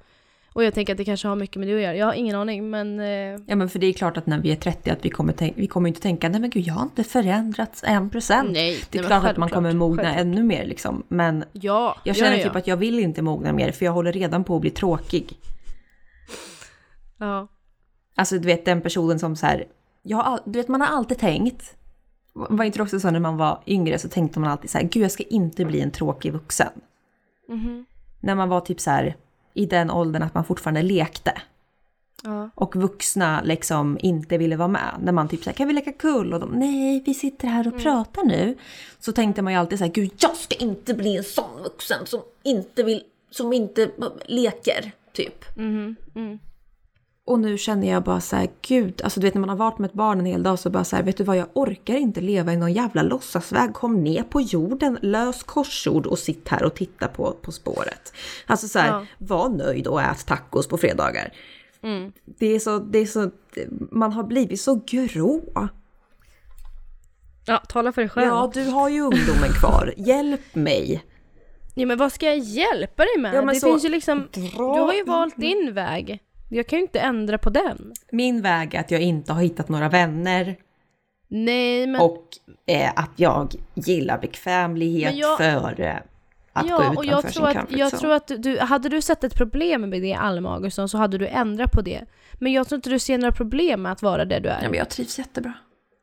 Och 0.55 0.65
jag 0.65 0.75
tänker 0.75 0.93
att 0.93 0.97
det 0.97 1.05
kanske 1.05 1.29
har 1.29 1.37
mycket 1.37 1.57
med 1.57 1.69
det 1.69 1.75
att 1.75 1.81
göra. 1.83 1.97
Jag 1.97 2.07
har 2.07 2.13
ingen 2.13 2.37
aning 2.37 2.71
men 2.71 3.01
eh, 3.01 3.07
Ja 3.47 3.57
men 3.57 3.69
för 3.69 3.79
det 3.79 3.87
är 3.87 3.93
klart 3.93 4.17
att 4.17 4.27
när 4.27 4.39
vi 4.39 4.53
är 4.53 4.57
30 4.57 4.91
att 4.91 5.05
vi 5.05 5.11
kommer, 5.11 5.53
vi 5.57 5.67
kommer 5.67 5.89
inte 5.89 6.01
tänka 6.01 6.29
nej 6.29 6.41
men 6.41 6.51
gud 6.51 6.63
jag 6.67 6.75
har 6.75 6.83
inte 6.83 7.05
förändrats 7.05 7.85
en 7.87 8.11
procent. 8.11 8.51
nej. 8.53 8.85
Det 8.91 8.99
är 8.99 9.03
nej, 9.03 9.09
klart 9.09 9.25
att 9.25 9.37
man 9.37 9.49
kommer 9.49 9.73
mogna 9.73 10.03
självklart. 10.03 10.21
ännu 10.27 10.43
mer 10.43 10.65
liksom. 10.67 11.03
Men 11.09 11.45
Ja, 11.53 11.97
jag 12.05 12.17
känner 12.17 12.37
ja, 12.37 12.45
typ 12.45 12.57
att 12.57 12.67
jag 12.67 12.77
vill 12.77 12.99
inte 12.99 13.23
mogna 13.23 13.53
mer 13.53 13.73
för 13.73 13.85
jag 13.85 13.93
håller 13.93 14.13
redan 14.13 14.45
på 14.45 14.55
att 14.55 14.61
bli 14.61 14.71
tråkig. 14.71 15.37
Ja. 17.19 17.49
Alltså 18.15 18.39
du 18.39 18.47
vet 18.47 18.65
den 18.65 18.81
personen 18.81 19.19
som 19.19 19.37
så 19.37 19.47
här, 19.47 19.65
jag 20.03 20.17
har 20.19 20.41
du 20.45 20.59
vet 20.59 20.69
man 20.69 20.81
har 20.81 20.89
alltid 20.97 21.19
tänkt, 21.19 21.77
var 22.33 22.65
inte 22.65 22.79
det 22.79 22.83
också 22.83 23.01
så 23.01 23.11
när 23.11 23.21
man 23.21 23.37
var 23.37 23.63
yngre 23.67 23.99
så 23.99 24.09
tänkte 24.09 24.41
man 24.41 24.51
alltid 24.51 24.71
så 24.71 24.79
här, 24.79 24.85
gud 24.85 25.03
jag 25.05 25.11
ska 25.11 25.23
inte 25.23 25.65
bli 25.65 25.81
en 25.81 25.91
tråkig 25.91 26.33
vuxen. 26.33 26.73
Mhm. 27.49 27.87
När 28.21 28.35
man 28.35 28.49
var 28.49 28.61
typ 28.61 28.81
så 28.81 28.91
här 28.91 29.17
i 29.55 29.67
den 29.67 29.91
åldern 29.91 30.23
att 30.23 30.35
man 30.35 30.45
fortfarande 30.45 30.83
lekte. 30.83 31.33
ja. 32.25 32.51
Och 32.55 32.77
vuxna 32.77 33.43
liksom 33.45 33.99
inte 34.01 34.39
ville 34.39 34.57
vara 34.57 34.69
med. 34.69 34.95
När 35.03 35.13
man 35.13 35.29
typ 35.29 35.43
såhär, 35.45 35.55
kan 35.55 35.69
vi 35.69 35.75
leka 35.75 35.93
kull? 35.93 36.33
Och 36.35 36.41
de, 36.41 36.51
nej 36.51 37.03
vi 37.07 37.15
sitter 37.15 37.49
här 37.49 37.69
och 37.69 37.79
pratar 37.83 38.25
nu. 38.25 38.57
Så 39.01 39.13
tänkte 39.13 39.43
man 39.43 39.53
ju 39.53 39.59
alltid 39.59 39.79
så 39.79 39.85
här, 39.85 39.93
gud 39.93 40.11
jag 40.19 40.37
ska 40.37 40.55
inte 40.57 40.95
bli 40.95 41.17
en 41.17 41.25
sån 41.25 41.63
vuxen 41.63 42.07
som 42.07 42.21
inte 42.43 42.83
vill, 42.83 43.03
som 43.31 43.53
inte 43.53 43.91
leker. 44.27 44.93
Typ. 45.13 45.57
Mhm. 45.57 45.97
Mm. 46.15 46.39
Och 47.25 47.41
nu 47.41 47.59
känner 47.59 47.91
jag 47.91 48.03
bara 48.03 48.21
så 48.21 48.37
här, 48.37 48.49
gud, 48.63 49.01
alltså 49.05 49.21
du 49.21 49.27
vet 49.27 49.35
när 49.35 49.41
man 49.41 49.49
har 49.49 49.57
varit 49.57 49.79
med 49.79 49.89
ett 49.89 49.95
barn 49.95 50.19
en 50.21 50.27
hel 50.27 50.43
dag 50.43 50.59
så 50.59 50.71
bara 50.71 50.85
så 50.85 50.97
här, 50.97 51.03
vet 51.03 51.17
du 51.17 51.25
vad, 51.25 51.37
jag 51.37 51.47
orkar 51.55 51.95
inte 51.95 52.21
leva 52.21 52.53
i 52.53 52.57
någon 52.57 52.73
jävla 52.73 53.03
låtsasväg. 53.03 53.75
Kom 53.75 54.05
ner 54.05 54.23
på 54.23 54.41
jorden, 54.41 54.99
lös 55.03 55.43
korsord 55.43 56.07
och 56.07 56.19
sitt 56.19 56.49
här 56.49 56.63
och 56.63 56.75
titta 56.75 57.09
på 57.09 57.33
På 57.33 57.53
spåret. 57.53 58.13
Alltså 58.47 58.69
så 58.69 58.79
här, 58.79 58.89
Ja. 58.89 59.07
var 59.19 59.49
nöjd 59.49 59.87
och 59.87 60.03
ät 60.03 60.27
tacos 60.27 60.69
på 60.69 60.79
fredagar. 60.79 61.33
Mm. 61.83 62.13
Det 62.25 62.47
är 62.47 62.59
så, 62.59 62.79
det 62.79 62.99
är 62.99 63.07
så, 63.07 63.31
man 63.91 64.13
har 64.13 64.23
blivit 64.25 64.61
så 64.61 64.81
grå. 64.87 65.41
Ja, 67.47 67.59
tala 67.69 67.93
för 67.93 68.03
dig 68.03 68.09
själv. 68.09 68.27
Ja, 68.27 68.51
du 68.55 68.65
har 68.65 68.89
ju 68.89 69.01
ungdomen 69.01 69.53
kvar. 69.61 69.95
Hjälp 69.97 70.55
mig. 70.55 71.05
Ja 71.75 71.87
men 71.87 71.99
vad 71.99 72.13
ska 72.13 72.27
jag 72.27 72.39
hjälpa 72.39 73.05
dig 73.05 73.19
med? 73.19 73.35
Ja, 73.35 73.43
det 73.43 73.55
så- 73.55 73.67
finns 73.67 73.85
ju 73.85 73.89
liksom, 73.89 74.29
Dra 74.33 74.75
du 74.75 74.81
har 74.81 74.93
ju 74.95 75.05
valt 75.05 75.37
din 75.37 75.75
väg. 75.75 76.21
Jag 76.55 76.67
kan 76.67 76.79
ju 76.79 76.83
inte 76.83 77.01
ändra 77.01 77.39
på 77.39 77.51
den. 77.51 77.93
Min 78.11 78.43
väg 78.43 78.75
är 78.75 78.81
att 78.81 78.91
jag 78.91 79.01
inte 79.01 79.33
har 79.33 79.43
hittat 79.43 79.69
några 79.69 79.89
vänner 79.89 80.57
Nej 81.29 81.87
men, 81.87 82.01
och 82.01 82.29
eh, 82.67 82.91
att 82.97 83.11
jag 83.17 83.55
gillar 83.75 84.19
bekvämlighet 84.19 85.15
jag- 85.15 85.39
före 85.39 86.03
att 86.53 86.63
gå 86.65 86.71
ja, 86.71 86.89
och 86.97 87.05
utanför 87.05 87.11
jag 87.11 87.23
sin 87.23 87.33
tror, 87.33 87.49
att, 87.49 87.57
comfort 87.57 87.79
jag 87.79 87.93
tror 87.93 88.13
att 88.13 88.31
du, 88.39 88.59
hade 88.59 88.89
du 88.89 89.03
sett 89.03 89.25
ett 89.25 89.35
problem 89.35 89.91
med 89.91 90.03
det 90.03 90.15
Alma 90.15 90.55
Augustsson 90.55 90.89
så 90.89 90.99
hade 90.99 91.19
du 91.19 91.27
ändrat 91.29 91.73
på 91.73 91.83
det. 91.83 92.05
Men 92.35 92.53
jag 92.53 92.69
tror 92.69 92.77
inte 92.77 92.91
du 92.91 92.99
ser 92.99 93.19
några 93.19 93.33
problem 93.33 93.83
med 93.83 93.93
att 93.93 94.03
vara 94.03 94.25
det 94.25 94.39
du 94.41 94.49
är. 94.49 94.63
Ja, 94.63 94.69
men 94.69 94.79
jag 94.79 94.91
trivs 94.91 95.19
jättebra. 95.19 95.53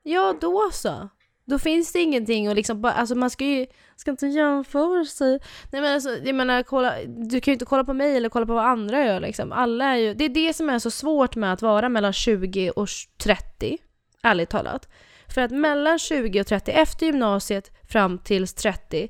Ja, 0.03 0.35
då 0.41 0.69
så. 0.73 1.09
Då 1.49 1.59
finns 1.59 1.91
det 1.91 1.99
ingenting 1.99 2.49
och 2.49 2.55
liksom 2.55 2.81
bara, 2.81 2.93
alltså 2.93 3.15
man 3.15 3.29
ska 3.29 3.45
ju, 3.45 3.65
ska 3.95 4.11
inte 4.11 4.27
jämföra 4.27 5.05
sig. 5.05 5.39
Nej 5.71 5.81
men 5.81 5.93
alltså, 5.93 6.09
jag 6.09 6.35
menar, 6.35 6.63
kolla, 6.63 6.93
du 7.07 7.41
kan 7.41 7.51
ju 7.51 7.53
inte 7.55 7.65
kolla 7.65 7.83
på 7.83 7.93
mig 7.93 8.17
eller 8.17 8.29
kolla 8.29 8.45
på 8.45 8.53
vad 8.53 8.65
andra 8.65 9.05
gör 9.05 9.19
liksom. 9.19 9.51
Alla 9.51 9.85
är 9.85 9.95
ju, 9.95 10.13
det 10.13 10.25
är 10.25 10.29
det 10.29 10.53
som 10.53 10.69
är 10.69 10.79
så 10.79 10.91
svårt 10.91 11.35
med 11.35 11.53
att 11.53 11.61
vara 11.61 11.89
mellan 11.89 12.13
20 12.13 12.71
och 12.71 12.87
30, 13.23 13.77
ärligt 14.23 14.49
talat. 14.49 14.89
För 15.27 15.41
att 15.41 15.51
mellan 15.51 15.99
20 15.99 16.41
och 16.41 16.47
30, 16.47 16.71
efter 16.71 17.05
gymnasiet 17.05 17.71
fram 17.89 18.19
tills 18.19 18.53
30, 18.53 19.09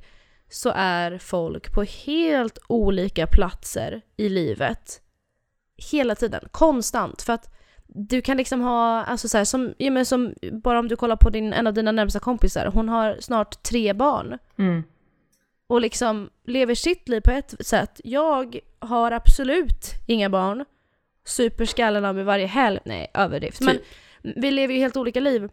så 0.50 0.72
är 0.76 1.18
folk 1.18 1.74
på 1.74 1.84
helt 1.84 2.58
olika 2.68 3.28
platser 3.28 4.02
i 4.18 4.30
livet. 4.30 5.02
Hela 5.92 6.16
tiden, 6.16 6.48
konstant. 6.52 7.22
För 7.22 7.34
att 7.34 7.59
du 7.94 8.22
kan 8.22 8.38
liksom 8.38 8.62
ha, 8.62 9.04
alltså 9.04 9.30
så 9.30 9.38
här, 9.38 9.46
som, 9.46 9.74
ja, 9.78 9.92
men 9.92 10.06
som, 10.06 10.34
bara 10.52 10.80
om 10.80 10.88
du 10.88 10.96
kollar 10.96 11.16
på 11.16 11.30
din, 11.30 11.54
en 11.54 11.68
av 11.68 11.74
dina 11.74 11.92
närmsta 11.92 12.20
kompisar, 12.20 12.66
hon 12.66 12.90
har 12.90 13.18
snart 13.20 13.64
tre 13.64 13.94
barn. 13.94 14.38
Mm. 14.58 14.84
Och 15.68 15.82
liksom 15.82 16.30
lever 16.46 16.76
sitt 16.76 17.10
liv 17.10 17.22
på 17.22 17.32
ett 17.32 17.56
sätt. 17.60 18.02
Jag 18.04 18.60
har 18.80 19.12
absolut 19.12 19.94
inga 20.08 20.30
barn. 20.30 20.66
Super 21.26 21.66
skallen 21.66 22.06
av 22.06 22.16
mig 22.16 22.24
varje 22.24 22.46
helg. 22.46 22.80
Nej, 22.86 23.12
överdrift. 23.14 23.62
Men 23.62 23.76
Typ. 23.76 23.86
vi 24.36 24.52
lever 24.52 24.74
ju 24.74 24.80
helt 24.80 24.98
olika 24.98 25.20
liv. 25.20 25.50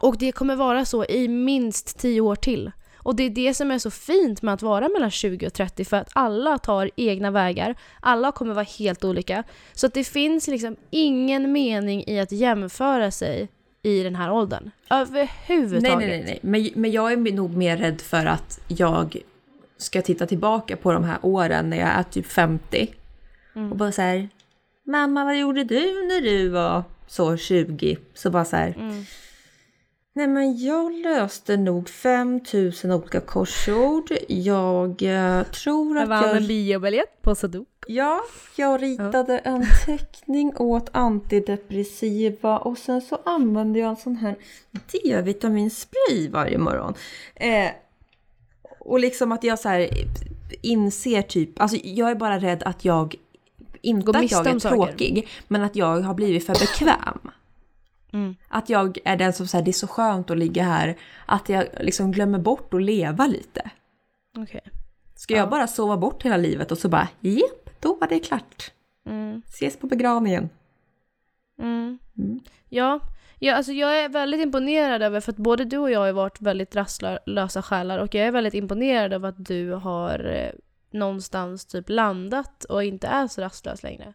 Och 0.00 0.18
det 0.18 0.32
kommer 0.32 0.56
vara 0.56 0.84
så 0.84 1.04
i 1.04 1.28
minst 1.28 1.98
tio 1.98 2.20
år 2.20 2.36
till. 2.36 2.70
Och 3.02 3.16
det 3.16 3.22
är 3.22 3.30
det 3.30 3.54
som 3.54 3.70
är 3.70 3.78
så 3.78 3.90
fint 3.90 4.42
med 4.42 4.54
att 4.54 4.62
vara 4.62 4.88
mellan 4.88 5.10
20 5.10 5.46
och 5.46 5.52
30 5.52 5.84
för 5.84 5.96
att 5.96 6.10
alla 6.12 6.58
tar 6.58 6.90
egna 6.96 7.30
vägar. 7.30 7.74
Alla 8.00 8.32
kommer 8.32 8.54
vara 8.54 8.66
helt 8.78 9.04
olika. 9.04 9.44
Så 9.72 9.86
att 9.86 9.94
det 9.94 10.04
finns 10.04 10.46
liksom 10.48 10.76
ingen 10.90 11.52
mening 11.52 12.04
i 12.06 12.20
att 12.20 12.32
jämföra 12.32 13.10
sig 13.10 13.48
i 13.82 14.02
den 14.02 14.16
här 14.16 14.32
åldern. 14.32 14.70
Överhuvudtaget. 14.90 15.98
Nej, 15.98 16.08
nej, 16.08 16.22
nej. 16.24 16.40
nej. 16.42 16.70
Men, 16.72 16.82
men 16.82 16.90
jag 16.90 17.12
är 17.12 17.16
nog 17.32 17.56
mer 17.56 17.76
rädd 17.76 18.00
för 18.00 18.26
att 18.26 18.60
jag 18.68 19.16
ska 19.76 20.02
titta 20.02 20.26
tillbaka 20.26 20.76
på 20.76 20.92
de 20.92 21.04
här 21.04 21.18
åren 21.22 21.70
när 21.70 21.76
jag 21.76 21.88
är 21.88 22.02
typ 22.02 22.26
50 22.26 22.94
Mm. 23.54 23.70
och 23.70 23.76
bara 23.76 23.92
så 23.92 24.02
här, 24.02 24.28
mamma 24.86 25.24
vad 25.24 25.38
gjorde 25.38 25.64
du 25.64 25.80
när 25.80 26.20
du 26.20 26.48
var 26.48 26.82
så 27.06 27.36
20? 27.36 27.96
Så 28.14 28.30
bara 28.30 28.44
så 28.44 28.56
här, 28.56 28.74
Mm. 28.78 29.04
Nej 30.12 30.26
men 30.26 30.58
jag 30.58 30.92
löste 30.92 31.56
nog 31.56 31.88
5000 31.88 32.92
olika 32.92 33.20
korsord. 33.20 34.12
Jag 34.28 35.02
eh, 35.02 35.42
tror 35.42 35.96
Jag 35.96 36.02
att 36.02 36.08
vann 36.08 36.24
en 36.24 36.34
jag... 36.34 36.48
biobiljett 36.48 37.22
på 37.22 37.34
Sudoku. 37.34 37.66
Ja, 37.86 38.20
jag 38.56 38.82
ritade 38.82 39.38
en 39.38 39.66
teckning 39.86 40.56
åt 40.56 40.88
antidepressiva 40.92 42.58
och 42.58 42.78
sen 42.78 43.00
så 43.00 43.18
använde 43.24 43.78
jag 43.78 43.88
en 43.90 43.96
sån 43.96 44.16
här 44.16 44.36
D-vitaminspray 44.92 46.28
varje 46.30 46.58
morgon. 46.58 46.94
Eh, 47.34 47.70
och 48.78 49.00
liksom 49.00 49.32
att 49.32 49.44
jag 49.44 49.58
så 49.58 49.68
här 49.68 49.88
inser 50.62 51.22
typ, 51.22 51.60
alltså 51.60 51.76
jag 51.76 52.10
är 52.10 52.14
bara 52.14 52.38
rädd 52.38 52.62
att 52.62 52.84
jag, 52.84 53.14
inte 53.80 54.10
att 54.10 54.30
jag 54.30 54.46
är 54.46 54.58
tråkig, 54.58 55.28
men 55.48 55.62
att 55.62 55.76
jag 55.76 56.00
har 56.00 56.14
blivit 56.14 56.46
för 56.46 56.54
bekväm. 56.54 57.30
Mm. 58.12 58.36
Att 58.48 58.68
jag 58.68 58.98
är 59.04 59.16
den 59.16 59.32
som 59.32 59.46
säger 59.46 59.64
det 59.64 59.70
är 59.70 59.72
så 59.72 59.86
skönt 59.86 60.30
att 60.30 60.38
ligga 60.38 60.62
här. 60.62 60.96
Att 61.26 61.48
jag 61.48 61.66
liksom 61.80 62.12
glömmer 62.12 62.38
bort 62.38 62.74
att 62.74 62.82
leva 62.82 63.26
lite. 63.26 63.70
Okej. 64.38 64.60
Ska 65.14 65.34
Ja. 65.34 65.40
jag 65.40 65.50
bara 65.50 65.66
sova 65.66 65.96
bort 65.96 66.22
hela 66.22 66.36
livet 66.36 66.72
och 66.72 66.78
så 66.78 66.88
bara 66.88 67.08
japp, 67.20 67.70
då 67.80 67.94
var 67.94 68.08
det 68.08 68.18
klart. 68.20 68.72
Mm. 69.06 69.42
Ses 69.46 69.76
på 69.78 69.86
begravningen. 69.86 70.48
Mm. 71.58 71.98
Mm. 72.18 72.40
Ja, 72.68 73.00
ja 73.38 73.54
alltså 73.54 73.72
jag 73.72 73.98
är 74.04 74.08
väldigt 74.08 74.40
imponerad 74.40 75.02
över, 75.02 75.20
för 75.20 75.32
att 75.32 75.38
både 75.38 75.64
du 75.64 75.78
och 75.78 75.90
jag 75.90 76.00
har 76.00 76.12
varit 76.12 76.40
väldigt 76.40 76.76
rastlösa 76.76 77.62
själar 77.62 77.98
och 77.98 78.14
jag 78.14 78.26
är 78.26 78.30
väldigt 78.32 78.54
imponerad 78.54 79.12
över 79.12 79.28
att 79.28 79.44
du 79.46 79.70
har 79.72 80.24
eh, 80.24 80.50
någonstans 80.90 81.66
typ 81.66 81.88
landat 81.88 82.64
och 82.64 82.84
inte 82.84 83.06
är 83.06 83.26
så 83.28 83.40
rastlös 83.40 83.82
längre. 83.82 84.14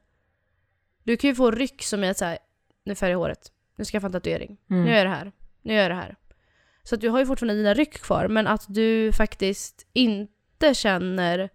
Du 1.03 1.17
kan 1.17 1.27
ju 1.29 1.35
få 1.35 1.51
ryck 1.51 1.83
som 1.83 2.03
är 2.03 2.13
såhär, 2.13 2.37
nu 2.85 2.95
färgar 2.95 3.11
jag 3.11 3.19
håret, 3.19 3.51
nu 3.75 3.85
ska 3.85 3.95
jag 3.95 4.01
få 4.01 4.05
en 4.07 4.11
tatuering, 4.11 4.57
Mm. 4.69 4.83
nu 4.83 4.89
gör 4.89 4.97
jag 4.97 5.05
det 5.05 5.09
här, 5.15 5.31
nu 5.61 5.73
gör 5.73 5.81
jag 5.81 5.91
det 5.91 5.95
här. 5.95 6.15
Så 6.83 6.95
att 6.95 7.01
du 7.01 7.09
har 7.09 7.19
ju 7.19 7.25
fortfarande 7.25 7.55
dina 7.55 7.73
ryck 7.73 7.93
kvar, 8.01 8.27
men 8.27 8.47
att 8.47 8.65
du 8.67 9.11
faktiskt 9.13 9.87
inte 9.93 10.73
känner 10.73 11.49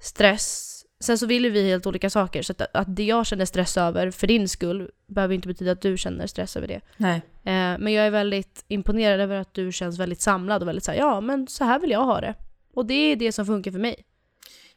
stress. 0.00 0.74
Sen 1.00 1.18
så 1.18 1.26
vill 1.26 1.44
ju 1.44 1.50
vi 1.50 1.68
helt 1.68 1.86
olika 1.86 2.10
saker, 2.10 2.42
så 2.42 2.52
att, 2.52 2.62
att 2.76 2.96
det 2.96 3.04
jag 3.04 3.26
känner 3.26 3.44
stress 3.44 3.76
över 3.76 4.10
för 4.10 4.26
din 4.26 4.48
skull 4.48 4.90
behöver 5.06 5.34
inte 5.34 5.48
betyda 5.48 5.72
att 5.72 5.82
du 5.82 5.96
känner 5.96 6.26
stress 6.26 6.56
över 6.56 6.68
det. 6.68 6.80
Nej. 6.96 7.16
Eh, 7.44 7.78
men 7.78 7.92
jag 7.92 8.06
är 8.06 8.10
väldigt 8.10 8.64
imponerad 8.68 9.20
över 9.20 9.36
att 9.36 9.54
du 9.54 9.72
känns 9.72 9.98
väldigt 9.98 10.20
samlad 10.20 10.62
och 10.62 10.68
väldigt 10.68 10.84
såhär, 10.84 10.98
ja 10.98 11.20
men 11.20 11.46
så 11.46 11.64
här 11.64 11.78
vill 11.78 11.90
jag 11.90 12.04
ha 12.04 12.20
det. 12.20 12.34
Och 12.74 12.86
det 12.86 12.94
är 12.94 13.16
det 13.16 13.32
som 13.32 13.46
funkar 13.46 13.70
för 13.70 13.78
mig. 13.78 14.04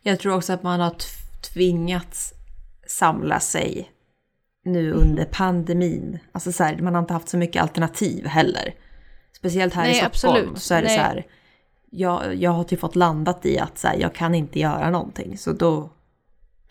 Jag 0.01 0.19
tror 0.19 0.35
också 0.35 0.53
att 0.53 0.63
man 0.63 0.79
har 0.79 0.95
tvingats 1.53 2.33
samla 2.87 3.39
sig 3.39 3.91
nu 4.63 4.91
under 4.91 5.25
pandemin. 5.25 6.19
Alltså 6.31 6.51
så 6.51 6.63
här, 6.63 6.77
man 6.77 6.93
har 6.95 7.01
inte 7.01 7.13
haft 7.13 7.29
så 7.29 7.37
mycket 7.37 7.61
alternativ 7.61 8.25
heller. 8.25 8.73
Speciellt 9.37 9.73
här 9.73 9.85
i 9.85 9.91
Nej, 9.91 10.09
Stockholm 10.13 10.35
absolut. 10.49 10.59
så 10.61 10.73
är 10.73 10.81
det 10.81 10.87
Nej. 10.87 10.97
så 10.97 11.01
här. 11.03 11.25
Jag, 11.89 12.35
jag 12.35 12.51
har 12.51 12.63
typ 12.63 12.79
fått 12.79 12.95
landat 12.95 13.45
i 13.45 13.59
att 13.59 13.77
så 13.77 13.87
här, 13.87 13.97
jag 13.97 14.15
kan 14.15 14.35
inte 14.35 14.59
göra 14.59 14.89
någonting. 14.89 15.37
Så 15.37 15.51
då 15.51 15.89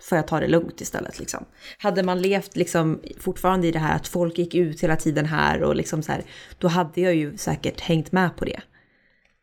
får 0.03 0.17
jag 0.19 0.27
ta 0.29 0.41
det 0.41 0.49
lugnt 0.49 0.81
istället. 0.81 1.19
Liksom. 1.19 1.45
Hade 1.79 2.03
man 2.03 2.23
levt 2.23 2.57
liksom 2.57 3.01
fortfarande 3.19 3.67
i 3.67 3.71
det 3.73 3.79
här 3.79 3.97
att 3.97 4.09
folk 4.09 4.39
gick 4.39 4.55
ut 4.55 4.83
hela 4.83 4.97
tiden 4.97 5.27
här 5.27 5.63
och 5.63 5.77
liksom 5.77 6.03
så 6.03 6.13
här, 6.13 6.23
då 6.59 6.69
hade 6.69 7.01
jag 7.01 7.15
ju 7.15 7.37
säkert 7.37 7.81
hängt 7.81 8.13
med 8.13 8.37
på 8.37 8.45
det. 8.45 8.61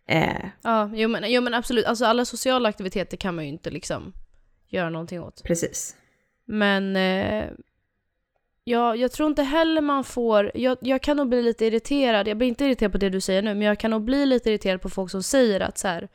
Eh, 0.10 0.46
Ja, 0.62 0.92
jo 0.94 1.10
men, 1.10 1.32
jo 1.32 1.42
men 1.42 1.54
absolut. 1.54 1.86
Alltså 1.86 2.06
alla 2.06 2.26
sociala 2.26 2.70
aktiviteter 2.70 3.18
kan 3.18 3.36
man 3.36 3.44
ju 3.46 3.50
inte 3.50 3.70
liksom 3.70 4.14
göra 4.68 4.90
någonting 4.90 5.22
åt. 5.22 5.44
precis. 5.44 5.96
Men 6.46 6.96
eh, 6.96 7.46
ja, 8.70 8.96
jag 8.96 9.12
tror 9.12 9.30
inte 9.30 9.44
heller 9.44 9.82
man 9.82 10.04
får... 10.04 10.52
Jag, 10.54 10.78
jag 10.82 11.02
kan 11.02 11.18
nog 11.18 11.30
bli 11.30 11.42
lite 11.44 11.66
irriterad. 11.66 12.28
Jag 12.28 12.38
blir 12.38 12.48
inte 12.48 12.66
irriterad 12.66 12.92
på 12.92 12.98
det 12.98 13.10
du 13.10 13.22
säger 13.22 13.42
nu, 13.42 13.54
men 13.54 13.62
jag 13.68 13.80
kan 13.80 13.92
nog 13.92 14.02
bli 14.04 14.26
lite 14.26 14.50
irriterad 14.50 14.82
på 14.82 14.90
folk 14.90 15.12
som 15.12 15.24
säger 15.24 15.60
att 15.60 15.78
så 15.78 15.88
här, 15.88 16.08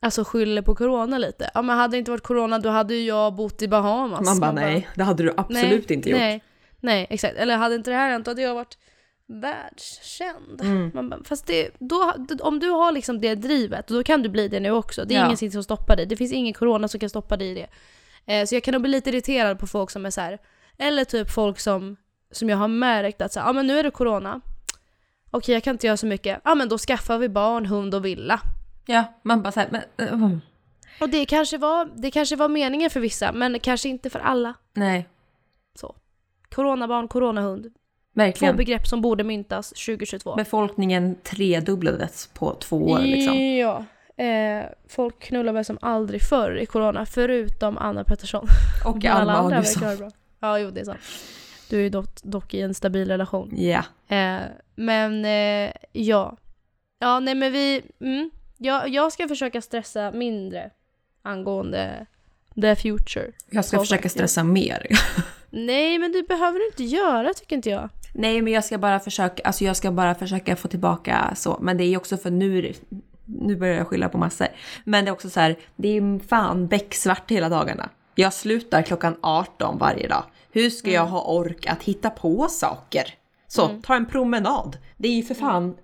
Alltså 0.00 0.24
skyller 0.24 0.62
på 0.62 0.74
corona 0.74 1.18
lite. 1.18 1.50
Ja 1.54 1.62
men 1.62 1.78
hade 1.78 1.96
det 1.96 1.98
inte 1.98 2.10
varit 2.10 2.22
corona 2.22 2.58
då 2.58 2.68
hade 2.68 2.94
ju 2.94 3.04
jag 3.06 3.34
bott 3.34 3.62
i 3.62 3.68
Bahamas. 3.68 4.26
Man 4.26 4.40
bara 4.40 4.52
nej, 4.52 4.88
det 4.94 5.04
hade 5.04 5.22
du 5.22 5.34
absolut 5.36 5.90
inte 5.90 6.10
gjort. 6.10 6.18
Nej, 6.18 6.42
nej, 6.80 7.06
exakt. 7.10 7.36
Eller 7.36 7.56
hade 7.56 7.74
inte 7.74 7.90
det 7.90 7.96
här 7.96 8.10
hänt 8.10 8.24
då 8.24 8.30
hade 8.30 8.42
jag 8.42 8.54
varit 8.54 8.78
världskänd. 9.28 10.60
Mm. 10.60 10.90
Man 10.94 11.08
bara, 11.08 11.24
fast 11.24 11.46
det, 11.46 11.70
då, 11.78 12.12
om 12.40 12.58
du 12.58 12.68
har 12.70 12.92
liksom 12.92 13.20
det 13.20 13.34
drivet, 13.34 13.86
då 13.88 14.02
kan 14.02 14.22
du 14.22 14.28
bli 14.28 14.48
det 14.48 14.60
nu 14.60 14.70
också. 14.70 15.04
Det 15.04 15.14
är 15.14 15.18
Ja. 15.18 15.24
ingenting 15.26 15.50
som 15.50 15.64
stoppar 15.64 15.96
dig. 15.96 16.06
Det 16.06 16.16
finns 16.16 16.32
ingen 16.32 16.54
corona 16.54 16.88
som 16.88 17.00
kan 17.00 17.10
stoppa 17.10 17.36
dig 17.36 17.48
i 17.50 17.54
det. 17.54 17.68
Eh, 18.34 18.44
så 18.46 18.54
jag 18.54 18.62
kan 18.62 18.72
nog 18.72 18.82
bli 18.82 18.90
lite 18.90 19.10
irriterad 19.10 19.58
på 19.58 19.66
folk 19.66 19.90
som 19.90 20.06
är 20.06 20.10
så 20.10 20.20
här. 20.20 20.38
Eller 20.78 21.04
typ 21.04 21.30
folk 21.30 21.58
som, 21.60 21.96
som 22.30 22.48
jag 22.48 22.56
har 22.56 22.68
märkt 22.68 23.22
att 23.22 23.32
så 23.32 23.40
här, 23.40 23.46
ja 23.46 23.52
men 23.52 23.66
nu 23.66 23.78
är 23.78 23.82
det 23.82 23.90
corona. 23.90 24.40
Okej 25.30 25.54
jag 25.54 25.62
kan 25.62 25.74
inte 25.74 25.86
göra 25.86 25.96
så 25.96 26.06
mycket. 26.06 26.40
Ja 26.44 26.54
men 26.54 26.68
då 26.68 26.78
skaffar 26.78 27.18
vi 27.18 27.28
barn, 27.28 27.66
hund 27.66 27.94
och 27.94 28.04
villa. 28.04 28.40
Ja, 28.86 29.04
man 29.22 29.42
bara 29.42 29.52
såhär, 29.52 29.68
men... 29.70 30.10
Uh, 30.22 30.36
Och 31.00 31.08
det 31.08 31.26
kanske, 31.26 31.58
var, 31.58 31.88
det 31.94 32.10
kanske 32.10 32.36
var 32.36 32.48
meningen 32.48 32.90
för 32.90 33.00
vissa, 33.00 33.32
men 33.32 33.60
kanske 33.60 33.88
inte 33.88 34.10
för 34.10 34.18
alla. 34.18 34.54
nej, 34.72 35.08
Så. 35.74 35.94
Coronabarn, 36.54 37.08
coronahund. 37.08 37.62
Två 37.62 37.70
verkligen. 38.22 38.56
begrepp 38.56 38.86
som 38.86 39.00
borde 39.00 39.24
myntas 39.24 39.68
2022. 39.68 40.34
Befolkningen 40.34 41.16
tredubblades 41.22 42.30
på 42.34 42.54
två 42.54 42.76
år 42.76 42.98
liksom. 42.98 43.38
Ja. 43.56 43.84
Eh, 44.24 44.64
folk 44.88 45.20
knullar 45.20 45.52
väl 45.52 45.64
som 45.64 45.78
aldrig 45.80 46.22
förr 46.22 46.56
i 46.56 46.66
corona, 46.66 47.06
förutom 47.06 47.78
Anna 47.78 48.04
Pettersson. 48.04 48.46
Och 48.86 49.04
Alma 49.04 49.32
andra 49.32 49.56
Augustsson. 49.56 50.10
Ja, 50.46 50.58
jo 50.58 50.70
det 50.70 50.80
är 50.80 50.84
sant. 50.84 51.00
Du 51.70 51.76
är 51.78 51.82
ju 51.82 51.88
dock, 51.88 52.08
dock 52.22 52.54
i 52.54 52.60
en 52.60 52.74
stabil 52.74 53.08
relation. 53.08 53.50
Ja, 53.56 53.82
Eh, 54.08 54.42
men 54.74 55.24
eh, 55.24 55.72
ja. 55.92 56.36
Ja, 56.98 57.20
nej 57.20 57.34
men 57.34 57.52
vi... 57.52 57.82
Mm, 58.00 58.30
jag, 58.58 58.88
jag 58.88 59.12
ska 59.12 59.28
försöka 59.28 59.62
stressa 59.62 60.10
mindre 60.10 60.70
angående 61.22 62.06
the 62.54 62.76
future. 62.76 63.32
jag 63.50 63.64
ska 63.64 63.78
försöka 63.78 63.96
faktiskt. 63.96 64.14
stressa 64.14 64.44
mer. 64.44 64.86
Nej, 65.50 65.98
men 65.98 66.12
det 66.12 66.28
behöver 66.28 66.58
du 66.58 66.66
inte 66.66 66.84
göra 66.84 67.34
tycker 67.34 67.56
inte 67.56 67.70
jag. 67.70 67.88
Nej, 68.12 68.42
men 68.42 68.52
jag 68.52 68.64
ska 68.64 68.78
bara 68.78 69.00
försöka, 69.00 69.42
alltså 69.42 69.64
jag 69.64 69.76
ska 69.76 69.90
bara 69.90 70.14
försöka 70.14 70.56
få 70.56 70.68
tillbaka 70.68 71.32
så. 71.36 71.58
Men 71.60 71.76
det 71.76 71.84
är 71.84 71.96
också 71.96 72.16
för 72.16 72.30
nu, 72.30 72.72
nu 73.24 73.56
börjar 73.56 73.74
jag 73.74 73.86
skylla 73.86 74.08
på 74.08 74.18
massor. 74.18 74.46
Men 74.84 75.04
det 75.04 75.08
är 75.08 75.12
också 75.12 75.30
så 75.30 75.40
här, 75.40 75.56
det 75.76 75.88
är 75.88 76.28
fan 76.28 76.66
becksvart 76.66 77.30
hela 77.30 77.48
dagarna. 77.48 77.90
Jag 78.18 78.32
slutar 78.32 78.82
klockan 78.82 79.16
18 79.22 79.78
varje 79.78 80.08
dag. 80.08 80.24
Hur 80.52 80.70
ska 80.70 80.90
jag 80.90 81.06
ha 81.06 81.22
ork 81.22 81.66
att 81.66 81.82
hitta 81.82 82.10
på 82.10 82.48
saker? 82.48 83.14
Så, 83.46 83.80
ta 83.82 83.94
en 83.94 84.06
promenad. 84.06 84.78
Det 84.96 85.08
är 85.08 85.12
ju 85.12 85.22
för 85.22 85.34
fan, 85.34 85.76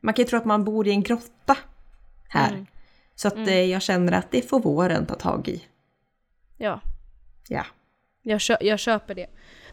man 0.00 0.14
kan 0.14 0.22
ju 0.24 0.28
tro 0.28 0.38
att 0.38 0.44
man 0.44 0.64
bor 0.64 0.88
i 0.88 0.90
en 0.90 1.02
grotta 1.02 1.56
här. 2.28 2.66
Så 3.14 3.28
att 3.28 3.36
eh, 3.36 3.60
jag 3.64 3.82
känner 3.82 4.12
att 4.12 4.30
det 4.30 4.48
får 4.48 4.60
våren 4.60 5.06
ta 5.06 5.14
tag 5.14 5.48
i. 5.48 5.62
Ja, 6.56 6.80
Ja. 7.48 7.64
jag, 8.22 8.40
kö- 8.40 8.56
jag 8.60 8.78
köper 8.78 9.14
det. 9.14 9.26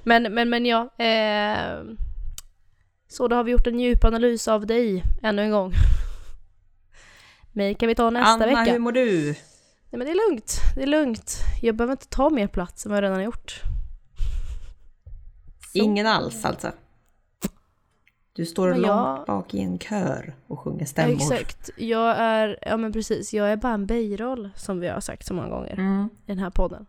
Men, 0.04 0.34
men, 0.34 0.50
men 0.50 0.66
ja. 0.66 0.82
Eh, 0.98 1.84
så 3.08 3.28
då 3.28 3.36
har 3.36 3.44
vi 3.44 3.52
gjort 3.52 3.68
en 3.68 3.80
djupanalys 3.80 4.48
av 4.48 4.66
dig 4.66 5.04
ännu 5.24 5.42
en 5.42 5.52
gång. 5.52 5.74
Mig 7.52 7.76
kan 7.76 7.88
vi 7.88 7.96
ta 7.96 8.10
nästa 8.10 8.30
Anna, 8.32 8.46
vecka. 8.46 8.72
hur 8.72 8.80
mår 8.80 8.92
du? 8.92 9.36
Nej 9.92 9.98
men 9.98 10.06
det 10.06 10.12
är 10.12 10.30
lugnt, 10.30 10.60
det 10.76 10.82
är 10.84 10.88
lugnt. 10.88 11.38
Jag 11.62 11.76
behöver 11.76 11.92
inte 11.92 12.08
ta 12.08 12.30
mer 12.30 12.48
plats 12.48 12.86
än 12.86 12.90
vad 12.90 12.98
jag 12.98 13.04
redan 13.04 13.16
har 13.18 13.24
gjort. 13.24 13.62
Så. 15.72 15.78
Ingen 15.80 16.08
alls 16.08 16.46
alltså. 16.46 16.72
Du 18.34 18.46
står 18.46 18.70
Men 18.70 18.82
långt 18.82 18.88
jag- 18.88 19.26
bak 19.28 19.54
i 19.54 19.60
en 19.62 19.80
kör 19.80 20.36
och 20.48 20.60
sjunger 20.60 20.80
Ja, 20.80 20.86
stämmor. 20.86 21.14
exakt. 21.16 21.70
Jag 21.78 22.16
är, 22.18 22.60
ja 22.62 22.78
men 22.78 22.94
precis, 22.94 23.34
jag 23.34 23.52
är 23.52 23.58
bara 23.58 23.74
en 23.74 23.86
biroll 23.86 24.50
som 24.56 24.80
vi 24.80 24.88
har 24.88 25.02
sagt 25.02 25.26
så 25.28 25.34
många 25.34 25.50
gånger 25.50 25.74
Mm. 25.74 26.10
i 26.26 26.28
den 26.32 26.40
här 26.40 26.50
podden. 26.50 26.86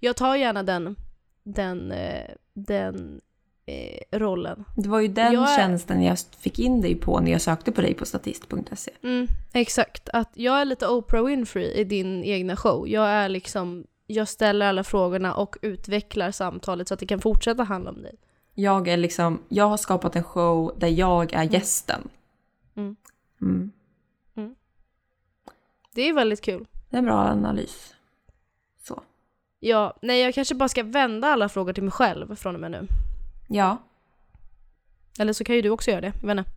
Jag 0.00 0.16
tar 0.16 0.36
gärna 0.36 0.62
den, 0.62 0.96
den, 1.42 1.92
eh, 1.92 2.30
den 2.54 3.20
eh, 3.68 4.18
rollen. 4.18 4.64
Det 4.76 4.88
var 4.88 5.00
ju 5.00 5.08
den 5.08 5.32
Jag 5.32 5.56
tjänsten 5.56 6.02
jag 6.02 6.18
fick 6.38 6.58
in 6.58 6.80
dig 6.80 6.94
på 6.94 7.20
när 7.20 7.30
jag 7.30 7.40
sökte 7.40 7.72
på 7.72 7.80
dig 7.80 7.94
på 7.94 8.04
statist.se. 8.06 8.90
Mm, 9.02 9.26
exakt. 9.52 10.08
Att 10.08 10.30
jag 10.34 10.60
är 10.60 10.64
lite 10.64 10.88
Oprah 10.88 11.24
Winfrey 11.24 11.72
i 11.72 11.84
din 11.84 12.24
egna 12.24 12.56
show. 12.56 12.88
Jag 12.88 13.08
är 13.08 13.28
liksom, 13.28 13.84
jag 14.06 14.28
ställer 14.28 14.66
alla 14.66 14.84
frågorna 14.84 15.34
och 15.34 15.56
utvecklar 15.62 16.30
samtalet 16.30 16.88
så 16.88 16.94
att 16.94 17.00
det 17.00 17.06
kan 17.06 17.20
fortsätta 17.20 17.62
handla 17.62 17.90
om 17.90 18.02
dig. 18.02 18.14
Jag 18.54 18.88
är 18.88 18.96
liksom, 18.96 19.42
jag 19.48 19.64
har 19.64 19.76
skapat 19.76 20.16
en 20.16 20.24
show 20.24 20.74
där 20.76 20.88
jag 20.88 21.32
är 21.32 21.42
gästen. 21.42 22.08
Mm. 22.76 22.96
Mm. 23.40 23.72
Det 25.94 26.02
är 26.02 26.12
väldigt 26.12 26.40
kul. 26.40 26.66
Det 26.90 26.96
är 26.96 26.98
en 26.98 27.04
bra 27.04 27.18
analys. 27.18 27.94
Så. 28.82 29.02
Ja, 29.60 29.94
nej 30.02 30.22
jag 30.22 30.34
kanske 30.34 30.54
bara 30.54 30.68
ska 30.68 30.82
vända 30.82 31.28
alla 31.28 31.48
frågor 31.48 31.72
till 31.72 31.82
mig 31.82 31.92
själv 31.92 32.36
från 32.36 32.54
och 32.54 32.60
med 32.60 32.70
nu. 32.70 32.86
Ja, 33.48 33.78
Eller 35.18 35.32
så 35.32 35.44
kan 35.44 35.54
ju 35.56 35.62
du 35.62 35.70
också 35.70 35.90
göra 35.90 36.00
det, 36.00 36.12
jag 36.20 36.28
vet 36.28 36.38
inte. 36.38 36.50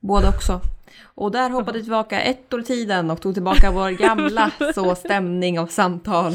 både 0.00 0.28
också. 0.28 0.60
Och 1.02 1.30
där 1.30 1.50
hoppade 1.50 1.78
vi 1.78 1.84
tillbaka 1.84 2.20
ett 2.20 2.54
år 2.54 2.60
i 2.60 2.64
tiden 2.64 3.10
och 3.10 3.20
tog 3.20 3.34
tillbaka 3.34 3.70
vår 3.70 3.90
gamla 3.90 4.50
så 4.74 4.94
stämning 4.94 5.60
och 5.60 5.70
samtal. 5.70 6.32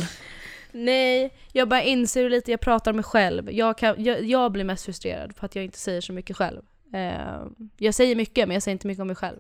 Nej, 0.72 1.34
jag 1.52 1.70
bara 1.70 1.82
inser 1.84 2.30
lite 2.30 2.52
jag 2.52 2.60
pratar 2.60 2.94
mig 2.94 3.04
själv. 3.04 3.52
Jag, 3.52 3.78
kan, 3.78 4.04
jag, 4.04 4.24
jag 4.24 4.52
blir 4.52 4.64
mest 4.64 4.86
frustrerad 4.86 5.36
för 5.36 5.46
att 5.46 5.56
jag 5.56 5.66
inte 5.66 5.80
säger 5.80 6.02
så 6.02 6.14
mycket 6.14 6.38
själv. 6.38 6.62
Eh, 6.94 7.46
jag 7.78 7.94
säger 7.94 8.16
mycket, 8.16 8.48
men 8.48 8.54
jag 8.56 8.64
säger 8.64 8.74
inte 8.74 8.88
mycket 8.88 9.02
om 9.02 9.08
mig 9.08 9.16
själv. 9.16 9.40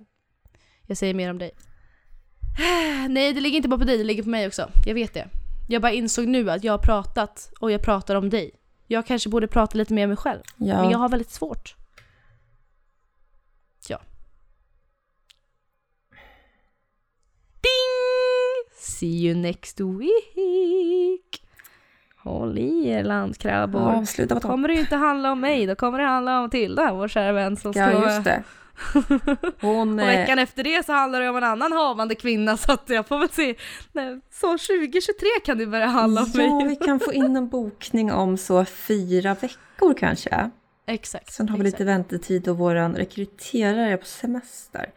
Jag 0.87 0.97
säger 0.97 1.13
mer 1.13 1.29
om 1.29 1.37
dig. 1.37 1.51
Nej, 3.09 3.33
det 3.33 3.41
ligger 3.41 3.57
inte 3.57 3.69
bara 3.69 3.79
på 3.79 3.85
dig, 3.85 3.97
det 3.97 4.03
ligger 4.03 4.23
på 4.23 4.29
mig 4.29 4.47
också. 4.47 4.69
Jag 4.85 4.93
vet 4.93 5.13
det. 5.13 5.27
Jag 5.69 5.81
bara 5.81 5.91
insåg 5.91 6.27
nu 6.27 6.51
att 6.51 6.63
jag 6.63 6.73
har 6.73 6.77
pratat 6.77 7.51
och 7.59 7.71
jag 7.71 7.81
pratar 7.81 8.15
om 8.15 8.29
dig. 8.29 8.51
Jag 8.87 9.05
kanske 9.05 9.29
borde 9.29 9.47
prata 9.47 9.77
lite 9.77 9.93
mer 9.93 10.03
om 10.03 10.09
mig 10.09 10.17
själv, 10.17 10.41
Ja. 10.57 10.81
men 10.81 10.89
jag 10.91 10.97
har 10.97 11.09
väldigt 11.09 11.31
svårt. 11.31 11.75
Ja. 13.89 13.99
Ding! 17.61 18.75
See 18.79 19.25
you 19.27 19.35
next 19.35 19.79
week! 19.79 21.43
Håll 22.17 22.57
i 22.57 22.87
er 22.89 23.03
landskrabbor. 23.03 23.81
Ja, 23.81 24.05
sluta 24.05 24.39
kommer 24.39 24.67
det 24.67 24.73
inte 24.73 24.95
handla 24.95 25.31
om 25.31 25.39
mig, 25.39 25.65
då 25.65 25.75
kommer 25.75 25.99
det 25.99 26.05
handla 26.05 26.41
om 26.43 26.49
Tilda, 26.49 26.93
vår 26.93 27.07
kära 27.07 27.31
vän 27.31 27.57
som 27.57 27.73
ska 27.73 27.81
Ja, 27.91 28.19
det. 28.19 28.43
Hon... 29.61 29.99
Och 29.99 30.05
eh, 30.05 30.19
veckan 30.19 30.39
efter 30.39 30.63
det 30.63 30.85
så 30.85 30.93
handlar 30.93 31.21
det 31.21 31.29
om 31.29 31.35
en 31.37 31.43
annan 31.43 31.71
havande 31.71 32.15
kvinna 32.15 32.57
så 32.57 32.71
att 32.71 32.89
jag 32.89 33.07
får 33.07 33.19
väl 33.19 33.29
se. 33.29 33.55
Nej, 33.91 34.19
så 34.31 34.47
2023 34.57 35.27
kan 35.45 35.57
det 35.57 35.67
börja 35.67 35.85
handla 35.85 36.21
om 36.21 36.27
Ja, 36.33 36.55
mig. 36.59 36.67
vi 36.67 36.75
kan 36.75 36.99
få 36.99 37.13
in 37.13 37.35
en 37.35 37.49
bokning 37.49 38.11
om 38.11 38.37
så 38.37 38.65
fyra 38.65 39.33
veckor 39.41 39.93
kanske. 39.93 40.49
Exakt. 40.87 41.33
Sen 41.33 41.49
har 41.49 41.57
vi 41.57 41.61
exakt. 41.63 41.79
lite 41.79 41.83
väntetid 41.91 42.47
och 42.47 42.57
våran 42.57 42.95
rekryterare 42.95 43.97
på 43.97 44.05
semester. 44.05 44.91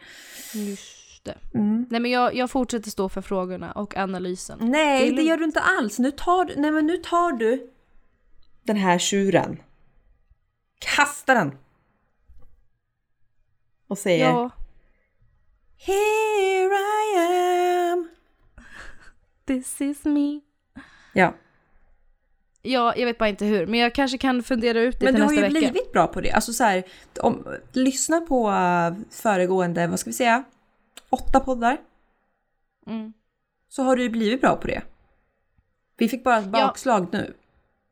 Just 0.55 1.25
det. 1.25 1.35
Mm. 1.55 1.87
Nej 1.91 2.01
men 2.01 2.11
jag, 2.11 2.35
jag 2.35 2.51
fortsätter 2.51 2.91
stå 2.91 3.09
för 3.09 3.23
frågorna 3.23 3.73
och 3.73 3.97
analysen. 3.97 4.59
Nej, 4.61 5.11
Det 5.11 5.17
det 5.17 5.23
gör 5.23 5.37
du 5.37 5.45
inte 5.45 5.61
alls. 5.61 5.99
Nu 5.99 6.11
tar, 6.11 6.45
du- 6.45 6.55
nej, 6.57 6.71
men 6.71 6.87
nu 6.87 6.97
tar 6.97 7.33
du 7.33 7.71
den 8.65 8.77
här 8.77 8.99
tjuren. 8.99 9.57
Kasta 10.79 11.35
den. 11.35 11.53
Och 13.87 13.99
säger 13.99 14.27
Ja, 14.31 14.51
Here 15.79 16.75
I 16.75 17.17
am. 17.93 18.09
this 19.47 19.81
is 19.81 20.05
me. 20.05 20.41
Ja, 21.13 21.35
Ja, 22.63 22.95
jag 22.97 23.07
vet 23.07 23.19
bara 23.19 23.29
inte 23.29 23.45
hur, 23.45 23.67
men 23.67 23.81
jag 23.81 23.95
kanske 23.95 24.19
kan 24.19 24.43
fundera 24.43 24.81
ut 24.81 24.99
det 25.01 25.05
men 25.05 25.15
till 25.15 25.21
du 25.21 25.27
har 25.27 25.31
nästa 25.33 25.47
ju 25.49 25.55
vecka. 25.55 25.73
blivit 25.73 25.93
bra 25.93 26.07
på 26.07 26.21
det. 26.21 26.31
Alltså 26.33 26.53
så 26.53 26.65
här, 26.65 26.83
om, 27.21 27.47
lyssna 27.73 28.21
på 28.21 28.49
äh, 28.51 28.95
föregående, 29.11 29.87
vad 29.87 30.01
ska 30.01 30.11
vi 30.11 30.15
säga, 30.15 30.45
åtta 31.11 31.41
poddar. 31.41 31.77
Mm. 32.87 33.13
Så 33.69 33.83
har 33.83 33.97
du 33.97 34.03
ju 34.03 34.09
blivit 34.09 34.41
bra 34.41 34.57
på 34.57 34.67
det. 34.67 34.83
Vi 35.97 36.09
fick 36.09 36.25
bara 36.25 36.39
ett 36.39 36.45
Ja. 36.53 36.67
bakslag 36.67 37.07
nu. 37.13 37.35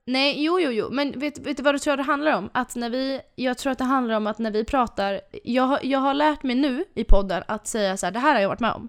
Nej, 0.07 0.45
jo, 0.45 0.61
jo, 0.61 0.71
jo, 0.71 0.89
men 0.91 1.19
vet, 1.19 1.39
vet 1.39 1.57
du 1.57 1.63
vad 1.63 1.75
du 1.75 1.79
tror 1.79 1.97
det 1.97 2.03
handlar 2.03 2.33
om? 2.33 2.51
Att 2.53 2.77
när 2.77 2.91
vi, 2.91 3.21
jag 3.35 3.59
tror 3.59 3.73
att 3.73 3.79
det 3.79 3.85
handlar 3.85 4.15
om 4.15 4.27
att 4.27 4.39
när 4.39 4.51
vi 4.51 4.65
pratar, 4.65 5.21
jag, 5.45 5.85
jag 5.85 5.99
har 5.99 6.15
lärt 6.15 6.43
mig 6.43 6.57
nu 6.57 6.85
i 6.95 7.05
podden 7.05 7.43
att 7.49 7.67
säga 7.67 7.97
så 7.97 8.07
här, 8.07 8.13
det 8.13 8.19
här 8.19 8.35
har 8.35 8.41
jag 8.41 8.49
varit 8.49 8.61
med 8.61 8.73
om. 8.73 8.89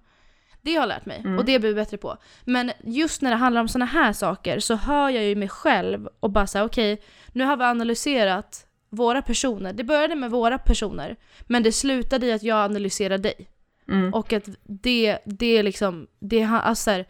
Det 0.61 0.75
har 0.75 0.81
jag 0.81 0.87
lärt 0.87 1.05
mig 1.05 1.23
och 1.37 1.45
det 1.45 1.59
blir 1.59 1.69
jag 1.69 1.75
bättre 1.75 1.97
på. 1.97 2.17
Men 2.45 2.71
just 2.83 3.21
när 3.21 3.31
det 3.31 3.35
handlar 3.35 3.61
om 3.61 3.67
såna 3.67 3.85
här 3.85 4.13
saker 4.13 4.59
så 4.59 4.75
hör 4.75 5.09
jag 5.09 5.23
ju 5.23 5.35
mig 5.35 5.49
själv 5.49 6.09
och 6.19 6.31
bara 6.31 6.47
säga 6.47 6.65
okej, 6.65 7.01
nu 7.33 7.43
har 7.43 7.57
vi 7.57 7.63
analyserat 7.63 8.65
våra 8.89 9.21
personer. 9.21 9.73
Det 9.73 9.83
började 9.83 10.15
med 10.15 10.31
våra 10.31 10.57
personer, 10.57 11.15
men 11.41 11.63
det 11.63 11.71
slutade 11.71 12.25
i 12.25 12.31
att 12.31 12.43
jag 12.43 12.57
analyserar 12.57 13.17
dig. 13.17 13.49
Mm. 13.87 14.13
Och 14.13 14.33
att 14.33 14.49
det, 14.63 15.19
det 15.25 15.57
är 15.57 15.63
liksom, 15.63 16.07
det, 16.19 16.43
alltså 16.43 16.83
så 16.83 16.91
här, 16.91 17.05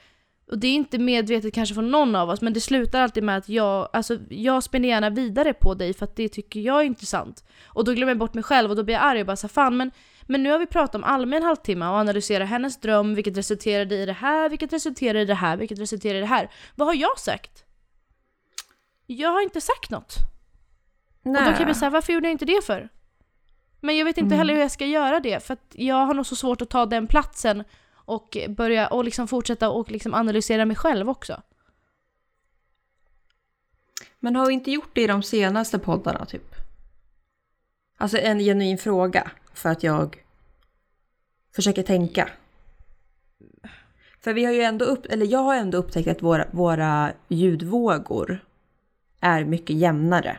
och 0.48 0.58
det 0.60 0.68
är 0.68 0.74
inte 0.74 1.00
medvetet 1.00 1.54
kanske 1.54 1.76
från 1.76 1.92
någon 1.92 2.16
av 2.16 2.30
oss, 2.30 2.42
men 2.42 2.54
det 2.54 2.62
slutar 2.62 3.02
alltid 3.02 3.24
med 3.24 3.38
att 3.38 3.50
jag, 3.50 3.90
alltså 3.94 4.18
jag 4.30 4.64
spinner 4.64 4.90
gärna 4.90 5.10
vidare 5.10 5.54
på 5.54 5.74
dig 5.74 5.94
för 5.94 6.04
att 6.04 6.16
det 6.16 6.30
tycker 6.30 6.60
jag 6.60 6.82
är 6.82 6.84
intressant. 6.84 7.44
Och 7.66 7.86
då 7.86 7.94
glömmer 7.94 8.12
jag 8.12 8.18
bort 8.18 8.34
mig 8.34 8.44
själv 8.44 8.70
och 8.70 8.76
då 8.76 8.84
blir 8.84 8.96
jag 8.96 9.04
arg 9.04 9.20
och 9.20 9.26
bara 9.26 9.36
så 9.36 9.48
fan 9.48 9.78
men, 9.78 9.92
men 10.22 10.44
nu 10.44 10.52
har 10.52 10.60
vi 10.60 10.66
pratat 10.66 10.96
om 10.96 11.04
Alma 11.04 11.36
en 11.36 11.44
halvtimme 11.44 11.88
och 11.88 11.96
analyserat 11.96 12.50
hennes 12.50 12.80
dröm, 12.80 13.16
vilket 13.16 13.38
resulterade 13.38 13.96
i 13.96 14.06
det 14.06 14.14
här, 14.14 14.50
vilket 14.50 14.74
resulterade 14.74 15.22
i 15.22 15.26
det 15.26 15.34
här, 15.34 15.58
vilket 15.58 15.80
resulterade 15.80 16.18
i 16.18 16.22
det 16.22 16.28
här. 16.28 16.50
Vad 16.76 16.88
har 16.88 16.96
jag 16.96 17.20
sagt? 17.20 17.64
Jag 19.06 19.30
har 19.30 19.42
inte 19.42 19.62
sagt 19.62 19.90
något. 19.90 20.16
Och 21.24 21.34
då 21.34 21.40
kan 21.40 21.54
jag 21.54 21.66
bli 21.66 21.74
såhär, 21.74 21.90
varför 21.90 22.14
gjorde 22.14 22.28
jag 22.28 22.32
inte 22.32 22.46
det 22.46 22.66
för? 22.66 22.90
Men 23.82 23.98
jag 23.98 24.06
vet 24.06 24.18
inte 24.18 24.36
heller 24.36 24.54
hur 24.54 24.62
jag 24.62 24.72
ska 24.72 24.86
göra 24.86 25.20
det, 25.20 25.44
för 25.44 25.54
att 25.54 25.72
jag 25.72 26.06
har 26.06 26.14
nog 26.14 26.26
så 26.26 26.36
svårt 26.36 26.62
att 26.62 26.70
ta 26.70 26.86
den 26.86 27.08
platsen 27.08 27.64
och 28.06 28.38
börja 28.50 28.88
och 28.88 29.04
liksom 29.04 29.28
fortsätta 29.28 29.70
och 29.70 29.92
liksom 29.92 30.14
analysera 30.14 30.66
mig 30.66 30.76
själv 30.76 31.10
också. 31.10 31.42
Men 34.20 34.36
har 34.36 34.48
vi 34.48 34.54
inte 34.54 34.72
gjort 34.72 34.96
det 34.96 35.02
i 35.02 35.08
de 35.08 35.24
senaste 35.24 35.80
poddarna 35.80 36.26
typ? 36.26 36.56
Alltså 37.98 38.18
en 38.18 38.40
genuin 38.40 38.78
fråga 38.78 39.32
för 39.54 39.70
att 39.70 39.84
jag 39.84 40.24
försöker 41.56 41.84
tänka. 41.84 42.30
För 44.20 44.34
vi 44.34 44.46
har 44.46 44.54
ju 44.54 44.62
ändå 44.62 44.86
upp, 44.86 45.06
eller 45.06 45.26
jag 45.26 45.40
har 45.40 45.56
ändå 45.56 45.78
upptäckt 45.78 46.08
att 46.08 46.22
våra, 46.22 46.46
våra 46.52 47.12
ljudvågor 47.28 48.46
är 49.20 49.46
mycket 49.46 49.76
jämnare. 49.76 50.38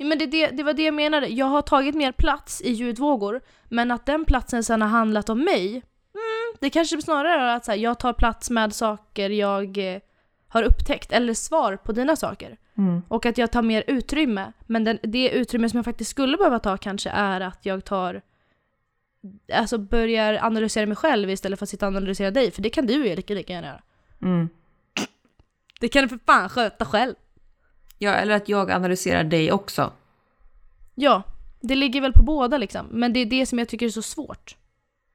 Ja, 0.00 0.06
men 0.06 0.18
det, 0.18 0.26
det, 0.26 0.46
det 0.46 0.62
var 0.62 0.72
det 0.72 0.82
jag 0.82 0.94
menade, 0.94 1.26
jag 1.26 1.46
har 1.46 1.62
tagit 1.62 1.94
mer 1.94 2.12
plats 2.12 2.60
i 2.60 2.70
ljudvågor, 2.70 3.40
men 3.68 3.90
att 3.90 4.06
den 4.06 4.24
platsen 4.24 4.64
sen 4.64 4.82
har 4.82 4.88
handlat 4.88 5.28
om 5.28 5.44
mig, 5.44 5.68
mm, 5.68 5.82
det 6.60 6.70
kanske 6.70 7.02
snarare 7.02 7.42
är 7.42 7.56
att 7.56 7.64
så 7.64 7.70
här, 7.70 7.78
jag 7.78 7.98
tar 7.98 8.12
plats 8.12 8.50
med 8.50 8.74
saker 8.74 9.30
jag 9.30 9.94
eh, 9.94 10.00
har 10.48 10.62
upptäckt, 10.62 11.12
eller 11.12 11.34
svar 11.34 11.76
på 11.76 11.92
dina 11.92 12.16
saker. 12.16 12.56
Och 13.08 13.26
att 13.26 13.38
jag 13.38 13.52
tar 13.52 13.62
mer 13.62 13.84
utrymme. 13.86 14.52
Men 14.66 14.84
den, 14.84 14.98
det 15.02 15.30
utrymme 15.30 15.68
som 15.68 15.76
jag 15.76 15.84
faktiskt 15.84 16.10
skulle 16.10 16.36
behöva 16.36 16.58
ta 16.58 16.76
kanske 16.76 17.10
är 17.10 17.40
att 17.40 17.66
jag 17.66 17.84
tar 17.84 18.22
Alltså 19.52 19.78
börjar 19.78 20.38
analysera 20.42 20.86
mig 20.86 20.96
själv 20.96 21.30
istället 21.30 21.58
för 21.58 21.66
att 21.66 21.70
sitta 21.70 21.86
och 21.86 21.96
analysera 21.96 22.30
dig, 22.30 22.50
för 22.50 22.62
det 22.62 22.70
kan 22.70 22.86
du 22.86 22.92
ju 22.92 23.16
lika, 23.16 23.34
lika 23.34 23.52
gärna 23.52 23.66
göra. 23.66 23.82
Mm. 24.22 24.48
Det 25.80 25.88
kan 25.88 26.02
du 26.02 26.08
för 26.08 26.18
fan 26.26 26.48
sköta 26.48 26.84
själv. 26.84 27.14
Ja, 27.98 28.12
eller 28.12 28.34
att 28.34 28.48
jag 28.48 28.70
analyserar 28.70 29.24
dig 29.24 29.52
också. 29.52 29.92
Ja, 30.94 31.22
det 31.60 31.74
ligger 31.74 32.00
väl 32.00 32.12
på 32.12 32.22
båda 32.22 32.58
liksom. 32.58 32.86
Men 32.90 33.12
det 33.12 33.20
är 33.20 33.26
det 33.26 33.46
som 33.46 33.58
jag 33.58 33.68
tycker 33.68 33.86
är 33.86 33.90
så 33.90 34.02
svårt. 34.02 34.56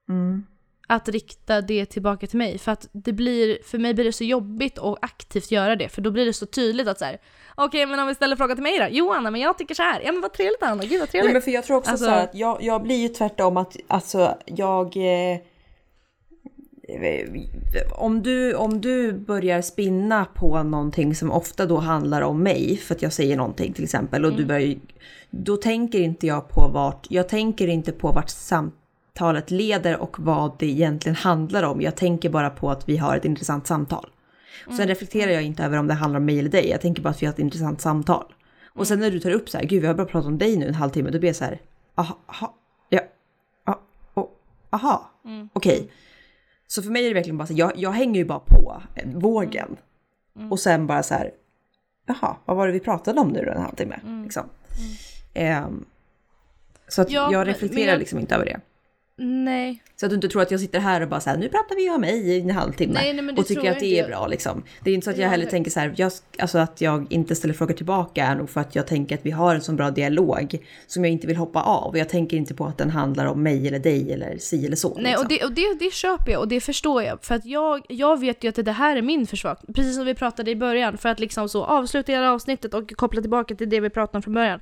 Mm. 0.10 0.46
Att 0.88 1.10
rikta 1.10 1.62
det 1.62 1.86
tillbaka 1.86 2.28
till 2.28 2.38
mig. 2.38 2.58
För 2.58 2.72
att 2.72 2.90
det 2.92 3.14
blir, 3.14 3.58
för 3.64 3.78
mig 3.78 3.94
blir 3.94 4.06
det 4.06 4.12
så 4.12 4.24
jobbigt 4.24 4.78
att 4.78 4.98
aktivt 5.02 5.52
göra 5.52 5.76
det. 5.76 5.90
För 5.90 6.02
då 6.02 6.12
blir 6.12 6.26
det 6.26 6.34
så 6.34 6.46
tydligt 6.46 6.88
att 6.88 7.00
så 7.00 7.06
här. 7.06 7.18
okej 7.56 7.86
men 7.86 8.00
om 8.00 8.08
vi 8.08 8.16
ställer 8.16 8.36
frågan 8.36 8.56
till 8.58 8.64
mig 8.64 8.80
då? 8.80 8.88
Jo 8.90 9.12
Anna, 9.14 9.32
men 9.32 9.42
jag 9.42 9.58
tycker 9.58 9.76
så 9.76 9.84
här. 9.84 10.02
Ja 10.06 10.12
men 10.12 10.22
vad 10.22 10.34
trevligt 10.34 10.64
Anna, 10.64 10.84
gud 10.84 10.92
vad 10.92 11.00
Nej, 11.00 11.08
trevligt. 11.08 11.34
men 11.34 11.42
för 11.42 11.52
jag 11.52 11.64
tror 11.64 11.78
också 11.78 11.92
Alltså- 11.92 12.06
så 12.06 12.12
att 12.12 12.36
jag, 12.36 12.64
jag 12.64 12.84
blir 12.84 12.96
ju 12.98 13.08
tvärtom 13.08 13.58
att 13.58 13.76
alltså 13.88 14.38
jag... 14.46 14.98
Eh, 14.98 15.40
om, 17.92 18.22
du, 18.24 18.54
om 18.54 18.82
du 18.82 19.14
börjar 19.14 19.62
spinna 19.62 20.26
på 20.26 20.64
någonting 20.64 21.16
som 21.16 21.32
ofta 21.32 21.66
då 21.66 21.78
handlar 21.78 22.22
om 22.22 22.44
mig, 22.44 22.78
för 22.78 22.96
att 22.96 23.02
jag 23.02 23.14
säger 23.14 23.38
någonting 23.38 23.74
till 23.74 23.84
exempel, 23.84 24.26
och 24.26 24.34
du 24.34 24.46
börjar 24.46 24.76
Då 25.30 25.58
tänker 25.58 26.00
inte 26.00 26.28
jag 26.28 26.50
på 26.50 26.68
vart, 26.74 27.08
jag 27.10 27.30
tänker 27.30 27.68
inte 27.68 27.92
på 27.92 28.12
vart 28.12 28.30
samtalet 29.16 29.52
leder 29.52 29.98
och 30.02 30.20
vad 30.20 30.52
det 30.60 30.66
egentligen 30.66 31.16
handlar 31.16 31.64
om. 31.64 31.82
Jag 31.82 31.96
tänker 31.96 32.30
bara 32.30 32.50
på 32.50 32.72
att 32.72 32.90
vi 32.90 32.98
har 32.98 33.18
ett 33.18 33.26
intressant 33.26 33.68
samtal. 33.68 34.10
Sen 34.78 34.88
reflekterar 34.88 35.32
jag 35.32 35.44
inte 35.44 35.64
över 35.64 35.78
om 35.78 35.88
det 35.88 35.94
handlar 35.94 36.20
om 36.20 36.26
mig 36.26 36.40
eller 36.40 36.50
dig, 36.50 36.70
jag 36.70 36.82
tänker 36.82 37.02
bara 37.02 37.10
att 37.10 37.22
vi 37.22 37.26
har 37.26 37.34
ett 37.34 37.40
intressant 37.40 37.82
samtal. 37.82 38.26
Och 38.74 38.88
sen 38.88 39.00
när 39.00 39.12
du 39.12 39.20
tar 39.20 39.32
upp 39.32 39.50
så 39.50 39.58
här, 39.58 39.66
gud 39.66 39.82
vi 39.82 39.88
har 39.88 39.94
bara 39.94 40.08
pratat 40.08 40.28
om 40.28 40.38
dig 40.38 40.58
nu 40.58 40.68
en 40.68 40.74
halvtimme, 40.76 41.10
då 41.10 41.20
blir 41.20 41.30
jag 41.30 41.36
så 41.36 41.44
här, 41.46 41.62
aha, 41.96 42.18
aha 42.28 42.56
ja, 42.90 43.02
oh, 44.14 44.28
aha, 44.70 45.12
okej. 45.54 45.92
Så 46.68 46.82
för 46.84 46.90
mig 46.90 47.04
är 47.06 47.08
det 47.08 47.14
verkligen 47.14 47.38
bara 47.38 47.48
så, 47.48 47.54
jag, 47.54 47.72
jag 47.76 47.92
hänger 47.92 48.20
ju 48.20 48.26
bara 48.26 48.40
på 48.40 48.82
eh, 48.96 49.10
vågen. 49.10 49.78
Och 50.52 50.60
sen 50.60 50.88
bara 50.88 51.04
så 51.04 51.14
här, 51.14 51.32
jaha, 52.06 52.36
vad 52.46 52.58
var 52.58 52.68
det 52.68 52.74
vi 52.74 52.80
pratade 52.80 53.20
om 53.22 53.28
nu 53.30 53.40
en 53.56 53.62
halvtimme? 53.62 54.00
Liksom. 54.24 54.44
Ehm, 55.34 55.86
så 56.88 57.02
att 57.02 57.12
Ja, 57.12 57.32
jag 57.32 57.48
reflekterar 57.48 57.92
jag- 57.92 58.00
liksom 58.00 58.20
inte 58.20 58.36
över 58.36 58.46
det. 58.46 58.60
Nej. 59.18 59.84
Så 59.96 60.06
att 60.06 60.10
du 60.10 60.16
inte 60.16 60.30
tror 60.30 60.42
att 60.42 60.52
jag 60.52 60.60
sitter 60.60 60.80
här 60.80 61.02
och 61.02 61.10
bara 61.10 61.20
så 61.20 61.30
här, 61.30 61.38
nu 61.38 61.50
pratar 61.50 61.76
vi 61.76 61.90
om 61.90 62.02
mig 62.02 62.30
i 62.30 62.42
en 62.42 62.50
halvtimme. 62.50 62.94
Nej, 62.94 63.14
nej, 63.14 63.36
och 63.38 63.48
tycker 63.48 63.72
att 63.72 63.80
det 63.80 64.00
är 64.00 64.08
bra 64.08 64.28
liksom. 64.28 64.64
Det 64.84 64.90
är 64.90 64.94
inte 64.94 65.06
så 65.06 65.12
att 65.12 65.18
jag 65.18 65.26
Ja, 65.26 65.30
heller 65.30 65.46
tänker 65.46 65.72
så 65.72 65.80
här, 65.80 65.94
jag, 65.98 66.12
alltså 66.40 66.58
att 66.58 66.82
jag 66.82 67.06
inte 67.10 67.36
ställer 67.36 67.54
frågor 67.54 67.74
tillbaka 67.74 68.26
är 68.26 68.36
nog 68.36 68.50
för 68.50 68.62
att 68.62 68.76
jag 68.76 68.88
tänker 68.88 69.16
att 69.16 69.26
vi 69.26 69.32
har 69.32 69.56
en 69.56 69.62
så 69.62 69.72
bra 69.72 69.92
dialog 69.92 70.58
som 70.88 71.06
jag 71.06 71.12
inte 71.12 71.28
vill 71.28 71.36
hoppa 71.36 71.62
av. 71.62 71.90
Och 71.90 71.98
jag 71.98 72.10
tänker 72.10 72.38
inte 72.38 72.54
på 72.54 72.66
att 72.66 72.78
den 72.78 72.90
handlar 72.90 73.26
om 73.26 73.44
mig 73.44 73.68
eller 73.68 73.80
dig 73.80 74.14
eller 74.14 74.38
si 74.38 74.66
eller 74.66 74.76
så. 74.76 74.94
Nej, 74.96 75.04
liksom. 75.04 75.24
och, 75.24 75.30
det, 75.30 75.44
och 75.44 75.52
det, 75.52 75.80
det 75.80 75.94
köper 75.94 76.32
jag 76.32 76.42
och 76.42 76.48
det 76.48 76.62
förstår 76.62 77.04
jag. 77.04 77.24
För 77.24 77.36
att 77.36 77.46
jag, 77.46 77.82
jag 77.90 78.20
vet 78.20 78.44
ju 78.44 78.50
att 78.50 78.66
det 78.66 78.72
här 78.72 78.96
är 78.96 79.02
min 79.02 79.28
försvar. 79.28 79.58
Precis 79.76 79.96
som 79.96 80.06
vi 80.06 80.14
pratade 80.14 80.52
i 80.52 80.56
början. 80.56 80.98
För 80.98 81.10
att 81.10 81.20
liksom 81.20 81.50
så 81.50 81.64
avsluta 81.64 82.12
hela 82.12 82.32
avsnittet 82.32 82.74
och 82.74 82.96
koppla 82.96 83.22
tillbaka 83.22 83.56
till 83.56 83.70
det 83.70 83.80
vi 83.80 83.90
pratade 83.90 84.18
om 84.18 84.22
från 84.22 84.34
början. 84.34 84.60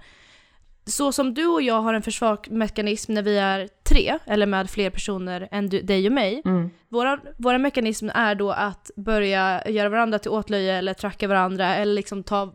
Så 0.85 1.11
som 1.11 1.33
du 1.33 1.45
och 1.45 1.61
jag 1.61 1.81
har 1.81 1.93
en 1.93 2.01
försvarsmekanism 2.01 3.13
när 3.13 3.21
vi 3.21 3.37
är 3.37 3.69
tre, 3.83 4.17
eller 4.25 4.45
med 4.45 4.69
fler 4.69 4.89
personer 4.89 5.47
än 5.51 5.69
du, 5.69 5.81
dig 5.81 6.07
och 6.07 6.13
mig. 6.13 6.41
Mm. 6.45 6.69
Våra, 6.89 7.19
våra 7.37 7.57
mekanism 7.57 8.09
är 8.13 8.35
då 8.35 8.51
att 8.51 8.91
börja 8.95 9.63
göra 9.69 9.89
varandra 9.89 10.19
till 10.19 10.31
åtlöje 10.31 10.73
eller 10.73 10.93
tracka 10.93 11.27
varandra 11.27 11.75
eller 11.75 11.93
liksom 11.93 12.23
ta 12.23 12.53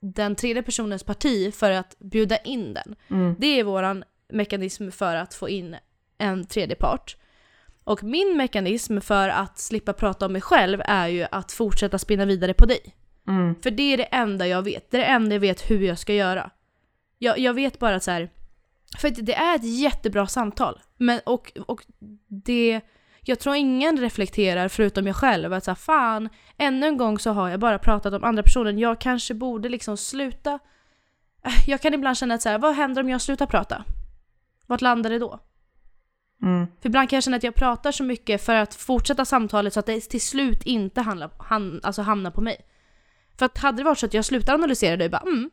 den 0.00 0.34
tredje 0.34 0.62
personens 0.62 1.02
parti 1.02 1.54
för 1.54 1.70
att 1.70 1.98
bjuda 1.98 2.36
in 2.36 2.74
den. 2.74 2.96
Mm. 3.10 3.36
Det 3.38 3.60
är 3.60 3.64
våran 3.64 4.04
mekanism 4.32 4.90
för 4.90 5.16
att 5.16 5.34
få 5.34 5.48
in 5.48 5.76
en 6.18 6.46
tredje 6.46 6.76
part. 6.76 7.16
Och 7.84 8.02
min 8.04 8.36
mekanism 8.36 9.00
för 9.00 9.28
att 9.28 9.58
slippa 9.58 9.92
prata 9.92 10.26
om 10.26 10.32
mig 10.32 10.42
själv 10.42 10.82
är 10.84 11.08
ju 11.08 11.26
att 11.30 11.52
fortsätta 11.52 11.98
spinna 11.98 12.24
vidare 12.24 12.54
på 12.54 12.66
dig. 12.66 12.94
Mm. 13.28 13.54
För 13.62 13.70
det 13.70 13.92
är 13.92 13.96
det 13.96 14.04
enda 14.04 14.46
jag 14.46 14.62
vet. 14.62 14.90
Det 14.90 14.96
är 14.96 15.00
det 15.00 15.06
enda 15.06 15.34
jag 15.34 15.40
vet 15.40 15.70
hur 15.70 15.80
jag 15.80 15.98
ska 15.98 16.14
göra. 16.14 16.50
Jag, 17.18 17.38
jag 17.38 17.54
vet 17.54 17.78
bara 17.78 17.96
att 17.96 18.02
så 18.02 18.10
här. 18.10 18.30
För 18.98 19.10
det 19.10 19.34
är 19.34 19.56
ett 19.56 19.80
jättebra 19.80 20.26
samtal. 20.26 20.80
Men, 20.96 21.20
och, 21.26 21.52
och 21.66 21.84
det... 22.28 22.80
Jag 23.22 23.38
tror 23.38 23.56
ingen 23.56 23.96
reflekterar 23.96 24.68
förutom 24.68 25.06
jag 25.06 25.16
själv 25.16 25.52
att 25.52 25.64
så 25.64 25.70
här, 25.70 25.76
fan, 25.76 26.28
ännu 26.58 26.86
en 26.86 26.96
gång 26.96 27.18
så 27.18 27.30
har 27.30 27.48
jag 27.48 27.60
bara 27.60 27.78
pratat 27.78 28.14
om 28.14 28.24
andra 28.24 28.42
personen. 28.42 28.78
Jag 28.78 29.00
kanske 29.00 29.34
borde 29.34 29.68
liksom 29.68 29.96
sluta. 29.96 30.58
Äh, 31.44 31.68
Jag 31.70 31.80
kan 31.80 31.94
ibland 31.94 32.16
känna 32.16 32.34
att 32.34 32.42
så 32.42 32.48
här, 32.48 32.58
vad 32.58 32.74
händer 32.74 33.02
om 33.02 33.08
jag 33.08 33.22
slutar 33.22 33.46
prata? 33.46 33.84
Vart 34.66 34.80
landar 34.80 35.10
det 35.10 35.18
då? 35.18 35.40
Mm. 36.42 36.66
För 36.80 36.88
ibland 36.88 37.10
kan 37.10 37.16
jag 37.16 37.24
känna 37.24 37.36
att 37.36 37.42
jag 37.42 37.54
pratar 37.54 37.92
så 37.92 38.04
mycket 38.04 38.44
för 38.44 38.54
att 38.54 38.74
fortsätta 38.74 39.24
samtalet 39.24 39.72
så 39.72 39.80
att 39.80 39.86
det 39.86 40.00
till 40.00 40.20
slut 40.20 40.62
inte 40.62 41.00
handlar, 41.00 41.30
han, 41.38 41.80
alltså 41.82 42.02
hamnar 42.02 42.30
på 42.30 42.40
mig. 42.40 42.56
För 43.38 43.46
att 43.46 43.58
hade 43.58 43.78
det 43.78 43.84
varit 43.84 43.98
så 43.98 44.06
att 44.06 44.14
jag 44.14 44.24
slutar 44.24 44.54
analysera 44.54 44.96
det 44.96 45.04
och 45.04 45.10
bara 45.10 45.22
mm, 45.22 45.50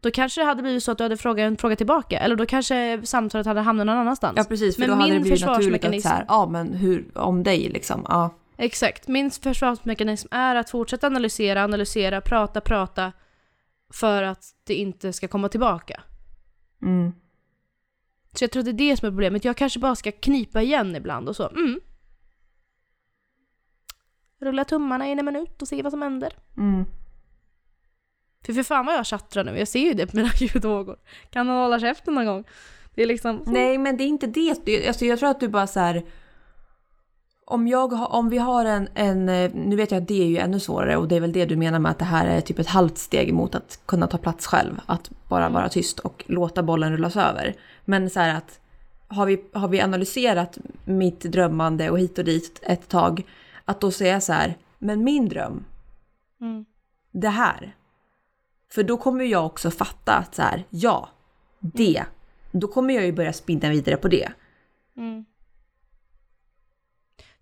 då 0.00 0.10
kanske 0.10 0.40
det 0.40 0.44
hade 0.44 0.62
blivit 0.62 0.82
så 0.82 0.92
att 0.92 0.98
du 0.98 1.04
hade 1.04 1.16
frågat 1.16 1.42
en 1.42 1.56
fråga 1.56 1.76
tillbaka. 1.76 2.18
Eller 2.18 2.36
då 2.36 2.46
kanske 2.46 3.00
samtalet 3.04 3.46
hade 3.46 3.60
hamnat 3.60 3.86
någon 3.86 3.96
annanstans. 3.96 4.34
Ja 4.36 4.44
precis, 4.44 4.76
för 4.76 4.80
Men 4.80 4.90
då 4.90 4.94
hade 4.94 5.14
det 5.14 5.20
blivit 5.20 5.46
naturligt 5.46 5.84
att 5.84 6.02
så 6.02 6.08
här, 6.08 6.24
ja 6.28 6.46
men 6.46 6.74
hur, 6.74 7.18
om 7.18 7.42
dig 7.42 7.68
liksom. 7.68 8.06
Ja. 8.08 8.30
Exakt. 8.56 9.08
Min 9.08 9.30
försvarsmekanism 9.30 10.28
är 10.30 10.56
att 10.56 10.70
fortsätta 10.70 11.06
analysera, 11.06 11.64
analysera, 11.64 12.20
prata, 12.20 12.60
prata. 12.60 13.12
För 13.92 14.22
att 14.22 14.44
det 14.64 14.74
inte 14.74 15.12
ska 15.12 15.28
komma 15.28 15.48
tillbaka. 15.48 16.00
Mm. 16.82 17.12
Så 18.34 18.44
jag 18.44 18.50
tror 18.50 18.60
att 18.60 18.64
det 18.64 18.70
är 18.70 18.90
det 18.90 18.96
som 18.96 19.06
är 19.06 19.10
problemet. 19.10 19.44
Jag 19.44 19.56
kanske 19.56 19.80
bara 19.80 19.96
ska 19.96 20.12
knipa 20.12 20.62
igen 20.62 20.96
ibland 20.96 21.28
och 21.28 21.36
så. 21.36 21.48
Mm. 21.48 21.80
Rulla 24.40 24.64
tummarna 24.64 25.08
i 25.08 25.12
en 25.12 25.24
minut 25.24 25.62
och 25.62 25.68
se 25.68 25.82
vad 25.82 25.92
som 25.92 26.02
händer. 26.02 26.32
Mm. 26.56 26.84
För 28.46 28.52
för 28.52 28.62
fan 28.62 28.86
vad 28.86 28.94
jag 28.94 29.06
tjattrar 29.06 29.44
nu. 29.44 29.58
Jag 29.58 29.68
ser 29.68 29.80
ju 29.80 29.94
det 29.94 30.06
på 30.06 30.16
mina 30.16 30.30
ljudvågor. 30.38 30.96
Kan 31.30 31.46
man 31.46 31.56
hålla 31.56 31.80
käften 31.80 32.14
någon 32.14 32.26
gång? 32.26 32.44
Det 32.94 33.02
är 33.02 33.06
liksom... 33.06 33.42
Nej 33.46 33.78
men 33.78 33.96
det 33.96 34.04
är 34.04 34.08
inte 34.08 34.26
det. 34.26 34.88
Alltså, 34.88 35.04
jag 35.04 35.18
tror 35.18 35.28
att 35.30 35.40
du 35.40 35.48
bara 35.48 35.66
så 35.66 35.80
här. 35.80 36.02
Om, 37.46 37.68
jag 37.68 38.12
om 38.14 38.28
vi 38.28 38.38
har 38.38 38.64
en, 38.64 38.88
en, 38.94 39.28
eh, 39.28 39.50
nu 39.54 39.76
vet 39.76 39.90
jag 39.90 40.02
att 40.02 40.08
det 40.08 40.22
är 40.22 40.26
ju 40.26 40.38
ännu 40.38 40.60
svårare 40.60 40.96
och 40.96 41.08
det 41.08 41.16
är 41.16 41.20
väl 41.20 41.32
det 41.32 41.44
du 41.44 41.56
menar 41.56 41.78
med 41.78 41.90
att 41.90 41.98
det 41.98 42.04
här 42.04 42.26
är 42.26 42.40
typ 42.40 42.58
ett 42.58 42.66
halvt 42.66 42.98
steg 42.98 43.34
mot 43.34 43.54
att 43.54 43.80
kunna 43.86 44.06
ta 44.06 44.18
plats 44.18 44.46
själv. 44.46 44.80
Att 44.86 45.10
bara 45.28 45.48
vara 45.48 45.68
tyst 45.68 45.98
och 45.98 46.24
låta 46.26 46.62
bollen 46.62 46.92
rullas 46.92 47.16
över. 47.16 47.54
Men 47.84 48.10
så 48.10 48.20
här 48.20 48.34
att 48.34 48.60
har 49.08 49.26
vi, 49.26 49.44
har 49.52 49.68
vi 49.68 49.80
analyserat 49.80 50.58
mitt 50.84 51.20
drömmande 51.20 51.90
och 51.90 51.98
hit 51.98 52.18
och 52.18 52.24
dit 52.24 52.60
ett 52.62 52.88
tag, 52.88 53.26
att 53.64 53.80
då 53.80 53.90
säga 53.90 54.20
så 54.20 54.32
här, 54.32 54.56
men 54.78 55.04
min 55.04 55.28
dröm, 55.28 55.64
Mm. 56.40 56.64
det 57.12 57.28
här. 57.28 57.74
För 58.70 58.82
då 58.82 58.96
kommer 58.96 59.24
jag 59.24 59.46
också 59.46 59.70
fatta 59.70 60.14
att 60.14 60.34
så 60.34 60.42
här, 60.42 60.64
ja, 60.70 61.08
det. 61.60 62.04
Då 62.52 62.68
kommer 62.68 62.94
jag 62.94 63.04
ju 63.04 63.12
börja 63.12 63.32
spinna 63.32 63.70
vidare 63.70 63.96
på 63.96 64.08
det. 64.08 64.32
Mm. 64.96 65.24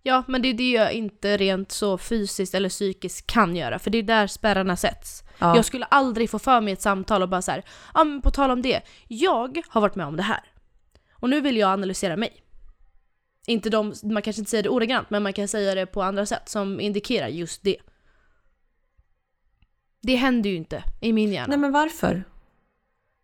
Ja, 0.03 0.23
men 0.27 0.41
det 0.41 0.47
är 0.47 0.53
det 0.53 0.71
jag 0.71 0.93
inte 0.93 1.37
rent 1.37 1.71
så 1.71 1.97
fysiskt 1.97 2.53
eller 2.53 2.69
psykiskt 2.69 3.27
kan 3.27 3.55
göra. 3.55 3.79
För 3.79 3.89
det 3.89 3.97
är 3.97 4.03
där 4.03 4.27
spärrarna 4.27 4.75
sätts. 4.75 5.23
Ja. 5.39 5.55
Jag 5.55 5.65
skulle 5.65 5.85
aldrig 5.85 6.29
få 6.29 6.39
för 6.39 6.61
mig 6.61 6.73
ett 6.73 6.81
samtal 6.81 7.21
och 7.21 7.29
bara 7.29 7.41
så 7.41 7.51
här, 7.51 7.63
ja 7.93 8.03
men 8.03 8.21
på 8.21 8.31
tal 8.31 8.51
om 8.51 8.61
det, 8.61 8.81
jag 9.07 9.61
har 9.67 9.81
varit 9.81 9.95
med 9.95 10.07
om 10.07 10.17
det 10.17 10.23
här. 10.23 10.43
Och 11.13 11.29
nu 11.29 11.41
vill 11.41 11.57
jag 11.57 11.69
analysera 11.69 12.17
mig. 12.17 12.43
Inte 13.47 13.69
de, 13.69 13.93
man 14.03 14.21
kanske 14.21 14.39
inte 14.39 14.51
säger 14.51 14.63
det 14.63 14.69
ordagrant, 14.69 15.09
men 15.09 15.23
man 15.23 15.33
kan 15.33 15.47
säga 15.47 15.75
det 15.75 15.85
på 15.85 16.03
andra 16.03 16.25
sätt 16.25 16.49
som 16.49 16.79
indikerar 16.79 17.27
just 17.27 17.63
det. 17.63 17.77
Det 20.01 20.15
händer 20.15 20.49
ju 20.49 20.55
inte 20.55 20.83
i 21.01 21.13
min 21.13 21.31
hjärna. 21.33 21.47
Nej 21.47 21.57
men 21.57 21.71
varför? 21.71 22.23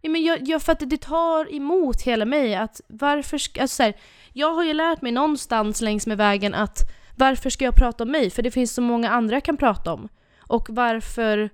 Ja, 0.02 0.10
men 0.10 0.24
jag, 0.24 0.48
jag, 0.48 0.62
för 0.62 0.72
att 0.72 0.90
det 0.90 1.02
tar 1.02 1.56
emot 1.56 2.02
hela 2.02 2.26
mig 2.26 2.56
att 2.56 2.82
varför 2.88 3.38
ska, 3.38 3.62
alltså 3.62 3.76
så 3.76 3.84
här, 3.84 3.94
jag 4.34 4.54
har 4.54 4.64
ju 4.64 4.74
lärt 4.74 5.02
mig 5.02 5.12
någonstans 5.12 5.82
längs 5.82 6.08
med 6.08 6.18
vägen 6.18 6.54
att 6.54 6.78
varför 7.18 7.50
ska 7.50 7.66
jag 7.66 7.76
prata 7.76 8.04
om 8.04 8.12
mig? 8.12 8.30
För 8.30 8.42
det 8.42 8.52
finns 8.52 8.74
så 8.74 8.82
många 8.82 9.10
andra 9.10 9.36
jag 9.36 9.44
kan 9.44 9.58
prata 9.58 9.94
om. 9.94 10.10
Och 10.40 10.68
varför, 10.70 11.50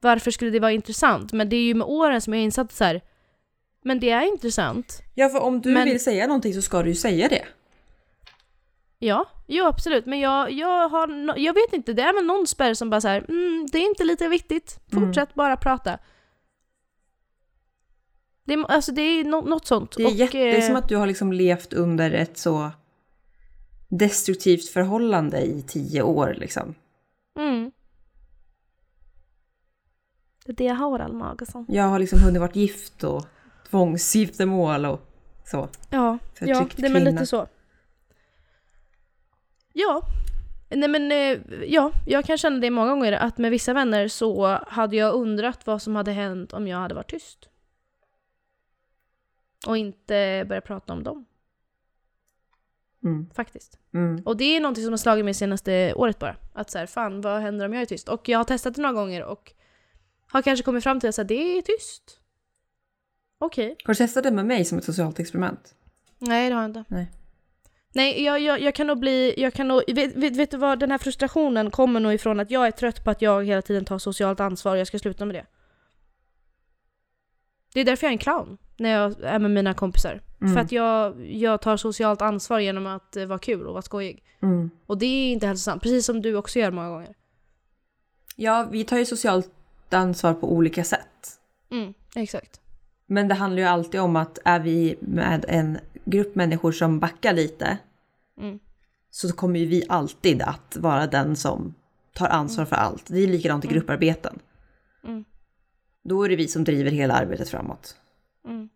varför 0.00 0.30
skulle 0.30 0.50
det 0.50 0.60
vara 0.60 0.72
intressant? 0.72 1.32
Men 1.32 1.48
det 1.48 1.56
är 1.56 1.62
ju 1.62 1.74
med 1.74 1.86
åren 1.86 2.20
som 2.20 2.32
jag 2.32 2.40
har 2.40 2.44
insett 2.44 2.72
så 2.72 2.84
här, 2.84 3.00
men 3.84 4.00
det 4.00 4.10
är 4.10 4.22
intressant. 4.32 5.02
Ja 5.14 5.28
för 5.28 5.40
om 5.40 5.60
du 5.60 5.70
Men- 5.70 5.84
vill 5.88 6.04
säga 6.04 6.26
någonting 6.26 6.54
så 6.54 6.62
ska 6.62 6.82
du 6.82 6.88
ju 6.88 6.94
säga 6.94 7.28
det. 7.28 7.44
Ja, 8.98 9.26
jo 9.46 9.64
absolut. 9.64 10.06
Men 10.06 10.20
jag, 10.20 10.50
jag 10.52 10.88
har, 10.88 11.06
no, 11.06 11.32
jag 11.36 11.54
vet 11.54 11.72
inte, 11.72 11.92
det 11.92 12.02
är 12.02 12.14
väl 12.14 12.24
någon 12.26 12.46
spärr 12.46 12.74
som 12.74 12.90
bara 12.90 13.00
här, 13.00 13.24
mm, 13.28 13.66
det 13.72 13.78
är 13.78 13.88
inte 13.88 14.04
lite 14.04 14.28
viktigt. 14.28 14.80
Fortsätt 14.92 15.34
bara 15.34 15.56
prata. 15.56 15.98
Det, 18.44 18.52
är- 18.54 18.70
alltså 18.70 18.92
det 18.92 19.02
är 19.02 19.24
nå- 19.24 19.40
något 19.40 19.66
sånt. 19.66 19.94
Det 19.96 20.02
är, 20.02 20.06
Och, 20.06 20.12
jätte, 20.12 20.38
det 20.38 20.50
är 20.56 20.58
eh, 20.60 20.66
som 20.66 20.76
att 20.76 20.88
du 20.88 20.96
har 20.96 21.06
liksom 21.06 21.32
levt 21.32 21.72
under 21.72 22.10
ett 22.10 22.38
så 22.38 22.70
destruktivt 23.88 24.68
förhållande 24.68 25.40
i 25.40 25.62
tio 25.62 26.02
år 26.02 26.34
liksom. 26.38 26.74
Mm. 27.38 27.72
Det 30.46 30.52
är 30.52 30.56
det 30.56 30.64
jag 30.64 30.74
har 30.74 30.98
Alma 30.98 31.28
Augustsson. 31.28 31.66
Jag 31.68 31.84
har 31.84 31.98
liksom 31.98 32.18
hunnit 32.22 32.40
varit 32.40 32.56
gift 32.56 33.04
och 33.04 33.26
tvångsgiftermål 33.70 34.84
och 34.86 35.00
så. 35.44 35.68
Ja, 35.90 36.18
ja 36.40 36.66
det 36.76 36.86
är 36.86 37.00
lite 37.00 37.26
så. 37.26 37.46
Ja. 39.80 40.02
Nej 40.70 40.88
men 40.88 41.12
eh, 41.12 41.38
ja, 41.66 41.92
jag 42.06 42.24
kan 42.24 42.38
känna 42.38 42.58
det 42.58 42.70
många 42.70 42.90
gånger 42.90 43.12
att 43.12 43.38
med 43.38 43.50
vissa 43.50 43.72
vänner 43.72 44.08
så 44.08 44.46
hade 44.66 44.96
jag 44.96 45.14
undrat 45.14 45.66
vad 45.66 45.82
som 45.82 45.96
hade 45.96 46.12
hänt 46.12 46.52
om 46.52 46.68
jag 46.68 46.78
hade 46.78 46.94
varit 46.94 47.10
tyst. 47.10 47.48
Och 49.66 49.76
inte 49.76 50.44
börjat 50.48 50.64
prata 50.64 50.92
om 50.92 51.02
dem, 51.02 51.24
Mm. 53.04 53.30
faktiskt. 53.34 53.78
Mm. 53.94 54.22
Och 54.24 54.36
det 54.36 54.44
är 54.56 54.60
någonting 54.60 54.84
som 54.84 54.92
har 54.92 54.98
slagit 54.98 55.24
mig 55.24 55.34
senaste 55.34 55.94
året 55.94 56.18
bara. 56.18 56.36
Att 56.52 56.70
så 56.70 56.78
här, 56.78 56.86
fan 56.86 57.20
vad 57.20 57.40
händer 57.40 57.66
om 57.66 57.72
jag 57.72 57.82
är 57.82 57.86
tyst? 57.86 58.08
Och 58.08 58.28
jag 58.28 58.38
har 58.38 58.44
testat 58.44 58.74
det 58.74 58.82
några 58.82 58.92
gånger 58.94 59.24
och 59.24 59.52
har 60.26 60.42
kanske 60.42 60.64
kommit 60.64 60.82
fram 60.84 61.00
till 61.00 61.08
att 61.08 61.28
det 61.28 61.58
är 61.58 61.62
tyst. 61.62 62.20
Okej. 63.38 63.76
Har 63.84 63.94
du 63.94 63.98
testat 63.98 64.24
det 64.24 64.30
med 64.30 64.46
mig 64.46 64.64
som 64.64 64.78
ett 64.78 64.84
socialt 64.84 65.18
experiment? 65.18 65.74
Nej, 66.18 66.48
det 66.48 66.54
har 66.54 66.62
jag 66.62 66.68
inte. 66.70 66.84
Nej. 66.88 67.10
Nej, 67.92 68.24
jag, 68.24 68.40
jag, 68.40 68.60
jag 68.60 68.74
kan 68.74 68.86
nog 68.86 68.98
bli, 68.98 69.34
jag 69.36 69.54
kan 69.54 69.68
nog, 69.68 69.82
vet, 69.88 70.16
vet, 70.16 70.36
vet 70.36 70.50
du 70.50 70.56
vad, 70.56 70.78
den 70.78 70.90
här 70.90 70.98
frustrationen 70.98 71.70
kommer 71.70 72.00
nog 72.00 72.12
ifrån 72.12 72.40
att 72.40 72.50
jag 72.50 72.66
är 72.66 72.70
trött 72.70 73.04
på 73.04 73.10
att 73.10 73.22
jag 73.22 73.44
hela 73.44 73.62
tiden 73.62 73.84
tar 73.84 73.98
socialt 73.98 74.40
ansvar 74.40 74.72
och 74.72 74.78
jag 74.78 74.86
ska 74.86 74.98
sluta 74.98 75.24
med 75.24 75.34
det. 75.34 75.46
Det 77.74 77.80
är 77.80 77.84
därför 77.84 78.06
jag 78.06 78.10
är 78.10 78.14
en 78.14 78.18
clown, 78.18 78.58
när 78.76 78.90
jag 78.90 79.20
är 79.22 79.38
med 79.38 79.50
mina 79.50 79.74
kompisar. 79.74 80.20
Mm. 80.40 80.54
För 80.54 80.60
att 80.60 80.72
jag, 80.72 81.26
jag 81.30 81.60
tar 81.60 81.76
socialt 81.76 82.22
ansvar 82.22 82.58
genom 82.58 82.86
att 82.86 83.16
eh, 83.16 83.26
vara 83.26 83.38
kul 83.38 83.66
och 83.66 83.72
vara 83.72 83.82
skojig. 83.82 84.22
Mm. 84.42 84.70
Och 84.86 84.98
det 84.98 85.06
är 85.06 85.32
inte 85.32 85.46
hälsosamt, 85.46 85.82
precis 85.82 86.06
som 86.06 86.22
du 86.22 86.36
också 86.36 86.58
gör 86.58 86.70
många 86.70 86.88
gånger. 86.88 87.14
Ja, 88.36 88.68
vi 88.70 88.84
tar 88.84 88.98
ju 88.98 89.04
socialt 89.04 89.50
ansvar 89.90 90.34
på 90.34 90.52
olika 90.52 90.84
sätt. 90.84 91.38
Mm, 91.70 91.94
exakt. 92.14 92.60
Men 93.06 93.28
det 93.28 93.34
handlar 93.34 93.62
ju 93.62 93.68
alltid 93.68 94.00
om 94.00 94.16
att 94.16 94.38
är 94.44 94.60
vi 94.60 94.98
med 95.00 95.44
en 95.48 95.78
grupp 96.10 96.34
människor 96.34 96.72
som 96.72 97.00
backar 97.00 97.32
lite 97.32 97.78
Mm. 98.38 98.58
så 99.10 99.32
kommer 99.32 99.60
ju 99.60 99.66
vi 99.66 99.84
alltid 99.88 100.42
att 100.42 100.76
vara 100.76 101.06
den 101.06 101.36
som 101.36 101.74
tar 102.12 102.28
ansvar 102.28 102.64
för 102.64 102.76
allt. 102.76 103.06
Det 103.06 103.18
är 103.18 103.26
likadant 103.26 103.64
i 103.64 103.68
grupparbeten. 103.68 104.38
Mm. 105.04 105.24
Då 106.02 106.22
är 106.22 106.28
det 106.28 106.36
vi 106.36 106.48
som 106.48 106.64
driver 106.64 106.90
hela 106.90 107.14
arbetet 107.14 107.48
framåt. 107.48 107.96
Mm. 108.44 108.68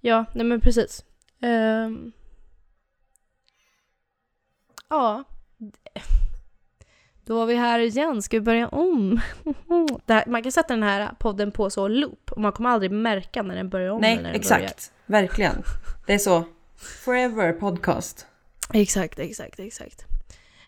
Ja, 0.00 0.24
nej 0.34 0.46
men 0.46 0.60
precis. 0.60 1.04
Ehm. 1.40 2.12
Ja. 4.88 5.24
Då 7.26 7.36
var 7.36 7.46
vi 7.46 7.54
här 7.54 7.78
igen, 7.78 8.22
ska 8.22 8.36
vi 8.36 8.40
börja 8.40 8.68
om? 8.68 9.20
Här, 10.08 10.24
man 10.26 10.42
kan 10.42 10.52
sätta 10.52 10.74
den 10.74 10.82
här 10.82 11.10
podden 11.18 11.52
på 11.52 11.70
så 11.70 11.88
loop 11.88 12.32
och 12.32 12.40
man 12.40 12.52
kommer 12.52 12.70
aldrig 12.70 12.90
märka 12.90 13.42
när 13.42 13.56
den 13.56 13.68
börjar 13.68 13.90
om. 13.90 14.00
Nej, 14.00 14.12
eller 14.12 14.22
när 14.22 14.30
den 14.30 14.40
exakt. 14.40 14.92
Verkligen. 15.06 15.62
Det 16.06 16.14
är 16.14 16.18
så. 16.18 16.44
Forever 17.04 17.52
podcast. 17.52 18.26
Börjar. 18.72 18.82
Exakt, 18.82 19.18
exakt, 19.18 19.58
exakt. 19.58 20.04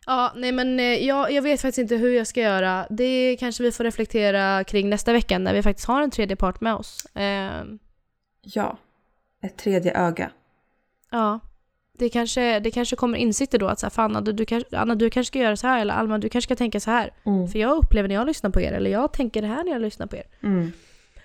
Ja, 0.06 0.32
nej 0.36 0.52
men 0.52 0.80
eh, 0.80 0.84
jag, 0.84 1.32
jag 1.32 1.42
vet 1.42 1.60
faktiskt 1.60 1.78
inte 1.78 1.96
hur 1.96 2.10
jag 2.16 2.26
ska 2.26 2.40
göra. 2.40 2.86
Det 2.90 3.36
kanske 3.40 3.62
vi 3.62 3.72
får 3.72 3.84
reflektera 3.84 4.64
kring 4.64 4.90
nästa 4.90 5.12
vecka 5.12 5.38
när 5.38 5.54
vi 5.54 5.62
faktiskt 5.62 5.88
har 5.88 6.02
en 6.02 6.10
tredje 6.10 6.36
part 6.36 6.60
med 6.60 6.74
oss. 6.74 7.06
Ehm. 7.14 7.78
Ja. 8.42 8.78
Ett 9.42 9.56
tredje 9.56 9.98
öga. 9.98 10.30
Ja. 11.10 11.40
Det 11.98 12.08
kanske, 12.08 12.60
det 12.60 12.70
kanske 12.70 12.96
kommer 12.96 13.18
insikter 13.18 13.58
då 13.58 13.66
att 13.68 13.80
så 13.80 13.86
här, 13.86 13.90
fan, 13.90 14.16
Anna, 14.16 14.32
du, 14.32 14.46
Anna, 14.72 14.94
du 14.94 15.10
kanske 15.10 15.28
ska 15.30 15.38
göra 15.38 15.56
så 15.56 15.66
här 15.66 15.80
eller 15.80 15.94
Alma 15.94 16.18
du 16.18 16.28
kanske 16.28 16.46
ska 16.48 16.56
tänka 16.56 16.80
så 16.80 16.90
här. 16.90 17.10
Mm. 17.26 17.48
För 17.48 17.58
jag 17.58 17.76
upplever 17.76 18.08
när 18.08 18.14
jag 18.14 18.26
lyssnar 18.26 18.50
på 18.50 18.60
er 18.60 18.72
eller 18.72 18.90
jag 18.90 19.12
tänker 19.12 19.42
det 19.42 19.48
här 19.48 19.64
när 19.64 19.72
jag 19.72 19.82
lyssnar 19.82 20.06
på 20.06 20.16
er. 20.16 20.24
Mm. 20.42 20.72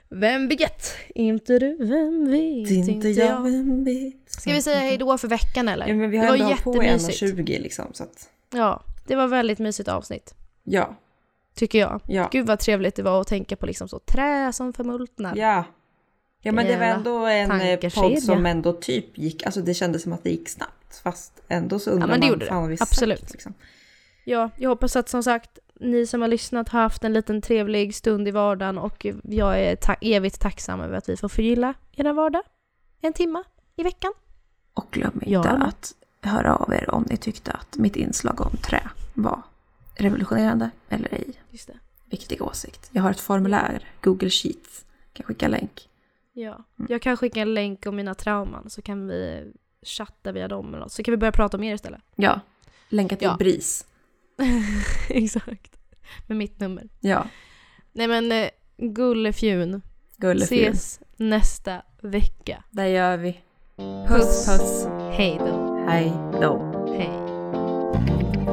Vem 0.09 0.47
vet? 0.47 0.85
Inte 1.15 1.59
du, 1.59 1.77
vem 1.77 2.31
vet? 2.31 2.87
Inte 2.89 3.09
jag, 3.09 3.41
vem 3.41 3.83
vet. 3.83 4.31
Ska 4.31 4.51
vi 4.53 4.61
säga 4.61 4.79
hej 4.79 4.97
då 4.97 5.17
för 5.17 5.27
veckan 5.27 5.67
eller? 5.67 5.87
Ja, 5.87 5.95
men 5.95 6.09
vi 6.09 6.17
det 6.17 6.23
har 6.23 6.37
var 6.37 6.45
ändå 6.45 6.55
på 6.63 6.83
i 6.83 6.87
jättemysigt. 6.87 7.23
1.20 7.37 7.61
liksom. 7.61 7.85
Så 7.93 8.03
att, 8.03 8.29
Ja, 8.53 8.83
det 9.07 9.15
var 9.15 9.27
väldigt 9.27 9.59
mysigt 9.59 9.89
avsnitt. 9.89 10.33
ja, 10.63 10.95
Tycker 11.55 11.79
jag. 11.79 12.01
ja. 12.07 12.29
Gud 12.31 12.47
vad 12.47 12.59
trevligt 12.59 12.95
det 12.95 13.03
var 13.03 13.21
att 13.21 13.27
tänka 13.27 13.55
på 13.55 13.65
liksom 13.65 13.87
så 13.87 13.99
trä 13.99 14.53
som 14.53 14.73
förmultnar. 14.73 15.35
Ja. 15.35 15.63
Ja 16.41 16.51
men 16.51 16.65
det 16.67 16.77
var 16.77 16.85
ändå 16.85 17.25
en 17.25 17.51
eh, 17.61 17.79
podd 17.95 18.23
som 18.23 18.45
ändå 18.45 18.73
typ 18.73 19.17
gick, 19.17 19.43
alltså 19.45 19.61
det 19.61 19.73
kändes 19.73 20.03
som 20.03 20.13
att 20.13 20.23
det 20.23 20.29
gick 20.29 20.49
snabbt. 20.49 21.01
Fast 21.03 21.41
ändå 21.47 21.79
så 21.79 21.91
undrar 21.91 22.07
men 22.07 22.19
det 22.19 22.25
man, 22.27 22.29
gjorde 22.33 22.45
fan 22.45 22.61
vad 22.61 22.69
vi 22.69 22.77
Absolut. 22.79 23.19
Sagt, 23.19 23.31
liksom. 23.31 23.53
Ja, 24.23 24.49
jag 24.57 24.69
hoppas 24.69 24.95
att 24.95 25.09
som 25.09 25.23
sagt 25.23 25.59
ni 25.79 26.05
som 26.07 26.21
har 26.21 26.27
lyssnat 26.27 26.69
har 26.69 26.81
haft 26.81 27.03
en 27.03 27.13
liten 27.13 27.41
trevlig 27.41 27.95
stund 27.95 28.27
i 28.27 28.31
vardagen 28.31 28.77
och 28.77 29.05
jag 29.23 29.59
är 29.61 29.75
ta- 29.75 29.95
evigt 30.01 30.41
tacksam 30.41 30.81
över 30.81 30.97
att 30.97 31.09
vi 31.09 31.17
får 31.17 31.29
förgylla 31.29 31.73
era 31.91 32.13
vardag 32.13 32.41
en 33.01 33.13
timma 33.13 33.43
i 33.75 33.83
veckan. 33.83 34.13
Och 34.73 34.87
glöm 34.91 35.11
inte 35.13 35.29
Ja. 35.29 35.43
att 35.49 35.93
höra 36.21 36.55
av 36.55 36.73
er 36.73 36.89
om 36.89 37.05
ni 37.09 37.17
tyckte 37.17 37.51
att 37.51 37.77
mitt 37.77 37.95
inslag 37.95 38.41
om 38.41 38.57
trä 38.57 38.89
var 39.13 39.41
revolutionerande 39.95 40.69
eller 40.89 41.13
ej. 41.13 41.33
Just 41.49 41.67
det. 41.67 41.73
Viktig 42.09 42.41
åsikt. 42.41 42.89
Jag 42.91 43.03
har 43.03 43.11
ett 43.11 43.19
formulär, 43.19 43.89
Google 44.01 44.29
Sheets. 44.29 44.85
Kan 45.13 45.25
skicka 45.25 45.47
länk. 45.47 45.87
Ja. 46.33 46.63
Jag 46.89 47.01
kan 47.01 47.17
skicka 47.17 47.41
en 47.41 47.53
länk 47.53 47.85
om 47.85 47.95
mina 47.95 48.13
trauman 48.13 48.69
så 48.69 48.81
kan 48.81 49.07
vi 49.07 49.51
chatta 49.85 50.31
via 50.31 50.47
dem 50.47 50.67
eller 50.67 50.79
något. 50.79 50.91
Så 50.91 51.03
kan 51.03 51.11
vi 51.11 51.17
börja 51.17 51.31
prata 51.31 51.57
om 51.57 51.63
er 51.63 51.73
istället. 51.75 52.01
Ja. 52.15 52.39
Länka 52.89 53.15
till 53.15 53.25
Ja. 53.27 53.35
BRIS. 53.39 53.85
Exakt. 55.09 55.77
Med 56.27 56.37
mitt 56.37 56.59
nummer. 56.59 56.89
Ja. 56.99 57.27
Nej 57.91 58.07
men 58.07 58.31
eh, 58.31 58.49
gullefjun. 58.77 59.81
Gullefjun. 60.17 60.71
Ses 60.71 60.99
nästa 61.17 61.81
vecka. 62.01 62.63
Där 62.69 62.85
gör 62.85 63.17
vi. 63.17 63.41
Puss 64.07 64.45
puss. 64.47 64.87
Hej 65.11 65.37
då. 65.39 65.85
Hej 65.87 66.13
då. 66.41 66.85
Hej. 66.97 68.50